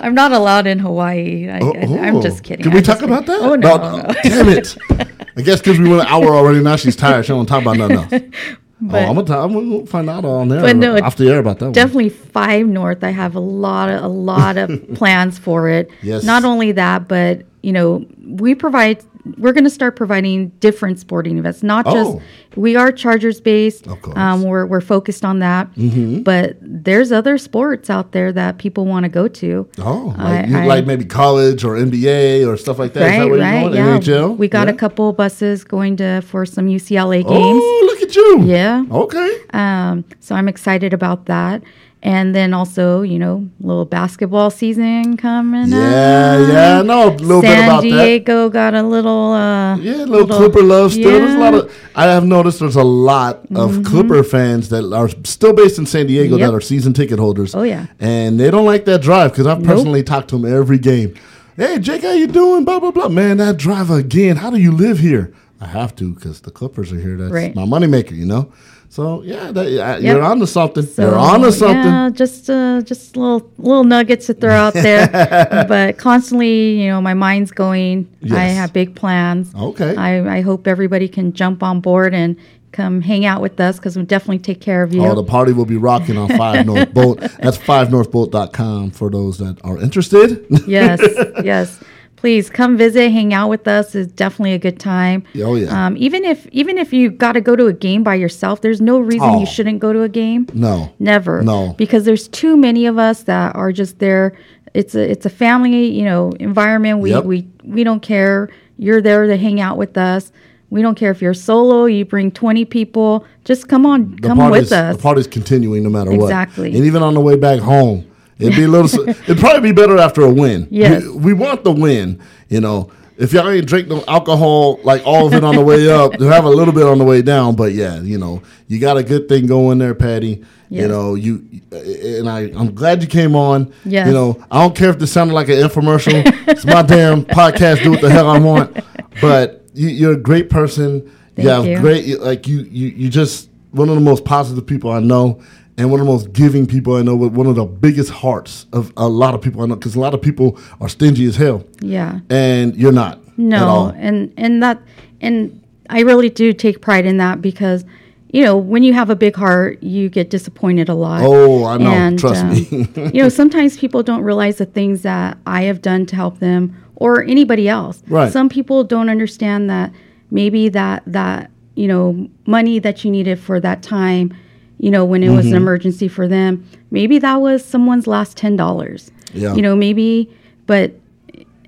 I'm 0.00 0.14
not 0.14 0.32
allowed 0.32 0.66
in 0.66 0.78
Hawaii. 0.78 1.48
I, 1.48 1.60
Oh, 1.60 1.72
oh. 1.76 2.22
just 2.22 2.42
kidding. 2.42 2.62
Can 2.64 2.72
we 2.72 2.78
I'm 2.78 2.84
talk 2.84 3.02
about 3.02 3.26
that? 3.26 3.40
Oh 3.40 3.54
no, 3.54 3.76
no, 3.76 3.96
no. 3.98 4.14
Damn 4.22 4.48
it! 4.48 4.76
I 5.36 5.42
guess 5.42 5.60
because 5.60 5.78
we 5.78 5.88
went 5.88 6.00
an 6.02 6.06
hour 6.08 6.34
already. 6.34 6.60
Now 6.62 6.76
she's 6.76 6.96
tired. 6.96 7.24
She 7.26 7.28
don't 7.32 7.46
talk 7.46 7.62
about 7.62 7.76
nothing 7.76 7.96
else. 7.96 8.12
oh, 8.12 8.96
I'm 8.96 9.14
gonna, 9.14 9.24
talk, 9.24 9.44
I'm 9.44 9.52
gonna 9.52 9.86
find 9.86 10.08
out 10.08 10.24
on 10.24 10.48
there 10.48 10.60
But 10.62 10.76
no, 10.76 10.98
off 10.98 11.16
the 11.16 11.28
air 11.30 11.38
about 11.38 11.58
that 11.58 11.66
one. 11.66 11.72
Definitely 11.72 12.08
five 12.08 12.66
north. 12.66 13.04
I 13.04 13.10
have 13.10 13.34
a 13.34 13.40
lot 13.40 13.90
of 13.90 14.02
a 14.02 14.08
lot 14.08 14.56
of 14.56 14.70
plans 14.94 15.38
for 15.38 15.68
it. 15.68 15.90
Yes. 16.02 16.24
Not 16.24 16.44
only 16.44 16.72
that, 16.72 17.06
but 17.08 17.42
you 17.62 17.72
know, 17.72 18.06
we 18.24 18.54
provide. 18.54 19.04
We're 19.38 19.52
going 19.52 19.64
to 19.64 19.70
start 19.70 19.96
providing 19.96 20.48
different 20.60 20.98
sporting 20.98 21.38
events. 21.38 21.62
Not 21.62 21.86
Oh. 21.86 21.92
just 21.94 22.18
we 22.56 22.76
are 22.76 22.90
Chargers 22.92 23.40
based. 23.40 23.86
Of 23.86 24.00
course. 24.02 24.16
Um, 24.16 24.42
we're 24.42 24.66
we're 24.66 24.80
focused 24.80 25.24
on 25.24 25.38
that. 25.40 25.72
Mm-hmm. 25.76 26.22
But 26.22 26.56
there's 26.60 27.12
other 27.12 27.38
sports 27.38 27.88
out 27.90 28.12
there 28.12 28.32
that 28.32 28.58
people 28.58 28.86
want 28.86 29.04
to 29.04 29.08
go 29.08 29.28
to. 29.28 29.68
Oh, 29.78 30.14
like, 30.18 30.48
I- 30.50 30.66
like 30.66 30.86
maybe 30.86 31.04
college 31.04 31.64
or 31.64 31.76
NBA 31.76 32.46
or 32.46 32.56
stuff 32.56 32.78
like 32.78 32.92
that 32.94 33.02
Right, 33.06 33.30
where 33.30 33.38
right, 33.40 33.72
yeah. 33.72 33.98
NHL? 33.98 34.36
We 34.36 34.48
got 34.48 34.66
Yeah? 34.68 34.74
a 34.74 34.76
couple 34.76 35.12
buses 35.12 35.64
going 35.64 35.96
to 35.98 36.20
for 36.22 36.44
some 36.46 36.66
UCLA 36.66 37.22
games. 37.22 37.62
Oh, 37.62 37.82
look 37.90 38.02
at 38.02 38.16
you. 38.16 38.42
Yeah. 38.44 38.84
Okay. 38.90 39.36
Um, 39.52 40.04
so 40.20 40.34
I'm 40.34 40.48
excited 40.48 40.92
about 40.92 41.26
that. 41.26 41.62
And 42.02 42.34
then 42.34 42.54
also, 42.54 43.02
you 43.02 43.18
know, 43.18 43.46
little 43.60 43.84
basketball 43.84 44.50
season 44.50 45.18
coming 45.18 45.68
Yeah, 45.68 46.38
up. 46.40 46.48
yeah. 46.48 46.78
I 46.80 46.82
no, 46.82 47.08
a 47.08 47.10
little 47.10 47.42
bit 47.42 47.48
San 47.50 47.64
about 47.68 47.82
that. 47.82 47.90
San 47.90 47.98
Diego 48.06 48.48
got 48.48 48.72
a 48.74 48.82
little 48.82 49.32
uh 49.34 49.76
Yeah, 49.76 50.04
a 50.04 50.06
little, 50.06 50.26
Clipper 50.26 50.62
love 50.62 50.92
still. 50.92 51.10
There's 51.10 51.34
a 51.34 51.38
lot. 51.38 51.52
Mm-hmm. 51.52 51.66
of. 51.68 51.76
I 51.94 52.04
have 52.04 52.24
noticed 52.24 52.60
there's 52.60 52.76
a 52.76 52.82
lot 52.82 53.40
of 53.54 53.84
Clipper 53.84 54.22
fans 54.22 54.70
that 54.70 54.90
are 54.94 55.10
still 55.24 55.52
based 55.52 55.78
in 55.78 55.84
San 55.84 56.06
Diego 56.06 56.36
Yep. 56.38 56.48
that 56.50 56.54
are 56.56 56.60
season 56.62 56.94
ticket 56.94 57.18
holders. 57.18 57.54
Oh, 57.54 57.64
yeah. 57.64 57.86
and 57.98 58.40
they 58.40 58.50
don't 58.50 58.64
like 58.64 58.86
that 58.86 59.02
drive 59.02 59.32
because 59.32 59.46
I've 59.46 59.62
personally 59.62 60.02
talked 60.02 60.28
to 60.30 60.38
them 60.38 60.50
every 60.50 60.78
game. 60.78 61.14
Hey, 61.56 61.78
Jake, 61.78 62.00
how 62.02 62.12
you 62.12 62.28
doing? 62.28 62.64
Blah 62.64 62.80
blah 62.80 62.92
blah. 62.92 63.08
Man, 63.08 63.36
that 63.36 63.58
drive 63.58 63.90
again. 63.90 64.36
How 64.36 64.48
do 64.48 64.56
you 64.56 64.72
live 64.72 65.00
here? 65.00 65.34
I 65.60 65.66
have 65.66 65.94
to 65.96 66.14
because 66.14 66.40
the 66.40 66.50
Clippers 66.50 66.92
are 66.92 66.98
here. 67.00 67.16
That's 67.16 67.32
Right. 67.32 67.54
my 67.54 67.64
moneymaker, 67.64 68.12
you 68.12 68.26
know. 68.26 68.52
So 68.88 69.22
yeah, 69.22 69.52
that, 69.52 69.66
I, 69.66 69.98
you're 69.98 70.22
onto 70.22 70.46
something. 70.46 70.84
So, 70.84 71.02
you're 71.02 71.18
onto 71.18 71.52
something. 71.52 71.92
Yeah, 71.92 72.10
just 72.12 72.50
uh, 72.50 72.80
just 72.82 73.16
little 73.16 73.48
little 73.56 73.84
nuggets 73.84 74.26
to 74.26 74.34
throw 74.34 74.52
out 74.52 74.74
there. 74.74 75.06
but 75.68 75.96
constantly, 75.96 76.82
you 76.82 76.88
know, 76.88 77.00
my 77.00 77.14
mind's 77.14 77.52
going. 77.52 78.08
I 78.32 78.44
have 78.46 78.72
big 78.72 78.96
plans. 78.96 79.54
Okay. 79.54 79.94
I, 79.94 80.38
I 80.38 80.40
hope 80.40 80.66
everybody 80.66 81.06
can 81.08 81.32
jump 81.34 81.62
on 81.62 81.80
board 81.80 82.14
and 82.14 82.36
come 82.72 83.00
hang 83.00 83.24
out 83.24 83.40
with 83.40 83.60
us 83.60 83.76
because 83.76 83.96
we'll 83.96 84.06
definitely 84.06 84.38
take 84.38 84.60
care 84.60 84.82
of 84.82 84.92
you. 84.92 85.04
Oh, 85.04 85.14
the 85.14 85.24
party 85.24 85.52
will 85.52 85.66
be 85.66 85.76
rocking 85.76 86.16
on 86.16 86.28
Five 86.36 86.66
North 86.70 86.92
Bolt. 86.92 87.20
That's 87.20 87.58
fivenorthbolt.com 87.58 88.90
for 88.92 89.10
those 89.10 89.38
that 89.38 89.58
are 89.64 89.78
interested. 89.78 90.46
yes, 90.66 91.00
yes. 91.44 91.80
Please 92.20 92.50
come 92.50 92.76
visit, 92.76 93.10
hang 93.10 93.32
out 93.32 93.48
with 93.48 93.66
us. 93.66 93.94
It's 93.94 94.12
definitely 94.12 94.52
a 94.52 94.58
good 94.58 94.78
time. 94.78 95.24
Oh, 95.42 95.54
yeah. 95.54 95.86
Um, 95.86 95.96
even 95.96 96.22
if 96.22 96.46
even 96.48 96.76
if 96.76 96.92
you 96.92 97.10
got 97.10 97.32
to 97.32 97.40
go 97.40 97.56
to 97.56 97.66
a 97.66 97.72
game 97.72 98.02
by 98.04 98.14
yourself, 98.16 98.60
there's 98.60 98.80
no 98.82 98.98
reason 98.98 99.26
Oh. 99.30 99.40
you 99.40 99.46
shouldn't 99.46 99.78
go 99.80 99.94
to 99.94 100.02
a 100.02 100.08
game. 100.08 100.46
no. 100.52 100.92
Never. 100.98 101.40
No. 101.42 101.74
Because 101.78 102.04
there's 102.04 102.28
too 102.28 102.58
many 102.58 102.84
of 102.84 102.98
us 102.98 103.22
that 103.22 103.56
are 103.56 103.72
just 103.72 104.00
there. 104.00 104.34
It's 104.74 104.94
a 104.94 105.10
it's 105.10 105.24
a 105.24 105.30
family, 105.30 105.86
you 105.90 106.04
know, 106.04 106.32
environment. 106.38 106.98
We 106.98 107.10
Yep. 107.10 107.24
we 107.24 107.48
we 107.64 107.84
don't 107.84 108.02
care. 108.02 108.50
You're 108.76 109.00
there 109.00 109.26
to 109.26 109.36
hang 109.38 109.58
out 109.60 109.78
with 109.78 109.96
us. 109.96 110.30
We 110.68 110.82
don't 110.82 110.94
care 110.96 111.10
if 111.10 111.22
you're 111.22 111.34
solo. 111.34 111.86
You 111.86 112.04
bring 112.04 112.30
20 112.30 112.64
people. 112.66 113.24
Just 113.46 113.66
come 113.66 113.86
on, 113.86 114.16
the 114.20 114.28
come 114.28 114.50
with 114.50 114.70
us. 114.72 114.96
The 114.96 115.02
party's 115.02 115.26
continuing 115.26 115.82
no 115.82 115.88
matter 115.90 116.10
what. 116.12 116.24
Exactly. 116.26 116.68
And 116.76 116.84
even 116.84 117.02
on 117.02 117.14
the 117.14 117.20
way 117.20 117.36
back 117.36 117.60
home, 117.60 118.04
it'd 118.40 118.56
be 118.56 118.64
a 118.64 118.68
little. 118.68 119.08
it'd 119.08 119.38
probably 119.38 119.70
be 119.70 119.72
better 119.72 119.98
after 119.98 120.22
a 120.22 120.30
win. 120.30 120.68
Yes. 120.70 121.04
We, 121.04 121.10
we 121.10 121.32
want 121.34 121.64
the 121.64 121.72
win. 121.72 122.20
You 122.48 122.60
know, 122.60 122.90
if 123.16 123.32
y'all 123.34 123.48
ain't 123.48 123.66
drink 123.66 123.86
no 123.88 124.02
alcohol, 124.08 124.80
like 124.82 125.06
all 125.06 125.26
of 125.26 125.34
it 125.34 125.44
on 125.44 125.54
the 125.54 125.60
way 125.62 125.90
up, 125.90 126.12
to 126.14 126.24
have 126.30 126.44
a 126.44 126.48
little 126.48 126.72
bit 126.72 126.84
on 126.84 126.98
the 126.98 127.04
way 127.04 127.22
down. 127.22 127.54
But 127.54 127.72
yeah, 127.72 128.00
you 128.00 128.18
know, 128.18 128.42
you 128.66 128.80
got 128.80 128.96
a 128.96 129.02
good 129.02 129.28
thing 129.28 129.46
going 129.46 129.78
there, 129.78 129.94
Patty. 129.94 130.44
You 130.70 130.86
know, 130.86 131.16
you 131.16 131.44
and 131.72 132.28
I. 132.30 132.42
I'm 132.56 132.74
glad 132.74 133.02
you 133.02 133.08
came 133.08 133.34
on. 133.34 133.74
Yes. 133.84 134.06
You 134.06 134.12
know, 134.12 134.44
I 134.50 134.62
don't 134.62 134.76
care 134.76 134.88
if 134.88 135.00
this 135.00 135.12
sounded 135.12 135.34
like 135.34 135.48
an 135.48 135.56
infomercial. 135.56 136.22
it's 136.46 136.64
my 136.64 136.82
damn 136.82 137.24
podcast. 137.24 137.82
Do 137.82 137.90
what 137.90 138.00
the 138.00 138.08
hell 138.08 138.30
I 138.30 138.38
want. 138.38 138.78
But 139.20 139.64
you, 139.74 139.88
you're 139.88 140.12
a 140.12 140.16
great 140.16 140.48
person. 140.48 141.00
Thank 141.34 141.44
you 141.44 141.48
have 141.48 141.66
you. 141.66 141.80
great 141.80 142.20
like 142.20 142.46
you 142.46 142.60
you 142.60 142.88
you 142.88 143.08
just 143.08 143.50
one 143.72 143.88
of 143.88 143.94
the 143.96 144.00
most 144.00 144.24
positive 144.24 144.66
people 144.66 144.90
I 144.90 145.00
know 145.00 145.42
and 145.78 145.90
one 145.90 146.00
of 146.00 146.06
the 146.06 146.12
most 146.12 146.32
giving 146.32 146.66
people 146.66 146.96
I 146.96 147.02
know 147.02 147.16
with 147.16 147.32
one 147.32 147.46
of 147.46 147.54
the 147.54 147.64
biggest 147.64 148.10
hearts 148.10 148.66
of 148.72 148.92
a 148.96 149.08
lot 149.08 149.34
of 149.34 149.40
people 149.40 149.62
I 149.62 149.66
know 149.66 149.76
because 149.76 149.94
a 149.94 150.00
lot 150.00 150.14
of 150.14 150.22
people 150.22 150.58
are 150.80 150.88
stingy 150.88 151.26
as 151.26 151.36
hell 151.36 151.64
yeah. 151.80 152.20
and 152.28 152.76
you're 152.76 152.92
not 152.92 153.18
at 153.18 153.38
No, 153.38 153.92
and 153.96 154.32
and 154.36 154.62
that 154.62 154.82
and 155.20 155.60
I 155.88 156.00
really 156.00 156.30
do 156.30 156.52
take 156.52 156.80
pride 156.80 157.04
in 157.04 157.16
that 157.16 157.42
because, 157.42 157.84
you 158.32 158.44
know, 158.44 158.56
when 158.56 158.82
you 158.82 158.92
have 158.92 159.10
a 159.10 159.16
big 159.16 159.34
heart, 159.34 159.82
you 159.82 160.08
get 160.08 160.30
disappointed 160.30 160.88
a 160.88 160.94
lot. 160.94 161.22
Oh, 161.24 161.64
I 161.64 161.76
know. 161.78 162.16
Trust 162.16 162.44
me. 162.46 162.86
Um, 162.96 163.10
you 163.14 163.22
know, 163.22 163.28
sometimes 163.28 163.76
people 163.76 164.02
don't 164.02 164.22
realize 164.22 164.58
the 164.58 164.66
things 164.66 165.02
that 165.02 165.36
I 165.46 165.62
have 165.62 165.82
done 165.82 166.06
to 166.06 166.16
help 166.16 166.38
them 166.38 166.76
or 166.94 167.24
anybody 167.24 167.68
else. 167.68 168.02
Right. 168.06 168.32
Some 168.32 168.48
people 168.48 168.84
don't 168.84 169.08
understand 169.08 169.68
that 169.68 169.92
maybe 170.30 170.68
that 170.68 171.02
that 171.06 171.50
you 171.74 171.88
know 171.88 172.28
money 172.46 172.78
that 172.78 173.04
you 173.04 173.10
needed 173.10 173.40
for 173.40 173.58
that 173.58 173.82
time, 173.82 174.32
you 174.80 174.90
know, 174.90 175.04
when 175.04 175.22
it 175.22 175.28
was 175.30 175.46
an 175.46 175.52
Mm-hmm. 175.52 175.56
emergency 175.58 176.08
for 176.08 176.26
them, 176.26 176.64
maybe 176.90 177.18
that 177.20 177.36
was 177.40 177.64
someone's 177.64 178.06
last 178.06 178.36
ten 178.36 178.56
dollars. 178.56 179.10
Yeah. 179.32 179.54
You 179.54 179.62
know, 179.62 179.76
maybe, 179.76 180.28
but 180.66 180.92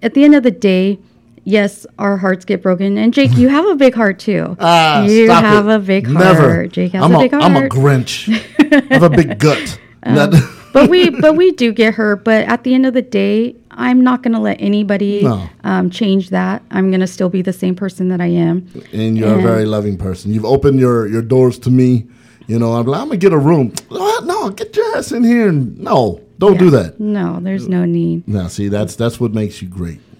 at 0.02 0.14
the 0.14 0.24
end 0.24 0.34
of 0.34 0.42
the 0.42 0.50
day. 0.50 0.98
Yes, 1.44 1.86
our 1.98 2.18
hearts 2.18 2.44
get 2.44 2.62
broken, 2.62 2.96
and 2.96 3.12
Jake, 3.12 3.36
you 3.36 3.48
have 3.48 3.66
a 3.66 3.74
big 3.74 3.94
heart 3.94 4.20
too. 4.20 4.56
Ah, 4.60 5.02
you 5.02 5.24
stop 5.26 5.42
have 5.42 5.66
it. 5.66 5.74
a 5.74 5.78
big 5.80 6.08
Never. 6.08 6.40
heart. 6.40 6.70
Jake 6.70 6.92
has 6.92 7.02
I'm 7.02 7.12
a 7.16 7.18
big 7.18 7.32
heart. 7.32 7.42
I'm 7.42 7.56
a 7.56 7.68
Grinch. 7.68 8.28
I 8.90 8.94
have 8.94 9.02
a 9.02 9.10
big 9.10 9.40
gut. 9.40 9.76
Not- 10.06 10.32
but 10.72 10.88
we 10.88 11.10
but 11.10 11.34
we 11.36 11.50
do 11.50 11.70
get 11.72 11.94
hurt 11.94 12.24
but 12.24 12.46
at 12.48 12.62
the 12.64 12.72
end 12.74 12.86
of 12.86 12.94
the 12.94 13.02
day 13.02 13.54
i'm 13.72 14.02
not 14.02 14.22
going 14.22 14.32
to 14.32 14.40
let 14.40 14.56
anybody 14.58 15.22
No. 15.22 15.46
um, 15.64 15.90
change 15.90 16.30
that 16.30 16.62
i'm 16.70 16.90
going 16.90 17.00
to 17.02 17.06
still 17.06 17.28
be 17.28 17.42
the 17.42 17.52
same 17.52 17.74
person 17.76 18.08
that 18.08 18.20
i 18.20 18.26
am 18.26 18.66
and 18.92 19.18
you're 19.18 19.38
a 19.38 19.42
very 19.42 19.66
loving 19.66 19.98
person. 19.98 20.32
You've 20.32 20.46
opened 20.46 20.80
your, 20.80 21.06
your 21.08 21.20
doors 21.22 21.58
to 21.60 21.70
me. 21.70 22.06
You 22.46 22.58
know, 22.58 22.72
I'm 22.74 22.86
like, 22.86 23.00
I'm 23.00 23.08
gonna 23.08 23.18
get 23.18 23.32
a 23.32 23.38
room. 23.38 23.72
No, 23.90 24.50
get 24.50 24.74
your 24.76 24.96
ass 24.96 25.12
in 25.12 25.24
here. 25.24 25.48
And 25.48 25.78
no, 25.78 26.20
don't 26.38 26.58
do 26.58 26.70
that. 26.70 26.98
no 27.00 27.38
there's 27.40 27.68
no 27.68 27.84
need 27.84 28.26
Now, 28.26 28.48
see, 28.48 28.68
that's 28.68 28.96
that's 28.96 29.18
what 29.20 29.32
makes 29.32 29.62
you 29.62 29.68
great. 29.68 30.00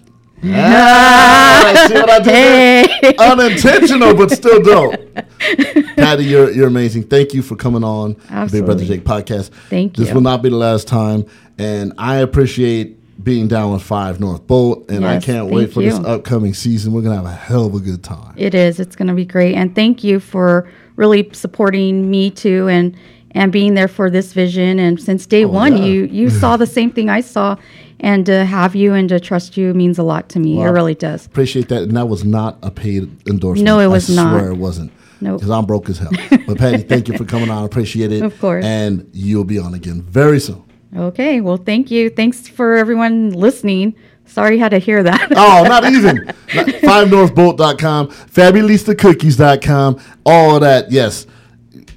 Ah, 0.45 1.85
see 1.87 1.93
what 1.93 2.09
I 2.09 2.19
did 2.19 2.89
hey 2.89 3.15
Unintentional, 3.17 4.13
but 4.13 4.29
still 4.31 4.61
dope. 4.61 4.93
Patty, 5.95 6.25
you're 6.25 6.51
you're 6.51 6.67
amazing. 6.67 7.03
Thank 7.03 7.33
you 7.33 7.41
for 7.41 7.55
coming 7.55 7.83
on 7.83 8.13
the 8.29 8.49
Big 8.51 8.65
Brother 8.65 8.83
Jake 8.83 9.03
podcast. 9.05 9.51
Thank 9.69 9.97
you. 9.97 10.03
This 10.05 10.13
will 10.13 10.21
not 10.21 10.41
be 10.41 10.49
the 10.49 10.57
last 10.57 10.87
time, 10.87 11.25
and 11.57 11.93
I 11.97 12.17
appreciate 12.17 12.99
being 13.23 13.47
down 13.47 13.71
with 13.71 13.83
Five 13.83 14.19
North 14.19 14.45
Bolt, 14.45 14.89
and 14.89 15.05
I 15.05 15.19
can't 15.21 15.47
wait 15.49 15.71
for 15.71 15.81
this 15.81 15.97
upcoming 15.99 16.53
season. 16.53 16.91
We're 16.91 17.03
gonna 17.03 17.15
have 17.15 17.25
a 17.25 17.31
hell 17.31 17.65
of 17.67 17.75
a 17.75 17.79
good 17.79 18.03
time. 18.03 18.33
it 18.35 18.53
is 18.53 18.79
it's 18.81 18.95
going 18.97 19.07
to 19.07 19.13
be 19.13 19.25
great 19.25 19.55
and 19.55 19.73
thank 19.73 20.03
you 20.03 20.19
for 20.19 20.69
really 20.95 21.29
supporting 21.33 22.09
me 22.09 22.29
too 22.31 22.67
and 22.69 22.95
and 23.31 23.51
being 23.51 23.73
there 23.73 23.87
for 23.87 24.09
this 24.11 24.31
vision 24.33 24.77
and 24.79 25.01
since 25.01 25.25
day 25.25 25.45
one 25.45 25.73
Oh, 25.73 25.77
yeah. 25.77 25.85
you 25.85 26.03
you 26.05 26.27
mm. 26.27 26.39
saw 26.39 26.55
the 26.57 26.67
same 26.67 26.91
thing 26.91 27.09
i 27.09 27.19
saw 27.21 27.55
and 27.99 28.25
to 28.25 28.45
have 28.45 28.75
you 28.75 28.93
and 28.93 29.09
to 29.09 29.19
trust 29.19 29.55
you 29.57 29.73
means 29.73 29.97
a 29.97 30.03
lot 30.03 30.29
to 30.29 30.39
me 30.39 30.57
Well, 30.57 30.67
it 30.67 30.71
really 30.71 30.95
does 30.95 31.25
Appreciate 31.25 31.69
that, 31.69 31.83
and 31.83 31.95
that 31.97 32.07
was 32.07 32.23
not 32.25 32.57
a 32.61 32.69
paid 32.69 33.03
endorsement. 33.27 33.65
No, 33.65 33.79
it 33.79 33.87
was 33.87 34.09
I 34.11 34.15
not. 34.23 34.37
Swear 34.39 34.51
it 34.51 34.57
wasn't. 34.57 34.91
Nope. 35.21 35.37
Because 35.39 35.49
I'm 35.51 35.65
broke 35.65 35.89
as 35.89 35.99
hell. 35.99 36.11
But 36.47 36.57
Patty, 36.57 36.83
thank 36.83 37.07
you 37.07 37.17
for 37.17 37.23
coming 37.23 37.49
on. 37.49 37.63
I 37.63 37.65
appreciate 37.65 38.11
it. 38.11 38.21
Of 38.21 38.37
course. 38.39 38.65
And 38.65 39.09
you'll 39.13 39.45
be 39.45 39.57
on 39.57 39.73
again 39.73 40.01
very 40.01 40.39
soon. 40.41 40.61
okay 40.95 41.39
well 41.41 41.57
thank 41.57 41.89
you 41.89 42.09
thanks 42.09 42.47
for 42.47 42.75
everyone 42.75 43.31
listening 43.31 43.95
sorry 44.25 44.55
you 44.55 44.61
had 44.61 44.69
to 44.69 44.79
hear 44.79 45.03
that 45.03 45.27
Oh, 45.35 45.63
not 45.67 45.85
even. 45.85 46.25
Not- 46.25 46.35
FiveNorthBolt.com, 46.83 48.07
FabulistaCookies.com, 48.07 49.99
all 50.25 50.55
of 50.55 50.61
that. 50.61 50.91
Yes. 50.91 51.27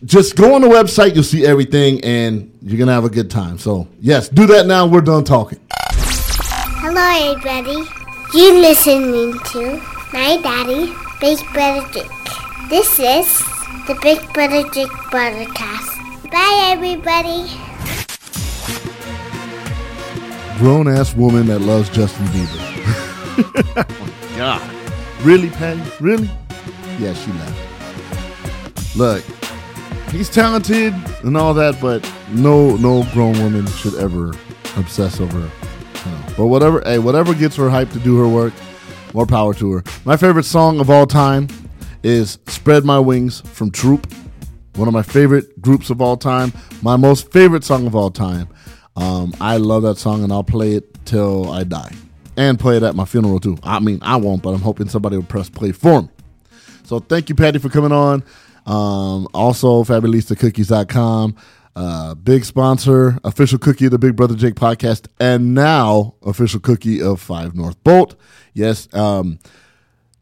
Just 0.05 0.36
go 0.36 0.55
on 0.55 0.61
the 0.62 0.69
website. 0.69 1.15
You'll 1.15 1.24
see 1.24 1.44
everything, 1.47 2.03
and 2.05 2.53
you're 2.62 2.77
going 2.78 2.86
to 2.89 2.93
have 2.93 3.05
a 3.05 3.11
good 3.11 3.31
time. 3.31 3.59
So, 3.59 3.89
yes, 4.01 4.28
do 4.28 4.47
that 4.47 4.66
now. 4.66 4.86
We're 4.86 5.01
done 5.01 5.24
talking. 5.24 5.59
Hello, 5.70 7.32
everybody. 7.32 7.89
You're 8.35 8.61
listening 8.61 9.39
to 9.53 9.82
my 10.12 10.36
daddy, 10.43 10.93
Big 11.20 11.39
Brother 11.53 11.86
Jake. 11.93 12.11
This 12.70 12.98
is 13.01 13.39
the 13.86 13.98
Big 14.03 14.20
Brother 14.32 14.62
Jake 14.70 14.89
podcast. 15.11 16.31
Bye, 16.31 16.69
everybody. 16.73 17.48
Grown 20.59 20.89
ass 20.89 21.15
woman 21.15 21.47
that 21.47 21.61
loves 21.61 21.89
Justin 21.91 22.24
Bieber. 22.27 22.59
oh, 23.77 24.35
God. 24.37 24.70
Really, 25.24 25.51
Patty? 25.51 25.83
Really? 26.01 26.31
Yeah, 26.99 27.12
she 27.12 27.31
left. 27.33 28.97
Look, 28.97 29.23
he's 30.11 30.31
talented 30.31 30.95
and 31.24 31.37
all 31.37 31.53
that, 31.55 31.78
but 31.81 32.11
no, 32.31 32.77
no 32.77 33.05
grown 33.12 33.39
woman 33.43 33.66
should 33.66 33.95
ever 33.97 34.31
obsess 34.77 35.20
over. 35.20 35.39
You 35.39 35.45
know. 36.11 36.24
But 36.39 36.47
whatever, 36.47 36.81
hey, 36.87 36.99
whatever 36.99 37.35
gets 37.35 37.57
her 37.57 37.69
hyped 37.69 37.93
to 37.93 37.99
do 37.99 38.16
her 38.19 38.28
work, 38.28 38.55
more 39.12 39.27
power 39.27 39.53
to 39.55 39.73
her. 39.73 39.85
My 40.07 40.16
favorite 40.16 40.45
song 40.45 40.81
of 40.81 40.89
all 40.89 41.07
time 41.07 41.49
is 42.03 42.39
"Spread 42.47 42.85
My 42.85 42.99
Wings" 42.99 43.43
from 43.43 43.70
Troop. 43.70 44.11
One 44.77 44.89
of 44.89 44.95
my 44.95 45.03
favorite 45.03 45.61
groups 45.61 45.91
of 45.91 46.01
all 46.01 46.16
time. 46.16 46.53
My 46.83 46.97
most 46.97 47.31
favorite 47.31 47.65
song 47.65 47.87
of 47.87 47.95
all 47.95 48.11
time. 48.11 48.49
Um, 48.97 49.35
I 49.40 49.59
love 49.59 49.82
that 49.82 49.98
song, 49.98 50.24
and 50.24 50.32
I'll 50.32 50.44
play 50.44 50.73
it 50.73 51.05
till 51.05 51.51
I 51.51 51.64
die, 51.64 51.93
and 52.36 52.59
play 52.59 52.77
it 52.77 52.82
at 52.82 52.94
my 52.94 53.05
funeral 53.05 53.40
too. 53.40 53.59
I 53.62 53.78
mean, 53.78 53.98
I 54.02 54.16
won't, 54.16 54.43
but 54.43 54.51
I'm 54.55 54.60
hoping 54.62 54.89
somebody 54.89 55.16
will 55.16 55.24
press 55.24 55.48
play 55.48 55.73
for 55.73 56.02
me. 56.02 56.09
So 56.85 57.01
thank 57.01 57.28
you, 57.28 57.35
Patty, 57.35 57.59
for 57.59 57.68
coming 57.68 57.93
on. 57.93 58.23
Um, 58.64 59.28
also, 59.35 59.85
FabulistaCookies.com, 59.85 61.36
uh, 61.77 62.14
big 62.14 62.44
sponsor, 62.44 63.18
official 63.23 63.59
cookie 63.59 63.86
of 63.86 63.90
the 63.90 63.98
Big 63.98 64.16
Brother 64.16 64.35
Jake 64.35 64.55
podcast, 64.55 65.06
and 65.20 65.55
now 65.55 66.14
official 66.23 66.60
cookie 66.60 67.02
of 67.02 67.20
Five 67.20 67.55
North 67.55 67.82
Bolt. 67.85 68.16
Yes, 68.55 68.93
um, 68.94 69.39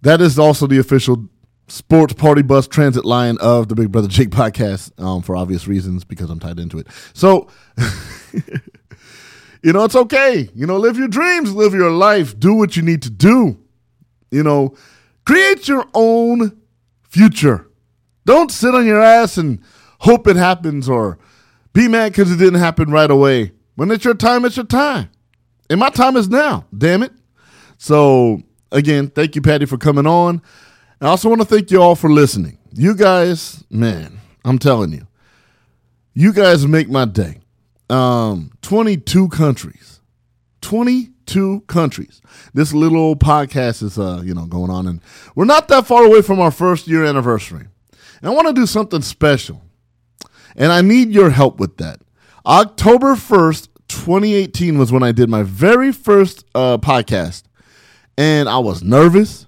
that 0.03 0.21
is 0.21 0.39
also 0.39 0.67
the 0.67 0.79
official 0.79 1.29
sports 1.67 2.13
party 2.13 2.43
bus 2.43 2.69
transit 2.69 3.05
line 3.05 3.39
of 3.41 3.69
the 3.69 3.75
Big 3.75 3.91
Brother 3.91 4.09
Jake 4.09 4.31
podcast 4.31 4.99
um, 5.03 5.23
for 5.23 5.37
obvious 5.37 5.67
reasons 5.67 6.05
because 6.05 6.31
I'm 6.31 6.39
tied 6.39 6.59
into 6.59 6.79
it. 6.79 6.87
So, 7.13 7.49
you 9.63 9.73
know, 9.73 9.85
it's 9.85 9.97
okay. 9.97 10.49
You 10.55 10.67
know, 10.67 10.77
live 10.77 10.99
your 10.99 11.09
dreams, 11.09 11.55
live 11.55 11.75
your 11.75 11.91
life, 11.91 12.39
do 12.39 12.55
what 12.55 12.77
you 12.77 12.83
need 12.83 13.03
to 13.03 13.11
do. 13.11 13.59
You 14.31 14.43
know, 14.43 14.75
create 15.25 15.69
your 15.69 15.87
own 15.95 16.61
future. 17.03 17.71
Don't 18.27 18.51
sit 18.51 18.75
on 18.75 18.87
your 18.87 19.01
ass 19.01 19.37
and 19.37 19.61
hope 20.01 20.27
it 20.27 20.37
happens 20.37 20.89
or 20.89 21.19
be 21.73 21.89
mad 21.89 22.13
because 22.13 22.31
it 22.31 22.37
didn't 22.37 22.61
happen 22.61 22.91
right 22.91 23.11
away. 23.11 23.53
When 23.77 23.91
it's 23.91 24.05
your 24.05 24.15
time, 24.15 24.45
it's 24.45 24.57
your 24.57 24.67
time. 24.67 25.11
And 25.71 25.81
my 25.81 25.91
time 25.91 26.17
is 26.17 26.29
now, 26.29 26.67
damn 26.77 27.03
it. 27.03 27.13
So, 27.79 28.41
again, 28.71 29.09
thank 29.09 29.35
you, 29.35 29.43
Patty, 29.43 29.67
for 29.67 29.79
coming 29.79 30.07
on. 30.07 30.43
I 31.01 31.07
also 31.09 31.29
want 31.29 31.41
to 31.41 31.47
thank 31.47 31.71
you 31.71 31.83
all 31.83 31.97
for 31.97 32.11
listening. 32.11 32.59
You 32.73 32.95
guys, 32.95 33.65
man, 33.71 34.21
I'm 34.45 34.59
telling 34.59 34.93
you, 34.93 35.07
you 36.15 36.33
guys 36.33 36.67
make 36.67 36.89
my 36.89 37.05
day. 37.05 37.41
Um, 37.91 38.51
22 38.63 39.29
countries. 39.29 40.01
22 40.63 41.61
countries. 41.63 42.23
This 42.55 42.73
little 42.73 42.99
old 42.99 43.21
podcast 43.21 43.83
is 43.83 43.99
uh, 43.99 44.23
you 44.25 44.35
know, 44.35 44.47
going 44.47 44.71
on 44.71 44.87
and 44.87 45.01
we're 45.35 45.45
not 45.45 45.69
that 45.69 45.87
far 45.87 46.05
away 46.05 46.23
from 46.23 46.41
our 46.41 46.51
first 46.51 46.87
year 46.87 47.05
anniversary. 47.05 47.67
And 48.21 48.31
I 48.31 48.35
want 48.35 48.49
to 48.49 48.55
do 48.55 48.67
something 48.67 49.03
special. 49.03 49.63
And 50.57 50.73
I 50.73 50.81
need 50.81 51.11
your 51.11 51.31
help 51.31 51.59
with 51.59 51.77
that. 51.79 52.01
October 52.47 53.15
1st, 53.15 53.69
2018 53.89 54.79
was 54.79 54.93
when 54.93 55.03
I 55.03 55.13
did 55.13 55.29
my 55.29 55.43
very 55.43 55.93
first 55.93 56.45
uh, 56.55 56.79
podcast. 56.79 57.43
And 58.17 58.49
I 58.49 58.59
was 58.59 58.83
nervous. 58.83 59.47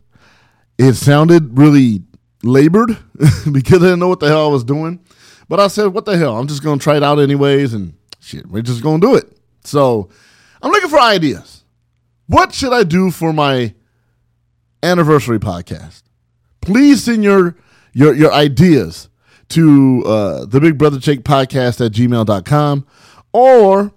It 0.78 0.94
sounded 0.94 1.58
really 1.58 2.02
labored 2.42 2.96
because 3.52 3.82
I 3.82 3.86
didn't 3.86 4.00
know 4.00 4.08
what 4.08 4.20
the 4.20 4.28
hell 4.28 4.46
I 4.46 4.50
was 4.50 4.64
doing. 4.64 5.00
But 5.48 5.60
I 5.60 5.68
said, 5.68 5.86
what 5.88 6.04
the 6.04 6.16
hell? 6.16 6.36
I'm 6.36 6.48
just 6.48 6.62
going 6.62 6.78
to 6.78 6.82
try 6.82 6.96
it 6.96 7.02
out 7.02 7.18
anyways. 7.18 7.72
And 7.72 7.94
shit, 8.20 8.46
we're 8.46 8.62
just 8.62 8.82
going 8.82 9.00
to 9.00 9.06
do 9.06 9.14
it. 9.14 9.36
So 9.64 10.08
I'm 10.60 10.70
looking 10.70 10.90
for 10.90 11.00
ideas. 11.00 11.64
What 12.26 12.52
should 12.52 12.72
I 12.72 12.82
do 12.82 13.10
for 13.10 13.32
my 13.32 13.74
anniversary 14.82 15.38
podcast? 15.38 16.02
Please 16.60 17.04
send 17.04 17.22
your 17.22 17.56
your 17.92 18.12
your 18.14 18.32
ideas 18.32 19.08
to 19.50 20.02
uh, 20.04 20.44
the 20.44 20.60
Big 20.60 20.76
Brother 20.76 20.98
Jake 20.98 21.22
podcast 21.22 21.84
at 21.84 21.92
gmail.com 21.92 22.84
or 23.32 23.92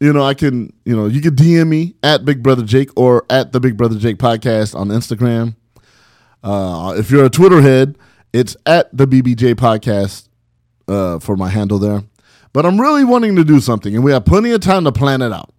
you 0.00 0.12
know, 0.12 0.22
I 0.22 0.34
can, 0.34 0.70
you 0.84 0.94
know, 0.94 1.06
you 1.06 1.22
can 1.22 1.34
DM 1.34 1.68
me 1.68 1.94
at 2.02 2.26
Big 2.26 2.42
Brother 2.42 2.62
Jake 2.62 2.90
or 2.94 3.24
at 3.30 3.52
the 3.52 3.60
Big 3.60 3.78
Brother 3.78 3.98
Jake 3.98 4.18
podcast 4.18 4.74
on 4.74 4.88
Instagram. 4.88 5.56
Uh, 6.44 6.94
if 6.96 7.10
you're 7.10 7.24
a 7.24 7.30
Twitter 7.30 7.62
head, 7.62 7.96
it's 8.32 8.54
at 8.66 8.94
the 8.96 9.06
BBJ 9.06 9.54
podcast 9.54 10.28
uh, 10.86 11.18
for 11.18 11.36
my 11.36 11.48
handle 11.48 11.78
there. 11.78 12.04
But 12.52 12.66
I'm 12.66 12.80
really 12.80 13.02
wanting 13.02 13.34
to 13.36 13.44
do 13.44 13.60
something, 13.60 13.94
and 13.94 14.04
we 14.04 14.12
have 14.12 14.24
plenty 14.26 14.50
of 14.52 14.60
time 14.60 14.84
to 14.84 14.92
plan 14.92 15.22
it 15.22 15.32
out. 15.32 15.52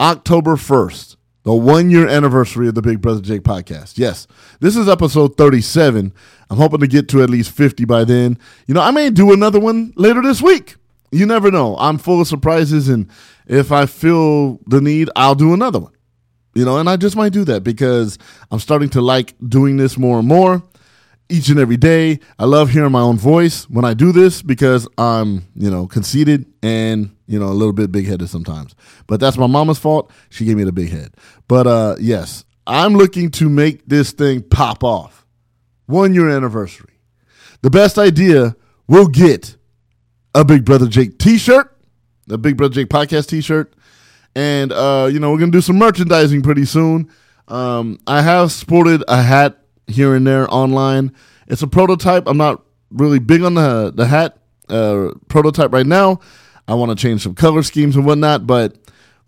October 0.00 0.56
1st, 0.56 1.16
the 1.42 1.52
one 1.52 1.90
year 1.90 2.06
anniversary 2.06 2.68
of 2.68 2.74
the 2.74 2.82
Big 2.82 3.02
Brother 3.02 3.20
Jake 3.20 3.42
podcast. 3.42 3.98
Yes, 3.98 4.26
this 4.60 4.76
is 4.76 4.88
episode 4.88 5.36
37. 5.36 6.12
I'm 6.48 6.56
hoping 6.56 6.80
to 6.80 6.86
get 6.86 7.08
to 7.08 7.22
at 7.22 7.28
least 7.28 7.50
50 7.50 7.84
by 7.84 8.04
then. 8.04 8.38
You 8.66 8.74
know, 8.74 8.80
I 8.80 8.92
may 8.92 9.10
do 9.10 9.32
another 9.32 9.60
one 9.60 9.92
later 9.96 10.22
this 10.22 10.40
week. 10.40 10.76
You 11.12 11.26
never 11.26 11.50
know. 11.50 11.76
I'm 11.78 11.98
full 11.98 12.20
of 12.20 12.28
surprises, 12.28 12.88
and 12.88 13.10
if 13.46 13.72
I 13.72 13.86
feel 13.86 14.60
the 14.66 14.80
need, 14.80 15.10
I'll 15.16 15.34
do 15.34 15.52
another 15.52 15.80
one. 15.80 15.92
You 16.60 16.66
know, 16.66 16.76
and 16.78 16.88
I 16.90 16.96
just 16.96 17.16
might 17.16 17.32
do 17.32 17.44
that 17.46 17.64
because 17.64 18.18
I'm 18.50 18.58
starting 18.60 18.90
to 18.90 19.00
like 19.00 19.34
doing 19.48 19.78
this 19.78 19.96
more 19.96 20.18
and 20.18 20.28
more. 20.28 20.62
each 21.30 21.48
and 21.48 21.58
every 21.58 21.76
day. 21.76 22.18
I 22.38 22.44
love 22.44 22.70
hearing 22.70 22.92
my 22.92 23.00
own 23.00 23.16
voice 23.16 23.64
when 23.70 23.84
I 23.84 23.94
do 23.94 24.12
this 24.12 24.42
because 24.42 24.86
I'm, 24.98 25.46
you 25.54 25.70
know, 25.70 25.86
conceited 25.86 26.44
and, 26.62 27.16
you 27.26 27.38
know, 27.38 27.46
a 27.46 27.54
little 27.54 27.72
bit 27.72 27.92
big 27.92 28.06
headed 28.06 28.28
sometimes. 28.28 28.74
But 29.06 29.20
that's 29.20 29.38
my 29.38 29.46
mama's 29.46 29.78
fault. 29.78 30.10
She 30.28 30.44
gave 30.44 30.56
me 30.56 30.64
the 30.64 30.72
big 30.72 30.90
head. 30.90 31.14
But 31.48 31.66
uh 31.66 31.96
yes, 32.00 32.44
I'm 32.66 32.94
looking 32.94 33.30
to 33.32 33.48
make 33.48 33.86
this 33.86 34.12
thing 34.12 34.42
pop 34.42 34.82
off. 34.84 35.24
One 35.86 36.14
year 36.14 36.28
anniversary. 36.28 36.98
The 37.62 37.70
best 37.70 37.98
idea 37.98 38.56
will 38.88 39.06
get 39.08 39.56
a 40.34 40.44
Big 40.44 40.64
Brother 40.64 40.88
Jake 40.88 41.18
t-shirt, 41.18 41.76
a 42.28 42.38
Big 42.38 42.56
Brother 42.56 42.74
Jake 42.74 42.88
podcast 42.88 43.28
t-shirt, 43.28 43.74
and 44.34 44.72
uh, 44.72 45.08
you 45.10 45.18
know, 45.18 45.32
we're 45.32 45.38
gonna 45.38 45.52
do 45.52 45.60
some 45.60 45.78
merchandising 45.78 46.42
pretty 46.42 46.64
soon. 46.64 47.10
Um, 47.48 47.98
I 48.06 48.22
have 48.22 48.52
sported 48.52 49.02
a 49.08 49.22
hat 49.22 49.58
here 49.86 50.14
and 50.14 50.26
there 50.26 50.52
online. 50.52 51.12
It's 51.48 51.62
a 51.62 51.66
prototype. 51.66 52.26
I'm 52.26 52.36
not 52.36 52.62
really 52.90 53.18
big 53.18 53.42
on 53.42 53.54
the 53.54 53.92
the 53.94 54.06
hat 54.06 54.38
uh, 54.68 55.10
prototype 55.28 55.72
right 55.72 55.86
now. 55.86 56.20
I 56.68 56.74
want 56.74 56.96
to 56.96 57.00
change 57.00 57.22
some 57.22 57.34
color 57.34 57.62
schemes 57.62 57.96
and 57.96 58.06
whatnot, 58.06 58.46
but 58.46 58.76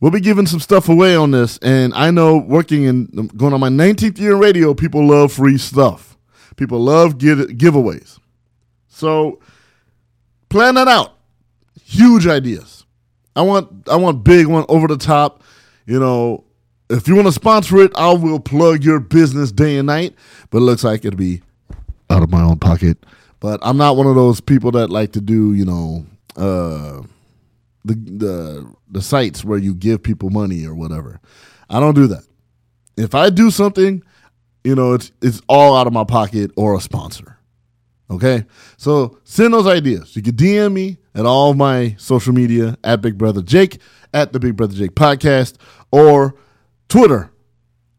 we'll 0.00 0.12
be 0.12 0.20
giving 0.20 0.46
some 0.46 0.60
stuff 0.60 0.88
away 0.88 1.16
on 1.16 1.32
this. 1.32 1.58
And 1.58 1.92
I 1.94 2.10
know 2.10 2.36
working 2.36 2.86
and 2.86 3.36
going 3.36 3.52
on 3.52 3.60
my 3.60 3.68
19th 3.68 4.18
year 4.18 4.34
in 4.34 4.38
radio, 4.38 4.74
people 4.74 5.06
love 5.06 5.32
free 5.32 5.58
stuff. 5.58 6.16
People 6.56 6.80
love 6.80 7.18
give, 7.18 7.38
giveaways. 7.38 8.18
So 8.88 9.40
plan 10.48 10.74
that 10.76 10.86
out. 10.86 11.16
Huge 11.82 12.26
ideas. 12.26 12.81
I 13.34 13.42
want 13.42 13.88
I 13.88 13.96
want 13.96 14.24
big 14.24 14.46
one 14.46 14.64
over 14.68 14.86
the 14.86 14.96
top. 14.96 15.42
You 15.86 15.98
know, 15.98 16.44
if 16.90 17.08
you 17.08 17.14
want 17.14 17.26
to 17.26 17.32
sponsor 17.32 17.78
it, 17.78 17.92
I 17.94 18.12
will 18.12 18.40
plug 18.40 18.84
your 18.84 19.00
business 19.00 19.52
day 19.52 19.78
and 19.78 19.86
night. 19.86 20.14
But 20.50 20.58
it 20.58 20.62
looks 20.62 20.84
like 20.84 21.04
it'll 21.04 21.16
be 21.16 21.42
out 22.10 22.22
of 22.22 22.30
my 22.30 22.42
own 22.42 22.58
pocket. 22.58 23.04
But 23.40 23.60
I'm 23.62 23.76
not 23.76 23.96
one 23.96 24.06
of 24.06 24.14
those 24.14 24.40
people 24.40 24.70
that 24.72 24.88
like 24.88 25.12
to 25.12 25.20
do, 25.20 25.54
you 25.54 25.64
know, 25.64 26.06
uh, 26.36 27.02
the 27.84 27.94
the 27.94 28.72
the 28.90 29.02
sites 29.02 29.44
where 29.44 29.58
you 29.58 29.74
give 29.74 30.02
people 30.02 30.30
money 30.30 30.64
or 30.64 30.74
whatever. 30.74 31.20
I 31.68 31.80
don't 31.80 31.94
do 31.94 32.06
that. 32.08 32.24
If 32.96 33.14
I 33.14 33.30
do 33.30 33.50
something, 33.50 34.02
you 34.62 34.74
know, 34.74 34.92
it's 34.92 35.10
it's 35.22 35.40
all 35.48 35.76
out 35.76 35.86
of 35.86 35.92
my 35.92 36.04
pocket 36.04 36.52
or 36.56 36.76
a 36.76 36.80
sponsor. 36.80 37.38
Okay, 38.10 38.44
so 38.76 39.18
send 39.24 39.54
those 39.54 39.66
ideas. 39.66 40.14
You 40.14 40.22
can 40.22 40.34
DM 40.34 40.72
me 40.74 40.98
at 41.14 41.26
all 41.26 41.54
my 41.54 41.94
social 41.98 42.32
media 42.32 42.76
at 42.84 43.00
Big 43.00 43.18
Brother 43.18 43.42
Jake 43.42 43.78
at 44.14 44.32
the 44.32 44.40
Big 44.40 44.56
Brother 44.56 44.74
Jake 44.74 44.94
podcast 44.94 45.56
or 45.90 46.34
Twitter 46.88 47.30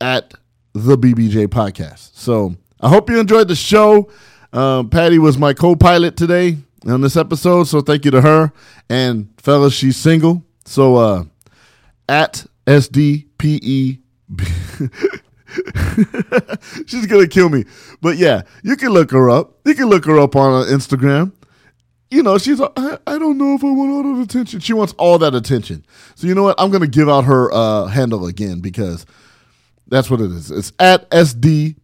at 0.01 0.33
the 0.73 0.97
BBJ 0.97 1.47
podcast. 1.47 2.11
So 2.15 2.55
I 2.79 2.89
hope 2.89 3.09
you 3.09 3.19
enjoyed 3.19 3.47
the 3.47 3.55
show. 3.55 4.09
Um, 4.51 4.89
Patty 4.89 5.19
was 5.19 5.37
my 5.37 5.53
co-pilot 5.53 6.15
today 6.17 6.57
on 6.85 7.01
this 7.01 7.15
episode, 7.17 7.63
so 7.65 7.81
thank 7.81 8.05
you 8.05 8.11
to 8.11 8.21
her. 8.21 8.51
And 8.89 9.29
fellas, 9.37 9.73
she's 9.73 9.97
single, 9.97 10.43
so 10.65 10.95
uh, 10.95 11.23
at 12.07 12.45
SDPE. 12.67 13.99
She's 16.87 17.05
gonna 17.05 17.27
kill 17.27 17.49
me. 17.49 17.65
But 18.01 18.17
yeah, 18.17 18.41
you 18.63 18.75
can 18.75 18.89
look 18.89 19.11
her 19.11 19.29
up. 19.29 19.59
You 19.65 19.75
can 19.75 19.85
look 19.85 20.05
her 20.05 20.19
up 20.19 20.35
on 20.35 20.65
Instagram. 20.67 21.31
You 22.11 22.21
know, 22.23 22.37
she's. 22.37 22.61
I, 22.61 22.97
I 23.07 23.17
don't 23.17 23.37
know 23.37 23.55
if 23.55 23.63
I 23.63 23.71
want 23.71 23.91
all 23.91 24.03
that 24.15 24.21
attention. 24.21 24.59
She 24.59 24.73
wants 24.73 24.93
all 24.97 25.17
that 25.19 25.33
attention. 25.33 25.85
So 26.15 26.27
you 26.27 26.35
know 26.35 26.43
what? 26.43 26.55
I'm 26.59 26.69
gonna 26.71 26.87
give 26.87 27.09
out 27.09 27.23
her 27.25 27.51
uh, 27.51 27.87
handle 27.87 28.27
again 28.27 28.59
because 28.59 29.05
that's 29.87 30.09
what 30.09 30.21
it 30.21 30.31
is. 30.31 30.51
It's 30.51 30.71
at 30.79 31.09
SDPEBBZ 31.11 31.77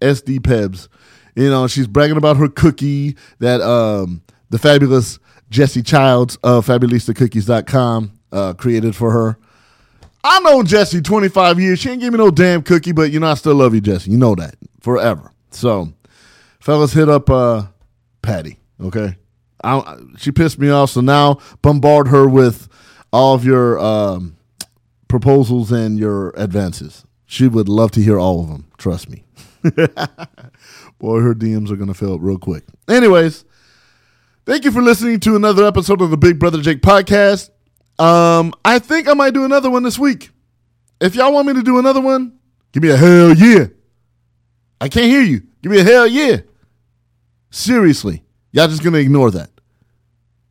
SDPebs. 0.00 0.88
You 1.34 1.50
know, 1.50 1.66
she's 1.66 1.86
bragging 1.86 2.16
about 2.16 2.38
her 2.38 2.48
cookie 2.48 3.16
that 3.40 3.60
um, 3.60 4.22
the 4.50 4.58
fabulous 4.58 5.18
Jesse 5.50 5.82
Childs 5.82 6.36
of 6.42 6.66
FabulistaCookies.com 6.66 8.12
uh, 8.32 8.54
created 8.54 8.96
for 8.96 9.10
her. 9.12 9.38
I 10.24 10.40
know 10.40 10.62
Jesse 10.62 11.00
25 11.00 11.60
years. 11.60 11.78
She 11.78 11.90
ain't 11.90 12.00
give 12.00 12.12
me 12.12 12.18
no 12.18 12.30
damn 12.30 12.62
cookie, 12.62 12.92
but 12.92 13.12
you 13.12 13.20
know 13.20 13.28
I 13.28 13.34
still 13.34 13.54
love 13.54 13.74
you, 13.74 13.80
Jesse. 13.80 14.10
You 14.10 14.16
know 14.16 14.34
that 14.34 14.56
forever. 14.80 15.30
So, 15.50 15.92
fellas, 16.58 16.92
hit 16.92 17.08
up 17.08 17.30
uh, 17.30 17.66
Patty. 18.26 18.58
Okay, 18.80 19.16
I, 19.62 19.98
she 20.18 20.32
pissed 20.32 20.58
me 20.58 20.68
off, 20.68 20.90
so 20.90 21.00
now 21.00 21.38
bombard 21.62 22.08
her 22.08 22.28
with 22.28 22.68
all 23.12 23.34
of 23.34 23.44
your 23.44 23.78
um, 23.78 24.36
proposals 25.08 25.70
and 25.70 25.98
your 25.98 26.30
advances. 26.36 27.04
She 27.24 27.48
would 27.48 27.68
love 27.68 27.92
to 27.92 28.02
hear 28.02 28.18
all 28.18 28.40
of 28.40 28.48
them. 28.48 28.70
Trust 28.78 29.08
me. 29.08 29.24
Boy, 30.98 31.20
her 31.20 31.34
DMs 31.34 31.70
are 31.70 31.76
gonna 31.76 31.94
fill 31.94 32.14
up 32.14 32.20
real 32.22 32.38
quick. 32.38 32.64
Anyways, 32.88 33.44
thank 34.44 34.64
you 34.64 34.72
for 34.72 34.82
listening 34.82 35.20
to 35.20 35.36
another 35.36 35.64
episode 35.64 36.02
of 36.02 36.10
the 36.10 36.16
Big 36.16 36.38
Brother 36.38 36.60
Jake 36.60 36.82
podcast. 36.82 37.50
Um, 37.98 38.52
I 38.64 38.78
think 38.78 39.08
I 39.08 39.14
might 39.14 39.34
do 39.34 39.44
another 39.44 39.70
one 39.70 39.82
this 39.84 39.98
week. 39.98 40.30
If 41.00 41.14
y'all 41.14 41.32
want 41.32 41.46
me 41.46 41.54
to 41.54 41.62
do 41.62 41.78
another 41.78 42.00
one, 42.00 42.38
give 42.72 42.82
me 42.82 42.90
a 42.90 42.96
hell 42.96 43.34
yeah. 43.34 43.66
I 44.80 44.88
can't 44.88 45.06
hear 45.06 45.22
you. 45.22 45.42
Give 45.62 45.72
me 45.72 45.78
a 45.78 45.84
hell 45.84 46.06
yeah. 46.06 46.38
Seriously. 47.56 48.22
Y'all 48.52 48.68
just 48.68 48.84
gonna 48.84 48.98
ignore 48.98 49.30
that. 49.30 49.48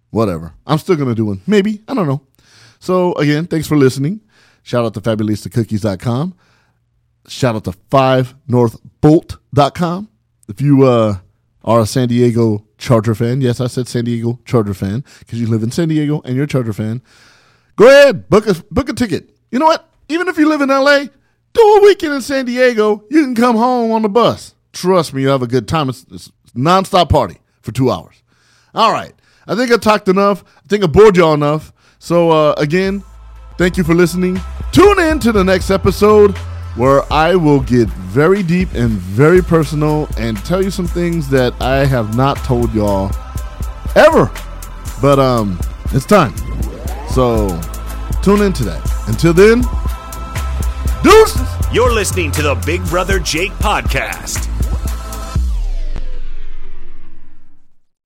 Whatever. 0.10 0.56
I'm 0.66 0.80
still 0.80 0.96
gonna 0.96 1.14
do 1.14 1.28
one. 1.28 1.40
Maybe. 1.46 1.84
I 1.88 1.94
don't 1.94 2.08
know. 2.08 2.24
So 2.80 3.14
again, 3.14 3.46
thanks 3.46 3.68
for 3.68 3.78
listening. 3.78 4.22
Shout 4.64 4.86
out 4.86 4.96
to 4.96 5.02
FabulistaCookies.com. 5.02 6.34
Shout 7.28 7.56
out 7.56 7.64
to 7.66 7.74
5northbolt.com. 7.92 10.10
If 10.48 10.62
you 10.62 10.84
uh, 10.84 11.18
are 11.64 11.82
a 11.82 11.86
San 11.86 12.08
Diego 12.08 12.66
Charger 12.80 13.14
fan, 13.14 13.40
yes, 13.40 13.62
I 13.62 13.68
said 13.68 13.88
San 13.88 14.06
Diego 14.06 14.40
Charger 14.44 14.74
fan 14.74 15.04
because 15.20 15.40
you 15.40 15.46
live 15.46 15.62
in 15.62 15.70
San 15.70 15.90
Diego 15.90 16.24
and 16.26 16.36
you're 16.36 16.46
a 16.46 16.48
Charger 16.48 16.74
fan. 16.74 17.04
Go 17.76 17.88
ahead, 17.88 18.32
book 18.32 18.48
a 18.48 18.56
book 18.72 18.90
a 18.90 18.94
ticket. 18.94 19.30
You 19.52 19.60
know 19.60 19.68
what? 19.68 19.88
Even 20.10 20.28
if 20.28 20.40
you 20.40 20.50
live 20.50 20.62
in 20.62 20.70
LA, 20.70 21.04
do 21.54 21.62
a 21.62 21.82
weekend 21.84 22.16
in 22.16 22.22
San 22.22 22.46
Diego. 22.46 23.04
You 23.12 23.22
can 23.22 23.36
come 23.36 23.58
home 23.58 23.92
on 23.92 24.02
the 24.02 24.10
bus. 24.10 24.56
Trust 24.74 25.14
me, 25.14 25.22
you'll 25.22 25.34
have 25.34 25.44
a 25.44 25.48
good 25.48 25.68
time. 25.68 25.90
It's, 25.90 26.04
it's 26.12 26.32
nonstop 26.56 27.10
party 27.10 27.38
for 27.62 27.72
two 27.72 27.92
hours. 27.92 28.24
All 28.74 28.92
right. 28.92 29.14
I 29.48 29.56
think 29.56 29.72
I 29.72 29.78
talked 29.78 30.08
enough. 30.08 30.44
I 30.58 30.68
think 30.68 30.84
I 30.84 30.88
bored 30.88 31.18
y'all 31.18 31.34
enough. 31.34 31.72
So 32.00 32.32
uh, 32.32 32.54
again, 32.58 33.04
thank 33.58 33.78
you 33.78 33.84
for 33.84 33.94
listening. 33.94 34.40
Tune 34.72 35.00
in 35.00 35.20
to 35.20 35.32
the 35.32 35.44
next 35.44 35.70
episode 35.70 36.36
where 36.76 37.02
I 37.12 37.36
will 37.36 37.62
get 37.62 37.88
very 37.90 38.44
deep 38.44 38.74
and 38.74 38.90
very 38.90 39.42
personal 39.42 40.10
and 40.18 40.38
tell 40.46 40.64
you 40.64 40.72
some 40.72 40.88
things 40.88 41.30
that 41.30 41.54
I 41.62 41.86
have 41.86 42.18
not 42.18 42.38
told 42.38 42.74
y'all 42.74 43.12
ever. 43.96 44.32
But 45.02 45.20
um, 45.20 45.60
it's 45.92 46.06
time. 46.06 46.36
So 47.10 47.48
tune 48.22 48.42
into 48.42 48.64
that. 48.66 48.82
Until 49.08 49.34
then, 49.34 49.62
deuces. 51.04 51.48
You're 51.74 51.94
listening 51.94 52.32
to 52.32 52.42
the 52.42 52.56
Big 52.66 52.84
Brother 52.86 53.20
Jake 53.20 53.52
podcast. 53.54 54.55